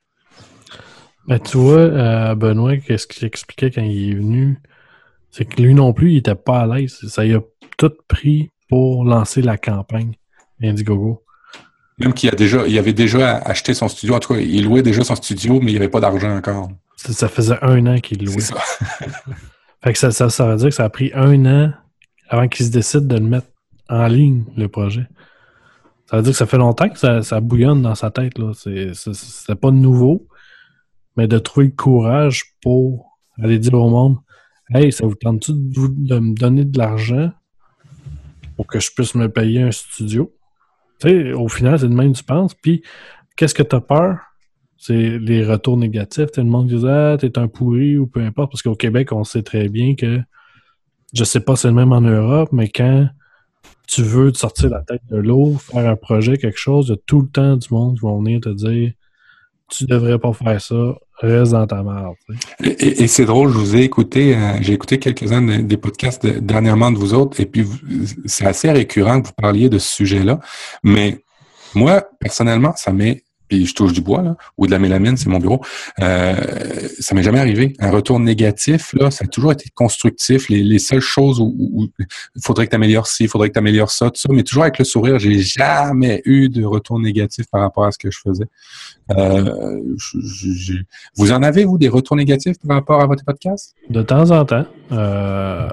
Ben, 1.26 1.38
tu 1.38 1.58
vois, 1.58 1.78
euh, 1.78 2.34
Benoît, 2.34 2.76
qu'est-ce 2.78 3.06
qu'il 3.06 3.26
expliquait 3.26 3.70
quand 3.70 3.82
il 3.82 4.10
est 4.10 4.14
venu, 4.14 4.58
c'est 5.30 5.44
que 5.44 5.62
lui 5.62 5.74
non 5.74 5.92
plus, 5.92 6.12
il 6.12 6.16
était 6.18 6.34
pas 6.34 6.60
à 6.60 6.66
l'aise. 6.66 6.98
Ça 7.08 7.24
y 7.24 7.34
a 7.34 7.40
tout 7.76 7.92
pris 8.08 8.50
pour 8.68 9.04
lancer 9.04 9.42
la 9.42 9.56
campagne 9.56 10.14
Indiegogo. 10.62 11.22
Même 11.98 12.14
qu'il 12.14 12.30
a 12.30 12.34
déjà, 12.34 12.66
il 12.66 12.78
avait 12.78 12.92
déjà 12.92 13.38
acheté 13.38 13.74
son 13.74 13.88
studio. 13.88 14.14
En 14.14 14.20
tout 14.20 14.34
cas, 14.34 14.40
il 14.40 14.64
louait 14.64 14.82
déjà 14.82 15.04
son 15.04 15.14
studio, 15.14 15.60
mais 15.60 15.70
il 15.70 15.74
n'y 15.74 15.76
avait 15.76 15.88
pas 15.88 16.00
d'argent 16.00 16.34
encore. 16.34 16.70
Ça, 16.96 17.12
ça 17.12 17.28
faisait 17.28 17.58
un 17.62 17.86
an 17.86 18.00
qu'il 18.00 18.24
louait. 18.24 18.40
Ça. 18.40 18.56
Fait 19.82 19.92
que 19.92 19.98
ça, 19.98 20.10
ça, 20.10 20.30
ça 20.30 20.46
veut 20.46 20.56
dire 20.56 20.68
que 20.68 20.74
ça 20.74 20.84
a 20.84 20.90
pris 20.90 21.10
un 21.14 21.46
an 21.46 21.72
avant 22.28 22.48
qu'il 22.48 22.66
se 22.66 22.70
décide 22.70 23.06
de 23.06 23.16
le 23.16 23.24
mettre 23.26 23.46
en 23.88 24.06
ligne, 24.06 24.44
le 24.56 24.68
projet. 24.68 25.06
Ça 26.10 26.16
veut 26.16 26.22
dire 26.22 26.32
que 26.32 26.38
ça 26.38 26.46
fait 26.46 26.58
longtemps 26.58 26.88
que 26.88 26.98
ça, 26.98 27.22
ça 27.22 27.40
bouillonne 27.40 27.82
dans 27.82 27.94
sa 27.94 28.10
tête. 28.10 28.38
là. 28.38 28.52
C'est 28.54 29.54
pas 29.54 29.70
nouveau, 29.70 30.26
mais 31.16 31.26
de 31.26 31.38
trouver 31.38 31.66
le 31.66 31.72
courage 31.72 32.56
pour 32.62 33.18
aller 33.42 33.58
dire 33.58 33.74
au 33.74 33.88
monde 33.88 34.18
Hey, 34.72 34.92
ça 34.92 35.04
vous 35.04 35.16
tente-tu 35.16 35.52
de, 35.52 36.18
me 36.20 36.32
donner 36.32 36.64
de 36.64 36.78
l'argent 36.78 37.32
pour 38.56 38.68
que 38.68 38.78
je 38.78 38.90
puisse 38.92 39.16
me 39.16 39.28
payer 39.28 39.62
un 39.62 39.72
studio? 39.72 40.32
Tu 41.00 41.08
sais, 41.08 41.32
au 41.32 41.48
final, 41.48 41.78
c'est 41.80 41.88
de 41.88 41.94
même 41.94 42.12
tu 42.12 42.22
penses. 42.22 42.54
Puis, 42.54 42.82
qu'est-ce 43.36 43.54
que 43.54 43.64
tu 43.64 43.74
as 43.74 43.80
peur? 43.80 44.18
C'est 44.76 45.18
les 45.18 45.44
retours 45.44 45.76
négatifs. 45.76 46.30
Tout 46.30 46.42
le 46.42 46.46
monde 46.46 46.68
dit 46.68 46.86
Ah, 46.86 47.16
t'es 47.18 47.36
un 47.36 47.48
pourri 47.48 47.98
ou 47.98 48.06
peu 48.06 48.20
importe. 48.20 48.52
Parce 48.52 48.62
qu'au 48.62 48.76
Québec, 48.76 49.10
on 49.10 49.24
sait 49.24 49.42
très 49.42 49.68
bien 49.68 49.96
que 49.96 50.20
je 51.12 51.24
sais 51.24 51.40
pas 51.40 51.56
c'est 51.56 51.68
le 51.68 51.74
même 51.74 51.92
en 51.92 52.00
Europe, 52.00 52.50
mais 52.52 52.68
quand 52.68 53.08
tu 53.88 54.02
veux 54.02 54.30
te 54.30 54.38
sortir 54.38 54.70
la 54.70 54.82
tête 54.82 55.02
de 55.10 55.16
l'eau, 55.16 55.54
faire 55.54 55.88
un 55.88 55.96
projet, 55.96 56.36
quelque 56.36 56.58
chose, 56.58 56.86
il 56.86 56.90
y 56.90 56.94
a 56.94 56.98
tout 57.06 57.22
le 57.22 57.28
temps 57.28 57.56
du 57.56 57.66
monde 57.72 57.96
qui 57.96 58.02
vont 58.02 58.22
venir 58.22 58.40
te 58.40 58.50
dire 58.50 58.92
Tu 59.70 59.84
devrais 59.84 60.18
pas 60.18 60.32
faire 60.32 60.60
ça, 60.60 60.74
reste 61.20 61.52
dans 61.52 61.66
ta 61.66 61.82
merde. 61.82 62.14
Et, 62.62 63.06
c'est 63.06 63.24
drôle, 63.24 63.50
je 63.52 63.58
vous 63.58 63.76
ai 63.76 63.82
écouté, 63.82 64.34
euh, 64.36 64.52
j'ai 64.60 64.72
écouté 64.72 64.98
quelques-uns 64.98 65.42
de- 65.42 65.56
des 65.62 65.76
podcasts 65.76 66.24
de- 66.26 66.38
dernièrement 66.40 66.90
de 66.90 66.98
vous 66.98 67.14
autres, 67.14 67.40
et 67.40 67.46
puis 67.46 67.64
c'est 68.26 68.46
assez 68.46 68.70
récurrent 68.70 69.20
que 69.20 69.28
vous 69.28 69.32
parliez 69.34 69.68
de 69.68 69.78
ce 69.78 69.88
sujet-là. 69.96 70.40
Mais 70.82 71.22
moi, 71.74 72.02
personnellement, 72.18 72.72
ça 72.76 72.92
m'est, 72.92 73.22
puis 73.50 73.66
je 73.66 73.74
touche 73.74 73.92
du 73.92 74.00
bois, 74.00 74.22
là, 74.22 74.36
ou 74.56 74.66
de 74.66 74.70
la 74.70 74.78
mélamine, 74.78 75.16
c'est 75.16 75.28
mon 75.28 75.40
bureau, 75.40 75.60
euh, 76.00 76.34
ça 77.00 77.14
m'est 77.16 77.22
jamais 77.24 77.40
arrivé. 77.40 77.74
Un 77.80 77.90
retour 77.90 78.20
négatif, 78.20 78.92
là, 78.94 79.10
ça 79.10 79.24
a 79.24 79.28
toujours 79.28 79.50
été 79.50 79.68
constructif. 79.74 80.48
Les, 80.48 80.62
les 80.62 80.78
seules 80.78 81.00
choses 81.00 81.40
où, 81.40 81.88
il 81.98 82.42
faudrait 82.42 82.66
que 82.66 82.70
tu 82.70 82.76
améliores 82.76 83.08
ci, 83.08 83.24
il 83.24 83.28
faudrait 83.28 83.48
que 83.48 83.54
tu 83.54 83.58
améliores 83.58 83.90
ça, 83.90 84.06
tout 84.06 84.20
ça, 84.20 84.28
mais 84.32 84.44
toujours 84.44 84.62
avec 84.62 84.78
le 84.78 84.84
sourire, 84.84 85.18
j'ai 85.18 85.40
jamais 85.40 86.22
eu 86.24 86.48
de 86.48 86.64
retour 86.64 87.00
négatif 87.00 87.46
par 87.50 87.60
rapport 87.60 87.84
à 87.84 87.90
ce 87.90 87.98
que 87.98 88.10
je 88.10 88.20
faisais. 88.20 88.46
Euh, 89.10 89.82
vous 91.16 91.32
en 91.32 91.42
avez, 91.42 91.64
vous, 91.64 91.76
des 91.76 91.88
retours 91.88 92.16
négatifs 92.16 92.56
par 92.64 92.76
rapport 92.76 93.00
à 93.00 93.06
votre 93.06 93.24
podcast? 93.24 93.74
De 93.88 94.02
temps 94.02 94.30
en 94.30 94.44
temps. 94.44 94.64
Euh, 94.92 95.68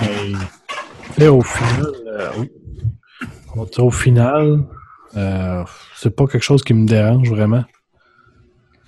tu 0.00 0.36
sais, 1.18 1.28
au 1.28 1.42
final, 1.42 1.86
euh, 2.06 2.30
Au 3.78 3.90
final, 3.90 4.64
euh, 5.16 5.64
c'est 5.96 6.14
pas 6.14 6.26
quelque 6.26 6.42
chose 6.42 6.62
qui 6.62 6.74
me 6.74 6.86
dérange 6.86 7.28
vraiment. 7.30 7.64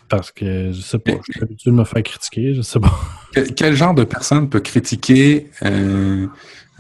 Parce 0.09 0.31
que 0.31 0.71
je 0.73 0.81
sais 0.81 0.99
pas, 0.99 1.13
je 1.27 1.33
suis 1.33 1.43
habitué 1.43 1.71
de 1.71 1.77
me 1.77 1.85
faire 1.85 2.03
critiquer, 2.03 2.55
je 2.55 2.63
sais 2.63 2.79
pas. 2.79 2.93
Quel, 3.57 3.75
genre 3.75 3.95
de 3.95 4.05
personne 4.05 4.49
peut 4.49 4.61
critiquer 4.61 5.51
euh, 5.65 6.27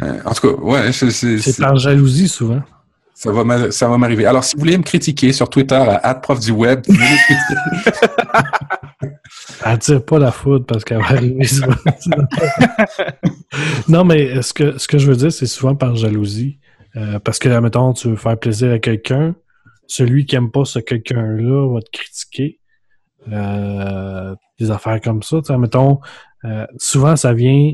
euh, 0.02 0.18
En 0.24 0.32
tout 0.34 0.54
cas, 0.54 0.62
ouais, 0.62 0.92
c'est- 0.92 1.58
par 1.60 1.76
jalousie 1.76 2.28
souvent. 2.28 2.62
ça 3.14 3.32
va 3.32 3.42
m'a- 3.44 3.70
ça 3.70 3.88
va 3.88 3.96
m'arriver. 3.98 4.26
Alors, 4.26 4.44
si 4.44 4.54
vous 4.54 4.60
voulez 4.60 4.76
me 4.78 4.82
critiquer 4.82 5.32
sur 5.32 5.48
Twitter 5.48 5.74
à 6.02 6.14
prof 6.14 6.38
du 6.38 6.52
web, 6.52 6.82
venez 6.86 6.98
me 6.98 7.82
critiquer. 7.82 7.90
Elle 9.66 9.78
tire 9.78 10.04
pas 10.04 10.18
la 10.18 10.30
foudre 10.30 10.66
parce 10.66 10.84
qu'elle 10.84 10.98
va 10.98 11.06
arriver 11.06 11.44
souvent. 11.44 11.74
non, 13.88 14.04
mais 14.04 14.42
ce 14.42 14.52
que, 14.52 14.78
ce 14.78 14.86
que 14.86 14.98
je 14.98 15.06
veux 15.10 15.16
dire, 15.16 15.32
c'est 15.32 15.46
souvent 15.46 15.74
par 15.74 15.96
jalousie. 15.96 16.58
Euh, 16.96 17.18
parce 17.18 17.38
que, 17.38 17.48
admettons, 17.48 17.92
tu 17.92 18.08
veux 18.08 18.16
faire 18.16 18.38
plaisir 18.38 18.72
à 18.72 18.78
quelqu'un, 18.78 19.34
celui 19.86 20.26
qui 20.26 20.36
aime 20.36 20.50
pas 20.50 20.64
ce 20.64 20.78
quelqu'un-là 20.78 21.72
va 21.72 21.80
te 21.80 21.90
critiquer. 21.90 22.60
Euh, 23.32 24.34
des 24.58 24.70
affaires 24.70 25.00
comme 25.00 25.22
ça. 25.22 25.38
Admettons, 25.48 26.00
euh, 26.44 26.66
souvent, 26.78 27.16
ça 27.16 27.32
vient 27.32 27.72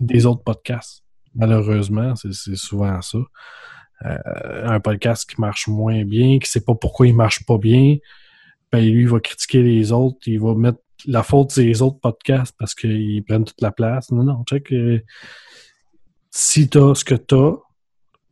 des 0.00 0.26
autres 0.26 0.42
podcasts. 0.42 1.04
Malheureusement, 1.34 2.14
c'est 2.16 2.56
souvent 2.56 3.00
ça. 3.00 3.18
euh, 4.04 4.68
un 4.68 4.80
podcast 4.80 5.28
qui 5.28 5.40
marche 5.40 5.68
moins 5.68 6.04
bien, 6.04 6.38
qui 6.38 6.48
sait 6.48 6.60
pas 6.64 6.74
pourquoi 6.74 7.06
il 7.06 7.14
marche 7.14 7.44
pas 7.46 7.58
bien, 7.58 7.96
ben 8.70 8.80
lui, 8.84 9.02
il 9.02 9.08
va 9.08 9.20
critiquer 9.20 9.62
les 9.62 9.92
autres, 9.92 10.18
il 10.26 10.40
va 10.40 10.54
mettre 10.54 10.80
la 11.06 11.22
faute 11.22 11.56
les 11.56 11.80
autres 11.82 12.00
podcasts 12.00 12.54
parce 12.58 12.74
qu'ils 12.74 13.24
prennent 13.24 13.44
toute 13.44 13.60
la 13.60 13.72
place. 13.72 14.10
Non, 14.10 14.24
non, 14.24 14.44
check. 14.44 14.72
Si 16.30 16.68
t'as 16.68 16.94
ce 16.94 17.04
que 17.04 17.14
t'as, 17.14 17.52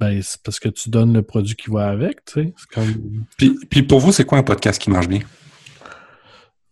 ben, 0.03 0.21
c'est 0.21 0.43
parce 0.43 0.59
que 0.59 0.69
tu 0.69 0.91
donnes 0.91 1.13
le 1.13 1.23
produit 1.23 1.55
qui 1.55 1.71
va 1.71 1.87
avec, 1.87 2.25
tu 2.25 2.33
sais. 2.33 2.55
Comme... 2.75 3.25
Puis, 3.39 3.57
puis, 3.71 3.85
pour 3.85 4.01
vous, 4.01 4.11
c'est 4.11 4.25
quoi 4.25 4.37
un 4.39 4.43
podcast 4.43 4.83
qui 4.83 4.91
marche 4.91 5.07
bien? 5.07 5.21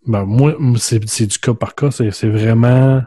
Ben, 0.04 0.24
moi, 0.24 0.56
c'est 0.78 1.26
du 1.26 1.38
cas 1.38 1.54
par 1.54 1.76
cas. 1.76 1.92
C'est 1.92 2.28
vraiment... 2.28 3.02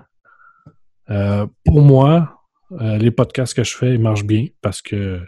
Euh, 1.09 1.45
pour 1.65 1.81
moi, 1.81 2.39
euh, 2.79 2.97
les 2.97 3.11
podcasts 3.11 3.53
que 3.53 3.65
je 3.65 3.75
fais, 3.75 3.95
ils 3.95 3.99
marchent 3.99 4.23
bien 4.23 4.47
parce 4.61 4.81
que 4.81 5.19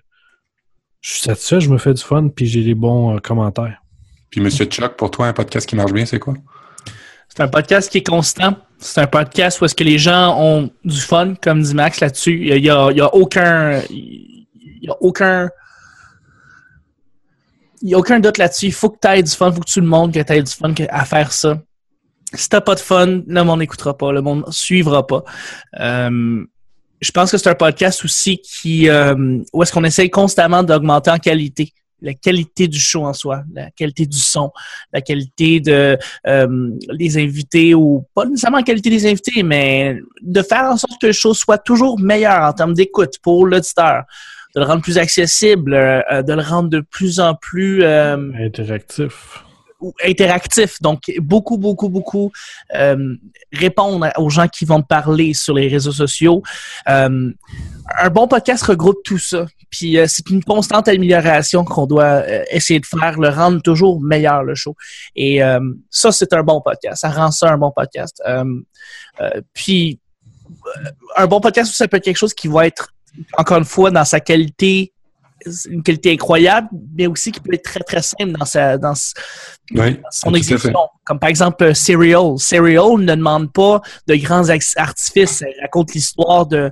je 1.02 1.10
suis 1.10 1.20
satisfait, 1.20 1.60
je 1.60 1.70
me 1.70 1.78
fais 1.78 1.94
du 1.94 2.02
fun, 2.02 2.30
puis 2.30 2.46
j'ai 2.46 2.64
des 2.64 2.76
bons 2.76 3.18
euh, 3.18 3.20
commentaires. 3.20 3.82
Puis, 4.30 4.40
Monsieur 4.40 4.64
Chuck, 4.66 4.96
pour 4.96 5.12
toi, 5.12 5.28
un 5.28 5.34
podcast 5.34 5.68
qui 5.68 5.76
marche 5.76 5.92
bien, 5.92 6.06
c'est 6.06 6.20
quoi? 6.20 6.36
C'est 7.28 7.42
un 7.42 7.50
podcast 7.50 7.92
qui 7.92 7.98
est 7.98 8.08
constant. 8.08 8.56
C'est 8.78 9.02
un 9.02 9.08
podcast 9.08 9.60
où 9.60 9.66
est-ce 9.66 9.76
que 9.76 9.84
les 9.84 9.98
gens 9.98 10.40
ont 10.40 10.70
du 10.86 11.02
fun, 11.02 11.34
comme 11.42 11.62
dit 11.62 11.76
Max 11.76 12.00
là-dessus. 12.00 12.48
Il 12.48 12.62
n'y 12.62 12.70
a, 12.70 12.92
il 12.92 12.98
y 12.98 13.02
a, 13.02 13.14
aucun... 13.14 13.82
Il 13.90 14.45
y 14.88 14.92
a 14.92 14.96
aucun... 15.02 15.50
Il 17.82 17.90
n'y 17.90 17.94
a 17.94 17.98
aucun 18.00 18.20
doute 18.20 18.38
là-dessus. 18.38 18.68
Il 18.68 18.74
faut 18.74 18.90
que 18.90 18.98
tu 19.00 19.08
aies 19.08 19.22
du 19.22 19.30
fun. 19.30 19.50
Il 19.50 19.56
faut 19.56 19.62
que 19.62 19.70
tu 19.70 19.82
le 19.82 19.86
montres 19.86 20.14
que 20.14 20.34
tu 20.34 20.42
du 20.42 20.52
fun 20.52 20.74
à 20.90 21.06
faire 21.06 21.32
ça. 21.32 21.60
Si 22.34 22.50
t'as 22.50 22.62
pas 22.62 22.74
de 22.74 22.80
fun, 22.80 23.22
le 23.28 23.44
monde 23.44 23.60
n'écoutera 23.60 23.96
pas. 23.96 24.12
Le 24.12 24.22
monde 24.22 24.46
suivra 24.50 25.06
pas. 25.06 25.24
Euh, 25.80 26.44
je 27.02 27.12
pense 27.12 27.32
que 27.32 27.38
c'est 27.38 27.50
un 27.50 27.56
podcast 27.56 28.04
aussi 28.04 28.40
qui 28.40 28.90
euh, 28.90 29.40
où 29.54 29.62
est-ce 29.62 29.72
qu'on 29.72 29.84
essaye 29.84 30.10
constamment 30.10 30.64
d'augmenter 30.64 31.12
en 31.12 31.20
qualité 31.20 31.74
la 32.02 32.14
qualité 32.14 32.68
du 32.68 32.80
show 32.80 33.06
en 33.06 33.14
soi, 33.14 33.44
la 33.54 33.72
qualité 33.72 34.06
du 34.06 34.20
son, 34.20 34.52
la 34.94 35.02
qualité 35.02 35.60
de 35.60 35.98
euh, 36.28 36.72
invités 37.00 37.74
ou 37.74 38.06
pas 38.14 38.26
nécessairement 38.26 38.58
la 38.58 38.64
qualité 38.64 38.90
des 38.90 39.06
invités, 39.08 39.44
mais 39.44 39.98
de 40.22 40.42
faire 40.42 40.66
en 40.66 40.78
sorte 40.78 41.00
que 41.02 41.08
le 41.08 41.14
show 41.14 41.34
soit 41.34 41.58
toujours 41.58 42.00
meilleur 42.00 42.44
en 42.44 42.54
termes 42.54 42.74
d'écoute 42.74 43.16
pour 43.24 43.46
l'auditeur, 43.46 44.04
de 44.56 44.62
le 44.62 44.66
rendre 44.66 44.82
plus 44.82 44.98
accessible, 44.98 45.74
euh, 45.74 46.22
de 46.22 46.34
le 46.34 46.42
rendre 46.42 46.70
de 46.70 46.80
plus 46.80 47.20
en 47.20 47.36
plus 47.36 47.84
euh, 47.84 48.32
interactif 48.40 49.44
interactif. 50.04 50.82
Donc, 50.82 51.12
beaucoup, 51.20 51.58
beaucoup, 51.58 51.90
beaucoup 51.90 52.32
euh, 52.74 53.16
répondre 53.52 54.08
aux 54.18 54.30
gens 54.30 54.48
qui 54.48 54.66
vont 54.66 54.82
te 54.82 54.88
parler 54.88 55.34
sur 55.34 55.54
les 55.54 55.68
réseaux 55.68 55.92
sociaux. 55.92 56.42
Euh, 56.90 57.32
un 58.00 58.10
bon 58.10 58.28
podcast 58.28 58.64
regroupe 58.64 59.04
tout 59.04 59.18
ça. 59.18 59.46
Puis 59.70 59.98
euh, 59.98 60.06
c'est 60.08 60.30
une 60.30 60.44
constante 60.44 60.88
amélioration 60.88 61.64
qu'on 61.66 61.86
doit 61.86 62.24
essayer 62.52 62.80
de 62.80 62.86
faire, 62.86 63.20
le 63.20 63.30
rendre 63.30 63.62
toujours 63.62 64.02
meilleur, 64.02 64.44
le 64.44 64.56
show. 64.56 64.76
Et 65.16 65.42
ça, 65.90 66.12
c'est 66.12 66.34
un 66.34 66.44
bon 66.44 66.62
podcast. 66.62 67.02
Ça 67.02 67.10
rend 67.10 67.32
ça 67.32 67.52
un 67.52 67.58
bon 67.58 67.72
podcast. 67.72 68.22
puis, 69.54 70.00
un 71.16 71.28
bon 71.28 71.40
podcast, 71.40 71.74
ça 71.74 71.88
peut 71.88 71.98
être 71.98 72.04
quelque 72.04 72.18
chose 72.18 72.34
qui 72.34 72.48
va 72.48 72.68
être, 72.68 72.90
encore 73.38 73.58
une 73.58 73.66
fois, 73.66 73.92
dans 73.92 74.06
sa 74.06 74.20
qualité 74.20 74.92
une 75.70 75.84
qualité 75.84 76.12
incroyable, 76.12 76.70
mais 76.96 77.08
aussi 77.08 77.32
qui 77.32 77.40
peut 77.40 77.54
être 77.54 77.64
très, 77.64 77.80
très 77.82 78.02
simple 78.02 78.32
dans, 78.32 78.46
sa, 78.46 78.78
dans, 78.78 78.94
son 78.96 80.34
exécution. 80.34 80.74
Comme 81.06 81.20
par 81.20 81.30
exemple 81.30 81.64
euh, 81.64 81.74
Serial. 81.74 82.38
Serial 82.38 82.98
ne 82.98 83.16
demande 83.16 83.52
pas 83.52 83.82
de 84.08 84.16
grands 84.16 84.50
artifices. 84.50 85.42
Elle 85.42 85.62
raconte 85.62 85.94
l'histoire 85.94 86.46
de 86.46 86.72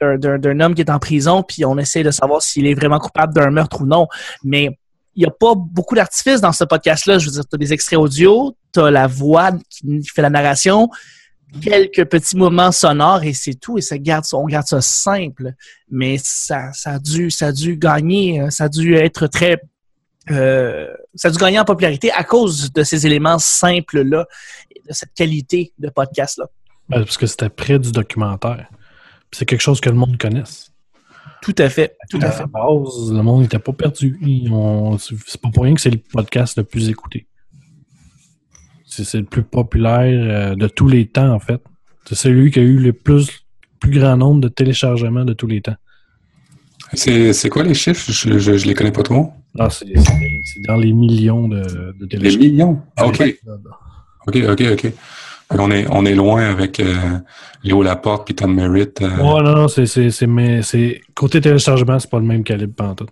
d'un 0.00 0.58
homme 0.58 0.74
qui 0.74 0.80
est 0.80 0.90
en 0.90 0.98
prison, 0.98 1.44
puis 1.44 1.64
on 1.64 1.78
essaie 1.78 2.02
de 2.02 2.10
savoir 2.10 2.42
s'il 2.42 2.66
est 2.66 2.74
vraiment 2.74 2.98
coupable 2.98 3.32
d'un 3.32 3.50
meurtre 3.50 3.82
ou 3.82 3.86
non. 3.86 4.08
Mais 4.42 4.68
il 5.14 5.20
n'y 5.20 5.26
a 5.26 5.30
pas 5.30 5.54
beaucoup 5.54 5.94
d'artifices 5.94 6.40
dans 6.40 6.50
ce 6.50 6.64
podcast-là. 6.64 7.20
Je 7.20 7.26
veux 7.26 7.30
dire, 7.30 7.46
tu 7.48 7.54
as 7.54 7.58
des 7.58 7.72
extraits 7.72 8.00
audio, 8.00 8.52
tu 8.74 8.80
as 8.80 8.90
la 8.90 9.06
voix 9.06 9.52
qui 9.70 10.02
fait 10.12 10.22
la 10.22 10.30
narration, 10.30 10.88
quelques 11.60 12.04
petits 12.06 12.36
moments 12.36 12.72
sonores 12.72 13.24
et 13.24 13.32
c'est 13.32 13.54
tout. 13.54 13.78
Et 13.78 13.80
ça 13.80 13.98
garde, 13.98 14.24
on 14.32 14.46
garde 14.46 14.66
ça 14.66 14.80
simple. 14.80 15.52
Mais 15.90 16.18
ça, 16.18 16.72
ça, 16.72 16.92
a 16.92 16.98
dû, 16.98 17.30
ça 17.30 17.48
a 17.48 17.52
dû 17.52 17.76
gagner, 17.76 18.40
euh, 18.40 18.50
ça 18.50 18.64
a 18.64 18.68
dû 18.68 18.94
être 18.94 19.26
très. 19.26 19.60
Euh, 20.30 20.88
ça 21.14 21.28
a 21.28 21.30
dû 21.30 21.38
gagner 21.38 21.58
en 21.58 21.64
popularité 21.64 22.12
à 22.12 22.24
cause 22.24 22.72
de 22.72 22.82
ces 22.84 23.06
éléments 23.06 23.38
simples-là, 23.38 24.26
de 24.88 24.92
cette 24.92 25.12
qualité 25.14 25.72
de 25.78 25.90
podcast-là. 25.90 26.46
Ben, 26.88 27.04
parce 27.04 27.18
que 27.18 27.26
c'était 27.26 27.48
près 27.48 27.78
du 27.78 27.92
documentaire. 27.92 28.68
C'est 29.32 29.46
quelque 29.46 29.60
chose 29.60 29.80
que 29.80 29.88
le 29.88 29.96
monde 29.96 30.18
connaisse. 30.18 30.70
Tout 31.40 31.54
à 31.58 31.68
fait. 31.68 31.96
Tout 32.08 32.20
à, 32.22 32.30
fait. 32.30 32.44
base, 32.46 33.12
le 33.12 33.22
monde 33.22 33.42
n'était 33.42 33.58
pas 33.58 33.72
perdu. 33.72 34.18
C'est 35.26 35.40
pas 35.40 35.50
pour 35.50 35.64
rien 35.64 35.74
que 35.74 35.80
c'est 35.80 35.90
le 35.90 35.98
podcast 35.98 36.56
le 36.56 36.64
plus 36.64 36.88
écouté. 36.88 37.26
C'est 38.94 39.18
le 39.18 39.24
plus 39.24 39.42
populaire 39.42 40.52
euh, 40.52 40.54
de 40.54 40.68
tous 40.68 40.88
les 40.88 41.06
temps, 41.06 41.32
en 41.32 41.38
fait. 41.38 41.62
C'est 42.06 42.14
celui 42.14 42.50
qui 42.50 42.58
a 42.58 42.62
eu 42.62 42.76
le 42.78 42.92
plus, 42.92 43.30
plus 43.80 43.98
grand 43.98 44.16
nombre 44.16 44.40
de 44.40 44.48
téléchargements 44.48 45.24
de 45.24 45.32
tous 45.32 45.46
les 45.46 45.62
temps. 45.62 45.76
C'est 46.94 47.48
quoi 47.48 47.62
les 47.62 47.74
chiffres? 47.74 48.12
Je, 48.12 48.38
je, 48.38 48.66
les 48.66 48.74
connais 48.74 48.92
pas 48.92 49.02
trop. 49.02 49.32
Ah, 49.58 49.70
c'est 49.70 49.86
dans 50.66 50.76
les 50.76 50.92
millions 50.92 51.48
de, 51.48 51.62
de 51.98 52.06
téléchargements. 52.06 52.42
Les 52.42 52.50
millions? 52.50 52.80
Ah, 52.96 53.06
OK. 53.06 53.22
OK, 54.26 54.36
OK, 54.50 54.62
OK. 54.72 54.92
On 55.58 55.70
est, 55.70 55.86
on 55.90 56.04
est 56.04 56.14
loin 56.14 56.42
avec 56.42 56.80
euh, 56.80 57.18
Léo 57.62 57.82
Laporte 57.82 58.30
et 58.30 58.34
Tom 58.34 58.54
Merritt. 58.54 59.00
Euh... 59.02 59.16
non, 59.16 59.42
non, 59.42 59.68
c'est 59.68 61.00
côté 61.14 61.40
téléchargement, 61.40 61.98
c'est 61.98 62.10
pas 62.10 62.18
le 62.18 62.26
même 62.26 62.44
calibre 62.44 62.74
pantoute. 62.74 63.10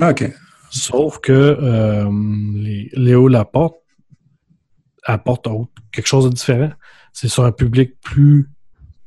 Ah, 0.00 0.10
OK. 0.10 0.30
Sauf 0.70 1.18
que 1.18 1.32
euh, 1.32 2.10
les, 2.54 2.90
Léo 2.94 3.28
Laporte 3.28 3.76
apporte 5.06 5.48
quelque 5.92 6.06
chose 6.06 6.24
de 6.24 6.30
différent. 6.30 6.70
C'est 7.12 7.28
sur 7.28 7.44
un 7.44 7.52
public 7.52 7.92
plus 8.02 8.48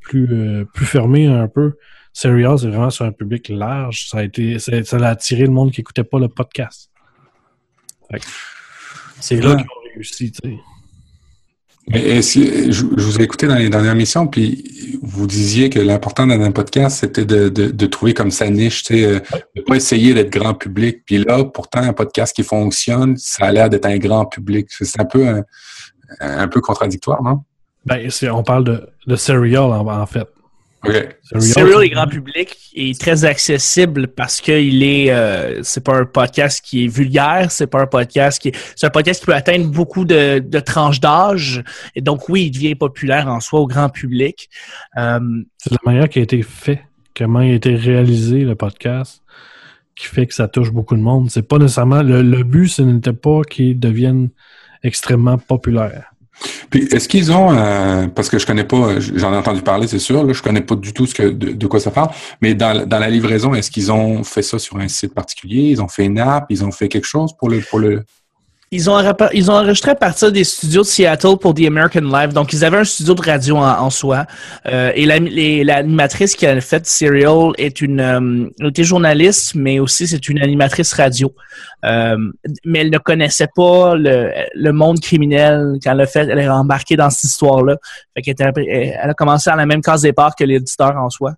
plus 0.02 0.28
euh, 0.32 0.66
plus 0.74 0.86
fermé 0.86 1.28
un 1.28 1.48
peu. 1.48 1.74
Serial, 2.14 2.58
c'est 2.58 2.68
vraiment 2.68 2.90
sur 2.90 3.06
un 3.06 3.12
public 3.12 3.50
large. 3.50 4.08
Ça 4.10 4.20
a 4.20 4.24
été 4.24 4.58
ça, 4.60 4.98
a 4.98 5.08
attiré 5.08 5.44
le 5.44 5.52
monde 5.52 5.72
qui 5.72 5.82
écoutait 5.82 6.04
pas 6.04 6.20
le 6.20 6.28
podcast. 6.28 6.90
C'est 9.20 9.36
là 9.36 9.56
qu'ils 9.56 9.66
ont 9.66 9.94
réussi, 9.96 10.32
tu 10.32 10.50
sais. 10.50 10.58
Et, 11.92 12.22
si, 12.22 12.72
je, 12.72 12.86
vous 12.86 13.20
ai 13.20 13.24
écouté 13.24 13.48
dans 13.48 13.56
les 13.56 13.70
dernières 13.70 13.96
missions, 13.96 14.28
puis 14.28 15.00
vous 15.02 15.26
disiez 15.26 15.72
que 15.72 15.80
l'important 15.80 16.28
dans 16.28 16.40
un 16.40 16.52
podcast, 16.52 17.00
c'était 17.00 17.26
de, 17.26 17.50
de, 17.50 17.86
trouver 17.88 18.14
comme 18.14 18.30
sa 18.30 18.48
niche, 18.50 18.84
tu 18.84 18.94
sais, 18.94 19.06
euh, 19.06 19.20
de 19.56 19.62
pas 19.62 19.76
essayer 19.76 20.14
d'être 20.14 20.30
grand 20.30 20.54
public. 20.54 21.02
Puis 21.04 21.18
là, 21.18 21.44
pourtant, 21.46 21.82
un 21.82 21.94
podcast 21.94 22.36
qui 22.36 22.44
fonctionne, 22.44 23.18
ça 23.18 23.46
a 23.46 23.52
l'air 23.52 23.70
d'être 23.72 23.88
un 23.88 23.98
grand 23.98 24.28
public. 24.28 24.68
C'est 24.70 25.00
un 25.00 25.06
peu 25.06 25.28
un, 25.28 25.44
un 26.20 26.48
peu 26.48 26.62
contradictoire, 26.62 27.22
non? 27.24 27.44
Ben, 27.86 28.10
on 28.32 28.44
parle 28.44 28.64
de, 28.66 28.90
de 29.08 29.16
Serial, 29.16 29.64
en, 29.64 30.06
fait. 30.06 30.28
Okay. 30.86 31.10
Serial, 31.40 31.84
est 31.84 31.90
grand 31.90 32.08
public 32.08 32.56
et 32.74 32.94
très 32.94 33.26
accessible 33.26 34.08
parce 34.08 34.40
qu'il 34.40 34.82
est, 34.82 35.12
euh, 35.12 35.62
c'est 35.62 35.84
pas 35.84 35.98
un 35.98 36.06
podcast 36.06 36.64
qui 36.64 36.86
est 36.86 36.88
vulgaire, 36.88 37.52
c'est 37.52 37.68
pas 37.68 37.82
un 37.82 37.88
podcast 37.88 38.42
qui 38.42 38.50
est, 38.50 38.56
c'est 38.76 38.88
un 38.88 38.90
podcast 38.90 39.20
qui 39.20 39.26
peut 39.26 39.36
atteindre 39.36 39.68
beaucoup 39.68 40.06
de, 40.06 40.40
de 40.40 40.60
tranches 40.60 41.02
d'âge 41.02 41.64
et 41.96 42.02
donc 42.02 42.30
oui, 42.30 42.46
il 42.46 42.52
devient 42.52 42.76
populaire 42.76 43.28
en 43.28 43.42
soi 43.42 43.60
au 43.60 43.68
grand 43.68 43.90
public. 43.90 44.50
Euh, 44.98 45.20
c'est 45.58 45.72
la 45.72 45.80
manière 45.84 46.08
qui 46.08 46.20
a 46.20 46.22
été 46.22 46.42
fait, 46.44 46.82
comment 47.14 47.42
il 47.42 47.52
a 47.52 47.56
été 47.56 47.76
réalisé 47.76 48.46
le 48.46 48.56
podcast 48.56 49.22
qui 49.98 50.06
fait 50.06 50.28
que 50.28 50.34
ça 50.34 50.48
touche 50.48 50.72
beaucoup 50.72 50.96
de 50.96 51.02
monde. 51.02 51.30
C'est 51.30 51.46
pas 51.46 51.58
nécessairement 51.58 52.04
le, 52.04 52.22
le 52.22 52.44
but, 52.44 52.70
ce 52.70 52.84
n'était 52.84 53.12
pas 53.12 53.42
qu'il 53.42 53.78
devienne 53.78 54.30
extrêmement 54.84 55.38
populaire. 55.38 56.14
Puis 56.70 56.84
est-ce 56.92 57.10
qu'ils 57.10 57.32
ont 57.32 57.52
euh, 57.52 58.08
parce 58.08 58.30
que 58.30 58.40
je 58.40 58.46
connais 58.46 58.64
pas, 58.64 59.00
j'en 59.00 59.34
ai 59.34 59.38
entendu 59.38 59.62
parler, 59.62 59.88
c'est 59.88 60.00
sûr, 60.00 60.24
là, 60.24 60.32
je 60.32 60.42
connais 60.42 60.62
pas 60.62 60.76
du 60.76 60.94
tout 60.94 61.06
ce 61.06 61.14
que 61.14 61.24
de, 61.24 61.68
quoi 61.68 61.80
ça 61.80 61.92
parle, 61.92 62.10
mais 62.42 62.54
dans, 62.54 62.88
dans 62.88 63.00
la 63.00 63.10
livraison, 63.10 63.54
est-ce 63.54 63.70
qu'ils 63.70 63.92
ont 63.92 64.24
fait 64.24 64.42
ça 64.42 64.58
sur 64.58 64.78
un 64.78 64.88
site 64.88 65.14
particulier, 65.14 65.64
ils 65.64 65.82
ont 65.82 65.88
fait 65.88 66.06
une 66.06 66.20
app, 66.20 66.46
ils 66.50 66.64
ont 66.64 66.72
fait 66.72 66.88
quelque 66.88 67.08
chose 67.08 67.34
pour 67.38 67.50
le 67.50 67.60
pour 67.60 67.80
le 67.80 68.04
ils 68.72 68.88
ont, 68.88 69.00
ils 69.34 69.50
ont 69.50 69.56
enregistré 69.56 69.92
à 69.92 69.96
partir 69.96 70.32
des 70.32 70.44
studios 70.44 70.84
de 70.84 70.88
Seattle 70.88 71.38
pour 71.42 71.56
The 71.56 71.66
American 71.66 72.02
Life. 72.02 72.34
Donc, 72.34 72.54
ils 72.54 72.64
avaient 72.64 72.78
un 72.78 72.84
studio 72.84 73.16
de 73.16 73.22
radio 73.22 73.58
en, 73.58 73.90
soi. 73.90 74.28
Euh, 74.68 74.92
et 74.94 75.06
l'animatrice 75.64 76.36
qui 76.36 76.46
a 76.46 76.62
fait 76.62 76.86
Serial 76.86 77.52
est 77.58 77.82
une 77.82 78.00
euh, 78.00 78.68
était 78.68 78.84
journaliste, 78.84 79.56
mais 79.56 79.80
aussi 79.80 80.08
c'est 80.08 80.30
une 80.30 80.40
animatrice 80.40 80.94
radio. 80.94 81.34
Euh, 81.84 82.18
mais 82.64 82.80
elle 82.80 82.92
ne 82.92 83.00
connaissait 83.00 83.48
pas 83.56 83.96
le, 83.96 84.32
le 84.54 84.72
monde 84.72 85.00
criminel 85.00 85.78
quand 85.84 85.94
elle 85.94 86.02
a 86.02 86.06
fait. 86.06 86.28
Elle 86.30 86.40
est 86.40 86.48
embarquée 86.48 86.96
dans 86.96 87.10
cette 87.10 87.24
histoire-là. 87.24 87.78
Fait 88.16 88.22
qu'elle 88.22 88.54
elle 88.56 89.10
a 89.10 89.14
commencé 89.16 89.50
à 89.50 89.56
la 89.56 89.66
même 89.66 89.82
case 89.82 90.04
départ 90.04 90.36
que 90.36 90.44
l'éditeur 90.44 90.96
en 90.96 91.10
soi. 91.10 91.34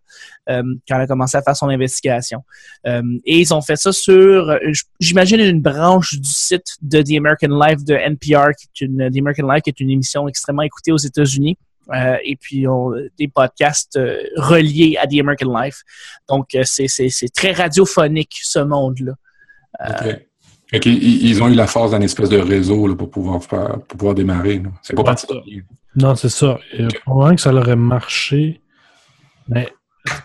Euh, 0.50 0.64
quand 0.88 0.96
elle 0.96 1.02
a 1.02 1.08
commencé 1.08 1.38
à 1.38 1.44
faire 1.44 1.56
son 1.56 1.70
investigation. 1.70 2.44
Euh, 2.88 3.04
et 3.26 3.40
ils 3.40 3.54
ont 3.54 3.62
fait 3.62 3.76
ça 3.76 3.92
sur, 3.92 4.58
j'imagine, 5.00 5.40
une 5.40 5.62
branche 5.62 6.20
du 6.20 6.30
site 6.30 6.78
de 6.82 7.04
The 7.04 7.18
American 7.18 7.60
Life 7.64 7.84
de 7.86 7.94
NPR, 7.94 8.56
qui 8.58 8.68
est 8.68 8.86
une, 8.86 9.12
The 9.12 9.20
American 9.20 9.48
Life, 9.48 9.62
qui 9.62 9.70
est 9.70 9.80
une 9.80 9.92
émission 9.92 10.28
extrêmement 10.28 10.64
écoutée 10.64 10.92
aux 10.92 10.98
États-Unis. 10.98 11.58
euh, 11.94 12.18
et 12.24 12.36
puis 12.38 12.66
des 13.20 13.28
podcasts 13.28 13.98
euh, 13.98 14.24
reliés 14.36 14.98
à 15.00 15.06
The 15.06 15.20
American 15.20 15.56
Life. 15.62 15.84
Donc, 16.28 16.58
c'est 16.64 17.34
très 17.36 17.52
radiophonique, 17.52 18.40
ce 18.42 18.60
monde-là. 18.60 19.14
OK. 20.74 20.86
ils 20.86 21.44
ont 21.44 21.50
eu 21.50 21.56
la 21.56 21.68
force 21.68 21.92
d'un 21.92 22.02
espèce 22.02 22.30
de 22.30 22.40
réseau 22.40 22.96
pour, 22.96 23.12
pouvoir 23.12 23.44
faire, 23.44 23.80
pour 23.88 23.98
pouvoir 23.98 24.16
démarrer. 24.16 24.62
C'est 24.82 24.96
pas 24.96 25.04
parti 25.04 25.28
Non, 25.96 26.16
c'est 26.16 26.30
ça. 26.30 26.58
Probablement 27.06 27.36
que 27.36 27.42
ça 27.42 27.54
aurait 27.54 27.76
marché, 27.76 28.62
mais 29.48 29.68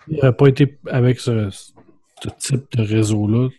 il 0.07 0.15
n'aurait 0.15 0.35
pas 0.35 0.47
été 0.47 0.77
avec 0.87 1.19
ce, 1.19 1.49
type 2.39 2.65
de 2.75 2.83
réseau-là. 2.83 3.49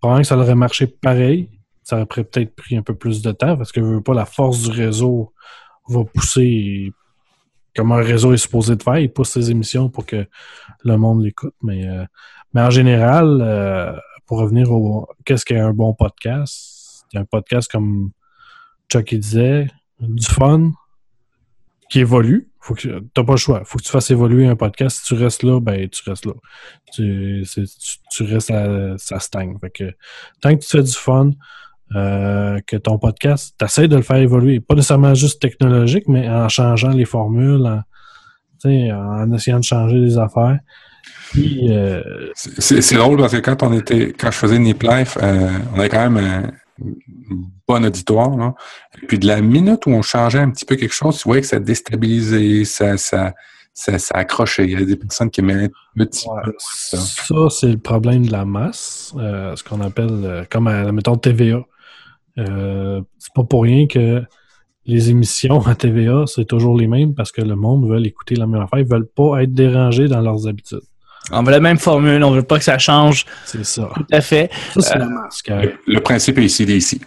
Probablement 0.00 0.22
que 0.22 0.26
ça 0.28 0.36
aurait 0.36 0.54
marché 0.54 0.86
pareil, 0.86 1.48
ça 1.82 1.96
aurait 1.96 2.06
peut-être 2.06 2.54
pris 2.54 2.76
un 2.76 2.82
peu 2.82 2.94
plus 2.94 3.22
de 3.22 3.32
temps 3.32 3.56
parce 3.56 3.72
que 3.72 3.98
pas 4.00 4.14
la 4.14 4.24
force 4.24 4.62
du 4.62 4.70
réseau 4.70 5.32
va 5.88 6.04
pousser 6.04 6.92
comme 7.76 7.92
un 7.92 8.02
réseau 8.02 8.32
est 8.32 8.38
supposé 8.38 8.74
de 8.74 8.82
faire, 8.82 8.98
il 8.98 9.12
pousse 9.12 9.30
ses 9.30 9.50
émissions 9.50 9.90
pour 9.90 10.06
que 10.06 10.26
le 10.82 10.96
monde 10.96 11.22
l'écoute. 11.22 11.54
Mais, 11.62 11.86
euh, 11.86 12.04
mais 12.54 12.62
en 12.62 12.70
général, 12.70 13.38
euh, 13.42 13.92
pour 14.24 14.38
revenir 14.38 14.72
au 14.72 15.06
qu'est-ce 15.24 15.44
qu'est 15.44 15.58
un 15.58 15.72
bon 15.72 15.92
podcast, 15.92 17.04
c'est 17.10 17.18
un 17.18 17.24
podcast 17.24 17.70
comme 17.70 18.10
Chuck 18.90 19.14
disait, 19.14 19.68
du 20.00 20.26
fun, 20.26 20.72
qui 21.90 22.00
évolue. 22.00 22.48
Faut 22.60 22.74
que 22.74 23.00
t'as 23.14 23.22
pas 23.22 23.34
le 23.34 23.38
choix. 23.38 23.62
Faut 23.64 23.78
que 23.78 23.84
tu 23.84 23.90
fasses 23.90 24.10
évoluer 24.10 24.46
un 24.46 24.56
podcast. 24.56 24.98
Si 24.98 25.04
tu 25.04 25.14
restes 25.14 25.44
là, 25.44 25.60
ben 25.60 25.88
tu 25.88 26.02
restes 26.08 26.26
là. 26.26 26.32
Tu, 26.92 27.44
tu, 28.10 28.22
restes 28.24 28.50
à 28.50 28.98
ça 28.98 29.20
stagne. 29.20 29.56
Fait 29.60 29.70
que 29.70 29.92
tant 30.40 30.54
que 30.56 30.62
tu 30.62 30.68
fais 30.68 30.82
du 30.82 30.92
fun, 30.92 31.30
euh, 31.94 32.58
que 32.66 32.76
ton 32.76 32.98
podcast, 32.98 33.54
tu 33.56 33.64
essaies 33.64 33.86
de 33.86 33.94
le 33.94 34.02
faire 34.02 34.16
évoluer. 34.16 34.58
Pas 34.58 34.74
nécessairement 34.74 35.14
juste 35.14 35.40
technologique, 35.40 36.08
mais 36.08 36.28
en 36.28 36.48
changeant 36.48 36.90
les 36.90 37.04
formules, 37.04 37.84
en, 38.64 38.70
en 38.70 39.32
essayant 39.32 39.60
de 39.60 39.64
changer 39.64 39.98
les 39.98 40.18
affaires. 40.18 40.58
Euh, 41.38 42.02
c'est 42.34 42.96
drôle 42.96 43.18
parce 43.18 43.32
que 43.32 43.38
quand 43.38 43.62
on 43.62 43.72
était, 43.72 44.12
quand 44.18 44.30
je 44.30 44.36
faisais 44.36 44.58
Nip 44.58 44.82
Life, 44.82 45.18
euh, 45.22 45.48
on 45.74 45.78
avait 45.78 45.88
quand 45.88 46.10
même 46.10 46.50
bon 47.66 47.84
auditoire. 47.84 48.36
Là. 48.36 48.54
Et 49.02 49.06
puis 49.06 49.18
de 49.18 49.26
la 49.26 49.40
minute 49.40 49.86
où 49.86 49.90
on 49.90 50.02
changeait 50.02 50.40
un 50.40 50.50
petit 50.50 50.64
peu 50.64 50.76
quelque 50.76 50.94
chose, 50.94 51.18
tu 51.18 51.24
voyais 51.24 51.42
que 51.42 51.48
ça 51.48 51.58
déstabilisait, 51.58 52.64
ça, 52.64 52.96
ça, 52.96 53.34
ça, 53.72 53.98
ça 53.98 54.14
accrochait. 54.16 54.64
Il 54.64 54.72
y 54.72 54.82
a 54.82 54.84
des 54.84 54.96
personnes 54.96 55.30
qui 55.30 55.40
aimaient 55.40 55.64
un 55.64 56.04
petit 56.04 56.26
peu 56.44 56.54
ça. 56.58 56.98
Ça, 56.98 57.34
c'est 57.50 57.72
le 57.72 57.78
problème 57.78 58.26
de 58.26 58.32
la 58.32 58.44
masse, 58.44 59.12
ce 59.16 59.62
qu'on 59.64 59.80
appelle, 59.80 60.46
comme 60.50 60.66
à 60.66 60.84
la 60.84 60.92
méthode 60.92 61.20
TVA. 61.20 61.64
Euh, 62.38 63.00
c'est 63.18 63.32
pas 63.34 63.44
pour 63.44 63.62
rien 63.62 63.86
que 63.86 64.22
les 64.84 65.10
émissions 65.10 65.66
à 65.66 65.74
TVA, 65.74 66.24
c'est 66.26 66.44
toujours 66.44 66.76
les 66.76 66.86
mêmes 66.86 67.14
parce 67.14 67.32
que 67.32 67.42
le 67.42 67.56
monde 67.56 67.88
veut 67.88 68.04
écouter 68.04 68.36
la 68.36 68.46
même 68.46 68.62
affaire. 68.62 68.78
Ils 68.78 68.88
veulent 68.88 69.08
pas 69.08 69.42
être 69.42 69.52
dérangés 69.52 70.08
dans 70.08 70.20
leurs 70.20 70.46
habitudes. 70.46 70.82
On 71.32 71.42
veut 71.42 71.50
la 71.50 71.60
même 71.60 71.78
formule, 71.78 72.22
on 72.22 72.30
veut 72.30 72.42
pas 72.42 72.58
que 72.58 72.64
ça 72.64 72.78
change. 72.78 73.26
C'est 73.44 73.64
ça. 73.64 73.90
Tout 73.94 74.06
à 74.12 74.20
fait. 74.20 74.50
Ça, 74.74 74.80
c'est 74.80 74.98
la 74.98 75.06
masque. 75.06 75.50
Le, 75.86 75.98
principe 76.00 76.38
est 76.38 76.44
ici, 76.44 76.62
il 76.62 76.70
ici. 76.70 77.00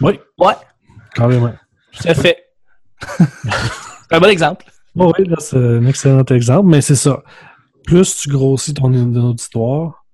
Oui. 0.00 0.18
Ouais. 0.38 0.54
Carrément. 1.14 1.52
Tout 1.92 2.08
à 2.08 2.14
fait. 2.14 2.36
c'est 3.00 4.12
un 4.12 4.20
bon 4.20 4.28
exemple. 4.28 4.64
oui, 4.96 5.12
c'est 5.38 5.56
un 5.56 5.86
excellent 5.86 6.24
exemple, 6.24 6.68
mais 6.68 6.80
c'est 6.80 6.96
ça. 6.96 7.22
Plus 7.84 8.16
tu 8.16 8.28
grossis 8.28 8.74
ton 8.74 8.92
auditoire, 8.92 10.04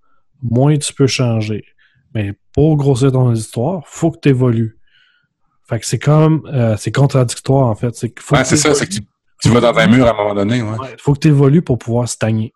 moins 0.43 0.77
tu 0.77 0.93
peux 0.93 1.07
changer. 1.07 1.65
Mais 2.15 2.35
pour 2.53 2.77
grossir 2.77 3.11
ton 3.11 3.33
histoire, 3.33 3.83
faut 3.87 4.11
que 4.11 4.19
tu 4.23 4.29
évolues. 4.29 4.79
Fait 5.69 5.81
que 5.81 5.87
c'est 5.87 5.99
comme, 5.99 6.43
euh, 6.53 6.77
c'est 6.77 6.93
contradictoire 6.93 7.67
en 7.67 7.75
fait. 7.75 7.95
C'est 7.97 8.15
c'est 8.45 8.57
ça, 8.57 8.75
c'est 8.75 8.87
que 8.87 8.95
tu, 9.43 9.49
vas 9.49 9.61
dans 9.61 9.77
un 9.77 9.87
mur 9.87 10.07
à 10.07 10.11
un 10.11 10.15
moment 10.15 10.35
donné. 10.35 10.63
Ouais. 10.63 10.77
Il 10.93 11.01
faut 11.01 11.15
que 11.15 11.21
tu 11.21 11.29
évolues 11.29 11.63
pour 11.63 11.79
pouvoir 11.79 12.09
stagner. 12.09 12.53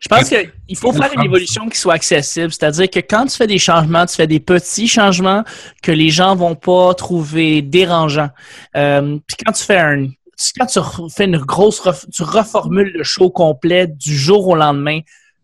Je 0.00 0.08
pense 0.08 0.28
qu'il 0.28 0.76
faut 0.76 0.92
faire 0.92 1.10
une 1.14 1.24
évolution 1.24 1.68
qui 1.68 1.78
soit 1.78 1.94
accessible. 1.94 2.52
C'est-à-dire 2.52 2.90
que 2.90 2.98
quand 2.98 3.26
tu 3.26 3.36
fais 3.36 3.46
des 3.46 3.58
changements, 3.58 4.04
tu 4.04 4.16
fais 4.16 4.26
des 4.26 4.40
petits 4.40 4.88
changements 4.88 5.44
que 5.82 5.92
les 5.92 6.10
gens 6.10 6.34
vont 6.34 6.56
pas 6.56 6.92
trouver 6.94 7.62
dérangeants. 7.62 8.30
Euh, 8.76 9.18
puis 9.26 9.36
quand 9.44 9.52
tu 9.52 9.62
fais 9.62 9.78
un, 9.78 10.08
quand 10.58 10.66
tu 10.66 10.80
fais 11.14 11.24
une 11.24 11.38
grosse, 11.38 11.82
tu 12.12 12.22
reformules 12.24 12.92
le 12.94 13.04
show 13.04 13.30
complet 13.30 13.86
du 13.86 14.16
jour 14.16 14.48
au 14.48 14.56
lendemain, 14.56 15.00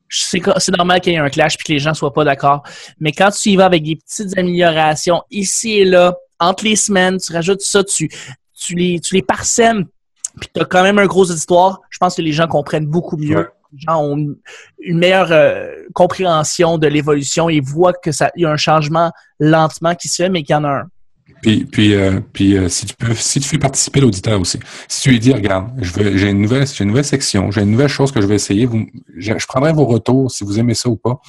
c'est 0.09 0.77
normal 0.77 1.01
qu'il 1.01 1.13
y 1.13 1.17
ait 1.17 1.21
un 1.21 1.29
clash 1.29 1.57
puis 1.57 1.67
que 1.67 1.73
les 1.73 1.79
gens 1.79 1.95
soient 1.95 2.13
pas 2.13 2.25
d'accord. 2.25 2.63
Mais 2.99 3.13
quand 3.13 3.31
tu 3.31 3.51
y 3.51 3.57
vas 3.57 3.67
avec 3.67 3.85
des 3.85 3.97
petites 3.97 4.37
améliorations 4.39 5.23
ici 5.31 5.73
et 5.73 5.85
là, 5.85 6.15
entre 6.41 6.65
les 6.65 6.77
semaines, 6.77 7.19
tu 7.19 7.33
rajoutes 7.33 7.61
ça, 7.61 7.85
tu, 7.85 8.09
tu 8.59 8.75
les, 8.75 9.01
tu 9.01 9.15
les 9.15 9.23
parsèmes, 9.23 9.87
puis 10.39 10.49
tu 10.55 10.61
as 10.61 10.65
quand 10.65 10.83
même 10.83 10.99
un 10.99 11.07
gros 11.07 11.31
auditoire, 11.31 11.81
je 11.91 11.99
pense 11.99 12.17
que 12.17 12.23
les 12.23 12.33
gens 12.33 12.47
comprennent 12.47 12.87
beaucoup 12.87 13.17
mieux. 13.17 13.49
Les 13.73 13.81
gens 13.81 14.03
ont 14.03 14.35
une 14.79 14.99
meilleure 14.99 15.31
euh, 15.31 15.71
compréhension 15.93 16.79
de 16.79 16.87
l'évolution 16.87 17.49
et 17.49 17.61
voient 17.61 17.93
que 17.93 18.13
ça 18.13 18.31
y 18.37 18.47
a 18.47 18.51
un 18.51 18.57
changement 18.57 19.13
lentement 19.39 19.95
qui 19.95 20.09
se 20.09 20.23
fait, 20.23 20.29
mais 20.31 20.43
qu'il 20.43 20.55
y 20.55 20.57
en 20.57 20.65
a 20.65 20.71
un. 20.71 20.85
Puis, 21.43 21.65
puis, 21.67 21.95
euh, 21.95 22.21
puis 22.33 22.57
euh, 22.57 22.69
si 22.69 22.87
tu 22.87 22.95
peux, 22.97 23.15
si 23.15 23.41
tu 23.41 23.49
fais 23.49 23.59
participer 23.59 24.01
l'auditeur 24.01 24.41
aussi, 24.41 24.59
si 24.89 25.03
tu 25.03 25.11
lui 25.11 25.21
dis, 25.21 25.33
regarde, 25.33 25.71
je 25.81 25.93
veux, 25.93 26.17
j'ai 26.17 26.31
une 26.31 26.41
nouvelle, 26.41 26.67
j'ai 26.67 26.83
une 26.83 26.91
nouvelle 26.91 27.05
section, 27.05 27.51
j'ai 27.51 27.63
une 27.63 27.71
nouvelle 27.71 27.89
chose 27.89 28.11
que 28.11 28.21
je 28.21 28.27
vais 28.27 28.35
essayer, 28.35 28.67
vous, 28.67 28.87
je, 29.17 29.47
prendrai 29.47 29.73
vos 29.73 29.85
retours 29.85 30.31
si 30.31 30.45
vous 30.45 30.59
aimez 30.59 30.75
ça 30.75 30.89
ou 30.89 30.97
pas. 30.97 31.21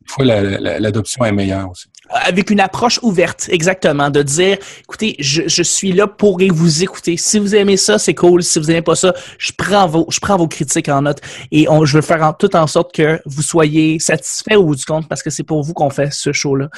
Des 0.00 0.12
fois, 0.12 0.24
l'adoption 0.24 1.24
est 1.24 1.32
meilleure 1.32 1.70
aussi. 1.70 1.88
Avec 2.08 2.50
une 2.50 2.60
approche 2.60 3.00
ouverte, 3.02 3.48
exactement, 3.50 4.10
de 4.10 4.22
dire, 4.22 4.58
écoutez, 4.80 5.16
je, 5.18 5.42
je 5.46 5.62
suis 5.62 5.92
là 5.92 6.06
pour 6.06 6.38
vous 6.38 6.82
écouter. 6.82 7.16
Si 7.16 7.38
vous 7.38 7.54
aimez 7.54 7.76
ça, 7.76 7.98
c'est 7.98 8.14
cool. 8.14 8.42
Si 8.42 8.58
vous 8.58 8.70
aimez 8.70 8.82
pas 8.82 8.94
ça, 8.94 9.12
je 9.38 9.52
prends 9.56 9.86
vos, 9.86 10.06
je 10.08 10.20
prends 10.20 10.36
vos 10.36 10.46
critiques 10.48 10.88
en 10.88 11.02
note 11.02 11.20
et 11.50 11.68
on, 11.68 11.84
je 11.84 11.96
veux 11.96 12.02
faire 12.02 12.22
en, 12.22 12.32
tout 12.32 12.54
en 12.54 12.66
sorte 12.66 12.94
que 12.94 13.20
vous 13.26 13.42
soyez 13.42 13.98
satisfait 13.98 14.54
au 14.54 14.64
bout 14.64 14.76
du 14.76 14.84
compte 14.84 15.08
parce 15.08 15.22
que 15.22 15.30
c'est 15.30 15.42
pour 15.42 15.62
vous 15.62 15.74
qu'on 15.74 15.90
fait 15.90 16.12
ce 16.12 16.32
show-là, 16.32 16.68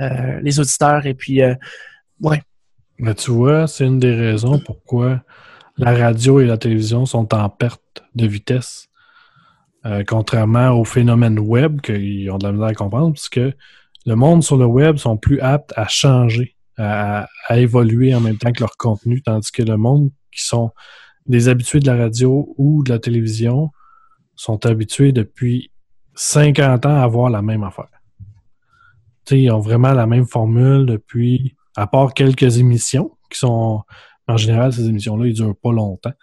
euh, 0.00 0.40
les 0.42 0.60
auditeurs 0.60 1.06
et 1.06 1.14
puis. 1.14 1.42
Euh, 1.42 1.54
Ouais. 2.20 2.42
Mais 2.98 3.14
tu 3.14 3.30
vois, 3.30 3.66
c'est 3.66 3.86
une 3.86 3.98
des 3.98 4.14
raisons 4.14 4.58
pourquoi 4.58 5.22
la 5.76 5.94
radio 5.96 6.40
et 6.40 6.46
la 6.46 6.56
télévision 6.56 7.06
sont 7.06 7.34
en 7.34 7.48
perte 7.48 8.04
de 8.14 8.26
vitesse. 8.26 8.88
Euh, 9.84 10.02
contrairement 10.06 10.70
au 10.70 10.84
phénomène 10.84 11.38
web 11.38 11.80
qu'ils 11.82 12.30
ont 12.30 12.38
de 12.38 12.44
la 12.44 12.52
misère 12.52 12.68
à 12.68 12.74
comprendre, 12.74 13.12
parce 13.12 13.28
que 13.28 13.52
le 14.06 14.16
monde 14.16 14.42
sur 14.42 14.56
le 14.56 14.66
web 14.66 14.96
sont 14.96 15.16
plus 15.16 15.40
aptes 15.40 15.72
à 15.76 15.88
changer, 15.88 16.56
à, 16.76 17.26
évoluer 17.50 18.14
en 18.14 18.20
même 18.20 18.36
temps 18.36 18.52
que 18.52 18.60
leur 18.60 18.76
contenu, 18.76 19.22
tandis 19.22 19.50
que 19.50 19.62
le 19.62 19.76
monde 19.76 20.10
qui 20.32 20.44
sont 20.44 20.70
des 21.26 21.48
habitués 21.48 21.80
de 21.80 21.86
la 21.86 21.96
radio 21.96 22.54
ou 22.58 22.82
de 22.82 22.90
la 22.90 22.98
télévision 22.98 23.70
sont 24.36 24.66
habitués 24.66 25.12
depuis 25.12 25.70
50 26.14 26.86
ans 26.86 26.96
à 26.96 27.02
avoir 27.02 27.30
la 27.30 27.42
même 27.42 27.62
affaire. 27.62 27.88
ils 29.30 29.50
ont 29.50 29.60
vraiment 29.60 29.92
la 29.92 30.06
même 30.06 30.26
formule 30.26 30.86
depuis 30.86 31.56
à 31.76 31.86
part 31.86 32.14
quelques 32.14 32.58
émissions 32.58 33.16
qui 33.30 33.38
sont. 33.38 33.82
En 34.26 34.38
général, 34.38 34.72
ces 34.72 34.88
émissions-là, 34.88 35.26
ils 35.26 35.34
durent 35.34 35.56
pas 35.56 35.72
longtemps. 35.72 36.14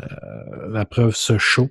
Euh, 0.00 0.68
la 0.70 0.86
preuve, 0.86 1.14
ce 1.14 1.36
show. 1.36 1.68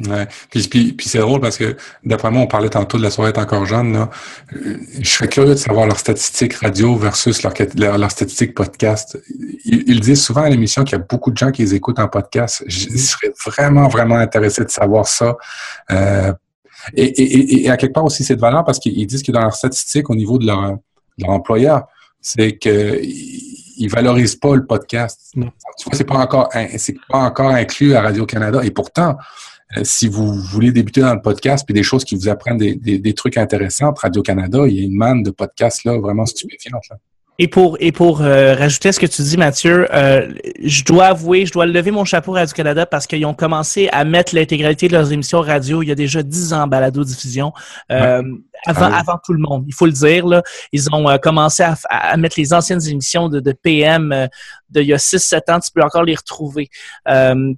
Ouais. 0.00 0.26
Puis, 0.50 0.66
puis, 0.68 0.92
puis 0.92 1.08
c'est 1.08 1.18
drôle 1.18 1.40
parce 1.40 1.56
que, 1.56 1.76
d'après 2.04 2.30
moi, 2.30 2.42
on 2.42 2.46
parlait 2.46 2.70
tantôt 2.70 2.98
de 2.98 3.02
la 3.02 3.10
soirée 3.10 3.32
encore 3.36 3.66
jeune. 3.66 3.92
Là. 3.92 4.10
Je 4.50 5.08
serais 5.08 5.28
curieux 5.28 5.50
de 5.50 5.54
savoir 5.54 5.86
leurs 5.86 5.98
statistiques 5.98 6.54
radio 6.54 6.96
versus 6.96 7.42
leurs 7.42 7.54
leur, 7.76 8.10
statistiques 8.10 8.54
podcast. 8.54 9.18
Ils, 9.64 10.00
disent 10.00 10.22
souvent 10.22 10.42
à 10.42 10.48
l'émission 10.48 10.82
qu'il 10.82 10.98
y 10.98 11.00
a 11.00 11.04
beaucoup 11.08 11.30
de 11.30 11.36
gens 11.36 11.50
qui 11.50 11.62
les 11.62 11.74
écoutent 11.74 12.00
en 12.00 12.08
podcast. 12.08 12.64
Je, 12.66 12.88
serais 12.96 13.32
vraiment, 13.46 13.86
vraiment 13.88 14.16
intéressé 14.16 14.64
de 14.64 14.70
savoir 14.70 15.06
ça. 15.06 15.36
Euh, 15.92 16.32
et, 16.94 17.04
et, 17.04 17.64
et, 17.64 17.70
à 17.70 17.76
quelque 17.76 17.92
part 17.92 18.04
aussi, 18.04 18.24
c'est 18.24 18.34
de 18.34 18.40
valeur 18.40 18.64
parce 18.64 18.80
qu'ils 18.80 19.06
disent 19.06 19.22
que 19.22 19.30
dans 19.30 19.42
leurs 19.42 19.54
statistiques, 19.54 20.10
au 20.10 20.16
niveau 20.16 20.38
de 20.38 20.46
leur 20.46 20.78
leur 21.18 21.30
employeur, 21.30 21.86
c'est 22.20 22.56
qu'ils 22.56 23.90
valorisent 23.90 24.36
pas 24.36 24.54
le 24.54 24.64
podcast. 24.64 25.30
Tu 25.34 25.40
vois, 25.40 25.52
c'est 25.92 26.04
pas 26.04 26.18
encore 26.18 26.48
c'est 26.76 26.96
pas 27.08 27.18
encore 27.18 27.50
inclus 27.50 27.94
à 27.94 28.02
Radio 28.02 28.26
Canada. 28.26 28.60
Et 28.62 28.70
pourtant, 28.70 29.16
si 29.82 30.08
vous 30.08 30.34
voulez 30.34 30.72
débuter 30.72 31.00
dans 31.00 31.14
le 31.14 31.22
podcast 31.22 31.64
puis 31.64 31.74
des 31.74 31.82
choses 31.82 32.04
qui 32.04 32.14
vous 32.14 32.28
apprennent 32.28 32.58
des, 32.58 32.74
des, 32.76 33.14
trucs 33.14 33.36
intéressants, 33.36 33.92
Radio 33.94 34.22
Canada, 34.22 34.66
il 34.66 34.74
y 34.74 34.80
a 34.80 34.82
une 34.84 34.96
manne 34.96 35.22
de 35.22 35.30
podcasts 35.30 35.84
là 35.84 35.98
vraiment 35.98 36.26
stupéfiante. 36.26 36.82
Là. 36.90 36.96
Et 37.42 37.48
pour, 37.48 37.76
et 37.80 37.90
pour 37.90 38.20
euh, 38.20 38.54
rajouter 38.54 38.90
à 38.90 38.92
ce 38.92 39.00
que 39.00 39.06
tu 39.06 39.20
dis, 39.20 39.36
Mathieu, 39.36 39.92
euh, 39.92 40.32
je 40.62 40.84
dois 40.84 41.06
avouer, 41.06 41.44
je 41.44 41.50
dois 41.50 41.66
lever 41.66 41.90
mon 41.90 42.04
chapeau 42.04 42.36
à 42.36 42.38
Radio-Canada 42.38 42.86
parce 42.86 43.08
qu'ils 43.08 43.26
ont 43.26 43.34
commencé 43.34 43.88
à 43.90 44.04
mettre 44.04 44.32
l'intégralité 44.32 44.86
de 44.86 44.92
leurs 44.92 45.12
émissions 45.12 45.40
radio 45.40 45.82
il 45.82 45.88
y 45.88 45.90
a 45.90 45.96
déjà 45.96 46.22
dix 46.22 46.52
ans, 46.52 46.68
balado-diffusion, 46.68 47.52
euh, 47.90 48.22
avant, 48.64 48.90
ah 48.92 48.96
avant 48.96 49.18
tout 49.26 49.32
le 49.32 49.40
monde. 49.40 49.64
Il 49.66 49.74
faut 49.74 49.86
le 49.86 49.92
dire, 49.92 50.24
là. 50.24 50.44
Ils 50.70 50.88
ont 50.94 51.18
commencé 51.20 51.64
à, 51.64 51.74
à, 51.90 52.16
mettre 52.16 52.38
les 52.38 52.54
anciennes 52.54 52.86
émissions 52.86 53.28
de, 53.28 53.40
de 53.40 53.50
PM 53.50 54.28
d'il 54.70 54.84
y 54.84 54.92
a 54.92 54.98
6-7 54.98 55.52
ans. 55.52 55.58
Tu 55.58 55.72
peux 55.74 55.82
encore 55.82 56.04
les 56.04 56.14
retrouver. 56.14 56.70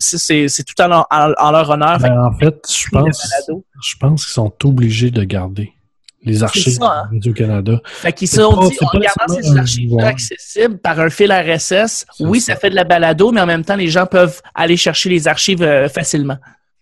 c'est 0.00 0.64
tout 0.66 0.80
en, 0.80 1.04
en, 1.10 1.50
leur 1.50 1.68
honneur. 1.68 1.98
Ben, 1.98 2.24
en 2.24 2.32
fait, 2.38 2.66
je 2.74 2.88
pense, 2.88 3.34
je 3.82 3.96
pense 4.00 4.24
qu'ils 4.24 4.32
sont 4.32 4.54
obligés 4.64 5.10
de 5.10 5.24
garder 5.24 5.73
les 6.24 6.42
archives 6.42 6.78
hein. 6.82 7.08
du 7.12 7.32
Canada. 7.34 7.80
Fait 7.84 8.12
qu'ils 8.12 8.28
se 8.28 8.40
sont 8.42 8.68
dit, 8.68 8.76
en 8.80 8.86
regardant 8.86 9.34
ces 9.42 9.56
archives 9.56 9.98
accessibles 10.00 10.78
par 10.78 10.98
un 11.00 11.10
fil 11.10 11.30
RSS, 11.32 12.06
oui, 12.20 12.40
ça. 12.40 12.54
ça 12.54 12.60
fait 12.60 12.70
de 12.70 12.74
la 12.74 12.84
balado, 12.84 13.30
mais 13.30 13.40
en 13.40 13.46
même 13.46 13.64
temps, 13.64 13.76
les 13.76 13.88
gens 13.88 14.06
peuvent 14.06 14.40
aller 14.54 14.76
chercher 14.76 15.10
les 15.10 15.28
archives 15.28 15.62
euh, 15.62 15.88
facilement. 15.88 16.38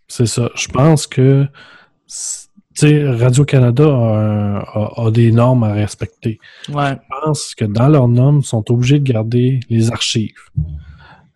C'est 0.08 0.26
ça. 0.26 0.48
Je 0.54 0.68
pense 0.68 1.06
que 1.06 1.46
Radio-Canada 2.80 3.84
a, 3.84 3.88
un- 3.88 4.58
a- 4.60 4.92
a 5.06 5.10
des 5.10 5.30
normes 5.30 5.64
à 5.64 5.72
respecter. 5.72 6.38
Ouais. 6.68 6.92
Je 6.92 7.24
pense 7.26 7.54
que 7.54 7.64
dans 7.64 7.88
leurs 7.88 8.08
normes, 8.08 8.40
ils 8.42 8.46
sont 8.46 8.64
obligés 8.70 8.98
de 8.98 9.04
garder 9.10 9.60
les 9.68 9.90
archives 9.90 10.34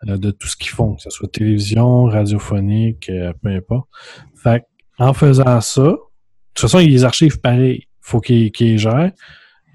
euh, 0.08 0.16
de 0.16 0.30
tout 0.30 0.46
ce 0.48 0.56
qu'ils 0.56 0.70
font, 0.70 0.94
que 0.94 1.02
ce 1.02 1.10
soit 1.10 1.30
télévision, 1.30 2.04
radiophonique, 2.04 3.08
euh, 3.10 3.32
peu 3.42 3.50
importe. 3.50 3.88
Fait 4.42 4.64
en 4.98 5.12
faisant 5.12 5.60
ça, 5.60 5.82
de 5.82 5.96
toute 6.54 6.60
façon, 6.70 6.78
il 6.78 6.86
y 6.86 6.88
a 6.88 6.92
les 6.92 7.04
archives 7.04 7.38
pareil. 7.40 7.85
Il 8.06 8.10
faut 8.10 8.20
qu'ils 8.20 8.52
qu'ils 8.52 8.72
les 8.72 8.78
gèrent. 8.78 9.10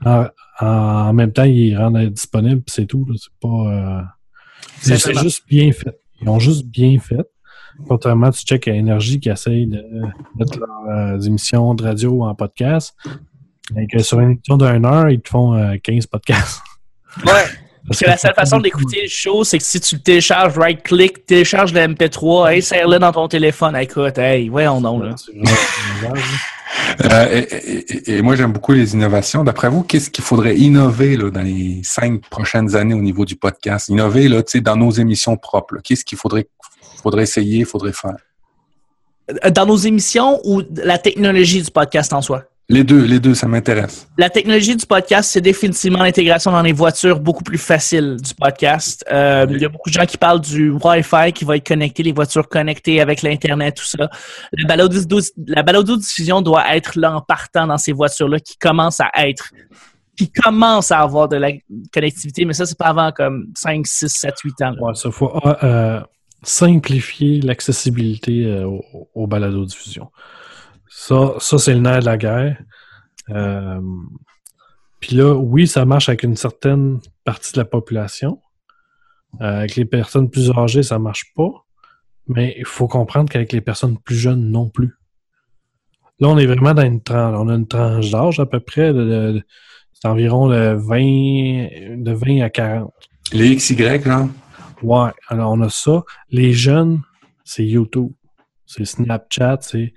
En, 0.06 0.26
en 0.60 1.14
même 1.14 1.34
temps, 1.34 1.44
ils 1.44 1.70
les 1.72 1.78
rendent 1.78 1.98
disponibles, 2.10 2.62
puis 2.62 2.74
c'est 2.74 2.86
tout. 2.86 3.06
C'est 3.18 3.32
pas. 3.42 3.48
euh, 3.48 4.02
c'est 4.80 5.18
juste 5.20 5.44
bien 5.48 5.72
fait. 5.72 6.00
Ils 6.22 6.30
ont 6.30 6.40
juste 6.40 6.66
bien 6.66 6.98
fait. 7.00 7.28
Contrairement, 7.88 8.30
tu 8.32 8.42
check 8.46 8.68
à 8.68 8.74
Énergie 8.74 9.20
qui 9.20 9.30
essaye 9.30 9.66
de 9.68 9.84
mettre 10.38 10.60
leurs 10.60 11.16
euh, 11.16 11.20
émissions 11.20 11.74
de 11.74 11.84
radio 11.84 12.24
en 12.24 12.36
podcast. 12.36 12.96
Et 13.78 13.88
que 13.88 14.00
sur 14.00 14.20
une 14.20 14.32
émission 14.32 14.58
d'une 14.58 14.86
heure, 14.86 15.10
ils 15.10 15.22
te 15.22 15.30
font 15.30 15.54
euh, 15.54 15.76
15 15.82 16.06
podcasts. 16.08 16.62
Ouais. 17.26 17.32
Parce 17.88 18.00
que 18.00 18.06
la 18.06 18.18
seule 18.18 18.34
façon 18.36 18.60
d'écouter 18.60 19.02
le 19.04 19.08
show, 19.10 19.44
c'est 19.44 19.58
que 19.58 19.64
si 19.64 19.80
tu 19.82 19.96
le 19.96 20.02
télécharges, 20.02 20.58
right-click, 20.58 21.26
télécharge 21.26 21.74
le 21.74 21.80
MP3, 21.82 22.58
insère-le 22.58 23.00
dans 23.00 23.12
ton 23.12 23.28
téléphone. 23.28 23.76
Écoute, 23.76 24.18
hey, 24.18 24.50
voyons 24.50 24.80
donc, 24.82 25.04
là. 25.04 25.16
Euh, 27.04 27.42
et, 27.52 27.76
et- 28.12 28.12
et 28.18 28.22
moi, 28.22 28.36
j'aime 28.36 28.54
beaucoup 28.54 28.72
les 28.72 28.94
innovations. 28.94 29.44
D'après 29.44 29.70
vous, 29.70 29.84
qu'est-ce 29.84 30.10
qu'il 30.10 30.24
faudrait 30.24 30.56
innover 30.58 31.18
là, 31.18 31.30
dans 31.30 31.42
les 31.42 31.82
cinq 31.84 32.22
prochaines 32.30 32.76
années 32.76 32.94
au 32.94 33.02
niveau 33.02 33.26
du 33.26 33.36
podcast? 33.36 33.90
Innover 33.90 34.28
là, 34.30 34.42
tu 34.42 34.52
sais, 34.54 34.62
dans 34.62 34.76
nos 34.78 34.90
émissions 34.92 35.36
propres. 35.36 35.78
Qu'est-ce 35.84 36.06
qu'il 36.06 36.18
faudrait, 36.18 36.48
faudrait 37.04 37.24
essayer, 37.24 37.66
faudrait 37.66 37.92
faire? 37.94 38.16
Dans 39.54 39.66
nos 39.66 39.76
émissions 39.78 40.40
ou 40.46 40.62
la 40.76 40.98
technologie 40.98 41.62
du 41.62 41.72
podcast 41.72 42.14
en 42.14 42.22
soi? 42.22 42.44
Les 42.72 42.86
deux, 42.86 43.04
les 43.04 43.20
deux, 43.20 43.34
ça 43.34 43.50
m'intéresse. 43.50 44.08
La 44.18 44.30
technologie 44.30 44.78
du 44.78 44.86
podcast, 44.86 45.30
c'est 45.30 45.42
définitivement 45.42 46.00
l'intégration 46.04 46.52
dans 46.54 46.62
les 46.62 46.72
voitures 46.72 47.20
beaucoup 47.20 47.44
plus 47.44 47.58
facile 47.58 48.16
du 48.16 48.34
podcast. 48.34 49.04
Euh, 49.12 49.46
Il 49.50 49.62
y 49.62 49.66
a 49.66 49.70
beaucoup 49.70 49.90
de 49.90 49.94
gens 49.94 50.06
qui 50.06 50.18
parlent 50.18 50.40
du 50.40 50.70
Wi-Fi 50.70 51.34
qui 51.34 51.44
va 51.44 51.58
être 51.58 51.68
connecté, 51.68 52.02
les 52.02 52.14
voitures 52.14 52.48
connectées 52.48 53.02
avec 53.02 53.24
l'Internet, 53.24 53.76
tout 53.76 53.86
ça. 53.86 54.10
La 54.54 54.66
balado, 54.66 55.00
la 55.48 55.64
balado-diffusion 55.64 56.42
doit 56.42 56.74
être 56.74 56.98
là 56.98 57.14
en 57.14 57.20
partant 57.20 57.68
dans 57.68 57.78
ces 57.78 57.92
voitures-là 57.92 58.40
qui 58.40 58.56
commencent 58.58 59.02
à 59.02 59.12
être, 59.28 59.52
qui 60.18 60.32
commencent 60.32 60.94
à 60.94 61.00
avoir 61.00 61.28
de 61.28 61.36
la 61.36 61.52
connectivité, 61.94 62.46
mais 62.46 62.54
ça, 62.54 62.66
c'est 62.66 62.78
pas 62.78 62.86
avant 62.88 63.12
comme 63.12 63.48
5, 63.54 63.86
6, 63.86 64.08
7, 64.08 64.34
8 64.46 64.62
ans. 64.62 64.72
là. 64.72 64.82
Ouais, 64.82 64.96
ça 64.96 65.12
faut 65.12 65.30
ah, 65.44 65.58
euh, 65.66 66.00
simplifier 66.42 67.42
l'accessibilité 67.42 68.46
euh, 68.46 68.66
au, 68.66 69.10
au 69.14 69.28
balado-diffusion. 69.28 70.08
Ça, 71.08 71.34
ça 71.40 71.58
c'est 71.58 71.74
le 71.74 71.80
nerf 71.80 72.00
de 72.02 72.06
la 72.06 72.18
guerre. 72.18 72.58
Euh, 73.30 73.82
Puis 75.00 75.16
là, 75.16 75.34
oui, 75.34 75.68
ça 75.68 75.84
marche 75.86 76.10
avec 76.10 76.22
une 76.24 76.36
certaine 76.36 77.00
partie 77.24 77.54
de 77.54 77.58
la 77.58 77.66
population. 77.66 78.40
Euh, 79.42 79.60
avec 79.60 79.76
les 79.78 79.86
personnes 79.86 80.30
plus 80.30 80.52
âgées, 80.52 80.84
ça 80.84 81.00
marche 81.00 81.34
pas. 81.36 81.50
Mais 82.28 82.54
il 82.60 82.66
faut 82.66 82.88
comprendre 82.88 83.30
qu'avec 83.32 83.52
les 83.52 83.62
personnes 83.62 83.98
plus 83.98 84.16
jeunes 84.16 84.52
non 84.52 84.70
plus. 84.70 84.94
Là, 86.20 86.28
on 86.30 86.38
est 86.38 86.46
vraiment 86.46 86.76
dans 86.76 86.84
une 86.86 87.02
tranche. 87.02 87.36
On 87.36 87.48
a 87.50 87.56
une 87.56 87.68
tranche 87.68 88.12
d'âge 88.12 88.40
à 88.40 88.46
peu 88.46 88.60
près. 88.60 88.94
de- 88.94 89.04
de- 89.06 89.44
c'est 89.94 90.08
environ 90.08 90.50
de 90.50 90.76
20, 90.78 92.04
de 92.04 92.12
20 92.12 92.42
à 92.42 92.50
40. 92.52 92.94
Les 93.34 93.56
XY, 93.56 94.02
genre? 94.04 94.28
Ouais, 94.84 95.12
alors 95.30 95.52
on 95.54 95.62
a 95.62 95.70
ça. 95.70 96.04
Les 96.30 96.54
jeunes, 96.54 97.02
c'est 97.44 97.66
YouTube, 97.66 98.12
c'est 98.68 98.86
Snapchat, 98.86 99.58
c'est 99.62 99.94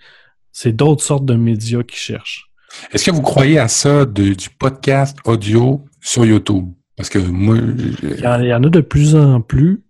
c'est 0.56 0.72
d'autres 0.72 1.02
sortes 1.02 1.24
de 1.26 1.34
médias 1.34 1.82
qui 1.82 1.96
cherchent. 1.96 2.46
Est-ce 2.92 3.04
que 3.04 3.10
vous 3.10 3.22
croyez 3.22 3.58
à 3.58 3.66
ça 3.68 4.04
de- 4.04 4.34
du 4.34 4.48
podcast 4.50 5.18
audio 5.24 5.84
sur 6.00 6.24
YouTube? 6.24 6.66
Parce 6.96 7.08
que 7.08 7.18
moi, 7.18 7.56
je- 7.56 8.14
Il 8.14 8.20
y 8.20 8.26
en, 8.26 8.40
il 8.40 8.46
y 8.46 8.54
en 8.54 8.62
a 8.62 8.68
de 8.68 8.80
plus 8.80 9.16
en 9.16 9.40
plus, 9.40 9.82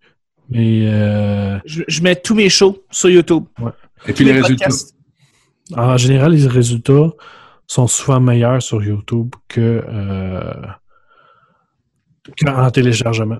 mais 0.48 0.86
euh, 0.88 1.58
Je, 1.66 1.82
je 1.86 2.02
mets 2.02 2.16
tous 2.16 2.34
mes 2.34 2.48
shows 2.48 2.82
sur 2.90 3.10
YouTube. 3.10 3.44
et 4.08 4.12
puis 4.14 4.24
les 4.24 4.32
résultats? 4.32 4.68
en 5.76 5.96
général, 5.98 6.32
les 6.32 6.46
résultats 6.46 7.10
sont 7.66 7.86
souvent 7.86 8.20
meilleurs 8.20 8.62
sur 8.62 8.82
YouTube 8.82 9.34
que 9.48 9.82
euh, 9.86 10.66
qu'en 12.42 12.70
téléchargement. 12.70 13.38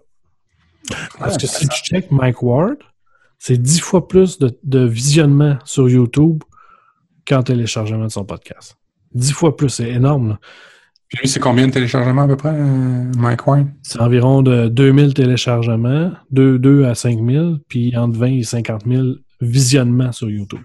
Parce 1.19 1.39
que 1.39 1.47
si 1.47 1.67
tu 1.69 1.79
check 1.85 2.11
Mike 2.11 2.43
Ward, 2.43 2.77
c'est 3.39 3.57
dix 3.61 3.81
fois 3.81 4.07
plus 4.09 4.39
de, 4.39 4.59
de 4.63 4.81
visionnement 4.85 5.57
sur 5.65 5.89
YouTube 5.89 6.43
qu'en 7.27 7.43
téléchargement 7.43 8.05
de 8.05 8.11
son 8.11 8.25
podcast. 8.25 8.77
Dix 9.13 9.33
fois 9.33 9.57
plus, 9.57 9.69
c'est 9.69 9.91
énorme. 9.91 10.31
là. 10.31 10.39
Puis 11.09 11.19
lui, 11.19 11.29
c'est 11.29 11.41
combien 11.41 11.67
de 11.67 11.73
téléchargements 11.73 12.23
à 12.23 12.27
peu 12.27 12.37
près, 12.37 12.55
euh, 12.55 13.13
Mike 13.17 13.47
Wine? 13.47 13.75
C'est 13.83 14.01
environ 14.01 14.43
de 14.43 14.69
2000 14.69 15.15
téléchargements, 15.15 16.13
2, 16.31 16.59
2 16.59 16.85
à 16.87 16.95
5000, 16.95 17.59
puis 17.69 17.97
entre 17.97 18.19
20 18.19 18.27
et 18.39 18.43
50 18.43 18.83
000 18.87 19.05
visionnements 19.41 20.13
sur 20.13 20.31
YouTube. 20.31 20.63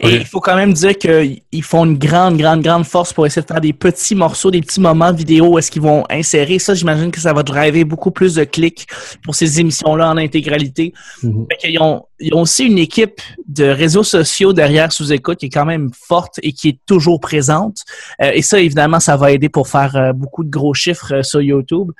Et 0.00 0.16
il 0.16 0.24
faut 0.24 0.40
quand 0.40 0.56
même 0.56 0.72
dire 0.72 0.96
qu'ils 0.96 1.62
font 1.62 1.84
une 1.84 1.98
grande, 1.98 2.36
grande, 2.36 2.62
grande 2.62 2.84
force 2.84 3.12
pour 3.12 3.26
essayer 3.26 3.42
de 3.42 3.46
faire 3.46 3.60
des 3.60 3.72
petits 3.72 4.14
morceaux, 4.14 4.50
des 4.50 4.60
petits 4.60 4.80
moments 4.80 5.12
vidéo 5.12 5.46
où 5.46 5.58
est-ce 5.58 5.70
qu'ils 5.70 5.82
vont 5.82 6.04
insérer. 6.10 6.58
Ça, 6.58 6.74
j'imagine 6.74 7.10
que 7.10 7.20
ça 7.20 7.32
va 7.32 7.42
driver 7.42 7.84
beaucoup 7.84 8.10
plus 8.10 8.34
de 8.34 8.44
clics 8.44 8.86
pour 9.24 9.34
ces 9.34 9.60
émissions-là 9.60 10.10
en 10.10 10.16
intégralité. 10.16 10.92
Mhm. 11.22 11.46
Fait 11.50 11.56
qu'ils 11.56 11.80
ont, 11.80 12.04
ils 12.18 12.34
ont 12.34 12.42
aussi 12.42 12.66
une 12.66 12.78
équipe 12.78 13.20
de 13.46 13.64
réseaux 13.64 14.04
sociaux 14.04 14.52
derrière 14.52 14.92
sous-écoute 14.92 15.38
qui 15.38 15.46
est 15.46 15.50
quand 15.50 15.64
même 15.64 15.90
forte 15.92 16.38
et 16.42 16.52
qui 16.52 16.68
est 16.68 16.78
toujours 16.86 17.20
présente. 17.20 17.78
Euh, 18.22 18.30
et 18.34 18.42
ça, 18.42 18.60
évidemment, 18.60 19.00
ça 19.00 19.16
va 19.16 19.32
aider 19.32 19.48
pour 19.48 19.68
faire 19.68 19.96
euh, 19.96 20.12
beaucoup 20.12 20.44
de 20.44 20.50
gros 20.50 20.74
chiffres 20.74 21.14
euh, 21.14 21.22
sur 21.22 21.40
YouTube. 21.40 21.92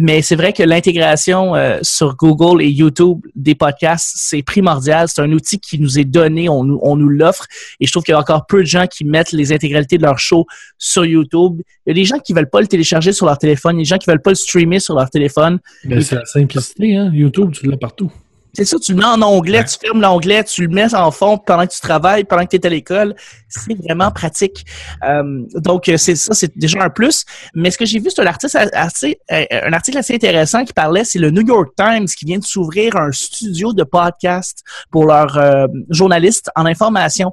Mais 0.00 0.22
c'est 0.22 0.36
vrai 0.36 0.52
que 0.52 0.62
l'intégration 0.62 1.56
euh, 1.56 1.80
sur 1.82 2.14
Google 2.14 2.62
et 2.62 2.68
YouTube 2.68 3.18
des 3.34 3.56
podcasts, 3.56 4.12
c'est 4.14 4.44
primordial. 4.44 5.08
C'est 5.08 5.20
un 5.20 5.32
outil 5.32 5.58
qui 5.58 5.80
nous 5.80 5.98
est 5.98 6.04
donné, 6.04 6.48
on 6.48 6.62
nous, 6.62 7.08
l'offre. 7.08 7.46
Et 7.80 7.86
je 7.86 7.90
trouve 7.90 8.04
qu'il 8.04 8.12
y 8.12 8.14
a 8.14 8.20
encore 8.20 8.46
peu 8.46 8.60
de 8.60 8.66
gens 8.66 8.86
qui 8.86 9.04
mettent 9.04 9.32
les 9.32 9.52
intégralités 9.52 9.98
de 9.98 10.04
leur 10.04 10.20
show 10.20 10.46
sur 10.78 11.04
YouTube. 11.04 11.62
Il 11.84 11.90
y 11.90 11.90
a 11.90 11.94
des 11.94 12.04
gens 12.04 12.20
qui 12.20 12.32
veulent 12.32 12.48
pas 12.48 12.60
le 12.60 12.68
télécharger 12.68 13.12
sur 13.12 13.26
leur 13.26 13.38
téléphone, 13.38 13.74
il 13.74 13.78
y 13.78 13.80
a 13.80 13.82
des 13.82 13.88
gens 13.88 13.98
qui 13.98 14.08
veulent 14.08 14.22
pas 14.22 14.30
le 14.30 14.36
streamer 14.36 14.78
sur 14.78 14.94
leur 14.94 15.10
téléphone. 15.10 15.58
Mais 15.82 16.00
c'est 16.00 16.14
la 16.14 16.26
simplicité, 16.26 16.94
hein? 16.94 17.10
YouTube, 17.12 17.50
tu 17.50 17.68
l'as 17.68 17.76
partout. 17.76 18.12
C'est 18.54 18.64
ça, 18.64 18.76
tu 18.78 18.92
le 18.92 18.98
mets 18.98 19.04
en 19.04 19.22
onglet, 19.22 19.58
Ouais. 19.58 19.64
tu 19.64 19.76
fermes 19.78 20.00
l'onglet, 20.00 20.42
tu 20.42 20.62
le 20.62 20.68
mets 20.68 20.92
en 20.94 21.10
fond 21.10 21.38
pendant 21.38 21.66
que 21.66 21.72
tu 21.72 21.80
travailles, 21.80 22.24
pendant 22.24 22.44
que 22.44 22.50
tu 22.50 22.56
es 22.56 22.66
à 22.66 22.70
l'école. 22.70 23.14
C'est 23.48 23.74
vraiment 23.78 24.10
pratique. 24.10 24.64
Euh, 25.04 25.44
donc, 25.54 25.88
euh, 25.88 25.96
c'est 25.96 26.16
ça, 26.16 26.34
c'est 26.34 26.56
déjà 26.58 26.82
un 26.82 26.90
plus. 26.90 27.24
Mais 27.54 27.70
ce 27.70 27.78
que 27.78 27.84
j'ai 27.84 28.00
vu, 28.00 28.10
c'est 28.10 28.20
un 28.22 28.26
article 28.26 28.56
assez, 28.72 29.18
euh, 29.30 29.44
un 29.50 29.72
article 29.72 29.98
assez 29.98 30.14
intéressant 30.14 30.64
qui 30.64 30.72
parlait, 30.72 31.04
c'est 31.04 31.18
le 31.18 31.30
New 31.30 31.46
York 31.46 31.68
Times 31.76 32.06
qui 32.06 32.24
vient 32.24 32.38
de 32.38 32.44
s'ouvrir 32.44 32.96
un 32.96 33.12
studio 33.12 33.72
de 33.72 33.84
podcast 33.84 34.64
pour 34.90 35.06
leurs 35.06 35.36
euh, 35.36 35.66
journalistes 35.90 36.50
en 36.56 36.66
information. 36.66 37.32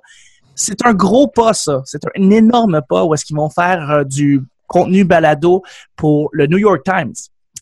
C'est 0.53 0.85
un 0.85 0.93
gros 0.93 1.27
pas, 1.27 1.53
ça. 1.53 1.81
C'est 1.85 2.01
un 2.05 2.29
énorme 2.29 2.81
pas 2.87 3.03
où 3.03 3.13
est-ce 3.13 3.25
qu'ils 3.25 3.35
vont 3.37 3.49
faire 3.49 3.89
euh, 3.89 4.03
du 4.03 4.41
contenu 4.67 5.05
balado 5.05 5.63
pour 5.95 6.29
le 6.33 6.45
New 6.47 6.57
York 6.57 6.81
Times. 6.85 7.13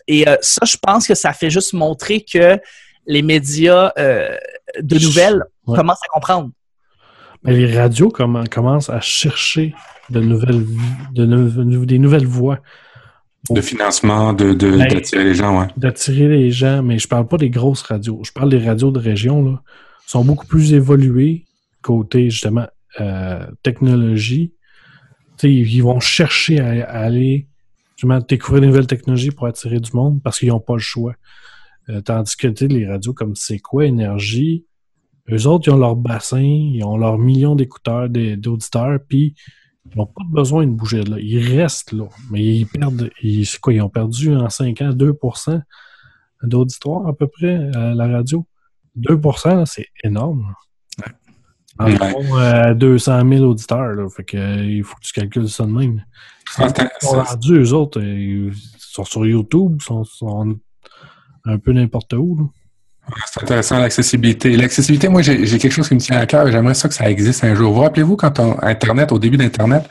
Et 0.07 0.25
ça, 0.41 0.65
je 0.65 0.75
pense 0.81 1.07
que 1.07 1.15
ça 1.15 1.31
fait 1.31 1.49
juste 1.49 1.71
montrer 1.73 2.25
que 2.29 2.59
les 3.05 3.21
médias 3.21 3.91
euh, 3.97 4.35
de 4.81 4.97
nouvelles 4.99 5.43
Ouais. 5.65 5.77
commencent 5.77 6.03
à 6.03 6.13
comprendre. 6.13 6.51
Mais 7.43 7.53
les 7.53 7.77
radios 7.77 8.09
commen- 8.09 8.47
commencent 8.49 8.89
à 8.89 8.99
chercher 9.01 9.73
de 10.09 10.19
nouvelles, 10.19 10.65
de 11.13 11.25
des 11.85 11.99
nouvelles 11.99 12.25
voies 12.27 12.59
De 13.49 13.61
financement, 13.61 14.33
de, 14.33 14.53
de, 14.53 14.71
Ben- 14.71 14.87
d'attirer 14.87 15.23
les 15.23 15.33
gens, 15.35 15.59
ouais. 15.59 15.67
d'attirer 15.77 16.27
les 16.27 16.51
gens. 16.51 16.83
Mais 16.83 16.99
je 16.99 17.07
parle 17.07 17.27
pas 17.27 17.37
des 17.37 17.49
grosses 17.49 17.81
radios. 17.81 18.21
Je 18.25 18.31
parle 18.31 18.49
des 18.49 18.57
radios 18.65 18.91
de 18.91 18.99
région. 18.99 19.43
Là. 19.43 19.61
Ils 20.07 20.11
sont 20.11 20.23
beaucoup 20.25 20.45
plus 20.47 20.73
évoluées 20.73 21.45
côté, 21.81 22.29
justement, 22.29 22.67
euh, 23.01 23.45
technologie. 23.63 24.53
Tu 25.37 25.47
sais, 25.47 25.51
ils 25.53 25.81
vont 25.81 25.99
chercher 25.99 26.59
à, 26.59 26.85
à 26.89 26.99
aller 27.05 27.47
justement 27.95 28.19
découvrir 28.19 28.61
des 28.61 28.67
nouvelles 28.67 28.87
technologies 28.87 29.31
pour 29.31 29.47
attirer 29.47 29.79
du 29.79 29.91
monde 29.93 30.21
parce 30.23 30.39
qu'ils 30.39 30.49
n'ont 30.49 30.59
pas 30.59 30.73
le 30.75 30.79
choix. 30.79 31.13
Euh, 31.89 32.01
tandis 32.01 32.35
que 32.37 32.47
tu 32.47 32.65
sais, 32.65 32.67
les 32.67 32.87
radios 32.87 33.13
comme 33.13 33.35
C'est 33.35 33.59
quoi 33.59 33.85
Énergie, 33.85 34.65
eux 35.31 35.47
autres, 35.47 35.67
ils 35.67 35.71
ont 35.71 35.77
leur 35.77 35.95
bassin, 35.95 36.41
ils 36.41 36.83
ont 36.83 36.97
leurs 36.97 37.17
millions 37.17 37.55
d'écouteurs, 37.55 38.09
d'auditeurs, 38.09 38.99
puis 39.07 39.35
ils 39.91 39.97
n'ont 39.97 40.05
pas 40.05 40.23
besoin 40.29 40.65
de 40.65 40.71
bouger 40.71 41.03
de 41.03 41.11
là. 41.11 41.17
Ils 41.19 41.57
restent 41.59 41.91
là. 41.91 42.05
Mais 42.31 42.43
ils 42.43 42.65
perdent, 42.65 43.09
ils, 43.21 43.45
c'est 43.45 43.59
quoi, 43.59 43.73
ils 43.73 43.81
ont 43.81 43.89
perdu 43.89 44.33
en 44.35 44.49
5 44.49 44.81
ans 44.81 44.91
2% 44.91 45.61
d'auditoire 46.43 47.07
à 47.07 47.13
peu 47.13 47.27
près 47.27 47.55
à 47.75 47.93
la 47.93 48.07
radio? 48.07 48.45
2 48.95 49.19
là, 49.45 49.65
c'est 49.65 49.87
énorme. 50.03 50.53
Environ 51.79 52.37
euh, 52.37 52.73
200 52.75 53.27
000 53.27 53.43
auditeurs. 53.43 53.93
Là, 53.93 54.07
fait 54.09 54.23
que, 54.23 54.37
euh, 54.37 54.63
il 54.65 54.83
faut 54.83 54.95
que 54.95 55.01
tu 55.01 55.13
calcules 55.13 55.49
ça 55.49 55.65
de 55.65 55.71
même. 55.71 56.03
Ah, 56.57 56.67
Ils 57.01 57.05
sont 57.07 57.21
rendus, 57.21 57.53
eux 57.55 57.73
autres. 57.73 57.99
euh, 57.99 58.49
Ils 58.51 58.53
sont 58.77 59.03
sur 59.03 59.25
YouTube, 59.25 59.77
ils 59.79 59.83
sont, 59.83 60.03
sont 60.03 60.59
un 61.45 61.57
peu 61.57 61.71
n'importe 61.73 62.13
où. 62.13 62.37
là. 62.39 62.45
C'est 63.25 63.43
intéressant, 63.43 63.79
l'accessibilité. 63.79 64.55
L'accessibilité, 64.55 65.09
moi, 65.09 65.21
j'ai 65.21 65.45
j'ai 65.45 65.57
quelque 65.57 65.73
chose 65.73 65.89
qui 65.89 65.95
me 65.95 65.99
tient 65.99 66.17
à 66.17 66.25
cœur 66.25 66.47
et 66.47 66.51
j'aimerais 66.53 66.73
ça 66.73 66.87
que 66.87 66.93
ça 66.93 67.09
existe 67.11 67.43
un 67.43 67.53
jour. 67.53 67.73
Vous 67.73 67.81
rappelez-vous, 67.81 68.15
quand 68.15 68.39
on, 68.39 68.57
Internet, 68.61 69.11
au 69.11 69.19
début 69.19 69.35
d'Internet, 69.35 69.83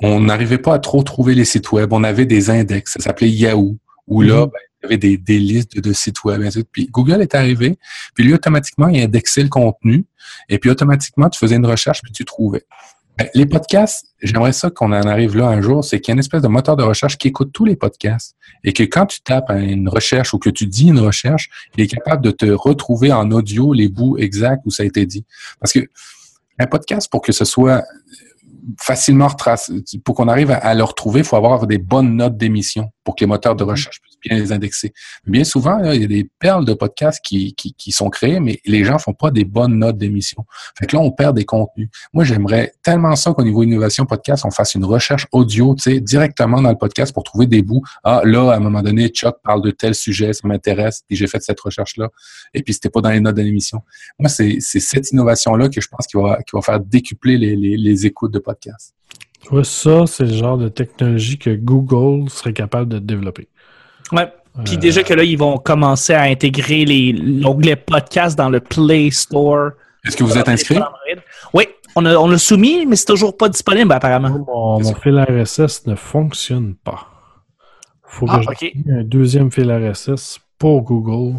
on 0.00 0.20
n'arrivait 0.20 0.58
pas 0.58 0.74
à 0.74 0.78
trop 0.78 1.02
trouver 1.02 1.34
les 1.34 1.46
sites 1.46 1.72
web. 1.72 1.92
On 1.92 2.04
avait 2.04 2.26
des 2.26 2.50
index. 2.50 2.92
Ça 2.92 3.00
s'appelait 3.00 3.30
Yahoo, 3.30 3.78
où 4.06 4.20
là, 4.20 4.40
Mhm. 4.42 4.46
ben, 4.46 4.58
il 4.60 4.82
y 4.82 4.86
avait 4.86 4.96
des, 4.98 5.16
des 5.16 5.38
listes 5.38 5.74
de, 5.76 5.80
de 5.80 5.92
sites 5.94 6.22
web. 6.24 6.46
suite. 6.50 6.68
Puis 6.70 6.86
Google 6.92 7.22
est 7.22 7.34
arrivé, 7.34 7.78
puis 8.14 8.24
lui, 8.24 8.34
automatiquement, 8.34 8.88
il 8.88 9.00
indexait 9.02 9.42
le 9.42 9.48
contenu, 9.48 10.04
et 10.50 10.58
puis 10.58 10.68
automatiquement, 10.68 11.30
tu 11.30 11.38
faisais 11.38 11.56
une 11.56 11.64
recherche, 11.66 12.02
puis 12.02 12.12
tu 12.12 12.26
trouvais. 12.26 12.64
Ben, 13.16 13.28
Les 13.34 13.46
podcasts, 13.46 14.06
j'aimerais 14.22 14.52
ça 14.52 14.70
qu'on 14.70 14.92
en 14.92 15.02
arrive 15.02 15.36
là 15.36 15.46
un 15.46 15.60
jour, 15.60 15.84
c'est 15.84 16.00
qu'il 16.00 16.10
y 16.10 16.12
a 16.12 16.14
une 16.14 16.20
espèce 16.20 16.42
de 16.42 16.48
moteur 16.48 16.76
de 16.76 16.82
recherche 16.82 17.16
qui 17.16 17.28
écoute 17.28 17.50
tous 17.52 17.64
les 17.64 17.76
podcasts 17.76 18.36
et 18.64 18.72
que 18.72 18.82
quand 18.82 19.06
tu 19.06 19.20
tapes 19.20 19.50
une 19.50 19.88
recherche 19.88 20.34
ou 20.34 20.38
que 20.38 20.50
tu 20.50 20.66
dis 20.66 20.88
une 20.88 20.98
recherche, 20.98 21.48
il 21.76 21.84
est 21.84 21.86
capable 21.86 22.24
de 22.24 22.30
te 22.30 22.46
retrouver 22.46 23.12
en 23.12 23.30
audio 23.30 23.72
les 23.72 23.88
bouts 23.88 24.18
exacts 24.18 24.62
où 24.64 24.70
ça 24.70 24.82
a 24.82 24.86
été 24.86 25.06
dit. 25.06 25.24
Parce 25.60 25.72
que 25.72 25.80
un 26.58 26.66
podcast, 26.66 27.10
pour 27.10 27.22
que 27.22 27.32
ce 27.32 27.44
soit 27.44 27.84
facilement 28.80 29.28
retracé, 29.28 29.72
pour 30.04 30.14
qu'on 30.14 30.28
arrive 30.28 30.50
à, 30.50 30.56
à 30.56 30.74
le 30.74 30.82
retrouver, 30.82 31.20
il 31.20 31.26
faut 31.26 31.36
avoir 31.36 31.66
des 31.66 31.78
bonnes 31.78 32.16
notes 32.16 32.36
d'émission 32.36 32.90
pour 33.04 33.14
que 33.14 33.20
les 33.20 33.26
moteurs 33.26 33.56
de 33.56 33.64
recherche 33.64 34.00
puissent 34.00 34.13
bien 34.24 34.38
les 34.38 34.52
indexer. 34.52 34.92
Bien 35.26 35.44
souvent, 35.44 35.78
il 35.92 36.00
y 36.00 36.04
a 36.04 36.08
des 36.08 36.28
perles 36.38 36.64
de 36.64 36.74
podcasts 36.74 37.24
qui, 37.24 37.54
sont 37.90 38.10
créées, 38.10 38.40
mais 38.40 38.60
les 38.64 38.84
gens 38.84 38.98
font 38.98 39.12
pas 39.12 39.30
des 39.30 39.44
bonnes 39.44 39.78
notes 39.78 39.98
d'émission. 39.98 40.44
Fait 40.78 40.86
que 40.86 40.96
là, 40.96 41.02
on 41.02 41.10
perd 41.10 41.36
des 41.36 41.44
contenus. 41.44 41.88
Moi, 42.12 42.24
j'aimerais 42.24 42.72
tellement 42.82 43.14
ça 43.16 43.32
qu'au 43.32 43.44
niveau 43.44 43.62
innovation 43.62 44.04
podcast, 44.06 44.44
on 44.44 44.50
fasse 44.50 44.74
une 44.74 44.84
recherche 44.84 45.26
audio, 45.32 45.74
tu 45.74 45.82
sais, 45.82 46.00
directement 46.00 46.60
dans 46.60 46.70
le 46.70 46.78
podcast 46.78 47.12
pour 47.12 47.24
trouver 47.24 47.46
des 47.46 47.62
bouts. 47.62 47.82
Ah, 48.02 48.22
là, 48.24 48.52
à 48.52 48.56
un 48.56 48.60
moment 48.60 48.82
donné, 48.82 49.08
Chuck 49.08 49.36
parle 49.42 49.62
de 49.62 49.70
tel 49.70 49.94
sujet, 49.94 50.32
ça 50.32 50.46
m'intéresse, 50.48 51.02
puis 51.06 51.16
j'ai 51.16 51.26
fait 51.26 51.42
cette 51.42 51.60
recherche-là, 51.60 52.08
et 52.52 52.62
puis 52.62 52.74
c'était 52.74 52.90
pas 52.90 53.00
dans 53.00 53.10
les 53.10 53.20
notes 53.20 53.36
de 53.36 53.42
l'émission. 53.42 53.82
Moi, 54.18 54.28
c'est 54.28 54.60
cette 54.60 55.10
innovation-là 55.10 55.68
que 55.68 55.80
je 55.80 55.88
pense 55.88 56.06
qui 56.06 56.16
va, 56.16 56.38
faire 56.62 56.80
décupler 56.80 57.38
les, 57.38 58.06
écoutes 58.06 58.32
de 58.32 58.38
podcasts. 58.38 58.94
Vois, 59.50 59.64
ça, 59.64 60.06
c'est 60.06 60.24
le 60.24 60.32
genre 60.32 60.58
de 60.58 60.68
technologie 60.68 61.38
que 61.38 61.54
Google 61.54 62.30
serait 62.30 62.52
capable 62.52 62.88
de 62.88 62.98
développer. 62.98 63.48
Ouais. 64.12 64.32
Puis 64.64 64.76
Euh, 64.76 64.78
déjà 64.78 65.02
que 65.02 65.12
là, 65.14 65.24
ils 65.24 65.36
vont 65.38 65.58
commencer 65.58 66.12
à 66.14 66.22
intégrer 66.22 66.84
l'onglet 67.12 67.74
podcast 67.76 68.38
dans 68.38 68.48
le 68.48 68.60
Play 68.60 69.10
Store. 69.10 69.70
Est-ce 70.04 70.16
que 70.16 70.22
vous 70.24 70.38
êtes 70.38 70.48
inscrit? 70.48 70.78
Oui, 71.52 71.64
on 71.96 72.04
a, 72.06 72.14
on 72.16 72.28
l'a 72.28 72.38
soumis, 72.38 72.86
mais 72.86 72.94
c'est 72.96 73.06
toujours 73.06 73.36
pas 73.36 73.48
disponible 73.48 73.92
apparemment. 73.92 74.28
Mon, 74.46 74.80
mon 74.80 74.94
fil 74.94 75.18
RSS 75.18 75.86
ne 75.86 75.94
fonctionne 75.96 76.74
pas. 76.84 77.06
faut 78.06 78.26
Ah, 78.28 78.38
que 78.38 78.52
ok. 78.52 78.56
j'ai 78.60 78.74
un 78.92 79.02
deuxième 79.02 79.50
fil 79.50 79.72
RSS 79.72 80.38
pour 80.58 80.82
Google. 80.82 81.38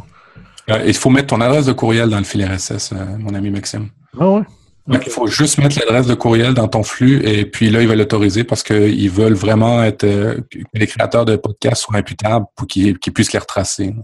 Euh, 0.70 0.84
il 0.86 0.94
faut 0.96 1.10
mettre 1.10 1.28
ton 1.28 1.42
adresse 1.42 1.68
de 1.68 1.74
courriel 1.74 2.10
dans 2.10 2.18
le 2.18 2.24
fil 2.24 2.44
RSS, 2.44 2.92
euh, 2.94 3.18
mon 3.20 3.34
ami 3.36 3.50
Maxime. 3.52 3.90
Ah 4.20 4.28
ouais? 4.30 4.42
Ouais, 4.88 5.00
Il 5.04 5.12
faut 5.12 5.26
juste 5.26 5.58
mettre 5.58 5.80
l'adresse 5.80 6.06
de 6.06 6.14
courriel 6.14 6.54
dans 6.54 6.68
ton 6.68 6.84
flux 6.84 7.26
et 7.26 7.46
puis 7.46 7.72
là, 7.72 7.82
ils 7.82 7.88
veulent 7.88 7.98
l'autoriser 7.98 8.44
parce 8.44 8.62
qu'ils 8.62 9.10
veulent 9.10 9.34
vraiment 9.34 9.84
être 9.84 10.04
euh, 10.04 10.42
que 10.52 10.60
les 10.74 10.88
créateurs 10.88 11.26
de 11.26 11.36
podcasts 11.36 11.84
soient 11.84 11.98
imputables 11.98 12.46
pour 12.56 12.68
qu'ils 12.68 12.98
puissent 13.00 13.34
les 13.34 13.40
retracer. 13.40 13.96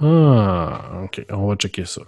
Ah, 0.00 1.02
ok, 1.04 1.24
on 1.30 1.48
va 1.48 1.56
checker 1.56 1.84
ça. 1.84 2.02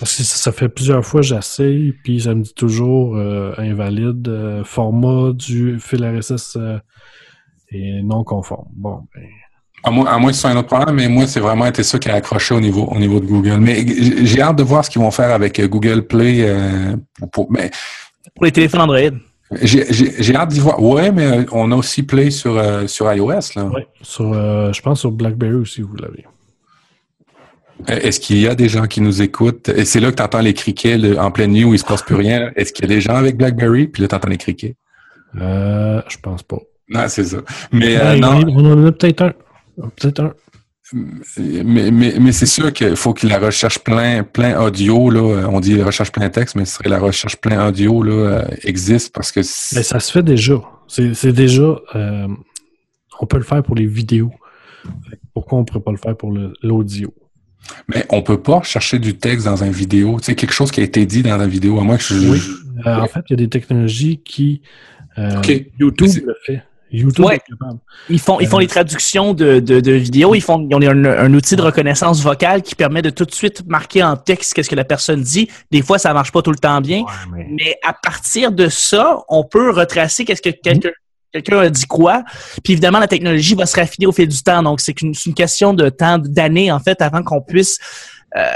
Parce 0.00 0.16
que 0.16 0.22
ça, 0.24 0.50
fait 0.50 0.68
plusieurs 0.68 1.04
fois 1.04 1.22
j'essaye, 1.22 1.92
puis 2.02 2.22
ça 2.22 2.34
me 2.34 2.42
dit 2.42 2.54
toujours 2.54 3.16
euh, 3.16 3.54
invalide, 3.58 4.26
euh, 4.28 4.64
format 4.64 5.32
du 5.32 5.78
fil 5.78 6.04
RSS 6.04 6.56
euh, 6.56 6.78
est 7.70 8.02
non 8.02 8.24
conforme. 8.24 8.68
Bon, 8.72 9.06
ben, 9.14 9.28
À 9.86 9.90
moins, 9.90 10.06
à 10.06 10.18
moins 10.18 10.30
que 10.30 10.34
ce 10.36 10.40
soit 10.40 10.50
un 10.50 10.56
autre 10.56 10.68
problème, 10.68 10.96
mais 10.96 11.08
moi, 11.08 11.26
c'est 11.26 11.40
vraiment 11.40 11.66
été 11.66 11.82
ça 11.82 11.98
qui 11.98 12.08
a 12.08 12.14
accroché 12.14 12.54
au 12.54 12.60
niveau, 12.60 12.84
au 12.90 12.98
niveau 12.98 13.20
de 13.20 13.26
Google. 13.26 13.58
Mais 13.60 13.84
j'ai 14.24 14.40
hâte 14.40 14.56
de 14.56 14.62
voir 14.62 14.82
ce 14.84 14.88
qu'ils 14.90 15.02
vont 15.02 15.10
faire 15.10 15.30
avec 15.30 15.60
euh, 15.60 15.68
Google 15.68 16.02
Play. 16.06 16.38
euh, 16.40 16.96
pour, 17.18 17.30
pour- 17.30 17.52
mais 17.52 17.70
Pour 18.34 18.46
les 18.46 18.52
téléphones 18.52 18.80
Android. 18.80 18.98
j'ai- 19.60 20.34
hâte 20.36 20.48
d'y 20.48 20.60
voir. 20.60 20.82
Ouais, 20.82 21.12
mais 21.12 21.26
euh, 21.26 21.44
on 21.52 21.70
a 21.70 21.76
aussi 21.76 22.02
Play 22.02 22.30
sur, 22.30 22.56
euh, 22.56 22.86
sur 22.86 23.12
iOS. 23.12 23.28
Là. 23.56 23.64
ouais, 23.66 23.86
sur, 24.00 24.32
euh, 24.32 24.72
je 24.72 24.80
pense 24.80 25.00
sur 25.00 25.12
BlackBerry 25.12 25.54
aussi, 25.56 25.82
vous 25.82 25.94
l'avez. 25.96 26.24
Est-ce 27.86 28.20
qu'il 28.20 28.38
y 28.38 28.48
a 28.48 28.54
des 28.54 28.68
gens 28.68 28.86
qui 28.86 29.00
nous 29.02 29.20
écoutent? 29.20 29.68
Et 29.68 29.84
c'est 29.84 30.00
là 30.00 30.10
que 30.10 30.16
tu 30.16 30.22
entends 30.22 30.40
les 30.40 30.54
criquets 30.54 31.18
en 31.18 31.30
pleine 31.30 31.50
nuit 31.52 31.64
où 31.64 31.74
il 31.74 31.78
se 31.78 31.84
passe 31.84 32.02
plus 32.02 32.14
rien. 32.14 32.50
Est-ce 32.56 32.72
qu'il 32.72 32.84
y 32.88 32.90
a 32.90 32.94
des 32.94 33.00
gens 33.00 33.16
avec 33.16 33.36
BlackBerry? 33.36 33.88
Puis 33.88 34.00
là, 34.00 34.08
tu 34.08 34.14
entends 34.14 34.28
les 34.30 34.38
criquets. 34.38 34.76
Euh, 35.40 36.00
je 36.08 36.16
pense 36.22 36.42
pas. 36.42 36.58
Non, 36.88 37.04
c'est 37.08 37.24
ça. 37.24 37.38
Mais 37.72 37.96
euh, 37.96 38.12
Ouais, 38.14 38.20
non, 38.20 38.40
On 38.48 38.72
en 38.72 38.86
a 38.86 38.92
peut-être 38.92 39.22
un. 39.22 39.32
Peut-être 39.76 40.20
un. 40.20 40.32
mais, 41.38 41.90
mais, 41.90 42.14
mais 42.20 42.32
c'est 42.32 42.46
sûr 42.46 42.72
qu'il 42.72 42.96
faut 42.96 43.14
que 43.14 43.26
la 43.26 43.38
recherche 43.38 43.78
plein, 43.78 44.22
plein 44.22 44.60
audio, 44.60 45.10
là, 45.10 45.48
on 45.50 45.60
dit 45.60 45.80
recherche 45.82 46.12
plein 46.12 46.28
texte, 46.28 46.56
mais 46.56 46.64
ce 46.64 46.74
serait 46.76 46.88
la 46.90 46.98
recherche 46.98 47.36
plein 47.36 47.66
audio 47.66 48.02
là, 48.02 48.12
euh, 48.12 48.44
existe 48.62 49.12
parce 49.14 49.32
que 49.32 49.40
Mais 49.40 49.82
ça 49.82 49.98
se 50.00 50.12
fait 50.12 50.22
déjà. 50.22 50.60
C'est 50.86 51.32
déjà. 51.32 51.80
euh, 51.94 52.28
on 53.20 53.26
peut 53.26 53.38
le 53.38 53.44
faire 53.44 53.62
pour 53.62 53.74
les 53.76 53.86
vidéos. 53.86 54.32
Pourquoi 55.32 55.58
on 55.58 55.60
ne 55.62 55.66
pourrait 55.66 55.80
pas 55.82 55.92
le 55.92 55.96
faire 55.98 56.16
pour 56.16 56.32
l'audio? 56.62 57.12
mais 57.88 58.04
on 58.10 58.20
peut 58.20 58.42
pas 58.42 58.60
chercher 58.62 58.98
du 58.98 59.16
texte 59.16 59.46
dans 59.46 59.64
une 59.64 59.72
vidéo. 59.72 60.18
Tu 60.20 60.26
sais, 60.26 60.34
quelque 60.34 60.52
chose 60.52 60.70
qui 60.70 60.80
a 60.80 60.82
été 60.84 61.06
dit 61.06 61.22
dans 61.22 61.38
la 61.38 61.46
vidéo, 61.46 61.80
à 61.80 61.82
moins 61.82 61.96
que 61.96 62.02
je. 62.02 62.14
Oui. 62.30 62.38
Euh, 62.86 62.96
en 63.00 63.06
fait, 63.06 63.20
il 63.28 63.30
y 63.30 63.32
a 63.32 63.36
des 63.36 63.48
technologies 63.48 64.18
qui. 64.22 64.60
euh, 65.16 65.38
OK. 65.38 65.64
YouTube 65.78 66.08
C'est- 66.08 66.26
le 66.26 66.34
fait. 66.44 66.62
YouTube 66.98 67.24
Ouais. 67.24 67.36
est 67.36 67.40
capable. 67.50 67.78
Ils 68.08 68.18
font, 68.20 68.40
ils 68.40 68.46
font 68.46 68.58
Euh, 68.58 68.60
les 68.60 68.66
traductions 68.66 69.34
de, 69.34 69.60
de, 69.60 69.80
de 69.80 69.92
vidéos. 69.92 70.34
Ils 70.34 70.40
font 70.40 70.66
ils 70.68 70.74
ont 70.74 70.80
un, 70.82 71.04
un 71.04 71.34
outil 71.34 71.56
de 71.56 71.62
reconnaissance 71.62 72.20
vocale 72.22 72.62
qui 72.62 72.74
permet 72.74 73.02
de 73.02 73.10
tout 73.10 73.24
de 73.24 73.32
suite 73.34 73.66
marquer 73.66 74.02
en 74.02 74.16
texte 74.16 74.54
qu'est-ce 74.54 74.68
que 74.70 74.74
la 74.74 74.84
personne 74.84 75.22
dit. 75.22 75.48
Des 75.70 75.82
fois, 75.82 75.98
ça 75.98 76.12
marche 76.12 76.32
pas 76.32 76.42
tout 76.42 76.52
le 76.52 76.58
temps 76.58 76.80
bien. 76.80 77.04
mais... 77.32 77.46
Mais 77.50 77.76
à 77.84 77.92
partir 77.92 78.52
de 78.52 78.68
ça, 78.68 79.18
on 79.28 79.44
peut 79.44 79.70
retracer 79.70 80.24
qu'est-ce 80.24 80.42
que 80.42 80.50
quelqu'un 80.50 80.90
quelqu'un 81.32 81.58
a 81.58 81.68
dit 81.68 81.86
quoi. 81.86 82.22
Puis 82.62 82.74
évidemment, 82.74 83.00
la 83.00 83.08
technologie 83.08 83.56
va 83.56 83.66
se 83.66 83.74
raffiner 83.74 84.06
au 84.06 84.12
fil 84.12 84.28
du 84.28 84.40
temps. 84.42 84.62
Donc, 84.62 84.80
c'est 84.80 84.94
c'est 84.98 85.26
une 85.26 85.34
question 85.34 85.74
de 85.74 85.88
temps, 85.88 86.18
d'années, 86.18 86.70
en 86.70 86.78
fait, 86.78 87.02
avant 87.02 87.24
qu'on 87.24 87.40
puisse 87.42 87.78
euh, 88.36 88.50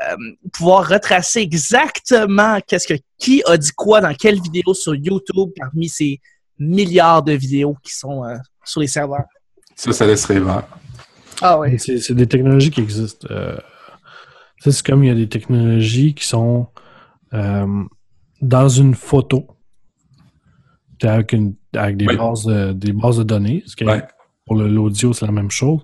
pouvoir 0.52 0.86
retracer 0.88 1.40
exactement 1.40 2.58
qu'est-ce 2.66 2.86
que 2.86 2.94
qui 3.18 3.42
a 3.46 3.56
dit 3.56 3.70
quoi 3.76 4.00
dans 4.00 4.14
quelle 4.14 4.40
vidéo 4.40 4.74
sur 4.74 4.94
YouTube 4.94 5.50
parmi 5.58 5.88
ces 5.88 6.20
milliards 6.58 7.22
de 7.22 7.32
vidéos 7.32 7.76
qui 7.82 7.94
sont 7.94 8.24
euh, 8.24 8.36
sur 8.64 8.80
les 8.80 8.86
serveurs. 8.86 9.24
Ça, 9.76 9.92
ça 9.92 10.06
laisse 10.06 10.24
rêveur. 10.24 10.66
Ah 11.40 11.58
oui. 11.58 11.78
C'est 11.78 12.14
des 12.14 12.26
technologies 12.26 12.70
qui 12.70 12.80
existent. 12.80 13.28
Euh, 13.30 13.56
c'est 14.58 14.82
comme 14.84 15.04
il 15.04 15.08
y 15.08 15.10
a 15.10 15.14
des 15.14 15.28
technologies 15.28 16.14
qui 16.14 16.26
sont 16.26 16.66
euh, 17.32 17.84
dans 18.40 18.68
une 18.68 18.94
photo. 18.94 19.46
T'es 20.98 21.06
Avec, 21.08 21.32
une, 21.32 21.54
avec 21.74 21.96
des, 21.96 22.06
Oui. 22.08 22.16
bases 22.16 22.44
de, 22.44 22.72
des 22.72 22.92
bases 22.92 23.18
de 23.18 23.22
données. 23.22 23.62
Ce 23.66 23.76
qui. 23.76 23.84
Pour 24.46 24.56
l'audio, 24.56 25.12
c'est 25.12 25.26
la 25.26 25.32
même 25.32 25.50
chose. 25.50 25.80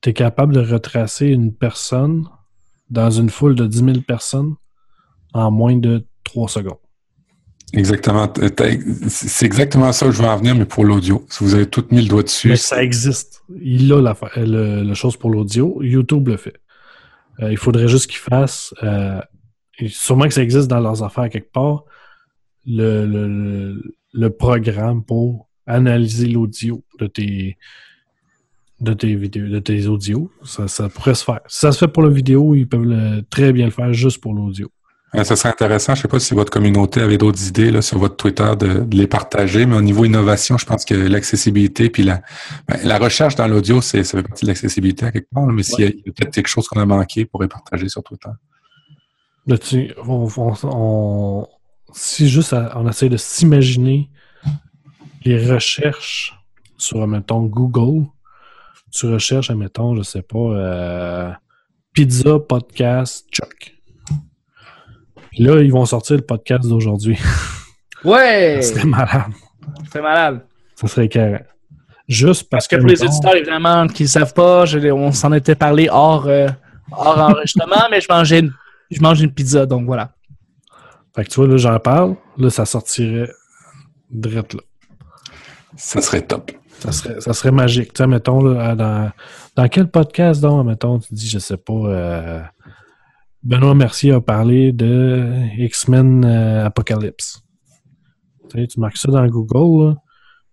Tu 0.00 0.08
es 0.10 0.12
capable 0.14 0.54
de 0.54 0.60
retracer 0.60 1.26
une 1.26 1.54
personne 1.54 2.24
dans 2.88 3.10
une 3.10 3.28
foule 3.28 3.54
de 3.54 3.66
10 3.66 3.78
000 3.78 4.00
personnes 4.00 4.54
en 5.34 5.50
moins 5.50 5.76
de 5.76 6.06
3 6.24 6.48
secondes. 6.48 6.78
Exactement. 7.72 8.32
C'est 9.08 9.46
exactement 9.46 9.92
ça 9.92 10.06
que 10.06 10.12
je 10.12 10.20
veux 10.22 10.28
en 10.28 10.36
venir, 10.36 10.54
mais 10.56 10.64
pour 10.64 10.84
l'audio. 10.84 11.24
Si 11.28 11.44
vous 11.44 11.54
avez 11.54 11.66
tout 11.66 11.84
mis 11.90 12.02
le 12.02 12.08
doigt 12.08 12.22
dessus. 12.24 12.48
Mais 12.48 12.56
ça 12.56 12.82
existe. 12.82 13.42
Il 13.62 13.92
a 13.92 14.00
la, 14.00 14.16
le, 14.36 14.82
la 14.82 14.94
chose 14.94 15.16
pour 15.16 15.30
l'audio. 15.30 15.80
YouTube 15.82 16.28
le 16.28 16.36
fait. 16.36 16.54
Euh, 17.40 17.50
il 17.52 17.56
faudrait 17.56 17.88
juste 17.88 18.08
qu'ils 18.10 18.18
fassent. 18.18 18.74
euh, 18.82 19.20
sûrement 19.86 20.26
que 20.26 20.34
ça 20.34 20.42
existe 20.42 20.68
dans 20.68 20.80
leurs 20.80 21.02
affaires 21.02 21.28
quelque 21.30 21.52
part. 21.52 21.84
Le, 22.66 23.06
le, 23.06 23.28
le, 23.28 23.82
le 24.12 24.30
programme 24.30 25.04
pour 25.04 25.48
analyser 25.66 26.26
l'audio 26.26 26.84
de 26.98 27.06
tes 27.06 27.56
de 28.80 28.94
tes 28.94 29.14
vidéos, 29.14 29.48
de 29.48 29.58
tes 29.58 29.86
audios. 29.86 30.30
Ça, 30.42 30.66
ça 30.66 30.88
pourrait 30.88 31.14
se 31.14 31.22
faire. 31.24 31.40
Si 31.48 31.60
ça 31.60 31.70
se 31.72 31.78
fait 31.78 31.88
pour 31.88 32.02
la 32.02 32.08
vidéo, 32.08 32.54
ils 32.54 32.66
peuvent 32.66 32.84
le- 32.84 33.20
très 33.28 33.52
bien 33.52 33.66
le 33.66 33.70
faire 33.70 33.92
juste 33.92 34.20
pour 34.22 34.32
l'audio. 34.34 34.70
Euh, 35.16 35.24
Ça 35.24 35.34
serait 35.34 35.48
intéressant. 35.48 35.94
Je 35.96 36.02
sais 36.02 36.08
pas 36.08 36.20
si 36.20 36.34
votre 36.34 36.52
communauté 36.52 37.00
avait 37.00 37.18
d'autres 37.18 37.44
idées 37.48 37.70
là, 37.72 37.82
sur 37.82 37.98
votre 37.98 38.16
Twitter 38.16 38.52
de, 38.58 38.80
de 38.84 38.96
les 38.96 39.06
partager, 39.08 39.66
mais 39.66 39.76
au 39.76 39.82
niveau 39.82 40.04
innovation, 40.04 40.56
je 40.56 40.66
pense 40.66 40.84
que 40.84 40.94
l'accessibilité 40.94 41.90
puis 41.90 42.04
la, 42.04 42.22
ben, 42.68 42.78
la 42.84 42.98
recherche 42.98 43.34
dans 43.34 43.48
l'audio, 43.48 43.80
c'est 43.80 44.04
ça 44.04 44.18
fait 44.18 44.22
partie 44.26 44.44
de 44.44 44.50
l'accessibilité 44.50 45.06
à 45.06 45.12
quelque 45.12 45.28
part. 45.34 45.46
là, 45.46 45.52
mais 45.52 45.64
s'il 45.64 45.80
y 45.80 45.84
a, 45.84 45.90
il 45.90 46.02
y 46.06 46.10
a 46.10 46.12
peut-être 46.12 46.32
quelque 46.34 46.46
chose 46.48 46.68
qu'on 46.68 46.80
a 46.80 46.86
manqué 46.86 47.24
pour 47.24 47.42
les 47.42 47.48
partager 47.48 47.88
sur 47.88 48.02
Twitter. 48.04 48.28
Là, 49.46 49.58
tu- 49.58 49.92
on, 50.06 50.28
on- 50.36 50.54
on- 50.64 51.46
si 51.92 52.28
juste 52.28 52.52
à- 52.52 52.72
on 52.78 52.88
essaie 52.88 53.08
de 53.08 53.16
s'imaginer 53.16 54.08
les 55.24 55.44
recherches 55.52 56.38
sur, 56.78 57.04
mettons, 57.08 57.42
Google, 57.46 58.06
tu 58.92 59.06
recherches, 59.06 59.50
mettons, 59.50 59.96
je 59.96 60.02
sais 60.02 60.22
pas, 60.22 60.38
euh, 60.38 61.30
pizza, 61.92 62.38
podcast, 62.38 63.26
Chuck. 63.32 63.76
Puis 65.30 65.44
là, 65.44 65.60
ils 65.60 65.72
vont 65.72 65.84
sortir 65.84 66.16
le 66.16 66.22
podcast 66.22 66.68
d'aujourd'hui. 66.68 67.18
Ouais! 68.02 68.60
C'était 68.62 68.86
malade. 68.86 69.30
C'est 69.92 70.00
malade. 70.00 70.40
Ça 70.74 70.88
serait 70.88 71.08
carré. 71.08 71.42
Juste 72.08 72.48
parce, 72.48 72.66
Parce 72.66 72.68
que 72.68 72.76
pour 72.76 72.86
les 72.86 73.02
auditeurs, 73.02 73.36
évidemment, 73.36 73.86
qui 73.88 74.04
ne 74.04 74.08
savent 74.08 74.32
pas, 74.32 74.64
je 74.64 74.78
on 74.90 75.12
s'en 75.12 75.32
était 75.32 75.54
parlé 75.54 75.88
hors, 75.90 76.26
euh, 76.26 76.48
hors 76.90 77.18
enregistrement, 77.30 77.88
mais 77.90 78.00
je 78.00 78.06
mangeais 78.10 78.40
une, 78.40 78.52
je 78.90 79.00
mange 79.00 79.20
une 79.20 79.32
pizza, 79.32 79.66
donc 79.66 79.84
voilà. 79.84 80.12
Fait 81.14 81.24
que 81.24 81.28
tu 81.28 81.36
vois, 81.36 81.48
là, 81.48 81.56
j'en 81.56 81.78
parle. 81.78 82.16
Là, 82.38 82.50
ça 82.50 82.64
sortirait 82.64 83.30
direct 84.10 84.54
là. 84.54 84.60
Ça 85.76 86.00
serait 86.00 86.22
top. 86.22 86.52
Ça 86.80 86.92
serait, 86.92 87.20
ça 87.20 87.32
serait 87.34 87.50
magique. 87.52 87.92
Tu 87.92 87.98
sais, 88.02 88.06
mettons, 88.06 88.42
là, 88.42 88.74
dans, 88.74 89.10
dans 89.54 89.68
quel 89.68 89.88
podcast, 89.88 90.40
donc, 90.40 90.66
mettons, 90.66 90.98
tu 90.98 91.12
dis, 91.12 91.28
je 91.28 91.38
sais 91.38 91.58
pas, 91.58 91.72
euh, 91.74 92.40
Benoît 93.42 93.74
Mercier 93.74 94.12
a 94.12 94.20
parlé 94.20 94.72
de 94.72 95.32
X-Men 95.56 96.24
euh, 96.24 96.66
Apocalypse. 96.66 97.42
Tu 98.50 98.60
sais, 98.60 98.66
tu 98.66 98.80
marques 98.80 98.98
ça 98.98 99.10
dans 99.10 99.26
Google, 99.26 99.84
là. 99.86 99.96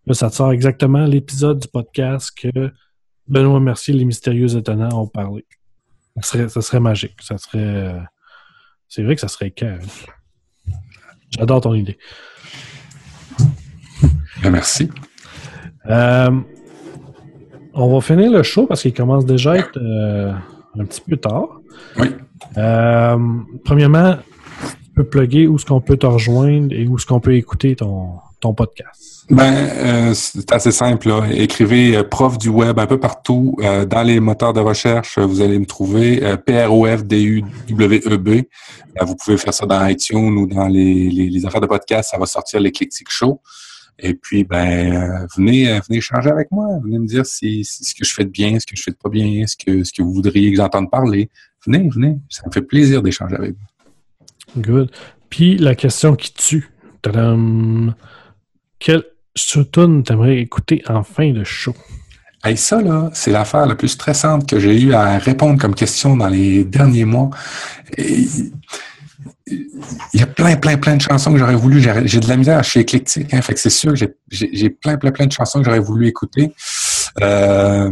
Là, 0.05 0.14
ça 0.14 0.30
te 0.30 0.35
sort 0.35 0.53
exactement 0.53 1.05
l'épisode 1.05 1.59
du 1.59 1.68
podcast 1.68 2.31
que 2.31 2.72
Benoît 3.27 3.59
Mercier 3.59 3.93
et 3.93 3.97
les 3.97 4.05
Mystérieux 4.05 4.55
Étonnants 4.55 5.01
ont 5.01 5.07
parlé. 5.07 5.45
Ça 6.15 6.22
serait, 6.22 6.49
ça 6.49 6.61
serait 6.61 6.80
magique. 6.80 7.22
Ça 7.22 7.38
serait. 7.38 7.59
euh, 7.59 7.99
c'est 8.88 9.03
vrai 9.03 9.15
que 9.15 9.22
ça 9.22 9.27
serait 9.27 9.51
cœur. 9.51 9.80
J'adore 11.30 11.59
ton 11.59 11.73
idée. 11.73 11.97
Ben, 14.41 14.51
merci. 14.51 14.89
Euh, 15.88 16.39
on 17.73 17.93
va 17.93 17.99
finir 17.99 18.31
le 18.31 18.43
show 18.43 18.65
parce 18.65 18.81
qu'il 18.81 18.93
commence 18.93 19.26
déjà 19.26 19.51
à 19.51 19.57
être 19.57 19.77
un 20.80 20.85
petit 20.85 21.01
peu 21.01 21.18
tard. 21.18 21.59
Oui. 21.97 22.07
Euh, 22.57 23.18
premièrement, 23.64 24.15
tu 24.61 24.91
peux 24.95 25.03
plugger 25.03 25.47
où 25.47 25.55
est-ce 25.55 25.65
qu'on 25.65 25.81
peut 25.81 25.97
te 25.97 26.05
rejoindre 26.05 26.73
et 26.73 26.88
où 26.88 26.97
est-ce 26.97 27.05
qu'on 27.05 27.19
peut 27.19 27.35
écouter 27.35 27.76
ton, 27.76 28.14
ton 28.39 28.53
podcast. 28.53 29.26
Ben, 29.30 29.53
euh, 29.53 30.14
c'est 30.14 30.51
assez 30.53 30.72
simple. 30.72 31.11
Écrivez 31.31 31.97
euh, 31.97 32.03
prof 32.03 32.38
du 32.38 32.47
web 32.49 32.80
un 32.80 32.88
peu 32.88 32.99
partout. 32.99 33.57
Dans 33.59 34.03
les 34.03 34.19
moteurs 34.19 34.53
de 34.53 34.61
recherche, 34.61 35.19
vous 35.19 35.41
allez 35.41 35.59
me 35.59 35.65
trouver 35.65 36.22
P-R-O-F-D-U-W-E-B. 36.45 38.30
Vous 39.01 39.15
pouvez 39.15 39.38
faire 39.38 39.53
ça 39.53 39.65
dans 39.65 39.85
iTunes 39.88 40.38
ou 40.38 40.47
dans 40.47 40.68
les, 40.68 41.45
affaires 41.45 41.61
de 41.61 41.68
podcast. 41.68 42.11
Ça 42.11 42.18
va 42.18 42.26
sortir 42.26 42.59
l'éclectique 42.59 43.09
show. 43.09 43.41
Et 43.99 44.14
puis, 44.14 44.43
ben, 44.43 45.27
venez, 45.35 45.80
venez 45.88 45.97
échanger 45.97 46.30
avec 46.30 46.51
moi. 46.51 46.68
Venez 46.84 46.99
me 46.99 47.07
dire 47.07 47.26
si, 47.26 47.65
si 47.65 47.84
ce 47.84 47.95
que 47.95 48.05
je 48.05 48.14
fais 48.14 48.26
de 48.26 48.30
bien, 48.30 48.59
ce 48.59 48.65
que 48.65 48.76
je 48.76 48.84
fais 48.84 48.91
de 48.91 48.97
pas 48.97 49.09
bien, 49.09 49.45
ce 49.47 49.55
que, 49.57 49.84
ce 49.84 49.91
que 49.91 50.03
vous 50.03 50.14
voudriez 50.14 50.51
que 50.51 50.57
j'entende 50.57 50.91
parler. 50.91 51.30
Venez, 51.68 51.89
venez. 51.89 52.18
Ça 52.30 52.44
me 52.48 52.52
fait 52.52 52.61
plaisir 52.61 53.02
d'échanger 53.02 53.35
avec 53.35 53.52
vous. 53.52 54.61
Good. 54.61 54.89
Puis 55.30 55.57
la 55.57 55.76
question 55.76 56.15
qui 56.15 56.34
tue. 56.34 56.72
Tadam. 57.02 57.94
Quelle 58.80 59.03
tune 59.35 60.03
t'aimerais 60.03 60.38
écouter 60.38 60.81
en 60.88 61.03
fin 61.03 61.31
de 61.31 61.44
show? 61.44 61.76
Hey, 62.44 62.56
ça, 62.56 62.81
là, 62.81 63.10
c'est 63.14 63.31
l'affaire 63.31 63.65
la 63.65 63.76
plus 63.76 63.89
stressante 63.89 64.48
que 64.48 64.60
j'ai 64.60 64.80
eu 64.80 64.94
à 64.94 65.18
répondre 65.18 65.60
comme 65.60 65.76
question 65.76 66.15
dans 66.15 66.30
les 66.30 66.64
derniers 66.64 67.06
mois. 67.06 67.30
Il 67.98 68.52
y 70.14 70.22
a 70.22 70.27
plein, 70.27 70.56
plein, 70.56 70.77
plein 70.77 70.95
de 70.95 71.02
chansons 71.02 71.34
que 71.34 71.38
j'aurais 71.39 71.56
voulu. 71.56 71.81
J'ai 71.81 72.19
de 72.19 72.27
la 72.27 72.38
misère 72.38 72.64
chez 72.64 72.81
Éclectique, 72.81 73.34
hein, 73.34 73.41
fait 73.41 73.53
que 73.53 73.60
c'est 73.60 73.69
sûr 73.69 73.94
que 73.94 74.06
j'ai 74.30 74.69
plein, 74.69 74.98
plein, 74.98 75.11
plein 75.11 75.26
de 75.26 75.31
chansons 75.31 75.60
que 75.60 75.65
j'aurais 75.65 75.80
voulu 75.80 76.07
écouter. 76.07 76.52
Euh, 77.21 77.89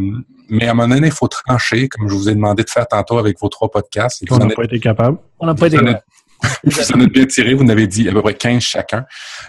mais 0.50 0.68
à 0.68 0.72
un 0.72 0.74
moment 0.76 0.94
donné, 0.96 1.08
il 1.08 1.14
faut 1.14 1.28
trancher, 1.28 1.88
comme 1.90 2.08
je 2.10 2.14
vous 2.14 2.30
ai 2.30 2.36
demandé 2.36 2.64
de 2.64 2.70
faire 2.70 2.88
tantôt 2.88 3.18
avec 3.18 3.40
vos 3.40 3.50
trois 3.50 3.70
podcasts. 3.72 4.22
Et 4.22 4.26
On 4.32 4.38
n'a 4.38 4.54
pas 4.56 4.64
été 4.64 4.80
capable. 4.80 5.18
On 5.40 5.46
n'a 5.48 5.56
pas 5.56 5.68
été. 5.68 5.78
êtes- 5.78 6.04
vous 6.64 6.92
en 6.92 7.00
êtes 7.02 7.12
bien 7.12 7.26
tiré, 7.26 7.54
vous 7.56 7.64
en 7.64 7.70
avez 7.70 7.88
dit 7.88 8.08
à 8.08 8.12
peu 8.12 8.22
près 8.22 8.36
15 8.36 8.62
chacun. 8.62 9.06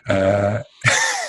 Euh, 0.09 0.59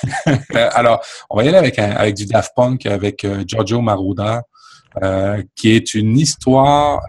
alors, 0.73 1.03
on 1.29 1.37
va 1.37 1.43
y 1.43 1.47
aller 1.49 1.57
avec, 1.57 1.77
un- 1.79 1.91
avec 1.91 2.15
du 2.15 2.25
Daft 2.25 2.53
Punk, 2.55 2.85
avec 2.85 3.23
euh, 3.25 3.43
Giorgio 3.45 3.81
Moroder, 3.81 4.39
euh, 5.03 5.41
qui 5.55 5.71
est 5.71 5.93
une 5.95 6.17
histoire, 6.17 7.01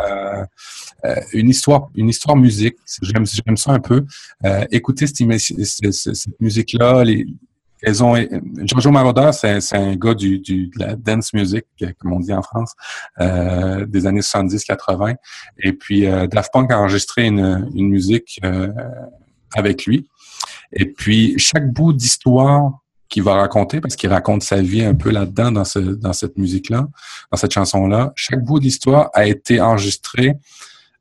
une 1.32 1.48
histoire, 1.50 1.88
une 1.94 2.09
histoire 2.09 2.36
musique. 2.36 2.76
J'aime, 3.02 3.56
ça 3.56 3.72
un 3.72 3.80
peu. 3.80 4.05
Euh, 4.44 4.64
écoutez 4.70 5.06
cette, 5.06 5.20
ima- 5.20 5.38
cette, 5.38 5.92
cette- 5.92 6.14
cette 6.16 6.40
musique-là. 6.40 7.05
Les, 7.05 7.26
elles 7.82 8.02
ont, 8.02 8.14
Moroder, 8.90 9.30
c'est, 9.32 9.74
un 9.74 9.96
gars 9.96 10.14
du, 10.14 10.38
du, 10.38 10.66
de 10.68 10.78
la 10.78 10.96
dance 10.96 11.32
music, 11.32 11.64
comme 11.98 12.12
on 12.12 12.20
dit 12.20 12.32
en 12.32 12.42
France, 12.42 12.74
euh, 13.20 13.86
des 13.86 14.06
années 14.06 14.20
70-80. 14.20 15.16
Et 15.59 15.72
puis, 15.72 16.06
euh, 16.06 16.26
Daft 16.26 16.52
Punk 16.52 16.72
a 16.72 16.78
enregistré 16.78 17.26
une, 17.26 17.70
une 17.74 17.88
musique 17.88 18.40
euh, 18.44 18.68
avec 19.55 19.86
lui. 19.86 20.09
Et 20.72 20.86
puis, 20.86 21.34
chaque 21.38 21.72
bout 21.72 21.92
d'histoire 21.92 22.72
qu'il 23.09 23.22
va 23.22 23.34
raconter, 23.34 23.80
parce 23.80 23.96
qu'il 23.96 24.10
raconte 24.10 24.42
sa 24.42 24.60
vie 24.60 24.84
un 24.84 24.94
peu 24.94 25.10
là-dedans, 25.10 25.50
dans, 25.50 25.64
ce, 25.64 25.78
dans 25.78 26.12
cette 26.12 26.36
musique-là, 26.36 26.86
dans 27.30 27.38
cette 27.38 27.52
chanson-là, 27.52 28.12
chaque 28.16 28.44
bout 28.44 28.60
d'histoire 28.60 29.10
a 29.14 29.26
été 29.26 29.60
enregistré 29.60 30.34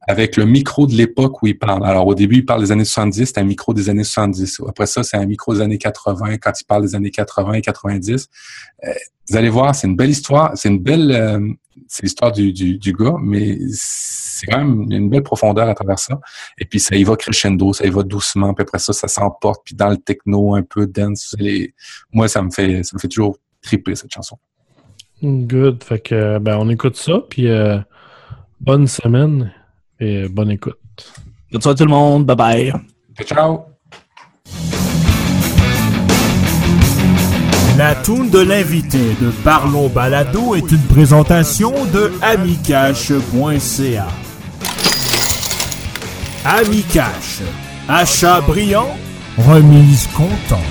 avec 0.08 0.38
le 0.38 0.46
micro 0.46 0.88
de 0.88 0.94
l'époque 0.94 1.44
où 1.44 1.48
il 1.48 1.60
parle. 1.60 1.86
Alors, 1.86 2.08
au 2.08 2.16
début, 2.16 2.38
il 2.38 2.46
parle 2.46 2.62
des 2.62 2.72
années 2.72 2.86
70, 2.86 3.26
c'est 3.26 3.38
un 3.38 3.44
micro 3.44 3.74
des 3.74 3.90
années 3.90 4.06
70. 4.06 4.62
Après 4.68 4.86
ça, 4.86 5.04
c'est 5.04 5.18
un 5.18 5.26
micro 5.26 5.54
des 5.54 5.62
années 5.62 5.78
80, 5.78 6.38
quand 6.38 6.54
il 6.60 6.64
parle 6.64 6.84
des 6.84 6.96
années 6.96 7.12
80 7.12 7.54
et 7.54 7.62
90. 7.62 8.30
Euh, 8.86 8.94
vous 9.30 9.36
allez 9.36 9.50
voir, 9.50 9.76
c'est 9.76 9.88
une 9.88 9.98
belle 9.98 10.10
histoire, 10.10 10.52
c'est 10.56 10.70
une 10.70 10.80
belle... 10.80 11.12
euh, 11.12 11.54
c'est 11.88 12.04
l'histoire 12.04 12.32
du, 12.32 12.80
gars, 12.98 13.16
mais 13.22 13.58
c'est 13.70 14.48
quand 14.48 14.58
même 14.58 14.92
une 14.92 15.10
belle 15.10 15.24
profondeur 15.24 15.70
à 15.70 15.74
travers 15.76 16.00
ça. 16.00 16.20
Et 16.58 16.66
puis, 16.66 16.80
ça 16.80 16.96
y 16.96 17.04
va 17.04 17.16
crescendo, 17.16 17.72
ça 17.72 17.86
y 17.86 17.90
va 17.90 18.02
doucement, 18.04 18.54
puis 18.54 18.64
après 18.64 18.80
ça, 18.80 18.94
ça 18.94 19.08
s'emporte, 19.08 19.62
puis 19.64 19.76
dans 19.76 19.90
le 19.90 19.98
techno, 19.98 20.56
un 20.56 20.64
peu 20.64 20.88
dance. 20.88 21.36
Moi, 22.12 22.28
ça 22.28 22.42
me 22.42 22.50
fait 22.50 22.84
ça 22.84 22.96
me 22.96 23.00
fait 23.00 23.08
toujours 23.08 23.38
triper, 23.62 23.96
cette 23.96 24.12
chanson. 24.12 24.38
Good. 25.22 25.84
Fait 25.84 26.00
que, 26.00 26.40
ben, 26.40 26.58
on 26.60 26.70
écoute 26.70 26.96
ça. 26.96 27.22
Puis, 27.30 27.48
euh, 27.48 27.78
bonne 28.60 28.88
semaine 28.88 29.52
et 30.00 30.28
bonne 30.28 30.52
écoute. 30.52 30.78
Bonsoir 31.52 31.76
tout 31.76 31.86
le 31.86 31.90
monde. 31.90 32.26
Bye 32.26 32.36
bye. 32.36 32.74
Ciao! 33.24 33.62
La 37.78 37.94
toune 37.94 38.32
de 38.32 38.40
l'invité 38.40 39.16
de 39.22 39.30
Parlons 39.44 39.88
Balado 39.88 40.56
est 40.56 40.72
une 40.72 40.82
présentation 40.90 41.72
de 41.94 42.12
amicache.ca. 42.24 44.08
Amicache. 46.44 47.42
Achat 47.88 48.42
brillant, 48.42 48.90
remise 49.38 50.08
content. 50.08 50.64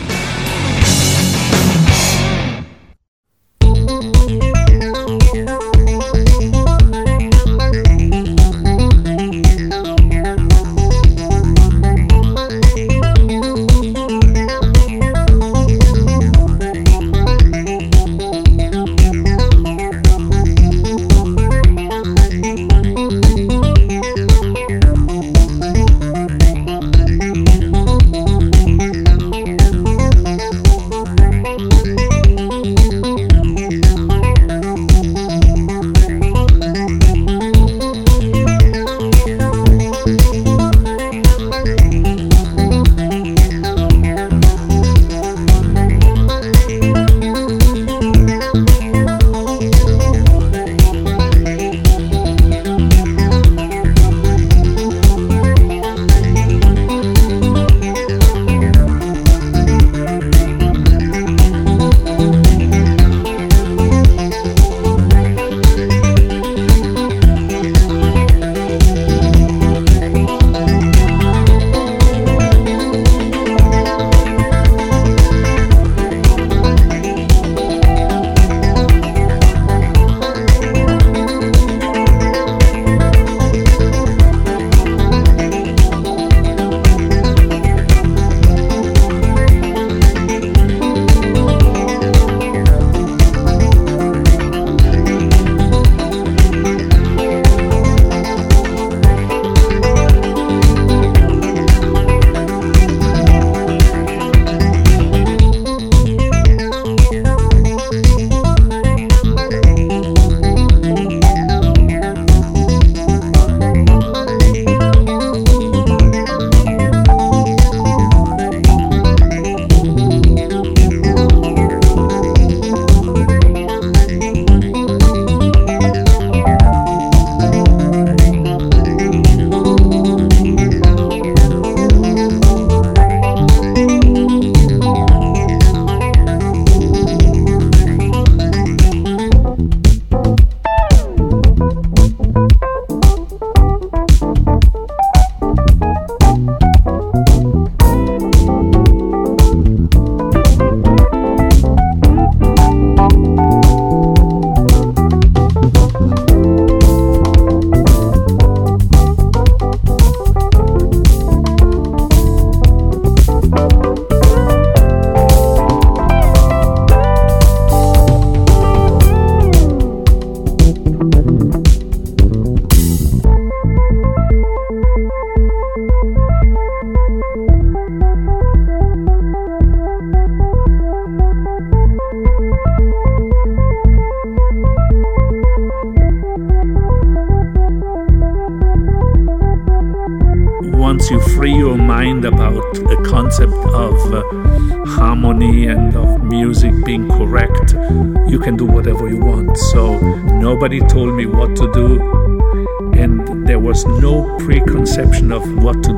Preconception 204.38 205.32
of 205.32 205.42
what 205.62 205.82
to. 205.84 205.95